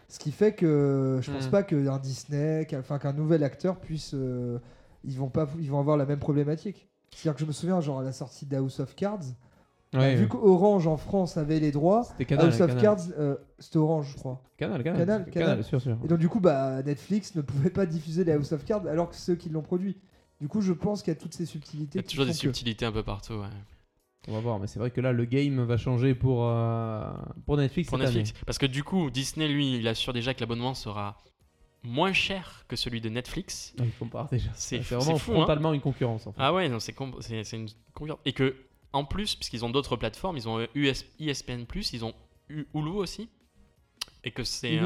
Ce 0.09 0.19
qui 0.19 0.31
fait 0.33 0.53
que 0.53 1.19
je 1.23 1.31
pense 1.33 1.49
Hmm. 1.49 1.51
pas 1.51 1.63
qu'un 1.63 1.99
Disney, 1.99 2.67
qu'un 2.67 2.81
enfin, 2.81 2.99
qu'un 2.99 3.13
nouvel 3.13 3.43
acteur 3.45 3.79
puisse. 3.81 4.13
euh, 4.15 4.59
ils, 5.05 5.17
vont 5.19 5.29
pas, 5.29 5.49
ils 5.61 5.71
vont 5.71 5.79
avoir 5.81 5.97
la 5.97 6.07
même 6.07 6.19
problématique. 6.19 6.89
C'est-à-dire 7.15 7.35
que 7.37 7.41
je 7.41 7.47
me 7.47 7.53
souviens, 7.53 7.81
genre 7.81 8.01
à 8.01 8.03
la 8.03 8.13
sortie 8.13 8.47
d'House 8.47 8.81
of 8.81 8.95
Cards, 8.97 9.21
ouais, 9.95 10.15
vu 10.17 10.29
qu'Orange 10.29 10.87
en 10.87 10.97
France 10.97 11.37
avait 11.37 11.61
les 11.61 11.71
droits, 11.73 12.07
Canal. 12.27 12.47
House 12.47 12.61
of 12.61 12.69
Canal. 12.69 12.83
Cards, 12.83 13.01
euh, 13.19 13.37
c'était 13.59 13.79
Orange, 13.79 14.11
je 14.13 14.17
crois. 14.17 14.43
Canal, 14.59 14.83
Canal, 14.83 14.99
Canal, 15.01 15.25
Canal, 15.31 15.49
Canal. 15.49 15.65
sûr, 15.65 15.81
sûr. 15.81 15.97
Et 16.05 16.09
donc 16.09 16.19
du 16.19 16.29
coup, 16.29 16.41
bah, 16.41 16.83
Netflix 16.83 17.35
ne 17.35 17.43
pouvait 17.43 17.71
pas 17.71 17.87
diffuser 17.87 18.25
les 18.25 18.33
House 18.33 18.53
of 18.53 18.65
Cards 18.65 18.87
alors 18.87 19.09
que 19.11 19.17
ceux 19.17 19.35
qui 19.37 19.49
l'ont 19.49 19.63
produit. 19.63 19.97
Du 20.41 20.49
coup, 20.49 20.61
je 20.61 20.73
pense 20.73 21.03
qu'il 21.03 21.13
y 21.15 21.17
a 21.17 21.21
toutes 21.21 21.33
ces 21.35 21.45
Il 21.45 21.47
y 21.47 21.51
subtilités. 21.51 21.99
a 21.99 22.03
toujours 22.03 22.27
des 22.27 22.33
que- 22.33 22.37
subtilités 22.39 22.85
un 22.85 22.93
peu 22.93 23.03
partout. 23.03 23.35
ouais. 23.35 23.47
On 24.29 24.33
va 24.33 24.41
voir, 24.41 24.59
mais 24.59 24.67
c'est 24.67 24.81
vrai 24.81 24.91
que 24.91 25.01
là, 25.01 25.13
le 25.13 25.25
game 25.25 25.63
va 25.65 25.77
changer 25.77 26.15
pour 26.15 26.45
euh, 26.49 27.09
pour 27.47 27.57
Netflix 27.57 27.89
Pour 27.89 27.99
cette 27.99 28.09
Netflix. 28.09 28.33
Parce 28.45 28.59
que 28.59 28.67
du 28.67 28.83
coup, 28.83 29.09
Disney, 29.11 29.47
lui, 29.49 29.77
il 29.79 29.87
assure 29.87 30.13
déjà 30.13 30.35
que 30.35 30.41
l'abonnement 30.41 30.75
sera 30.75 31.17
moins 31.85 32.13
cher 32.13 32.65
que 32.67 32.75
celui 32.75 33.01
de 33.01 33.09
Netflix. 33.09 33.73
année. 33.79 33.89
Il 33.95 33.99
compare 33.99 34.29
déjà. 34.29 34.51
C'est 34.55 34.79
vraiment 34.79 35.17
fou, 35.17 35.31
hein. 35.31 35.35
frontalement 35.37 35.73
une 35.73 35.81
concurrence. 35.81 36.27
En 36.27 36.33
fait. 36.33 36.41
Ah 36.43 36.53
ouais, 36.53 36.69
non, 36.69 36.81
c'est 36.81 36.93
com- 36.93 37.15
c'est 37.21 37.45
c'est 37.45 37.57
une 37.57 37.69
concurrence. 37.95 38.19
Et 38.25 38.33
que, 38.33 38.57
en 38.97 39.05
plus, 39.05 39.35
puisqu'ils 39.37 39.65
ont 39.65 39.71
d'autres 39.71 39.97
plateformes, 39.97 40.37
ils 40.37 40.49
ont 40.49 40.59
euh, 40.59 40.67
US, 40.75 41.05
ESPN, 41.21 41.65
ils 41.93 42.05
ont 42.05 42.15
U- 42.49 42.67
Hulu 42.75 42.91
aussi. 42.91 43.29
Et 44.25 44.31
que 44.33 44.43
c'est. 44.45 44.81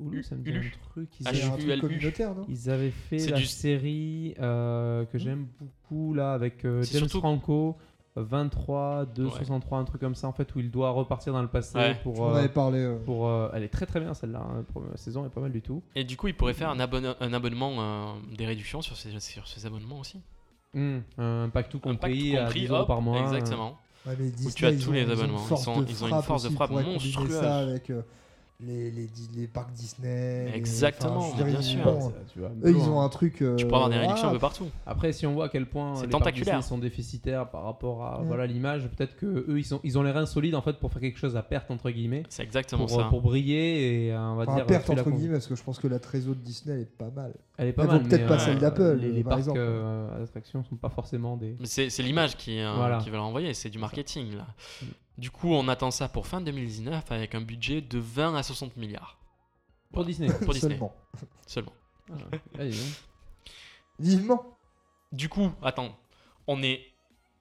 Hulu, 0.00 0.22
ça 0.22 0.36
me 0.36 0.42
dit 0.44 0.50
Hulu. 0.50 0.58
un 0.76 0.88
truc. 0.90 1.08
Ils 1.20 1.26
avaient- 1.26 1.42
un 1.42 1.50
truc 1.50 1.64
HULU. 1.64 1.80
communautaire, 1.80 2.34
non? 2.34 2.46
Ils 2.48 2.70
avaient 2.70 2.90
fait 2.92 3.18
C'est 3.18 3.30
la 3.32 3.38
du- 3.38 3.46
série 3.46 4.34
euh, 4.38 5.04
que 5.06 5.18
j'aime 5.18 5.48
beaucoup 5.58 6.14
là 6.14 6.32
avec 6.34 6.64
euh, 6.64 6.82
James 6.84 7.00
surtout- 7.00 7.18
Franco, 7.18 7.76
euh, 8.16 8.22
23, 8.22 9.06
2, 9.06 9.24
Ouais. 9.24 9.30
63, 9.32 9.78
un 9.78 9.84
truc 9.84 10.00
comme 10.00 10.14
ça 10.14 10.28
en 10.28 10.32
fait 10.32 10.54
où 10.54 10.60
il 10.60 10.70
doit 10.70 10.90
repartir 10.90 11.32
dans 11.32 11.42
le 11.42 11.48
passé 11.48 11.76
Ouais. 11.76 11.96
Pour. 12.04 12.16
m'en 12.18 12.30
euh, 12.32 12.38
avais 12.38 12.48
parlé. 12.48 12.78
euh. 12.78 12.96
pour 13.04 13.26
euh, 13.26 13.50
elle 13.52 13.64
est 13.64 13.68
très 13.68 13.86
très 13.86 13.98
bien 13.98 14.14
celle-là. 14.14 14.38
hein. 14.48 14.58
La 14.58 14.62
première 14.62 14.96
saison 14.98 15.26
est 15.26 15.30
pas 15.30 15.40
mal 15.40 15.50
du 15.50 15.62
tout. 15.62 15.82
Et 15.96 16.04
du 16.04 16.16
coup, 16.16 16.28
ils 16.28 16.34
pourraient 16.34 16.54
faire 16.54 16.70
un, 16.70 16.78
abonne- 16.78 17.16
un 17.18 17.32
abonnement, 17.32 17.74
euh, 17.80 18.12
des 18.36 18.46
réductions 18.46 18.82
sur 18.82 18.96
ces, 18.96 19.18
sur 19.18 19.48
ces 19.48 19.66
abonnements 19.66 19.98
aussi? 19.98 20.20
Hmm, 20.78 21.00
Un 21.18 21.48
pack 21.52 21.68
tout 21.68 21.78
Un 21.84 21.94
pack 21.94 22.10
compris, 22.10 22.30
tout 22.32 22.36
à 22.38 22.44
compris, 22.44 22.60
10 22.60 22.66
euros 22.68 22.80
hop, 22.80 22.86
par 22.86 23.00
mois. 23.02 23.20
Exactement. 23.20 23.78
Ouais, 24.06 24.14
mais 24.18 24.30
Disney, 24.30 24.52
tu 24.54 24.66
as 24.66 24.72
tous 24.72 24.88
ont- 24.90 24.92
les 24.92 25.04
ont 25.06 25.10
abonnements. 25.10 25.44
Ils 25.44 25.48
de 25.82 25.86
ils 25.90 26.04
ont 26.04 26.08
une 26.08 26.22
force 26.22 26.42
de 26.44 26.50
frappe 26.50 26.70
monstrueuse. 26.70 27.30
ça 27.40 27.58
avec 27.58 27.90
euh, 27.90 28.02
les, 28.60 28.90
les, 28.90 29.08
les 29.36 29.46
parcs 29.46 29.72
Disney. 29.72 30.46
les- 30.50 30.56
Exactement, 30.56 31.32
bien 31.32 31.62
sûr. 31.62 32.12
tu 32.32 32.40
vois, 32.40 32.48
Eux, 32.64 32.70
ils 32.76 32.88
ont 32.88 33.00
un 33.00 33.08
truc. 33.08 33.40
euh, 33.40 33.54
Tu 33.54 33.64
peux 33.68 33.74
avoir 33.74 33.88
des 33.88 33.98
réductions 33.98 34.28
un 34.28 34.32
peu 34.32 34.40
partout. 34.40 34.66
Après, 34.84 35.12
si 35.12 35.28
on 35.28 35.32
voit 35.34 35.44
à 35.44 35.48
quel 35.48 35.66
point 35.66 35.94
C'est 35.94 36.06
les 36.06 36.08
parcs 36.08 36.24
tentaculaire. 36.24 36.56
Disney 36.58 36.68
sont 36.68 36.78
déficitaires 36.78 37.48
par 37.50 37.62
rapport 37.62 38.04
à 38.04 38.20
Mm. 38.20 38.26
voilà 38.26 38.46
l'image, 38.46 38.88
peut-être 38.88 39.14
que 39.16 39.26
eux 39.26 39.58
ils 39.60 39.64
sont 39.64 39.78
ils 39.84 39.96
ont 39.96 40.02
les 40.02 40.10
reins 40.10 40.26
solides 40.26 40.56
en 40.56 40.60
fait 40.62 40.72
pour 40.80 40.90
faire 40.90 41.00
quelque 41.00 41.18
chose 41.18 41.36
à 41.36 41.42
perte 41.44 41.70
entre 41.70 41.88
guillemets, 41.90 42.24
C'est 42.30 42.42
exactement 42.42 42.86
pour, 42.86 43.00
ça. 43.00 43.06
pour 43.08 43.22
briller 43.22 44.06
et 44.08 44.12
euh, 44.12 44.18
on 44.20 44.34
va 44.34 44.42
Enfin, 44.42 44.56
dire 44.56 44.66
perte 44.66 44.86
tu 44.86 44.94
la 44.96 45.02
entre 45.02 45.10
guillemets, 45.12 45.34
parce 45.34 45.46
que 45.46 45.54
je 45.54 45.62
pense 45.62 45.78
que 45.78 45.86
la 45.86 46.00
trésor 46.00 46.34
de 46.34 46.40
Disney 46.40 46.74
elle 46.74 46.82
est 46.82 46.84
pas 46.84 47.10
mal. 47.14 47.34
Elle 47.58 47.68
est 47.68 47.72
pas 47.72 47.84
Elle 47.84 47.88
mal. 47.90 48.02
peut-être 48.02 48.26
pas 48.26 48.34
euh, 48.34 48.38
celle 48.38 48.58
d'Apple, 48.58 48.98
Les, 49.00 49.12
les 49.12 49.22
par 49.22 49.38
parcs 49.38 49.56
euh, 49.56 50.18
d'attractions 50.18 50.64
sont 50.64 50.74
pas 50.76 50.90
forcément 50.90 51.36
des. 51.36 51.54
Mais 51.60 51.66
c'est 51.66 51.90
c'est 51.90 52.02
l'image 52.02 52.36
qui, 52.36 52.58
euh, 52.58 52.72
Voilà. 52.76 52.98
qui 52.98 53.10
va 53.10 53.18
l'envoyer, 53.18 53.54
c'est 53.54 53.70
du 53.70 53.78
marketing 53.78 54.36
là. 54.36 54.46
Du 55.18 55.30
coup, 55.30 55.52
on 55.52 55.66
attend 55.68 55.90
ça 55.90 56.08
pour 56.08 56.26
fin 56.26 56.40
2019 56.40 57.10
avec 57.10 57.34
un 57.34 57.40
budget 57.40 57.80
de 57.80 57.98
20 57.98 58.36
à 58.36 58.42
60 58.42 58.76
milliards. 58.76 59.18
Pour 59.92 60.02
Voilà. 60.02 60.06
Disney. 60.08 60.28
Pour 60.44 60.54
Disney. 60.54 60.74
Seulement. 60.76 60.94
Seulement. 61.46 61.72
Ah, 62.10 62.36
allez. 62.58 62.74
Vivement. 63.98 64.56
Du 65.10 65.28
coup, 65.28 65.50
attends, 65.62 65.96
on 66.46 66.62
est, 66.62 66.86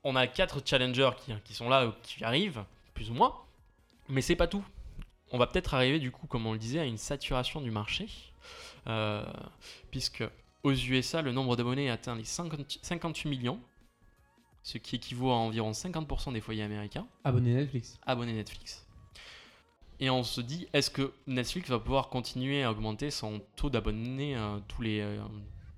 on 0.03 0.15
a 0.15 0.25
quatre 0.27 0.61
challengers 0.65 1.11
qui, 1.17 1.33
qui 1.43 1.53
sont 1.53 1.69
là, 1.69 1.93
qui 2.01 2.23
arrivent, 2.23 2.63
plus 2.93 3.11
ou 3.11 3.13
moins, 3.13 3.35
mais 4.09 4.21
c'est 4.21 4.35
pas 4.35 4.47
tout. 4.47 4.65
On 5.31 5.37
va 5.37 5.45
peut-être 5.45 5.73
arriver 5.73 5.99
du 5.99 6.11
coup, 6.11 6.25
comme 6.25 6.45
on 6.45 6.53
le 6.53 6.59
disait, 6.59 6.79
à 6.79 6.85
une 6.85 6.97
saturation 6.97 7.61
du 7.61 7.69
marché. 7.69 8.07
Euh, 8.87 9.25
puisque 9.91 10.23
aux 10.63 10.71
USA, 10.71 11.21
le 11.21 11.33
nombre 11.33 11.55
d'abonnés 11.57 11.89
atteint 11.89 12.15
les 12.15 12.23
50 12.23 12.79
58 12.81 13.29
millions, 13.29 13.59
ce 14.67 14.77
qui 14.77 14.97
équivaut 14.97 15.31
à 15.31 15.35
environ 15.35 15.71
50% 15.71 16.33
des 16.33 16.41
foyers 16.41 16.63
américains 16.63 17.07
Abonné 17.23 17.53
Netflix. 17.53 17.97
abonnés 18.05 18.33
Netflix. 18.33 18.85
Et 20.01 20.09
on 20.09 20.23
se 20.23 20.41
dit, 20.41 20.67
est-ce 20.73 20.91
que 20.91 21.13
Netflix 21.25 21.69
va 21.69 21.79
pouvoir 21.79 22.09
continuer 22.09 22.63
à 22.63 22.71
augmenter 22.71 23.09
son 23.09 23.41
taux 23.55 23.69
d'abonnés 23.69 24.35
euh, 24.35 24.59
tous, 24.67 24.81
les, 24.81 24.99
euh, 24.99 25.21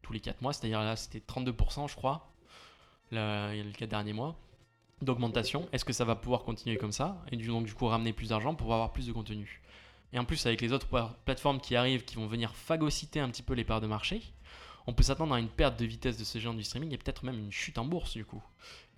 tous 0.02 0.12
les 0.12 0.20
4 0.20 0.42
mois? 0.42 0.54
C'est-à-dire 0.54 0.80
là, 0.82 0.96
c'était 0.96 1.20
32%, 1.20 1.88
je 1.88 1.96
crois, 1.96 2.32
là, 3.12 3.54
il 3.54 3.58
y 3.58 3.62
a 3.62 3.64
les 3.64 3.72
4 3.74 3.90
derniers 3.90 4.14
mois 4.14 4.36
d'augmentation. 5.04 5.70
Est-ce 5.72 5.86
que 5.86 5.94
ça 5.94 6.04
va 6.04 6.16
pouvoir 6.16 6.42
continuer 6.42 6.78
comme 6.78 6.92
ça? 6.92 7.24
Et 7.32 7.38
du- 7.38 7.48
donc, 7.48 7.66
du 7.68 7.74
coup, 7.76 7.86
ramener 7.86 8.12
plus 8.12 8.30
d'argent 8.30 8.56
pour 8.56 8.74
avoir 8.74 8.92
plus 8.92 9.06
de 9.06 9.14
contenu 9.14 9.62
Et 10.12 10.18
en 10.18 10.26
plus, 10.26 10.44
avec 10.48 10.60
les 10.62 10.74
autres 10.74 10.88
pla- 10.88 11.16
plateformes 11.26 11.62
qui 11.62 11.76
arrivent, 11.76 12.04
qui 12.04 12.16
vont 12.16 12.26
venir 12.26 12.56
phagocyter 12.56 13.20
un 13.20 13.30
petit 13.30 13.44
peu 13.44 13.54
les 13.54 13.64
parts 13.64 13.82
de 13.82 13.86
marché, 13.88 14.24
on 14.88 14.94
peut 14.94 15.04
s'attendre 15.04 15.34
à 15.36 15.40
une 15.40 15.50
perte 15.50 15.80
de 15.80 15.86
vitesse 15.86 16.18
de 16.18 16.24
ce 16.24 16.40
genre 16.40 16.54
du 16.54 16.64
streaming 16.64 16.92
et 16.94 16.98
peut-être 16.98 17.24
même 17.26 17.38
une 17.38 17.52
chute 17.52 17.78
en 17.78 17.86
bourse, 17.86 18.14
du 18.14 18.26
coup. 18.26 18.42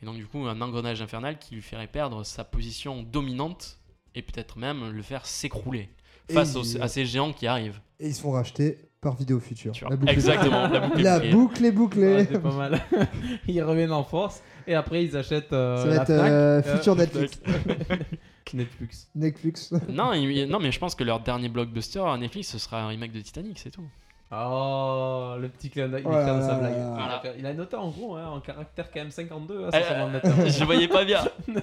Et 0.02 0.06
donc, 0.06 0.16
du 0.16 0.26
coup, 0.26 0.46
un 0.48 0.60
engrenage 0.62 1.02
infernal 1.02 1.38
qui 1.38 1.56
lui 1.56 1.62
ferait 1.62 1.88
perdre 1.88 2.24
sa 2.24 2.44
position 2.44 3.04
dominante 3.04 3.78
et 4.16 4.22
peut-être 4.22 4.58
même 4.58 4.90
le 4.92 5.02
faire 5.02 5.26
s'écrouler 5.26 5.90
face 6.32 6.56
aux- 6.56 6.82
à 6.82 6.88
ces 6.88 7.06
géants 7.06 7.34
qui 7.34 7.46
arrivent. 7.48 7.80
Et 8.00 8.08
ils 8.08 8.16
se 8.16 8.22
font 8.22 8.32
racheter 8.32 8.78
par 9.02 9.16
Vidéo 9.16 9.40
Future. 9.40 9.74
La 9.90 9.96
boucle, 9.96 10.12
Exactement, 10.12 10.68
la 10.68 10.80
boucle 10.88 11.00
est 11.00 11.04
la 11.04 11.20
bouclée. 11.20 11.32
boucle 11.32 11.66
est 11.66 11.72
bouclée. 11.72 12.16
Ouais, 12.16 12.28
c'est 12.32 12.40
pas 12.42 12.52
mal. 12.54 12.82
ils 13.48 13.62
reviennent 13.62 13.92
en 13.92 14.04
force 14.04 14.42
et 14.68 14.76
après 14.76 15.04
ils 15.04 15.18
achètent 15.18 15.54
euh, 15.54 15.78
Ça 15.78 15.86
va 15.88 15.96
la 15.96 16.02
être 16.04 16.10
euh, 16.12 16.62
euh, 16.62 16.78
Future 16.78 16.96
Netflix. 16.96 17.40
Netflix. 18.54 19.10
Netflix. 19.16 19.72
Non, 19.90 20.14
il- 20.14 20.46
non, 20.48 20.60
mais 20.60 20.72
je 20.72 20.80
pense 20.80 20.96
que 20.96 21.04
leur 21.04 21.20
dernier 21.22 21.50
blockbuster 21.50 22.00
à 22.06 22.18
Netflix, 22.18 22.50
ce 22.50 22.58
sera 22.60 22.82
un 22.84 22.88
remake 22.88 23.12
de 23.12 23.22
Titanic, 23.22 23.58
c'est 23.60 23.72
tout. 23.72 23.86
Oh, 24.34 25.34
le 25.40 25.50
petit 25.50 25.70
clin 25.70 25.90
d'œil, 25.90 26.04
il 26.06 26.12
est 26.12 26.24
fier 26.24 26.36
de 26.38 26.42
sa 26.42 26.54
blague. 26.56 26.74
Voilà. 26.74 27.22
Il 27.38 27.46
a 27.46 27.54
noté 27.54 27.76
en 27.76 27.90
gros, 27.90 28.16
hein, 28.16 28.28
en 28.30 28.40
caractère 28.40 28.90
quand 28.92 29.02
même 29.02 29.12
52, 29.12 29.66
hein, 29.66 29.70
Euh, 29.74 30.46
je 30.48 30.64
voyais 30.64 30.88
pas 30.88 31.04
bien. 31.06 31.20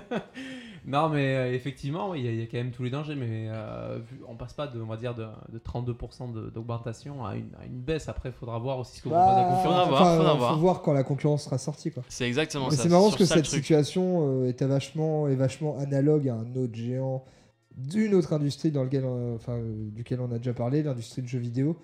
Non, 0.86 1.10
mais 1.10 1.36
euh, 1.36 1.52
effectivement, 1.54 2.14
il 2.14 2.24
y, 2.24 2.28
a- 2.28 2.30
il 2.30 2.40
y 2.40 2.42
a 2.42 2.46
quand 2.46 2.56
même 2.56 2.70
tous 2.70 2.82
les 2.82 2.88
dangers, 2.88 3.14
mais 3.14 3.48
euh, 3.50 3.98
on 4.26 4.36
passe 4.36 4.54
pas 4.54 4.66
de, 4.66 4.80
on 4.80 4.86
va 4.86 4.96
dire, 4.96 5.14
de, 5.14 5.26
de 5.52 5.58
32% 5.58 6.32
de- 6.32 6.48
d'augmentation 6.48 7.26
à 7.26 7.34
une, 7.36 7.50
à 7.60 7.66
une 7.66 7.78
baisse. 7.78 8.08
Après, 8.08 8.30
il 8.30 8.32
faudra 8.32 8.58
voir 8.58 8.78
aussi 8.78 8.96
ce 8.96 9.02
que 9.02 9.08
vous 9.10 9.14
la 9.14 9.20
Bah, 9.20 9.34
concurrence. 9.50 9.62
Faudra 9.64 9.84
voir, 9.84 10.16
faudra 10.16 10.32
faut 10.32 10.38
voir. 10.38 10.58
voir 10.58 10.80
quand 10.82 10.94
la 10.94 11.02
concurrence 11.04 11.44
sera 11.44 11.58
sortie. 11.58 11.90
Quoi. 11.90 12.04
C'est 12.08 12.26
exactement 12.26 12.68
Mais 12.70 12.76
ça. 12.76 12.84
c'est 12.84 12.88
marrant 12.88 13.02
parce 13.10 13.16
que 13.16 13.26
cette 13.26 13.44
truc. 13.44 13.62
situation 13.62 14.44
euh, 14.44 14.48
était 14.48 14.64
vachement, 14.64 15.28
est 15.28 15.34
vachement 15.34 15.76
analogue 15.78 16.26
à 16.30 16.36
un 16.36 16.56
autre 16.56 16.74
géant 16.74 17.22
d'une 17.76 18.14
autre 18.14 18.32
industrie 18.32 18.70
dans 18.70 18.84
lequel, 18.84 19.04
enfin, 19.04 19.52
euh, 19.56 19.90
duquel 19.90 20.20
on 20.22 20.32
a 20.32 20.38
déjà 20.38 20.54
parlé, 20.54 20.82
l'industrie 20.82 21.20
de 21.20 21.28
jeux 21.28 21.38
vidéo 21.38 21.76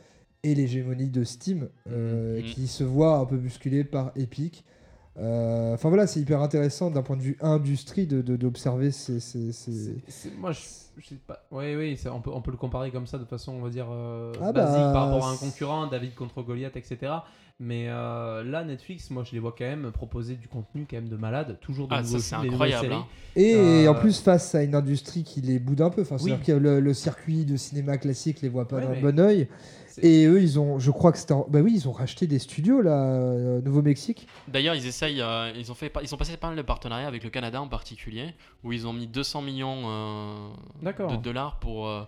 et 0.45 0.55
l'hégémonie 0.55 1.09
de 1.11 1.25
Steam, 1.25 1.69
euh, 1.91 2.39
Mhm. 2.39 2.45
qui 2.45 2.67
se 2.69 2.85
voit 2.85 3.17
un 3.19 3.25
peu 3.25 3.37
bousculée 3.37 3.83
par 3.85 4.13
Epic. 4.17 4.65
Euh, 5.17 5.75
Enfin 5.75 5.89
voilà, 5.91 6.07
c'est 6.09 6.19
hyper 6.21 6.41
intéressant 6.43 6.91
d'un 6.91 7.03
point 7.03 7.17
de 7.17 7.23
vue 7.23 7.37
industrie 7.41 8.07
de- 8.07 8.21
de- 8.21 8.37
d'observer 8.37 8.91
ces, 8.91 9.21
ces- 9.21 9.53
ces- 9.53 9.73
C'est- 9.73 9.95
c'est- 10.09 10.37
moi, 10.37 10.51
je, 10.51 10.59
je 10.99 11.07
sais 11.07 11.15
pas. 11.25 11.45
Oui, 11.53 11.77
oui, 11.77 11.97
on 12.13 12.21
peut, 12.21 12.31
on 12.35 12.43
peut 12.43 12.51
le 12.51 12.57
comparer 12.57 12.91
comme 12.91 13.07
ça 13.07 13.19
de 13.19 13.25
façon, 13.25 13.53
on 13.53 13.61
va 13.63 13.71
dire, 13.71 13.87
euh, 13.91 14.33
Ah 14.43 14.51
basique 14.53 14.75
bah, 14.77 14.91
par 14.93 15.07
rapport 15.11 15.29
à 15.29 15.31
un 15.33 15.37
concurrent, 15.37 15.87
David 15.87 16.15
contre 16.17 16.43
Goliath, 16.43 16.77
etc. 16.77 17.13
Mais 17.61 17.87
euh, 17.89 18.43
là, 18.43 18.65
Netflix, 18.65 19.11
moi, 19.11 19.23
je 19.23 19.31
les 19.33 19.39
vois 19.39 19.55
quand 19.57 19.65
même 19.65 19.93
proposer 19.93 20.35
du 20.35 20.49
contenu 20.49 20.85
quand 20.91 20.97
même 20.97 21.09
de 21.09 21.17
malade, 21.17 21.59
toujours 21.61 21.87
de 21.87 21.95
Ah, 21.95 22.03
nouveaux 22.03 22.19
ça, 22.19 22.41
films, 22.41 22.53
incroyable. 22.53 22.87
séries. 22.89 22.97
hein. 22.97 23.07
Et 23.37 23.55
Euh, 23.87 23.91
en 23.93 23.95
plus, 23.95 24.19
face 24.19 24.53
à 24.57 24.65
une 24.65 24.75
industrie 24.75 25.23
qui 25.23 25.41
les 25.41 25.61
boude 25.61 25.81
un 25.81 25.91
peu, 25.91 26.03
enfin, 26.03 26.17
Oui. 26.17 26.23
c'est-à-dire 26.31 26.45
que 26.45 26.53
le, 26.61 26.81
le 26.81 26.93
circuit 26.95 27.45
de 27.45 27.57
cinéma 27.57 27.99
classique 27.99 28.41
les 28.43 28.49
voit 28.49 28.67
pas 28.67 28.77
Ouais, 28.79 28.83
d'un 28.83 28.89
mais- 28.91 29.01
bon 29.01 29.21
oeil. 29.21 29.49
Et 30.03 30.27
eux, 30.27 30.41
ils 30.43 30.59
ont, 30.59 30.79
je 30.79 30.91
crois 30.91 31.13
que 31.13 31.19
c'était. 31.19 31.33
en- 31.35 31.47
Bah 31.49 31.61
oui, 31.61 31.73
ils 31.75 31.89
ont 31.89 31.93
racheté 31.93 32.27
des 32.27 32.39
studios 32.39 32.81
là, 32.83 32.93
euh, 33.05 33.61
Nouveau-Mexique. 33.63 34.27
D'ailleurs, 34.49 34.75
ils 34.75 34.87
essayent, 34.87 35.21
euh, 35.21 35.53
ils 35.57 35.71
ont 35.71 35.75
fait, 35.75 35.93
ils 36.03 36.09
sont 36.09 36.17
passés 36.17 36.37
pas 36.37 36.49
mal 36.49 36.57
de 36.57 36.63
partenariats 36.63 37.07
avec 37.09 37.23
le 37.25 37.31
Canada 37.31 37.61
en 37.61 37.69
particulier, 37.69 38.35
où 38.65 38.73
ils 38.73 38.87
ont 38.87 38.93
mis 38.93 39.07
200 39.07 39.43
millions 39.43 39.83
euh, 39.87 40.49
de 41.09 41.17
dollars 41.17 41.59
pour 41.61 41.89
euh, 41.89 42.03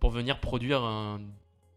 pour 0.00 0.10
venir 0.10 0.40
produire 0.40 0.82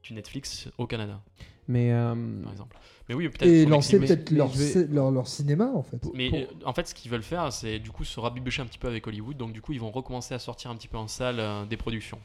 du 0.04 0.14
Netflix 0.14 0.68
au 0.78 0.88
Canada, 0.88 1.20
Mais 1.68 1.91
euh, 1.91 2.16
par 2.43 2.52
exemple. 2.52 2.78
Mais 3.10 3.16
oui, 3.16 3.28
peut-être. 3.30 3.49
Et 3.52 3.66
lancer 3.66 3.99
peut-être 3.99 4.32
leur, 4.32 4.47
vais- 4.47 4.88
leur, 4.88 5.12
leur 5.12 5.28
cinéma 5.28 5.70
en 5.76 5.84
fait. 5.84 5.97
Mais 6.14 6.30
pour- 6.30 6.68
en 6.68 6.74
fait, 6.74 6.88
ce 6.88 6.93
qu'ils 6.95 7.12
veulent 7.12 7.24
faire, 7.24 7.52
c'est 7.52 7.80
du 7.80 7.91
coup 7.91 8.04
se 8.04 8.20
rabibocher 8.20 8.62
un 8.62 8.66
petit 8.66 8.78
peu 8.78 8.88
avec 8.88 9.06
Hollywood. 9.06 9.38
Donc, 9.38 9.54
du 9.54 9.62
coup, 9.62 9.74
ils 9.74 9.80
vont 9.80 9.91
recommencer 9.91 10.34
à 10.34 10.39
sortir 10.39 10.72
un 10.72 10.76
petit 10.76 10.88
peu 10.88 10.97
en 10.97 11.08
salle 11.08 11.39
euh, 11.39 11.66
des 11.66 11.78
productions. 11.78 12.20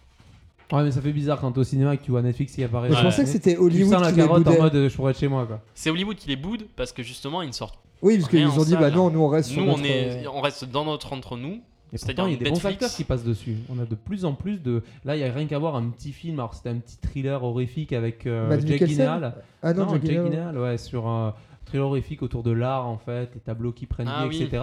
Ouais, 0.72 0.82
mais 0.82 0.90
ça 0.90 1.00
fait 1.00 1.12
bizarre 1.12 1.40
quand 1.40 1.52
t'es 1.52 1.60
au 1.60 1.64
cinéma 1.64 1.94
et 1.94 1.98
que 1.98 2.02
tu 2.02 2.10
vois 2.10 2.22
Netflix 2.22 2.54
qui 2.54 2.64
apparaît. 2.64 2.88
Mais 2.88 2.96
je 2.96 3.02
pensais 3.02 3.22
que 3.22 3.28
c'était 3.28 3.54
Tu 3.54 3.60
Hollywood 3.60 3.92
sens 3.92 4.02
la 4.02 4.10
qui 4.10 4.16
les 4.16 4.22
carotte 4.26 4.46
en 4.46 4.50
boudait. 4.50 4.62
mode 4.62 4.74
euh, 4.74 4.88
je 4.88 4.96
pourrais 4.96 5.12
être 5.12 5.18
chez 5.18 5.28
moi, 5.28 5.46
quoi. 5.46 5.60
C'est 5.74 5.90
Hollywood 5.90 6.16
qui 6.16 6.28
les 6.28 6.36
boude 6.36 6.66
parce 6.76 6.92
que 6.92 7.02
justement, 7.02 7.42
ils 7.42 7.48
ne 7.48 7.52
sortent. 7.52 7.78
Oui, 8.02 8.18
parce 8.18 8.28
qu'ils 8.28 8.40
rien 8.46 8.50
ont 8.50 8.64
dit 8.64 8.74
bah 8.76 8.90
non, 8.90 9.10
nous 9.10 9.20
on 9.20 9.28
reste 9.28 9.50
sur 9.50 9.62
Nous, 9.64 9.70
on 9.70 9.76
notre, 9.76 9.88
est, 9.88 10.26
euh, 10.26 10.30
on 10.34 10.40
reste 10.40 10.64
dans 10.66 10.84
notre 10.84 11.12
entre 11.12 11.36
nous. 11.36 11.60
Et 11.92 11.98
C'est-à-dire 11.98 12.26
il 12.26 12.32
y 12.32 12.34
a 12.34 12.38
des 12.38 12.44
bons 12.46 12.50
Netflix. 12.56 12.74
acteurs 12.74 12.90
qui 12.90 13.04
passent 13.04 13.22
dessus. 13.24 13.56
On 13.70 13.78
a 13.78 13.84
de 13.86 13.94
plus 13.94 14.24
en 14.24 14.34
plus 14.34 14.60
de. 14.60 14.82
Là, 15.04 15.14
il 15.16 15.20
y 15.20 15.24
a 15.24 15.32
rien 15.32 15.46
qu'à 15.46 15.58
voir 15.60 15.76
un 15.76 15.88
petit 15.90 16.12
film. 16.12 16.40
Alors, 16.40 16.52
c'était 16.54 16.70
un 16.70 16.78
petit 16.78 16.96
thriller 16.98 17.42
horrifique 17.44 17.92
avec 17.92 18.26
euh, 18.26 18.48
Mads 18.48 18.56
Jake 18.62 18.70
Mikkelsen 18.72 18.96
Gyllenhaal. 18.96 19.34
Ah 19.62 19.72
non, 19.72 19.88
Jake 19.90 20.02
Jake 20.02 20.02
Gyllenhaal. 20.10 20.30
Gyllenhaal, 20.32 20.58
ouais, 20.58 20.78
sur 20.78 21.06
un 21.06 21.34
thriller 21.64 21.86
horrifique 21.86 22.22
autour 22.22 22.42
de 22.42 22.50
l'art, 22.50 22.86
en 22.88 22.98
fait, 22.98 23.30
les 23.34 23.40
tableaux 23.40 23.72
qui 23.72 23.86
prennent 23.86 24.08
Ah 24.12 24.26
vie, 24.26 24.36
oui. 24.38 24.42
etc. 24.42 24.62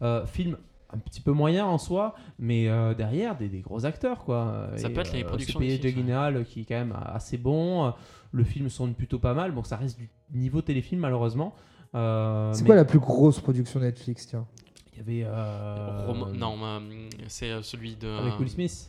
Euh, 0.00 0.24
film 0.26 0.56
un 0.94 0.98
petit 0.98 1.20
peu 1.20 1.32
moyen 1.32 1.66
en 1.66 1.78
soi, 1.78 2.14
mais 2.38 2.68
euh, 2.68 2.94
derrière, 2.94 3.36
des, 3.36 3.48
des 3.48 3.60
gros 3.60 3.84
acteurs, 3.86 4.24
quoi. 4.24 4.68
Ça 4.76 4.88
Et, 4.88 4.92
peut 4.92 5.00
être 5.00 5.12
les 5.12 5.22
euh, 5.24 5.26
productions 5.26 5.60
Netflix, 5.60 5.82
Jake 5.82 5.94
Gyllenhaal, 5.96 6.44
qui 6.44 6.60
est 6.60 6.64
quand 6.64 6.74
même 6.74 6.94
assez 7.06 7.38
bon. 7.38 7.86
Euh, 7.86 7.90
Le 8.32 8.44
film 8.44 8.68
sonne 8.70 8.94
plutôt 8.94 9.18
pas 9.18 9.34
mal. 9.34 9.52
Bon, 9.52 9.62
ça 9.64 9.76
reste 9.76 9.98
du 9.98 10.08
niveau 10.32 10.62
téléfilm, 10.62 11.00
malheureusement. 11.00 11.54
Euh, 11.94 12.52
C'est 12.52 12.62
mais 12.62 12.66
quoi 12.68 12.76
la 12.76 12.84
plus 12.86 12.98
grosse 12.98 13.40
production 13.40 13.80
Netflix 13.80 14.26
tiens? 14.26 14.46
Il 14.94 14.98
y 14.98 15.00
avait. 15.00 15.30
euh, 15.30 16.06
Rom- 16.06 16.32
Non, 16.36 16.56
euh, 16.62 16.80
c'est 17.28 17.50
euh, 17.50 17.62
celui 17.62 17.96
de. 17.96 18.08
Avec 18.08 18.38
Will 18.38 18.48
Smith. 18.50 18.88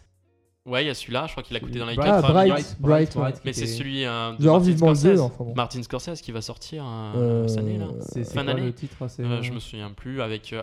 Ouais, 0.65 0.85
il 0.85 0.87
y 0.87 0.89
a 0.89 0.93
celui-là. 0.93 1.25
Je 1.27 1.31
crois 1.33 1.43
qu'il 1.43 1.57
a 1.57 1.59
coûté 1.59 1.77
dans 1.79 1.85
les 1.85 1.95
Bright. 1.95 2.09
Ah, 2.13 2.21
4 2.21 2.31
Bright, 2.31 2.77
Bright, 2.79 3.09
qui 3.35 3.41
Mais 3.43 3.51
c'est 3.51 3.63
était- 3.63 3.71
celui 3.73 4.05
euh, 4.05 4.31
de 4.37 4.45
Martin 4.45 4.59
vivement 4.65 4.89
le 4.91 4.93
2 4.93 4.99
Scorsese. 5.17 5.19
enfin 5.19 5.43
bon. 5.43 5.53
Martin 5.55 5.83
Scorsese 5.83 6.21
qui 6.21 6.31
va 6.31 6.41
sortir 6.41 6.85
euh, 6.87 7.13
Euh, 7.43 7.47
cette 7.49 7.57
année 7.59 7.77
là. 7.77 7.87
C'est 7.99 8.23
Fin 8.23 8.45
d'année. 8.45 8.61
le 8.61 8.73
titre 8.73 8.95
c'est, 9.09 9.23
Euh, 9.23 9.39
euh, 9.39 9.41
je 9.41 9.51
me 9.51 9.59
souviens 9.59 9.91
plus 9.91 10.21
avec 10.21 10.55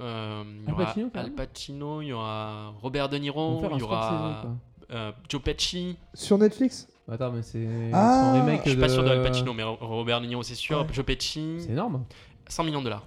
euh, 0.00 0.40
Al, 0.42 0.46
il 0.46 0.64
y 0.64 0.68
Al 0.68 0.74
aura 0.74 0.84
Pacino, 0.86 1.06
Al 1.06 1.10
carrément 1.12 1.36
Pacino, 1.36 2.02
il 2.02 2.06
y 2.08 2.12
aura 2.12 2.68
Robert 2.80 3.08
De 3.08 3.16
Niro, 3.18 3.60
il 3.72 3.78
y 3.78 3.82
aura 3.82 4.44
euh, 4.90 5.12
Joe 5.28 5.42
Pesci. 5.42 5.96
Sur 6.14 6.38
Netflix? 6.38 6.88
Attends, 7.10 7.32
mais 7.32 7.42
c'est 7.42 7.66
Ah, 7.92 8.20
son 8.22 8.32
remake 8.40 8.62
Je 8.64 8.70
suis 8.70 8.78
pas 8.80 8.88
sûr 8.88 9.04
de 9.04 9.08
Al 9.10 9.22
Pacino, 9.22 9.52
mais 9.52 9.62
Robert 9.62 10.20
De 10.20 10.26
Niro 10.26 10.42
c'est 10.42 10.54
sûr. 10.54 10.80
Ouais. 10.80 10.86
Joe 10.92 11.04
Pesci, 11.04 11.56
C'est 11.60 11.70
énorme. 11.72 12.04
100 12.48 12.64
millions 12.64 12.80
de 12.80 12.84
dollars 12.84 13.06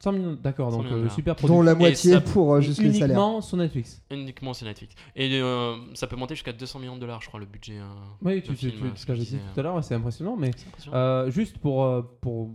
100 0.00 0.12
millions, 0.12 0.38
d'accord, 0.40 0.70
100 0.70 0.76
donc 0.76 0.86
millions 0.86 1.04
euh, 1.06 1.08
super 1.08 1.34
Dont 1.34 1.46
produit. 1.48 1.66
la 1.66 1.74
moitié 1.74 2.12
ça- 2.12 2.20
pour 2.20 2.54
euh, 2.54 2.60
juste 2.60 2.80
les 2.80 2.92
salaires. 2.92 3.16
uniquement 3.16 3.40
sur 3.40 3.56
Netflix. 3.56 4.00
uniquement 4.12 4.54
sur 4.54 4.64
Netflix. 4.64 4.94
Et 5.16 5.40
euh, 5.42 5.74
ça 5.94 6.06
peut 6.06 6.14
monter 6.14 6.36
jusqu'à 6.36 6.52
200 6.52 6.78
millions 6.78 6.94
de 6.94 7.00
dollars, 7.00 7.20
je 7.20 7.26
crois, 7.26 7.40
le 7.40 7.46
budget. 7.46 7.78
euh, 7.78 7.84
Oui, 8.22 8.40
tu, 8.40 8.50
tu, 8.50 8.70
film, 8.70 8.72
tu- 8.86 8.92
tu 8.92 9.00
ce 9.00 9.06
que 9.06 9.10
l'avais 9.12 9.24
je 9.24 9.28
dit 9.30 9.36
disais. 9.38 9.42
tout 9.52 9.58
à 9.58 9.62
l'heure, 9.64 9.82
c'est 9.82 9.96
impressionnant, 9.96 10.36
mais 10.38 10.50
impressionnant. 10.68 10.96
euh, 10.96 11.30
juste 11.32 11.58
pour, 11.58 11.82
euh, 11.84 12.02
pour 12.20 12.48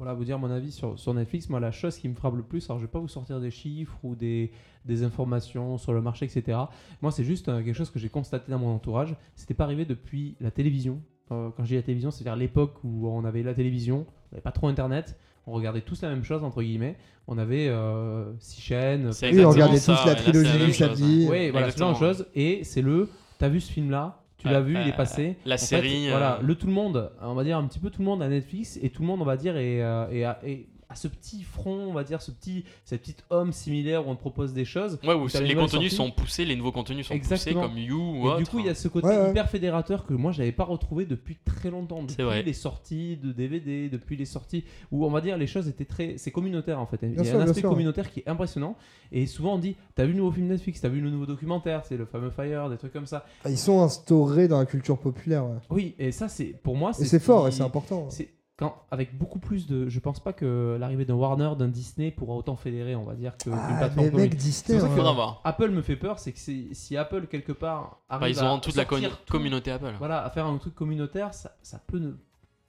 voilà, 0.00 0.14
vous 0.14 0.24
dire 0.24 0.38
mon 0.38 0.50
avis 0.50 0.72
sur, 0.72 0.98
sur 0.98 1.12
Netflix, 1.12 1.50
moi 1.50 1.60
la 1.60 1.72
chose 1.72 1.98
qui 1.98 2.08
me 2.08 2.14
frappe 2.14 2.34
le 2.34 2.42
plus, 2.42 2.64
alors 2.70 2.78
je 2.78 2.86
vais 2.86 2.90
pas 2.90 2.98
vous 2.98 3.06
sortir 3.06 3.38
des 3.38 3.50
chiffres 3.50 3.98
ou 4.02 4.14
des, 4.14 4.50
des 4.86 5.02
informations 5.02 5.76
sur 5.76 5.92
le 5.92 6.00
marché, 6.00 6.24
etc. 6.24 6.56
Moi 7.02 7.12
c'est 7.12 7.22
juste 7.22 7.50
euh, 7.50 7.62
quelque 7.62 7.76
chose 7.76 7.90
que 7.90 7.98
j'ai 7.98 8.08
constaté 8.08 8.50
dans 8.50 8.58
mon 8.58 8.74
entourage, 8.74 9.14
c'était 9.34 9.52
pas 9.52 9.64
arrivé 9.64 9.84
depuis 9.84 10.36
la 10.40 10.50
télévision. 10.50 11.02
Euh, 11.32 11.50
quand 11.54 11.64
je 11.64 11.68
dis 11.68 11.74
la 11.74 11.82
télévision, 11.82 12.10
c'est-à-dire 12.10 12.34
l'époque 12.34 12.82
où 12.82 13.08
on 13.08 13.26
avait 13.26 13.42
la 13.42 13.52
télévision, 13.52 14.06
on 14.08 14.36
n'avait 14.36 14.40
pas 14.40 14.52
trop 14.52 14.68
internet, 14.68 15.18
on 15.46 15.52
regardait 15.52 15.82
tous 15.82 16.00
la 16.00 16.08
même 16.08 16.24
chose 16.24 16.42
entre 16.44 16.62
guillemets, 16.62 16.96
on 17.26 17.36
avait 17.36 17.68
euh, 17.68 18.32
six 18.38 18.62
chaînes, 18.62 19.10
Oui, 19.20 19.44
on 19.44 19.50
regardait 19.50 19.76
ça, 19.76 19.96
tous 19.96 20.08
la 20.08 20.14
trilogie 20.14 20.64
du 20.64 20.72
samedi. 20.72 21.26
Oui, 21.30 21.50
voilà, 21.50 21.70
c'est 21.70 21.78
la 21.78 21.88
même 21.88 21.96
chose. 21.96 22.26
Et 22.34 22.64
c'est 22.64 22.80
le, 22.80 23.10
t'as 23.36 23.50
vu 23.50 23.60
ce 23.60 23.70
film-là, 23.70 24.22
tu 24.40 24.48
l'as 24.48 24.60
vu, 24.60 24.76
il 24.80 24.88
est 24.88 24.96
passé. 24.96 25.36
la 25.44 25.54
En 25.54 25.58
série, 25.58 26.08
euh, 26.08 26.10
voilà, 26.10 26.38
le 26.42 26.54
tout 26.54 26.66
le 26.66 26.72
monde, 26.72 27.10
on 27.20 27.34
va 27.34 27.44
dire 27.44 27.58
un 27.58 27.66
petit 27.66 27.78
peu 27.78 27.90
tout 27.90 28.00
le 28.00 28.06
monde 28.06 28.22
a 28.22 28.28
Netflix 28.28 28.78
et 28.82 28.90
tout 28.90 29.02
le 29.02 29.08
monde, 29.08 29.20
on 29.20 29.24
va 29.24 29.36
dire, 29.36 29.56
est, 29.56 29.82
euh, 29.82 30.08
est 30.10 30.24
à, 30.24 30.38
est 30.44 30.66
à 30.90 30.96
ce 30.96 31.06
petit 31.06 31.44
front, 31.44 31.86
on 31.88 31.92
va 31.92 32.02
dire, 32.02 32.20
ce 32.20 32.32
petit, 32.32 32.64
cette 32.84 33.00
petite 33.02 33.24
homme 33.30 33.52
similaire 33.52 34.06
où 34.06 34.10
on 34.10 34.16
te 34.16 34.20
propose 34.20 34.52
des 34.52 34.64
choses. 34.64 34.98
Ouais, 35.04 35.14
où 35.14 35.28
les 35.28 35.54
contenus 35.54 35.70
sorties. 35.70 35.90
sont 35.90 36.10
poussés, 36.10 36.44
les 36.44 36.56
nouveaux 36.56 36.72
contenus 36.72 37.06
sont 37.06 37.14
Exactement. 37.14 37.60
poussés 37.62 37.72
comme 37.74 37.78
You 37.78 37.96
ou 38.00 38.24
Et 38.24 38.28
autre. 38.28 38.38
du 38.38 38.46
coup, 38.46 38.58
il 38.58 38.66
y 38.66 38.68
a 38.68 38.74
ce 38.74 38.88
côté 38.88 39.06
Ouais, 39.06 39.16
ouais. 39.16 39.30
hyper 39.30 39.48
fédérateur 39.48 40.04
que 40.04 40.14
moi, 40.14 40.32
je 40.32 40.40
n'avais 40.40 40.50
pas 40.50 40.64
retrouvé 40.64 41.06
depuis 41.06 41.36
très 41.44 41.70
longtemps. 41.70 42.02
Depuis 42.02 42.16
C'est 42.16 42.24
vrai. 42.24 42.42
les 42.42 42.52
sorties 42.52 43.16
de 43.16 43.30
DVD, 43.30 43.88
depuis 43.88 44.16
les 44.16 44.24
sorties 44.24 44.64
où 44.90 45.06
on 45.06 45.10
va 45.10 45.20
dire 45.20 45.38
les 45.38 45.46
choses 45.46 45.68
étaient 45.68 45.84
très. 45.84 46.18
C'est 46.18 46.32
communautaire 46.32 46.80
en 46.80 46.86
fait. 46.86 46.98
Il 47.02 47.14
y 47.14 47.18
a 47.20 47.24
sûr, 47.24 47.36
un 47.38 47.42
aspect 47.44 47.60
sûr. 47.60 47.70
communautaire 47.70 48.10
qui 48.10 48.20
est 48.20 48.28
impressionnant. 48.28 48.76
Et 49.12 49.26
souvent, 49.26 49.54
on 49.54 49.58
dit 49.58 49.76
T'as 49.94 50.04
vu 50.04 50.12
le 50.12 50.18
nouveau 50.18 50.32
film 50.32 50.48
Netflix 50.48 50.80
T'as 50.80 50.88
vu 50.88 51.00
le 51.00 51.10
nouveau 51.10 51.26
documentaire 51.26 51.84
C'est 51.86 51.96
le 51.96 52.04
fameux 52.04 52.30
Fire, 52.30 52.68
des 52.68 52.76
trucs 52.78 52.92
comme 52.92 53.06
ça. 53.06 53.24
Ils 53.48 53.56
sont 53.56 53.80
instaurés 53.80 54.48
dans 54.48 54.58
la 54.58 54.66
culture 54.66 54.98
populaire. 54.98 55.44
ouais. 55.46 55.56
Oui, 55.70 55.94
et 56.00 56.10
ça, 56.10 56.28
c'est 56.28 56.46
pour 56.46 56.76
moi. 56.76 56.90
Et 56.90 56.94
c'est 56.94 57.04
ce 57.04 57.18
fort 57.20 57.46
et 57.46 57.52
c'est 57.52 57.62
important. 57.62 58.10
c'est- 58.10 58.28
quand, 58.60 58.76
avec 58.92 59.18
beaucoup 59.18 59.40
plus 59.40 59.66
de. 59.66 59.88
Je 59.88 59.98
pense 59.98 60.20
pas 60.20 60.32
que 60.32 60.76
l'arrivée 60.78 61.04
d'un 61.04 61.14
Warner, 61.14 61.50
d'un 61.58 61.66
Disney 61.66 62.12
pourra 62.12 62.34
autant 62.36 62.54
fédérer, 62.54 62.94
on 62.94 63.02
va 63.04 63.14
dire, 63.14 63.36
que- 63.36 63.44
qu'une 63.44 63.54
Ah, 63.54 63.76
plateforme 63.78 64.06
mais 64.06 64.10
comme 64.12 64.20
mec, 64.20 64.30
lui. 64.32 64.38
Disney. 64.38 64.78
Pour 64.78 64.86
ça 64.86 64.92
hein. 64.92 64.96
Faudra 64.96 65.12
voir. 65.12 65.40
Apple 65.44 65.70
me 65.70 65.82
fait 65.82 65.96
peur, 65.96 66.18
c'est 66.20 66.30
que 66.32 66.38
si 66.38 66.96
Apple, 66.96 67.26
quelque 67.26 67.50
part, 67.52 68.00
arrive 68.08 68.20
Bah, 68.20 68.28
ils 68.30 68.38
à 68.44 68.48
auront 68.50 68.60
toute 68.60 68.76
la 68.76 68.84
tout- 68.84 68.96
communauté 69.28 69.72
Apple. 69.72 69.94
Voilà, 69.98 70.22
à 70.24 70.30
faire 70.30 70.46
un 70.46 70.56
truc 70.58 70.74
communautaire, 70.74 71.34
ça, 71.34 71.56
ça 71.62 71.80
peut 71.84 71.98
ne 71.98 72.12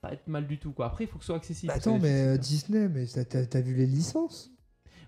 pas 0.00 0.12
être 0.12 0.26
mal 0.26 0.46
du 0.48 0.58
tout. 0.58 0.72
Quoi. 0.72 0.86
Après, 0.86 1.04
il 1.04 1.06
faut 1.06 1.18
que 1.18 1.24
ce 1.24 1.28
soit 1.28 1.36
accessible. 1.36 1.68
Bah, 1.72 1.78
que 1.78 1.88
attends, 1.88 1.98
mais 2.00 2.26
euh, 2.26 2.36
Disney, 2.36 2.88
mais 2.88 3.04
t'as- 3.06 3.60
vu 3.60 3.74
les 3.74 3.86
licences? 3.86 4.50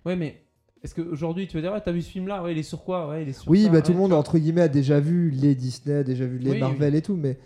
Ouais, 0.07 0.15
mais 0.17 0.45
est-ce 0.83 0.95
qu'aujourd'hui, 0.95 1.49
tu 1.49 1.57
vas 1.57 1.63
dire, 1.63 1.73
ouais, 1.73 1.81
t'as 1.81 1.93
vu 1.93 2.03
ce 2.03 2.11
film-là? 2.11 2.43
Ouais, 2.43 2.53
il 2.53 2.59
est 2.59 2.63
sur 2.63 2.85
quoi? 2.85 3.09
Ouais, 3.09 3.23
il 3.23 3.29
est 3.31 3.33
sur 3.33 3.51
Oui, 3.51 3.63
ça, 3.65 3.69
bah 3.71 3.77
ouais, 3.77 3.83
tout 3.83 3.93
le 3.93 3.99
monde, 3.99 4.13
entre 4.13 4.39
guillemets, 4.39 4.61
a 4.61 4.69
déjà 4.69 5.01
vu 5.01 5.31
les 5.31 5.55
Disney, 5.55 5.97
a 5.97 6.05
déjà 6.05 6.27
vu 6.27 6.39
les 6.39 6.51
Oui, 6.53 6.61
Marvel 6.61 6.95
et 6.95 7.01
tout, 7.03 7.17
mais 7.17 7.39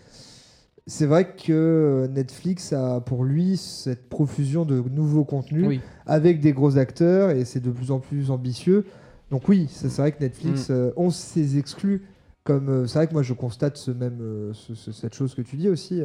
c'est 0.89 1.07
vrai 1.07 1.35
que 1.37 2.09
Netflix 2.13 2.73
a 2.73 3.01
pour 3.01 3.23
lui 3.25 3.57
cette 3.57 4.09
profusion 4.09 4.65
de 4.65 4.81
nouveaux 4.91 5.25
contenus 5.25 5.67
Oui. 5.69 5.81
avec 6.07 6.41
des 6.41 6.53
gros 6.53 6.77
acteurs 6.79 7.31
et 7.31 7.45
c'est 7.45 7.61
de 7.61 7.71
plus 7.71 7.91
en 7.93 8.01
plus 8.01 8.31
ambitieux. 8.31 8.85
Donc 9.31 9.49
oui, 9.49 9.67
c'est 9.71 9.89
vrai 9.99 10.11
que 10.13 10.21
Netflix 10.21 10.71
Mm. 10.71 10.73
euh, 10.73 10.91
ont 10.97 11.11
ses 11.11 11.59
exclus. 11.59 12.03
Comme 12.45 12.69
euh, 12.71 12.87
c'est 12.87 12.99
vrai 12.99 13.07
que 13.07 13.13
moi 13.13 13.23
je 13.23 13.35
constate 13.35 13.77
ce 13.77 13.91
même 13.91 14.19
euh, 14.23 14.53
ce- 14.55 14.75
ce- 14.75 14.91
cette 14.93 15.15
chose 15.15 15.35
que 15.35 15.43
tu 15.43 15.57
dis 15.57 15.69
aussi. 15.69 16.03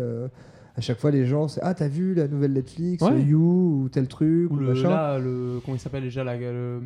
à 0.75 0.81
chaque 0.81 0.99
fois 0.99 1.11
les 1.11 1.27
gens 1.27 1.47
c'est 1.47 1.61
ah 1.63 1.75
t'as 1.75 1.87
vu 1.87 2.15
la 2.15 2.27
nouvelle 2.27 2.53
Netflix 2.53 3.03
Ouais. 3.03 3.21
You 3.21 3.83
ou 3.83 3.89
tel 3.89 4.07
truc 4.07 4.49
Ou 4.51 4.55
ou 4.55 4.57
le, 4.57 4.67
machin. 4.73 4.89
là, 4.89 5.19
le, 5.19 5.59
comment 5.63 5.77
il 5.77 5.79
s'appelle 5.79 6.01
déjà 6.03 6.23
la, 6.23 6.35
le, 6.35 6.81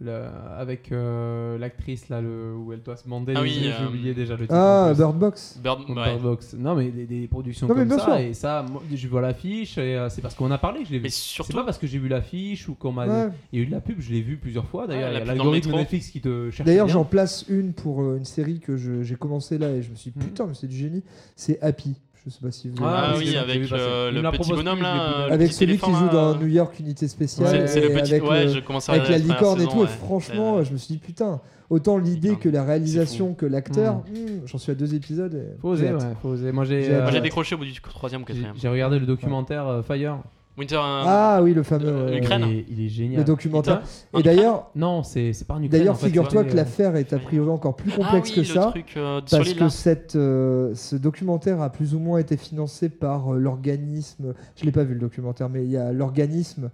le- 0.00 0.26
avec 0.56 0.92
euh, 0.92 1.58
l'actrice 1.58 2.08
là, 2.08 2.20
le, 2.20 2.54
où 2.54 2.72
elle 2.72 2.82
doit 2.82 2.96
se 2.96 3.08
bander. 3.08 3.34
Ah 3.36 3.42
oui, 3.42 3.58
J'ai 3.62 3.72
euh, 3.72 3.88
oublié 3.88 4.14
déjà 4.14 4.34
le 4.34 4.42
titre. 4.42 4.54
Ah. 4.54 4.92
Bird 4.96 5.18
Box. 5.18 5.58
Bird, 5.62 5.80
Ou 5.88 5.94
ouais. 5.94 6.04
Bird 6.04 6.22
Box. 6.22 6.54
Non, 6.58 6.74
mais 6.76 6.90
des, 6.90 7.04
des 7.06 7.26
productions 7.26 7.66
Non, 7.66 7.74
mais 7.74 7.86
comme 7.86 7.98
ça. 7.98 8.04
sûr. 8.04 8.14
Et 8.16 8.32
ça, 8.34 8.64
moi, 8.70 8.80
je 8.92 9.08
vois 9.08 9.20
l'affiche 9.20 9.76
et 9.78 9.96
euh, 9.96 10.08
c'est 10.08 10.20
parce 10.22 10.34
qu'on 10.34 10.50
a 10.50 10.58
parlé 10.58 10.80
que 10.82 10.86
je 10.86 10.92
l'ai 10.92 10.98
vu. 10.98 11.02
Mais 11.04 11.08
C'est 11.10 11.20
surtout, 11.22 11.56
pas 11.56 11.64
parce 11.64 11.78
que 11.78 11.86
j'ai 11.86 11.98
vu 11.98 12.08
l'affiche 12.08 12.68
ou 12.68 12.74
qu'on 12.74 12.92
m'a. 12.92 13.06
Ouais. 13.06 13.32
Il 13.52 13.58
y 13.58 13.62
a 13.62 13.64
eu 13.64 13.66
de 13.66 13.72
la 13.72 13.80
pub, 13.80 14.00
je 14.00 14.10
l'ai 14.12 14.20
vu 14.22 14.36
plusieurs 14.36 14.66
fois. 14.66 14.86
D'ailleurs, 14.86 15.10
Ouais, 15.10 15.16
il 15.18 15.22
y 15.22 15.24
la 15.26 15.32
a 15.32 15.34
pub 15.34 15.38
dans 15.38 15.44
le 15.44 15.50
l'algorithme 15.50 15.68
métro. 15.70 15.78
Netflix 15.80 16.10
qui 16.10 16.20
te 16.20 16.50
cherche. 16.50 16.66
D'ailleurs 16.66 16.88
j'en 16.88 17.04
place 17.04 17.44
une 17.48 17.72
pour 17.72 18.02
une 18.14 18.24
série 18.24 18.60
que 18.60 18.76
je- 18.76 19.02
j'ai 19.02 19.16
commencé 19.16 19.58
là 19.58 19.70
et 19.70 19.82
je 19.82 19.90
me 19.90 19.96
suis 19.96 20.10
dit 20.10 20.18
Mhm. 20.18 20.24
putain 20.26 20.46
mais 20.46 20.54
c'est 20.54 20.68
du 20.68 20.76
génie. 20.76 21.02
C'est 21.34 21.60
Happy. 21.62 21.96
Je 22.24 22.30
sais 22.30 22.40
pas 22.42 22.50
si 22.50 22.68
vous 22.68 22.76
Ah, 22.84 23.10
Ah, 23.12 23.14
oui, 23.16 23.36
avec 23.36 23.72
euh, 23.72 24.10
Il 24.12 24.18
me 24.18 24.22
le 24.22 24.30
petit 24.32 24.50
bonhomme 24.52 24.82
là. 24.82 25.02
euh, 25.22 25.26
le 25.28 25.32
avec 25.32 25.48
petit 25.48 25.56
celui 25.56 25.78
qui 25.78 25.90
joue 25.92 26.08
dans 26.10 26.34
New 26.36 26.46
York 26.46 26.78
Unité 26.80 27.08
Spéciale 27.08 27.68
C'est 27.68 27.80
le 27.80 27.90
et 27.90 27.94
petit. 27.94 28.14
avec, 28.14 28.28
Ouais, 28.28 28.44
le- 28.44 28.50
je 28.50 28.60
commence 28.60 28.88
à 28.88 28.92
avec 28.92 29.08
la 29.08 29.18
licorne 29.18 29.58
et 29.60 29.64
saison, 29.64 29.70
tout. 29.78 29.84
Et 29.84 29.86
franchement, 29.86 30.56
Euh, 30.58 30.64
je 30.64 30.72
me 30.72 30.76
suis 30.78 30.94
dit 30.94 30.98
putain, 30.98 31.40
autant 31.70 31.96
l'idée 31.96 32.36
que 32.36 32.48
la 32.48 32.64
réalisation 32.64 33.34
que 33.34 33.46
l'acteur. 33.46 33.96
Mm. 33.96 34.00
hmm, 34.00 34.40
J'en 34.46 34.58
suis 34.58 34.72
à 34.72 34.74
deux 34.74 34.94
épisodes. 34.94 35.34
et 35.34 35.60
Faut 35.60 35.68
oser, 35.70 35.92
ouais, 35.92 35.98
faut 36.20 36.28
oser. 36.30 36.52
Moi, 36.52 36.64
j'ai. 36.64 36.88
Euh, 36.90 37.20
décroché 37.20 37.54
au 37.54 37.58
bout 37.58 37.64
du 37.64 37.80
troisième 37.80 38.22
ou 38.22 38.24
j'ai- 38.26 38.34
quatrième. 38.34 38.54
j'ai 38.60 38.68
regardé 38.68 38.98
le 38.98 39.06
documentaire 39.06 39.66
euh, 39.66 39.82
Fire. 39.82 40.18
Winter. 40.58 40.74
euh, 40.76 41.02
Ah 41.06 41.40
oui, 41.42 41.54
le 41.54 41.62
fameux. 41.62 41.86
Euh, 41.88 42.10
l'Ukraine. 42.14 42.44
Il 42.48 42.56
est, 42.58 42.64
il 42.68 42.84
est 42.84 42.88
génial. 42.88 43.18
Le 43.18 43.24
documentaire. 43.24 43.82
En 44.12 44.18
Et 44.18 44.22
d'ailleurs, 44.22 44.70
Non, 44.74 45.02
c'est 45.02 45.32
c'est 45.32 45.46
pas 45.46 45.54
Ukraine. 45.54 45.70
d'ailleurs, 45.70 45.96
fait, 45.96 46.06
figure-toi 46.06 46.42
c'est 46.44 46.50
que 46.50 46.56
l'affaire 46.56 46.96
est 46.96 47.12
a 47.12 47.18
priori 47.18 47.48
encore 47.50 47.76
plus 47.76 47.90
Ah 47.94 47.96
complexe 48.04 48.28
oui, 48.30 48.34
que 48.34 48.40
le 48.40 48.46
ça. 48.46 48.66
truc 48.70 48.94
euh, 48.96 49.20
sur 49.24 49.38
Parce 49.38 49.48
l'île, 49.48 49.58
que 49.58 49.64
là. 49.64 49.70
cette, 49.70 50.16
euh, 50.16 50.74
ce 50.74 50.96
documentaire 50.96 51.60
a 51.62 51.70
plus 51.70 51.94
ou 51.94 51.98
moins 52.00 52.18
été 52.18 52.36
financé 52.36 52.88
par 52.88 53.34
euh, 53.34 53.38
l'organisme. 53.38 54.34
Je 54.56 54.64
l'ai 54.64 54.72
pas 54.72 54.84
vu 54.84 54.94
le 54.94 55.00
documentaire, 55.00 55.48
mais 55.48 55.64
il 55.64 55.70
y 55.70 55.76
a 55.76 55.92
l'organisme 55.92 56.70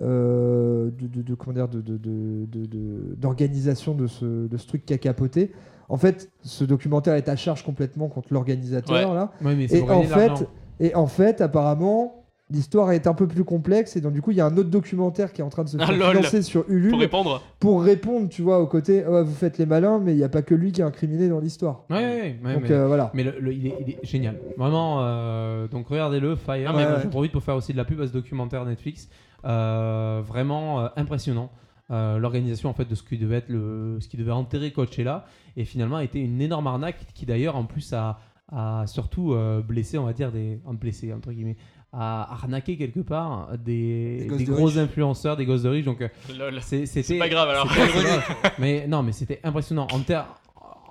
euh, 0.00 0.90
de, 0.98 1.06
de, 1.08 1.22
de- 1.22 1.34
comment 1.34 1.54
dire, 1.54 1.68
de, 1.68 1.80
de, 1.80 1.96
de- 1.96 2.46
de- 2.46 2.66
de- 2.66 3.14
d'organisation 3.16 3.94
de 3.94 4.06
ce, 4.06 4.46
de 4.46 4.56
ce 4.56 4.66
truc 4.66 4.84
qui 4.86 4.94
a 4.94 4.98
capoté. 4.98 5.52
En 5.88 5.96
fait, 5.96 6.30
ce 6.42 6.64
documentaire 6.64 7.14
est 7.14 7.28
à 7.28 7.36
charge 7.36 7.64
complètement 7.64 8.08
contre 8.08 8.28
l'organisateur 8.32 8.94
Ouais. 9.10 9.14
là. 9.14 9.32
Ouais, 9.42 9.54
mais 9.56 9.68
c'est 9.68 9.78
Et 9.78 9.80
pour 9.80 9.90
en 9.90 10.00
gagner 10.00 10.06
de 10.06 10.10
l'argent. 10.18 10.36
fait, 10.36 10.48
et 10.80 10.94
en 10.94 11.06
fait, 11.06 11.40
apparemment, 11.40 12.17
l'histoire 12.50 12.92
est 12.92 13.06
un 13.06 13.14
peu 13.14 13.26
plus 13.26 13.44
complexe 13.44 13.96
et 13.96 14.00
donc 14.00 14.12
du 14.12 14.22
coup, 14.22 14.30
il 14.30 14.36
y 14.36 14.40
a 14.40 14.46
un 14.46 14.56
autre 14.56 14.70
documentaire 14.70 15.32
qui 15.32 15.40
est 15.40 15.44
en 15.44 15.48
train 15.50 15.64
de 15.64 15.68
se 15.68 15.76
Ah, 15.80 15.86
faire 15.86 16.10
financer 16.10 16.42
sur 16.42 16.64
Ulule 16.68 16.90
Pour 16.90 17.00
répondre. 17.00 17.42
pour 17.60 17.82
répondre, 17.82 18.28
tu 18.28 18.42
vois, 18.42 18.60
au 18.60 18.66
côté, 18.66 19.02
vous 19.02 19.34
faites 19.34 19.58
les 19.58 19.66
malins, 19.66 19.98
mais 19.98 20.12
il 20.12 20.16
n'y 20.16 20.24
a 20.24 20.28
pas 20.28 20.42
que 20.42 20.54
lui 20.54 20.72
qui 20.72 20.80
est 20.80 20.84
incriminé 20.84 21.28
dans 21.28 21.40
l'histoire. 21.40 21.84
Ouais, 21.90 21.96
ouais, 21.96 22.40
ouais, 22.44 22.54
donc 22.54 22.62
mais, 22.62 22.70
euh, 22.72 22.86
voilà. 22.86 23.10
mais 23.14 23.22
le- 23.24 23.34
le- 23.40 23.52
il, 23.52 23.66
est, 23.66 23.74
il 23.80 23.90
est 23.90 23.98
génial. 24.04 24.38
Vraiment, 24.56 24.98
euh, 25.02 25.68
donc 25.68 25.88
regardez-le, 25.88 26.36
Fire. 26.36 26.70
Ah, 26.70 26.76
mais 26.76 26.84
Euh, 26.84 26.96
ouais. 26.96 27.02
J'en 27.02 27.08
profite 27.10 27.32
pour 27.32 27.42
faire 27.42 27.56
aussi 27.56 27.72
de 27.72 27.76
la 27.76 27.84
pub 27.84 28.00
à 28.00 28.06
ce 28.06 28.12
documentaire 28.12 28.64
Netflix. 28.64 29.08
Euh, 29.44 30.20
vraiment 30.26 30.80
euh, 30.80 30.88
impressionnant. 30.96 31.50
Euh, 31.90 32.18
L'organisation 32.18 32.68
en 32.68 32.74
fait 32.74 32.84
de 32.86 32.94
ce 32.94 33.02
qui 33.02 33.16
devait 33.16 33.36
être 33.36 33.48
le, 33.48 33.96
ce 34.00 34.08
qui 34.08 34.16
devait 34.18 34.32
enterrer 34.32 34.72
Coachella 34.72 35.24
et 35.56 35.64
finalement 35.64 35.96
a 35.96 36.04
été 36.04 36.18
une 36.20 36.40
énorme 36.42 36.66
arnaque 36.66 36.98
qui 37.14 37.24
d'ailleurs 37.24 37.56
en 37.56 37.64
plus 37.64 37.94
a, 37.94 38.18
a 38.52 38.84
surtout 38.86 39.32
euh, 39.32 39.62
blessé, 39.62 39.96
on 39.96 40.04
va 40.04 40.12
dire 40.12 40.30
des 40.30 40.60
en 40.66 40.74
blessé 40.74 41.14
entre 41.14 41.32
guillemets, 41.32 41.56
a 41.92 42.32
arnaqué 42.32 42.76
quelque 42.76 43.00
part 43.00 43.56
des, 43.58 44.18
Des 44.20 44.26
gosses 44.26 44.38
des 44.38 44.44
de 44.44 44.52
gros 44.52 44.78
influenceurs, 44.78 45.36
des 45.36 45.46
gosses 45.46 45.62
de 45.62 45.68
riches. 45.70 45.84
Donc 45.86 46.02
euh, 46.02 46.08
c'était 46.62 47.18
pas 47.18 47.28
grave 47.28 47.48
alors. 47.48 47.68
mais 48.58 48.86
non, 48.86 49.02
mais 49.02 49.12
c'était 49.12 49.40
impressionnant 49.42 49.86
en 49.92 50.00
termes. 50.00 50.26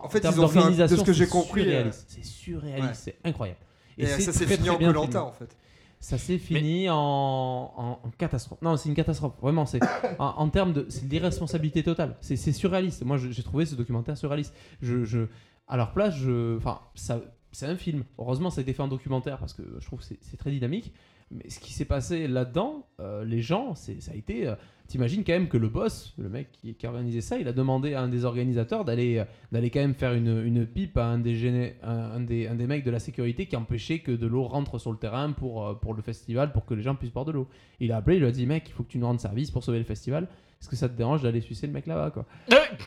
En 0.01 0.09
fait, 0.09 0.21
termes 0.21 0.35
ils 0.35 0.41
ont 0.41 0.47
fait 0.47 0.59
un- 0.59 0.61
de 0.61 0.65
ce 0.65 0.77
d'organisation, 0.77 1.03
que 1.03 1.13
j'ai 1.13 1.25
c'est 1.25 1.31
compris, 1.31 1.61
surréaliste. 1.63 2.05
C'est 2.07 2.23
surréaliste, 2.25 2.87
ouais. 2.87 2.93
c'est 2.93 3.27
incroyable. 3.27 3.59
Et, 3.97 4.05
ça 4.05 4.31
s'est 4.31 4.45
très, 4.45 4.55
fini 4.55 4.67
très 4.67 4.75
en 4.75 4.77
bien 4.77 4.93
Colanta 4.93 5.23
en 5.23 5.31
fait. 5.31 5.55
Ça 5.99 6.19
s'est 6.19 6.37
fini 6.37 6.87
en, 6.89 6.95
en- 6.95 7.99
en 8.03 8.09
catastrophe. 8.17 8.61
Non, 8.61 8.77
c'est 8.77 8.89
une 8.89 8.95
catastrophe. 8.95 9.33
Vraiment, 9.41 9.65
c'est 9.65 9.79
en, 10.19 10.25
en 10.37 10.49
termes 10.49 10.73
de, 10.73 10.85
c'est 10.89 11.05
l'irresponsabilité 11.11 11.81
totale. 11.83 12.15
C'est 12.21 12.35
surréaliste. 12.51 13.03
Moi, 13.03 13.17
j'ai 13.17 13.43
trouvé 13.43 13.65
ce 13.65 13.73
documentaire 13.75 14.15
surréaliste. 14.17 14.53
Je, 14.81 15.03
je, 15.03 15.27
à 15.67 15.77
leur 15.77 15.91
place, 15.93 16.15
je, 16.15 16.57
enfin, 16.57 16.79
ça, 16.93 17.19
c'est 17.57 17.65
un 17.65 17.75
film. 17.75 18.03
Heureusement, 18.19 18.51
ça 18.51 18.59
a 18.59 18.61
été 18.61 18.71
fait 18.73 18.83
en 18.83 18.87
documentaire 18.87 19.39
parce 19.39 19.53
que 19.53 19.63
je 19.79 19.85
trouve 19.87 19.99
que 19.99 20.05
c'est- 20.05 20.37
très 20.37 20.51
dynamique. 20.51 20.93
Mais 21.31 21.49
ce 21.49 21.59
qui 21.59 21.73
s'est 21.73 21.85
passé 21.85 22.27
là-dedans, 22.27 22.85
euh, 23.01 23.25
les 23.25 23.41
gens, 23.41 23.73
ça 23.75 23.91
a 24.11 24.15
été. 24.15 24.47
euh, 24.47 24.55
T'imagines 24.87 25.25
quand 25.25 25.33
même 25.33 25.49
que 25.49 25.57
le 25.57 25.67
boss, 25.67 26.13
le 26.17 26.29
mec 26.29 26.49
qui, 26.53 26.73
qui 26.75 26.85
a 26.85 26.89
organisé 26.89 27.19
ça, 27.19 27.37
il 27.37 27.47
a 27.49 27.51
demandé 27.51 27.93
à 27.95 28.01
un 28.01 28.07
des 28.07 28.23
organisateurs 28.23 28.85
d'aller, 28.85 29.17
euh, 29.17 29.25
d'aller 29.51 29.69
quand 29.69 29.81
même 29.81 29.93
faire 29.95 30.13
une, 30.13 30.41
une 30.45 30.65
pipe 30.65 30.95
à 30.97 31.05
un 31.07 31.17
des, 31.19 31.35
géné- 31.35 31.73
un, 31.83 31.97
un 32.11 32.19
des, 32.21 32.47
un 32.47 32.55
des 32.55 32.67
mecs 32.67 32.85
de 32.85 32.91
la 32.91 32.99
sécurité 32.99 33.47
qui 33.47 33.57
empêchait 33.57 33.99
que 33.99 34.13
de 34.13 34.25
l'eau 34.27 34.43
rentre 34.43 34.77
sur 34.79 34.91
le 34.93 34.97
terrain 34.97 35.33
pour, 35.33 35.67
euh, 35.67 35.73
pour 35.73 35.93
le 35.93 36.01
festival, 36.01 36.53
pour 36.53 36.65
que 36.65 36.73
les 36.75 36.83
gens 36.83 36.95
puissent 36.95 37.11
boire 37.11 37.25
de 37.25 37.33
l'eau. 37.33 37.49
Il 37.81 37.91
a 37.91 37.97
appelé, 37.97 38.15
il 38.15 38.19
lui 38.21 38.27
a 38.27 38.31
dit 38.31 38.45
Mec, 38.45 38.69
il 38.69 38.71
faut 38.71 38.83
que 38.83 38.91
tu 38.91 38.97
nous 38.99 39.07
rendes 39.07 39.19
service 39.19 39.51
pour 39.51 39.61
sauver 39.63 39.79
le 39.79 39.83
festival. 39.83 40.29
Est-ce 40.61 40.69
que 40.69 40.77
ça 40.77 40.87
te 40.87 40.95
dérange 40.95 41.21
d'aller 41.23 41.41
sucer 41.41 41.67
le 41.67 41.73
mec 41.73 41.85
là-bas 41.87 42.11
quoi? 42.11 42.25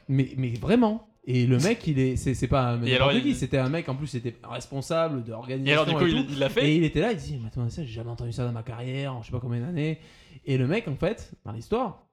Mais, 0.08 0.30
mais 0.38 0.54
vraiment 0.54 1.06
et 1.24 1.46
le 1.46 1.58
mec, 1.58 1.86
il 1.86 1.98
est, 1.98 2.16
c'est, 2.16 2.34
c'est 2.34 2.48
pas 2.48 2.70
un 2.70 2.82
alors, 2.82 3.12
il- 3.12 3.34
c'était 3.36 3.58
un 3.58 3.68
mec 3.68 3.88
en 3.88 3.94
plus, 3.94 4.06
c'était 4.06 4.34
responsable 4.42 5.22
de 5.22 5.32
Et 5.66 5.72
alors, 5.72 5.86
du 5.86 5.94
coup, 5.94 6.06
et 6.06 6.10
il 6.10 6.26
tout. 6.26 6.32
il 6.32 6.38
l'a 6.38 6.48
fait 6.48 6.68
Et 6.68 6.76
il 6.76 6.84
était 6.84 7.00
là, 7.00 7.12
il 7.12 7.18
dit, 7.18 7.38
mais 7.40 7.48
attends, 7.48 7.68
ça, 7.68 7.84
j'ai 7.84 7.92
jamais 7.92 8.10
entendu 8.10 8.32
ça 8.32 8.44
dans 8.44 8.52
ma 8.52 8.62
carrière, 8.62 9.14
en 9.14 9.20
je 9.22 9.26
sais 9.26 9.32
pas 9.32 9.40
combien 9.40 9.60
d'années. 9.60 9.98
Et 10.46 10.56
le 10.56 10.66
mec, 10.66 10.88
en 10.88 10.96
fait, 10.96 11.32
dans 11.44 11.52
l'histoire, 11.52 12.06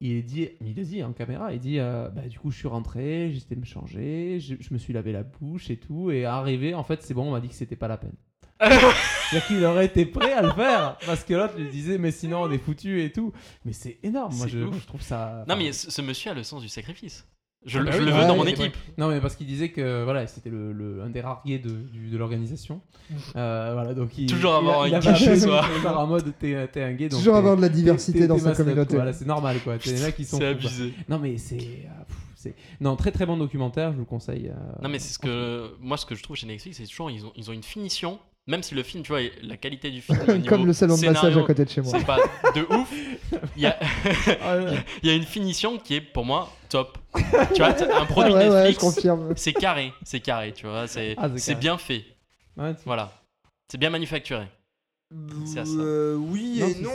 il 0.00 0.24
dit, 0.24 0.48
il 0.60 0.74
le 0.74 0.84
dit 0.84 1.02
en 1.02 1.12
caméra, 1.12 1.52
il 1.52 1.58
dit, 1.58 1.78
euh, 1.80 2.08
bah, 2.10 2.28
du 2.28 2.38
coup, 2.38 2.50
je 2.52 2.58
suis 2.58 2.68
rentré, 2.68 3.32
j'étais 3.32 3.56
me 3.56 3.64
changer, 3.64 4.38
je, 4.38 4.54
je 4.60 4.72
me 4.72 4.78
suis 4.78 4.92
lavé 4.92 5.10
la 5.12 5.24
bouche 5.24 5.70
et 5.70 5.76
tout, 5.76 6.12
et 6.12 6.24
arrivé, 6.24 6.74
en 6.74 6.84
fait, 6.84 7.02
c'est 7.02 7.14
bon, 7.14 7.28
on 7.28 7.32
m'a 7.32 7.40
dit 7.40 7.48
que 7.48 7.54
c'était 7.54 7.76
pas 7.76 7.88
la 7.88 7.96
peine. 7.96 8.14
C'est-à-dire 8.60 9.46
qu'il 9.48 9.64
aurait 9.64 9.86
été 9.86 10.06
prêt 10.06 10.32
à 10.32 10.42
le 10.42 10.52
faire, 10.52 10.96
parce 11.06 11.24
que 11.24 11.34
l'autre 11.34 11.58
lui 11.58 11.68
disait, 11.70 11.98
mais 11.98 12.12
sinon, 12.12 12.42
on 12.42 12.50
est 12.52 12.58
foutu 12.58 13.02
et 13.02 13.10
tout. 13.10 13.32
Mais 13.64 13.72
c'est 13.72 13.98
énorme, 14.04 14.34
moi, 14.36 14.46
je, 14.46 14.58
trouve 14.86 15.02
ça. 15.02 15.44
Non, 15.48 15.56
mais 15.56 15.72
ce, 15.72 15.90
ce 15.90 16.02
monsieur 16.02 16.30
a 16.30 16.34
le 16.34 16.44
sens 16.44 16.62
du 16.62 16.68
sacrifice. 16.68 17.26
Je, 17.66 17.78
Ah 17.78 17.82
le- 17.82 17.86
bah 17.86 17.92
je 17.92 17.98
oui, 18.00 18.04
le 18.04 18.10
veux 18.12 18.18
ouais, 18.20 18.26
dans 18.26 18.36
mon 18.36 18.42
ouais, 18.44 18.50
équipe. 18.50 18.74
Non, 18.98 19.08
mais 19.08 19.20
parce 19.20 19.36
qu'il 19.36 19.46
disait 19.46 19.70
que 19.70 20.04
voilà, 20.04 20.26
c'était 20.26 20.50
le, 20.50 20.72
le- 20.72 21.02
un 21.02 21.08
des 21.08 21.20
rares 21.22 21.42
de, 21.46 21.56
du- 21.58 22.10
de 22.10 22.16
l'organisation. 22.18 22.80
Euh, 23.36 23.70
voilà, 23.74 23.92
donc 23.94 24.16
il, 24.16 24.26
Toujours 24.26 24.52
il 24.52 24.56
avoir 24.56 24.82
a- 24.82 24.84
un 24.86 24.98
gay 25.00 25.14
chez 25.14 25.36
soi. 25.40 25.62
en 25.96 26.06
mode 26.06 26.32
t'es 26.38 26.54
un 26.82 26.92
gay. 26.92 27.08
Donc 27.08 27.18
Toujours 27.20 27.36
avoir 27.36 27.56
de 27.56 27.62
la 27.62 27.68
diversité 27.68 28.26
dans 28.26 28.38
sa 28.38 28.52
communauté. 28.54 28.94
Voilà, 28.96 29.12
c'est 29.12 29.26
normal 29.26 29.58
quoi. 29.64 29.76
T'es 29.78 29.92
mecs 30.00 30.16
qui 30.16 30.24
sont. 30.24 30.38
C'est 30.38 30.56
quoi. 30.58 30.68
abusé. 30.68 30.94
Non, 31.08 31.18
mais 31.18 31.36
c'est. 31.36 31.56
pff, 31.56 32.16
c'est- 32.34 32.54
Non, 32.80 32.96
très 32.96 33.12
très 33.12 33.26
bon 33.26 33.36
documentaire, 33.36 33.90
je 33.90 33.94
vous 33.96 34.00
le 34.02 34.06
conseille. 34.06 34.48
euh, 34.48 34.72
Non, 34.82 34.88
mais 34.88 34.98
c'est 34.98 35.12
ce 35.12 35.18
que. 35.18 35.70
Moi, 35.80 35.96
ce 35.96 36.06
que 36.06 36.14
je 36.14 36.22
trouve 36.22 36.36
chez 36.36 36.46
Netflix, 36.46 36.76
c'est 36.78 36.86
toujours. 36.86 37.10
Ils 37.10 37.24
ont, 37.26 37.32
ils 37.36 37.50
ont 37.50 37.52
une 37.52 37.62
finition. 37.62 38.18
Même 38.46 38.62
si 38.62 38.74
le 38.74 38.82
film, 38.82 39.02
tu 39.02 39.08
vois, 39.12 39.20
la 39.42 39.56
qualité 39.56 39.90
du 39.90 40.02
film. 40.02 40.18
Comme 40.26 40.38
niveau 40.60 40.64
le 40.66 40.72
salon 40.74 40.96
de 40.98 41.06
massage 41.06 41.36
à 41.36 41.42
côté 41.42 41.64
de 41.64 41.70
chez 41.70 41.80
moi. 41.80 41.92
C'est 41.98 42.04
pas 42.04 42.18
de 42.54 42.60
ouf. 42.74 42.92
Il 43.56 43.62
y 43.62 43.66
a, 43.66 43.78
ouais. 44.26 44.78
il 45.02 45.08
y 45.08 45.12
a 45.12 45.14
une 45.14 45.22
finition 45.24 45.78
qui 45.78 45.94
est 45.94 46.00
pour 46.02 46.24
moi 46.26 46.50
top. 46.68 46.98
tu 47.54 47.62
vois, 47.62 47.68
un 47.68 48.04
produit 48.04 48.32
ouais, 48.34 48.40
ouais, 48.40 48.50
je 48.50 48.54
Netflix, 48.68 48.78
confirme. 48.78 49.32
c'est 49.36 49.52
carré, 49.54 49.92
c'est 50.04 50.20
carré, 50.20 50.52
tu 50.52 50.66
vois, 50.66 50.86
c'est 50.86 51.14
Ah, 51.16 51.28
bien 51.58 51.78
fait. 51.78 52.04
Ouais, 52.56 52.74
Voilà. 52.84 53.12
C'est 53.70 53.78
bien 53.78 53.88
manufacturé. 53.90 54.46
C'est 55.46 55.60
à 55.60 55.64
ça. 55.64 55.70
Euh, 55.78 56.14
oui 56.16 56.58
Non, 56.60 56.66
et 56.68 56.74
non. 56.82 56.90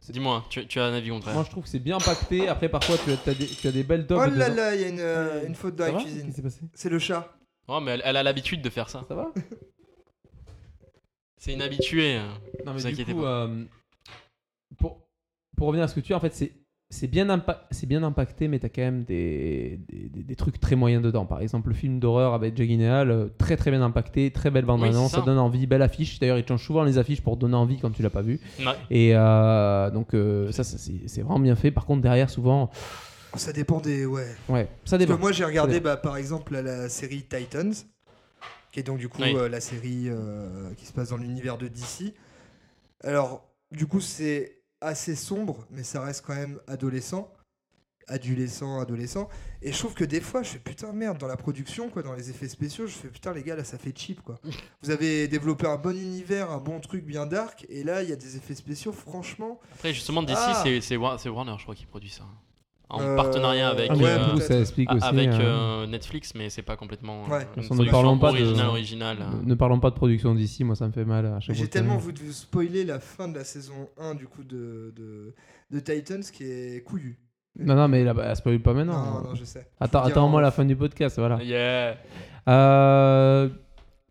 c'est- 0.00 0.12
Dis-moi, 0.12 0.44
tu, 0.50 0.66
tu 0.66 0.80
as 0.80 0.84
un 0.86 0.92
avis 0.94 1.08
contraire. 1.10 1.34
Moi, 1.34 1.44
je 1.46 1.50
trouve 1.50 1.62
que 1.64 1.68
c'est 1.70 1.78
bien 1.78 1.98
pacté. 1.98 2.48
Après, 2.48 2.68
parfois, 2.68 2.96
tu 2.98 3.10
as, 3.12 3.34
des, 3.34 3.46
tu 3.46 3.68
as 3.68 3.72
des 3.72 3.82
belles 3.84 4.04
Oh 4.10 4.14
dobs. 4.14 4.34
là 4.36 4.48
là, 4.50 4.74
il 4.74 4.80
y 4.80 4.84
a 4.84 4.88
une, 4.88 4.98
euh, 5.00 5.46
une 5.46 5.54
faute 5.54 5.76
dans 5.76 5.84
la 5.94 6.00
cuisine. 6.02 6.32
C'est 6.74 6.90
le 6.90 6.98
chat. 6.98 7.32
Oh, 7.68 7.80
mais 7.80 7.92
elle, 7.92 8.02
elle 8.04 8.16
a 8.18 8.22
l'habitude 8.22 8.60
de 8.60 8.68
faire 8.70 8.90
ça. 8.90 9.02
Ça 9.08 9.14
va 9.14 9.32
C'est 11.44 11.52
une 11.52 11.62
habituée. 11.62 12.16
euh. 12.16 12.22
Non, 12.64 12.72
mais 12.72 12.80
Vous 12.80 12.86
du 12.86 12.92
inquiétez 12.92 13.12
coup, 13.12 13.20
pas. 13.22 13.44
euh, 13.46 13.64
pour, 14.78 15.06
pour 15.56 15.66
revenir 15.68 15.84
à 15.84 15.88
ce 15.88 15.94
que 15.94 16.00
tu 16.00 16.12
as, 16.12 16.16
en 16.16 16.20
fait, 16.20 16.34
c'est 16.34 16.52
c'est 16.90 17.08
bien, 17.08 17.26
impa- 17.26 17.62
c'est 17.72 17.86
bien 17.86 18.02
impacté, 18.04 18.46
mais 18.46 18.60
t'as 18.60 18.68
quand 18.68 18.82
même 18.82 19.02
des, 19.04 19.80
des, 19.88 20.08
des- 20.08 20.22
des 20.22 20.36
trucs 20.36 20.60
très 20.60 20.76
moyens 20.76 21.02
dedans. 21.02 21.26
Par 21.26 21.40
exemple, 21.40 21.68
le 21.70 21.74
film 21.74 21.98
d'horreur 21.98 22.34
avec 22.34 22.56
Gyllenhaal, 22.56 23.10
euh, 23.10 23.26
très 23.36 23.56
très 23.56 23.70
bien 23.72 23.82
impacté, 23.82 24.30
très 24.30 24.50
belle 24.50 24.64
bande 24.64 24.80
Oui, 24.82 24.88
annonce, 24.90 25.10
ça. 25.10 25.18
ça. 25.18 25.24
donne 25.24 25.38
envie, 25.38 25.66
belle 25.66 25.82
affiche. 25.82 26.20
D'ailleurs, 26.20 26.38
ils 26.38 26.46
changent 26.46 26.64
souvent 26.64 26.84
les 26.84 26.96
affiches 26.98 27.20
pour 27.20 27.36
donner 27.36 27.56
envie 27.56 27.78
quand 27.78 27.90
tu 27.90 28.02
l'as 28.02 28.10
pas 28.10 28.22
vu. 28.22 28.38
Ouais. 28.60 28.66
Et 28.90 29.10
euh, 29.16 29.90
donc, 29.90 30.14
euh, 30.14 30.52
ça, 30.52 30.62
ça, 30.62 30.78
c'est 30.78 31.08
c'est 31.08 31.22
vraiment 31.22 31.40
bien 31.40 31.56
fait. 31.56 31.70
Par 31.72 31.84
contre, 31.84 32.02
derrière, 32.02 32.30
souvent, 32.30 32.70
Ça 33.34 33.52
dépend 33.52 33.80
des. 33.80 34.06
Ouais. 34.06 34.26
ouais, 34.48 34.68
ça 34.84 34.96
Parce 34.96 34.98
dépend. 35.00 35.16
que 35.16 35.20
moi 35.20 35.32
j'ai 35.32 35.44
regardé 35.44 35.80
bah, 35.80 35.96
par 35.96 36.16
exemple 36.16 36.52
la 36.56 36.88
série 36.88 37.22
Titans, 37.24 37.72
qui 38.74 38.80
est 38.80 38.82
donc 38.82 38.98
du 38.98 39.08
coup 39.08 39.22
Oui. 39.22 39.32
euh, 39.36 39.48
la 39.48 39.60
série 39.60 40.08
euh, 40.08 40.74
qui 40.74 40.84
se 40.84 40.92
passe 40.92 41.10
dans 41.10 41.16
l'univers 41.16 41.56
de 41.58 41.68
DC. 41.68 42.12
Alors 43.04 43.48
du 43.70 43.86
coup 43.86 44.00
c'est 44.00 44.62
assez 44.80 45.14
sombre, 45.14 45.64
mais 45.70 45.84
ça 45.84 46.00
reste 46.02 46.24
quand 46.26 46.34
même 46.34 46.58
adolescent. 46.66 47.32
Adolescent, 48.08 48.80
adolescent. 48.80 49.28
Et 49.62 49.72
je 49.72 49.78
trouve 49.78 49.94
que 49.94 50.04
des 50.04 50.20
fois, 50.20 50.42
je 50.42 50.50
fais 50.50 50.58
putain 50.58 50.92
merde 50.92 51.16
dans 51.16 51.26
la 51.26 51.38
production, 51.38 51.88
quoi, 51.88 52.02
dans 52.02 52.12
les 52.12 52.28
effets 52.28 52.48
spéciaux, 52.48 52.86
je 52.86 52.92
fais 52.92 53.08
putain 53.08 53.32
les 53.32 53.42
gars 53.42 53.56
là 53.56 53.64
ça 53.64 53.78
fait 53.78 53.96
cheap 53.96 54.20
quoi. 54.22 54.38
Vous 54.82 54.90
avez 54.90 55.26
développé 55.28 55.66
un 55.66 55.76
bon 55.76 55.96
univers, 55.96 56.50
un 56.50 56.58
bon 56.58 56.80
truc 56.80 57.02
bien 57.04 57.24
dark, 57.26 57.64
et 57.70 57.82
là 57.84 58.02
il 58.02 58.10
y 58.10 58.12
a 58.12 58.16
des 58.16 58.36
effets 58.36 58.54
spéciaux, 58.56 58.92
franchement. 58.92 59.58
Après, 59.72 59.94
justement, 59.94 60.22
DC, 60.22 60.36
Ah. 60.36 60.64
c'est 60.82 60.96
Warner, 60.96 61.54
je 61.58 61.62
crois, 61.62 61.74
qui 61.76 61.86
produit 61.86 62.10
ça. 62.10 62.24
En 62.90 63.00
Euh, 63.00 63.16
partenariat 63.16 63.70
avec, 63.70 63.88
Ah, 63.90 63.96
ouais, 63.96 64.04
euh, 64.04 64.36
ça 64.40 64.60
explique 64.60 64.92
aussi. 64.92 65.06
euh, 65.06 65.40
euh, 65.40 65.86
Netflix, 65.86 66.34
mais 66.34 66.50
c'est 66.50 66.62
pas 66.62 66.76
complètement 66.76 67.24
euh, 67.28 67.38
Ouais. 67.38 67.46
une 67.56 67.76
Ne 67.84 67.90
parlons 67.90 68.18
pas 68.18 68.30
de- 68.30 68.36
originale, 68.42 68.66
originale. 68.66 69.16
ne 69.42 69.48
ne 69.48 69.54
parlons 69.54 69.80
pas 69.80 69.90
de 69.90 69.94
production 69.94 70.34
d'ici, 70.34 70.64
moi 70.64 70.76
ça 70.76 70.86
me 70.86 70.92
fait 70.92 71.04
mal 71.06 71.24
à 71.26 71.40
chaque 71.40 71.56
J'ai 71.56 71.66
tellement 71.68 71.96
voulu 71.96 72.22
vous 72.26 72.32
spoiler 72.32 72.84
la 72.84 73.00
fin 73.00 73.26
de 73.28 73.36
la 73.38 73.44
saison 73.44 73.88
1 73.98 74.14
du 74.14 74.26
coup 74.26 74.44
de, 74.44 74.92
de, 74.94 75.34
de 75.70 75.80
Titans 75.80 76.22
qui 76.22 76.44
est 76.44 76.84
couillu. 76.84 77.18
Non, 77.58 77.74
non, 77.74 77.88
mais 77.88 78.04
là, 78.04 78.12
bah, 78.14 78.34
spoil 78.34 78.60
pas 78.60 78.74
maintenant. 78.74 79.22
Non, 79.22 79.28
non, 79.28 79.34
je 79.34 79.44
sais. 79.44 79.66
Attends, 79.80 80.02
attends-moi 80.02 80.40
en- 80.40 80.42
la 80.42 80.50
fin 80.50 80.64
du 80.64 80.76
podcast, 80.76 81.18
voilà. 81.18 81.40
Yeah. 81.42 81.96
Euh, 82.48 83.48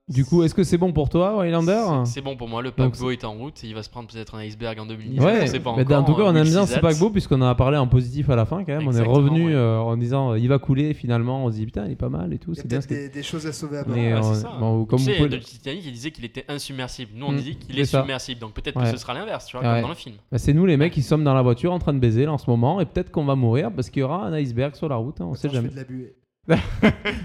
du 0.10 0.26
coup, 0.26 0.44
est-ce 0.44 0.54
que 0.54 0.64
c'est 0.64 0.78
bon 0.78 0.92
pour 0.92 1.08
toi, 1.10 1.42
Highlander 1.44 1.82
C'est- 2.06 2.22
bon 2.22 2.36
pour 2.36 2.50
moi, 2.50 2.62
le 2.62 2.72
paquebot 2.72 3.12
est 3.12 3.24
en 3.24 3.34
route, 3.34 3.64
il 3.64 3.74
va 3.74 3.84
se 3.84 3.90
prendre 3.90 4.10
peut-être 4.12 4.36
un 4.36 4.40
iceberg 4.40 4.78
en 4.80 4.86
2010. 4.86 5.20
Ouais, 5.20 5.40
on 5.44 5.48
sait 5.48 5.60
pas 5.62 5.74
mais 5.78 5.84
encore, 5.84 5.98
en 6.00 6.04
tout 6.04 6.14
cas, 6.16 6.24
on 6.24 6.36
aime 6.36 6.44
bien 6.44 6.66
ce 6.66 6.78
paquebot 6.80 7.10
puisqu'on 7.10 7.42
en 7.42 7.46
a 7.48 7.56
parlé 7.56 7.78
en 7.78 7.88
positif 7.88 8.30
à 8.30 8.36
la 8.36 8.46
fin 8.46 8.64
quand 8.66 8.78
même. 8.78 8.88
on 8.88 8.92
est 8.92 9.02
revenu 9.02 9.48
ouais. 9.48 9.54
euh, 9.54 9.80
en 9.80 9.96
disant 9.96 10.34
il 10.36 10.48
va 10.50 10.60
couler. 10.60 10.94
Finalement, 10.94 11.46
on 11.46 11.52
se 11.52 11.56
dit 11.56 11.66
putain, 11.66 11.86
il 11.86 11.94
est 11.94 11.96
pas 11.96 12.10
mal 12.10 12.34
et 12.34 12.38
tout. 12.38 12.52
Il 12.52 12.58
y 12.58 12.60
a 12.60 12.62
C'est 12.64 12.68
bien 12.68 12.82
que. 12.82 12.88
des, 12.88 13.10
des 13.10 13.24
choses 13.24 13.48
à 13.48 13.54
sauver 13.54 13.78
à 13.78 13.84
bord. 13.84 13.96
Mais, 13.96 14.14
Ouais, 14.14 14.20
euh, 14.20 14.34
ça. 14.34 14.52
bon, 14.60 14.84
comme 14.86 15.00
tu 15.00 15.06
sais, 15.06 15.16
pouvez 15.16 15.30
de 15.30 15.36
le- 15.38 15.42
Titanic, 15.42 15.84
il 15.86 15.94
disait 15.94 16.12
qu'il 16.12 16.26
était 16.26 16.46
insubmersible. 16.50 17.12
Nous, 17.16 17.26
on 17.26 17.32
Mm, 17.32 17.38
dit 17.38 17.56
qu'il 17.56 17.80
est 17.80 17.86
ça. 17.86 18.00
submersible. 18.02 18.42
Donc 18.42 18.54
peut-être 18.54 18.76
Ouais. 18.78 18.84
que 18.84 18.92
ce 18.92 18.98
sera 18.98 19.14
l'inverse, 19.14 19.46
tu 19.46 19.56
vois, 19.58 19.66
Ouais. 19.66 19.74
comme 19.76 19.82
dans 19.84 19.88
le 19.90 19.96
film. 19.96 20.16
Bah, 20.32 20.38
c'est 20.38 20.54
nous 20.54 20.66
les 20.66 20.76
mecs 20.76 20.92
qui 20.92 21.02
sommes 21.02 21.24
dans 21.24 21.34
la 21.34 21.42
voiture 21.42 21.72
en 21.72 21.80
train 21.80 21.94
de 21.94 22.00
baiser 22.00 22.26
là 22.26 22.34
en 22.34 22.38
ce 22.38 22.50
moment 22.50 22.82
et 22.82 22.86
peut-être 22.86 23.10
qu'on 23.12 23.24
va 23.26 23.36
mourir 23.36 23.72
parce 23.74 23.90
qu'il 23.90 24.02
y 24.02 24.04
aura 24.04 24.26
un 24.26 24.34
iceberg 24.34 24.76
sur 24.76 24.90
la 24.90 24.98
route. 24.98 25.22
hein, 25.22 25.28
on 25.30 25.34
sait 25.36 25.50
jamais. 25.50 25.70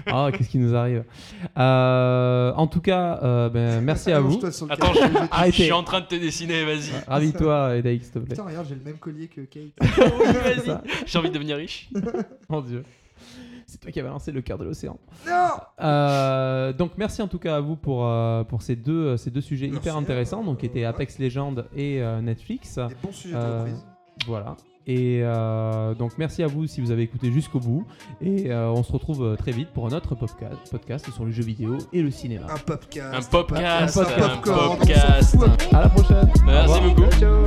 Ah, 0.07 0.29
qu'est-ce 0.31 0.49
qui 0.49 0.57
nous 0.59 0.75
arrive? 0.75 1.03
Euh, 1.57 2.53
En 2.55 2.67
tout 2.67 2.79
cas, 2.81 3.19
euh, 3.21 3.49
ben, 3.49 3.81
merci 3.81 4.11
à 4.11 4.19
vous. 4.21 4.39
Attends, 4.69 4.93
canapé, 4.93 5.51
je 5.51 5.51
suis 5.51 5.71
en 5.71 5.83
train 5.83 6.01
de 6.01 6.05
te 6.05 6.15
dessiner, 6.15 6.63
vas-y. 6.63 6.91
Ravis-toi, 7.07 7.77
Edaïk, 7.77 8.03
s'il 8.03 8.11
te 8.13 8.19
plaît. 8.19 8.29
Putain, 8.29 8.45
regarde, 8.45 8.67
j'ai 8.69 8.75
le 8.75 8.83
même 8.83 8.97
collier 8.97 9.27
que 9.27 9.41
Kate. 9.41 9.73
Vas-y. 9.81 10.77
J'ai 11.05 11.19
envie 11.19 11.29
de 11.29 11.33
devenir 11.33 11.57
riche. 11.57 11.89
Mon 12.49 12.61
dieu. 12.61 12.83
C'est 13.67 13.79
toi 13.79 13.91
qui 13.91 13.99
as 13.99 14.03
balancé 14.03 14.31
le 14.31 14.41
cœur 14.41 14.57
de 14.57 14.63
l'océan. 14.63 14.97
non 15.27 15.33
Euh, 15.79 16.73
donc 16.73 16.93
merci 16.97 17.21
en 17.21 17.27
tout 17.27 17.37
cas 17.37 17.57
à 17.57 17.59
vous 17.59 17.75
pour, 17.75 18.07
euh, 18.07 18.43
pour 18.43 18.63
ces, 18.63 18.75
deux, 18.75 19.15
ces 19.15 19.29
deux 19.29 19.41
sujets 19.41 19.67
Merci, 19.67 19.81
hyper 19.81 19.95
intéressants, 19.97 20.43
donc 20.43 20.59
qui 20.59 20.65
étaient 20.65 20.79
ouais. 20.79 20.85
Apex 20.85 21.19
Legends 21.19 21.53
et 21.75 22.01
euh, 22.01 22.19
Netflix. 22.19 22.77
Des 22.79 22.95
bons 23.03 23.11
sujets 23.11 23.35
de 23.35 23.59
reprise. 23.59 23.85
Voilà. 24.25 24.55
Et 24.89 25.21
euh, 25.21 25.93
donc 25.93 26.13
merci 26.17 26.41
à 26.41 26.47
vous 26.47 26.65
si 26.65 26.81
vous 26.81 26.89
avez 26.89 27.03
écouté 27.03 27.31
jusqu'au 27.31 27.59
bout. 27.59 27.85
Et 28.21 28.49
euh, 28.49 28.71
on 28.71 28.81
se 28.81 28.91
retrouve 28.91 29.23
euh, 29.23 29.35
très 29.35 29.51
vite 29.51 29.69
pour 29.69 29.85
un 29.85 29.91
autre 29.91 30.15
podcast, 30.15 30.55
podcast 30.71 31.11
sur 31.11 31.25
le 31.25 31.31
jeu 31.31 31.43
vidéo 31.43 31.77
et 31.93 32.01
le 32.01 32.09
cinéma. 32.09 32.47
Un 32.51 32.57
popcast. 32.57 33.13
Un 33.13 33.21
popcast, 33.21 33.97
un 33.97 34.01
un 34.01 34.37
popcast. 34.39 35.29
s'en 35.29 35.41
fout. 35.41 35.51
À 35.71 35.81
la 35.81 35.89
prochaine. 35.89 36.31
Merci 36.43 36.81
beaucoup. 36.81 37.05
Ciao. 37.19 37.45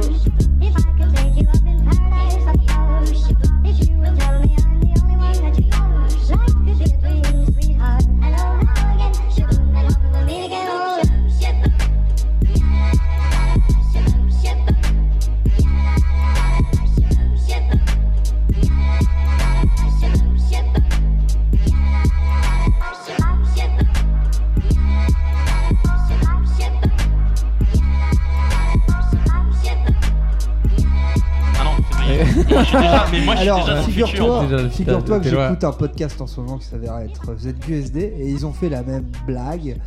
déjà, 32.80 33.06
mais 33.12 33.20
moi, 33.24 33.34
je 33.36 33.40
suis 33.40 33.48
Alors, 33.48 33.60
déjà 33.60 33.74
dans 33.74 33.80
le 33.80 33.82
futur. 33.88 34.08
figure-toi 34.08 34.46
Déjà, 34.46 34.70
figure-toi 34.70 35.18
que 35.18 35.24
t'es 35.24 35.30
loin. 35.30 35.48
j'écoute 35.48 35.64
un 35.64 35.72
podcast 35.72 36.20
en 36.20 36.26
ce 36.26 36.40
moment 36.40 36.58
qui 36.58 36.66
s'avère 36.66 36.98
être 36.98 37.36
ZQSD 37.38 37.98
et 38.18 38.28
ils 38.28 38.46
ont 38.46 38.52
fait 38.52 38.68
la 38.68 38.82
même 38.82 39.06
blague. 39.26 39.78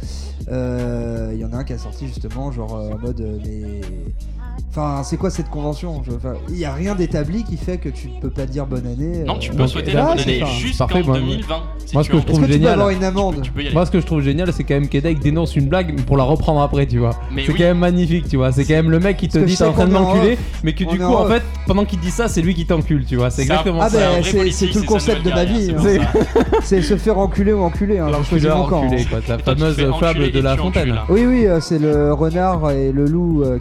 Euh, 0.49 1.31
Il 1.33 1.39
y 1.39 1.45
en 1.45 1.53
a 1.53 1.57
un 1.57 1.63
qui 1.63 1.73
a 1.73 1.77
sorti 1.77 2.07
justement, 2.07 2.51
genre 2.51 2.75
euh, 2.75 2.91
en 2.93 2.97
mode 2.99 3.21
euh, 3.21 3.38
mais. 3.45 3.81
Enfin, 4.78 5.03
c'est 5.03 5.15
quoi 5.15 5.30
cette 5.30 5.49
convention? 5.49 6.01
Je- 6.05 6.11
enfin, 6.11 6.34
Il 6.49 6.55
n'y 6.55 6.65
a 6.65 6.73
rien 6.73 6.95
d'établi 6.95 7.45
qui 7.45 7.55
fait 7.55 7.78
que 7.78 7.88
tu 7.88 8.09
ne 8.09 8.19
peux 8.19 8.30
pas 8.30 8.45
dire 8.45 8.65
bonne 8.65 8.86
année. 8.86 9.23
Non, 9.26 9.36
euh, 9.36 9.39
tu 9.39 9.51
peux 9.51 9.57
Donc, 9.57 9.69
souhaiter 9.69 9.93
là, 9.93 10.01
la 10.01 10.05
bonne 10.07 10.17
c'est 10.19 10.41
année 10.41 10.51
jusqu'en 10.59 10.86
parfait, 10.88 11.03
moi, 11.03 11.17
2020. 11.17 11.55
si 11.86 11.93
moi, 11.95 12.03
tu 12.03 12.07
ce 12.07 12.11
que 12.11 12.19
je 12.19 12.26
trouve 12.26 12.39
tu 12.41 12.45
peux 12.47 12.51
génial. 12.51 12.73
avoir 12.73 12.89
une 12.89 13.03
amende? 13.05 13.39
Tu 13.41 13.51
peux 13.51 13.61
y 13.61 13.65
aller. 13.67 13.73
Moi, 13.73 13.86
ce 13.86 13.91
que 13.91 14.01
je 14.01 14.05
trouve 14.05 14.21
génial, 14.21 14.51
c'est 14.51 14.65
quand 14.65 14.73
même 14.73 14.89
qu'Edek 14.89 15.19
dénonce 15.19 15.55
une 15.55 15.67
blague 15.69 16.01
pour 16.01 16.17
la 16.17 16.26
reprendre 16.26 16.59
après, 16.61 16.86
tu 16.88 16.97
vois. 16.97 17.11
C'est 17.38 17.47
oui. 17.51 17.55
quand 17.57 17.63
même 17.63 17.80
magnifique, 17.80 18.28
tu 18.28 18.36
vois. 18.36 18.51
C'est 18.51 18.65
quand 18.65 18.73
même 18.73 18.91
le 18.91 18.99
mec 18.99 19.15
qui 19.15 19.30
te 19.30 19.38
dit 19.38 19.55
t'es 19.55 19.63
en 19.63 19.71
train 19.71 19.86
de 19.88 19.93
m'enculer, 19.93 20.38
mais 20.63 20.73
que 20.73 20.84
du 20.84 20.97
coup, 20.97 21.03
en 21.05 21.26
fait, 21.28 21.43
pendant 21.67 21.86
qu'il 21.86 21.99
dit 22.01 22.11
ça, 22.11 22.28
c'est 22.28 22.41
lui 22.41 22.53
qui 22.53 22.65
t'encule, 22.65 23.05
tu 23.05 23.15
vois. 23.15 23.30
C'est 23.30 23.43
exactement 23.43 23.80
Ah 23.82 23.89
ça. 23.89 23.97
C'est 23.97 24.03
un 24.38 24.41
ben, 24.43 24.51
c'est- 24.51 24.67
tout 24.67 24.80
le 24.80 24.86
concept 24.86 25.23
de 25.26 25.30
ma 25.30 25.45
vie, 25.45 25.71
hein. 25.71 26.21
c'est 26.63 26.82
se 26.82 26.97
faire 26.97 27.17
enculer 27.17 27.53
ou 27.53 27.61
enculer. 27.61 27.99
Hein, 27.99 28.09
quoi. 28.11 28.19
La 29.30 29.38
tu 29.38 29.43
fameuse 29.43 29.73
enculer 29.80 29.99
fable 29.99 30.32
de 30.32 30.39
la 30.41 30.55
tu 30.55 30.61
fontaine. 30.61 30.95
Oui, 31.07 31.26
oui, 31.26 31.47
euh, 31.47 31.61
c'est 31.61 31.80
le 31.80 32.11
renard 32.13 32.71
et 32.71 32.91
le 32.91 33.05
loup 33.05 33.43
euh, 33.43 33.57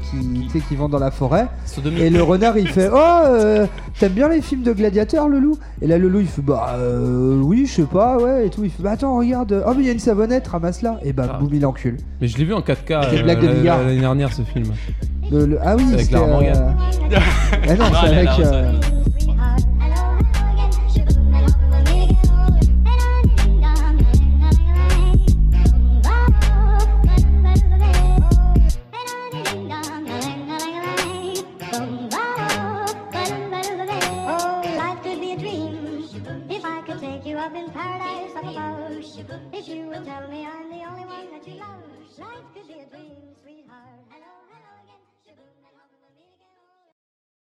qui, 0.50 0.60
tu 0.68 0.74
vont 0.76 0.88
dans 0.88 0.98
la 1.04 1.10
forêt. 1.10 1.46
Sodomie. 1.66 2.00
Et 2.00 2.10
le 2.10 2.22
renard 2.22 2.56
il 2.58 2.68
fait 2.68 2.88
Oh, 2.92 2.96
euh, 3.26 3.66
t'aimes 3.98 4.12
bien 4.12 4.28
les 4.28 4.40
films 4.40 4.62
de 4.62 4.72
gladiateurs, 4.72 5.28
le 5.28 5.38
loup 5.38 5.58
Et 5.82 5.86
là, 5.86 5.98
le 5.98 6.08
loup 6.08 6.20
il 6.20 6.26
fait 6.26 6.42
Bah, 6.42 6.74
euh, 6.78 7.40
oui, 7.42 7.66
je 7.66 7.72
sais 7.74 7.82
pas, 7.82 8.16
ouais, 8.18 8.46
et 8.46 8.50
tout. 8.50 8.64
Il 8.64 8.70
fait 8.70 8.82
Bah, 8.82 8.92
attends, 8.92 9.16
regarde, 9.16 9.62
oh, 9.66 9.70
mais 9.76 9.82
il 9.82 9.86
y 9.86 9.90
a 9.90 9.92
une 9.92 9.98
savonnette, 9.98 10.46
ramasse-la. 10.48 10.98
Et 11.04 11.12
bah, 11.12 11.24
Ah. 11.34 11.38
boum, 11.38 11.50
il 11.52 11.64
encule. 11.64 11.96
Mais 12.20 12.28
je 12.28 12.36
l'ai 12.38 12.44
vu 12.44 12.54
en 12.54 12.60
4K 12.60 13.10
Des 13.10 13.18
euh, 13.18 13.22
blagues 13.22 13.40
de 13.40 13.46
la- 13.48 13.52
billard. 13.54 13.78
l'année 13.82 14.00
dernière, 14.00 14.32
ce 14.32 14.42
film. 14.42 14.66
Le- 15.30 15.46
le- 15.46 15.58
Ah 15.62 15.74
oui, 15.76 15.84
C'est 15.88 15.94
avec 15.94 16.06
c'était, 16.06 16.16
Lara 16.18 16.26
Morgan. 16.28 16.74
euh, 17.12 17.16
Ah 17.68 17.74
non, 17.74 17.84
Ah, 17.92 17.98
c'est 18.04 18.10
là, 18.10 18.16
avec. 18.16 18.24
là, 18.26 18.36
euh, 18.40 18.72
ça- 18.80 18.88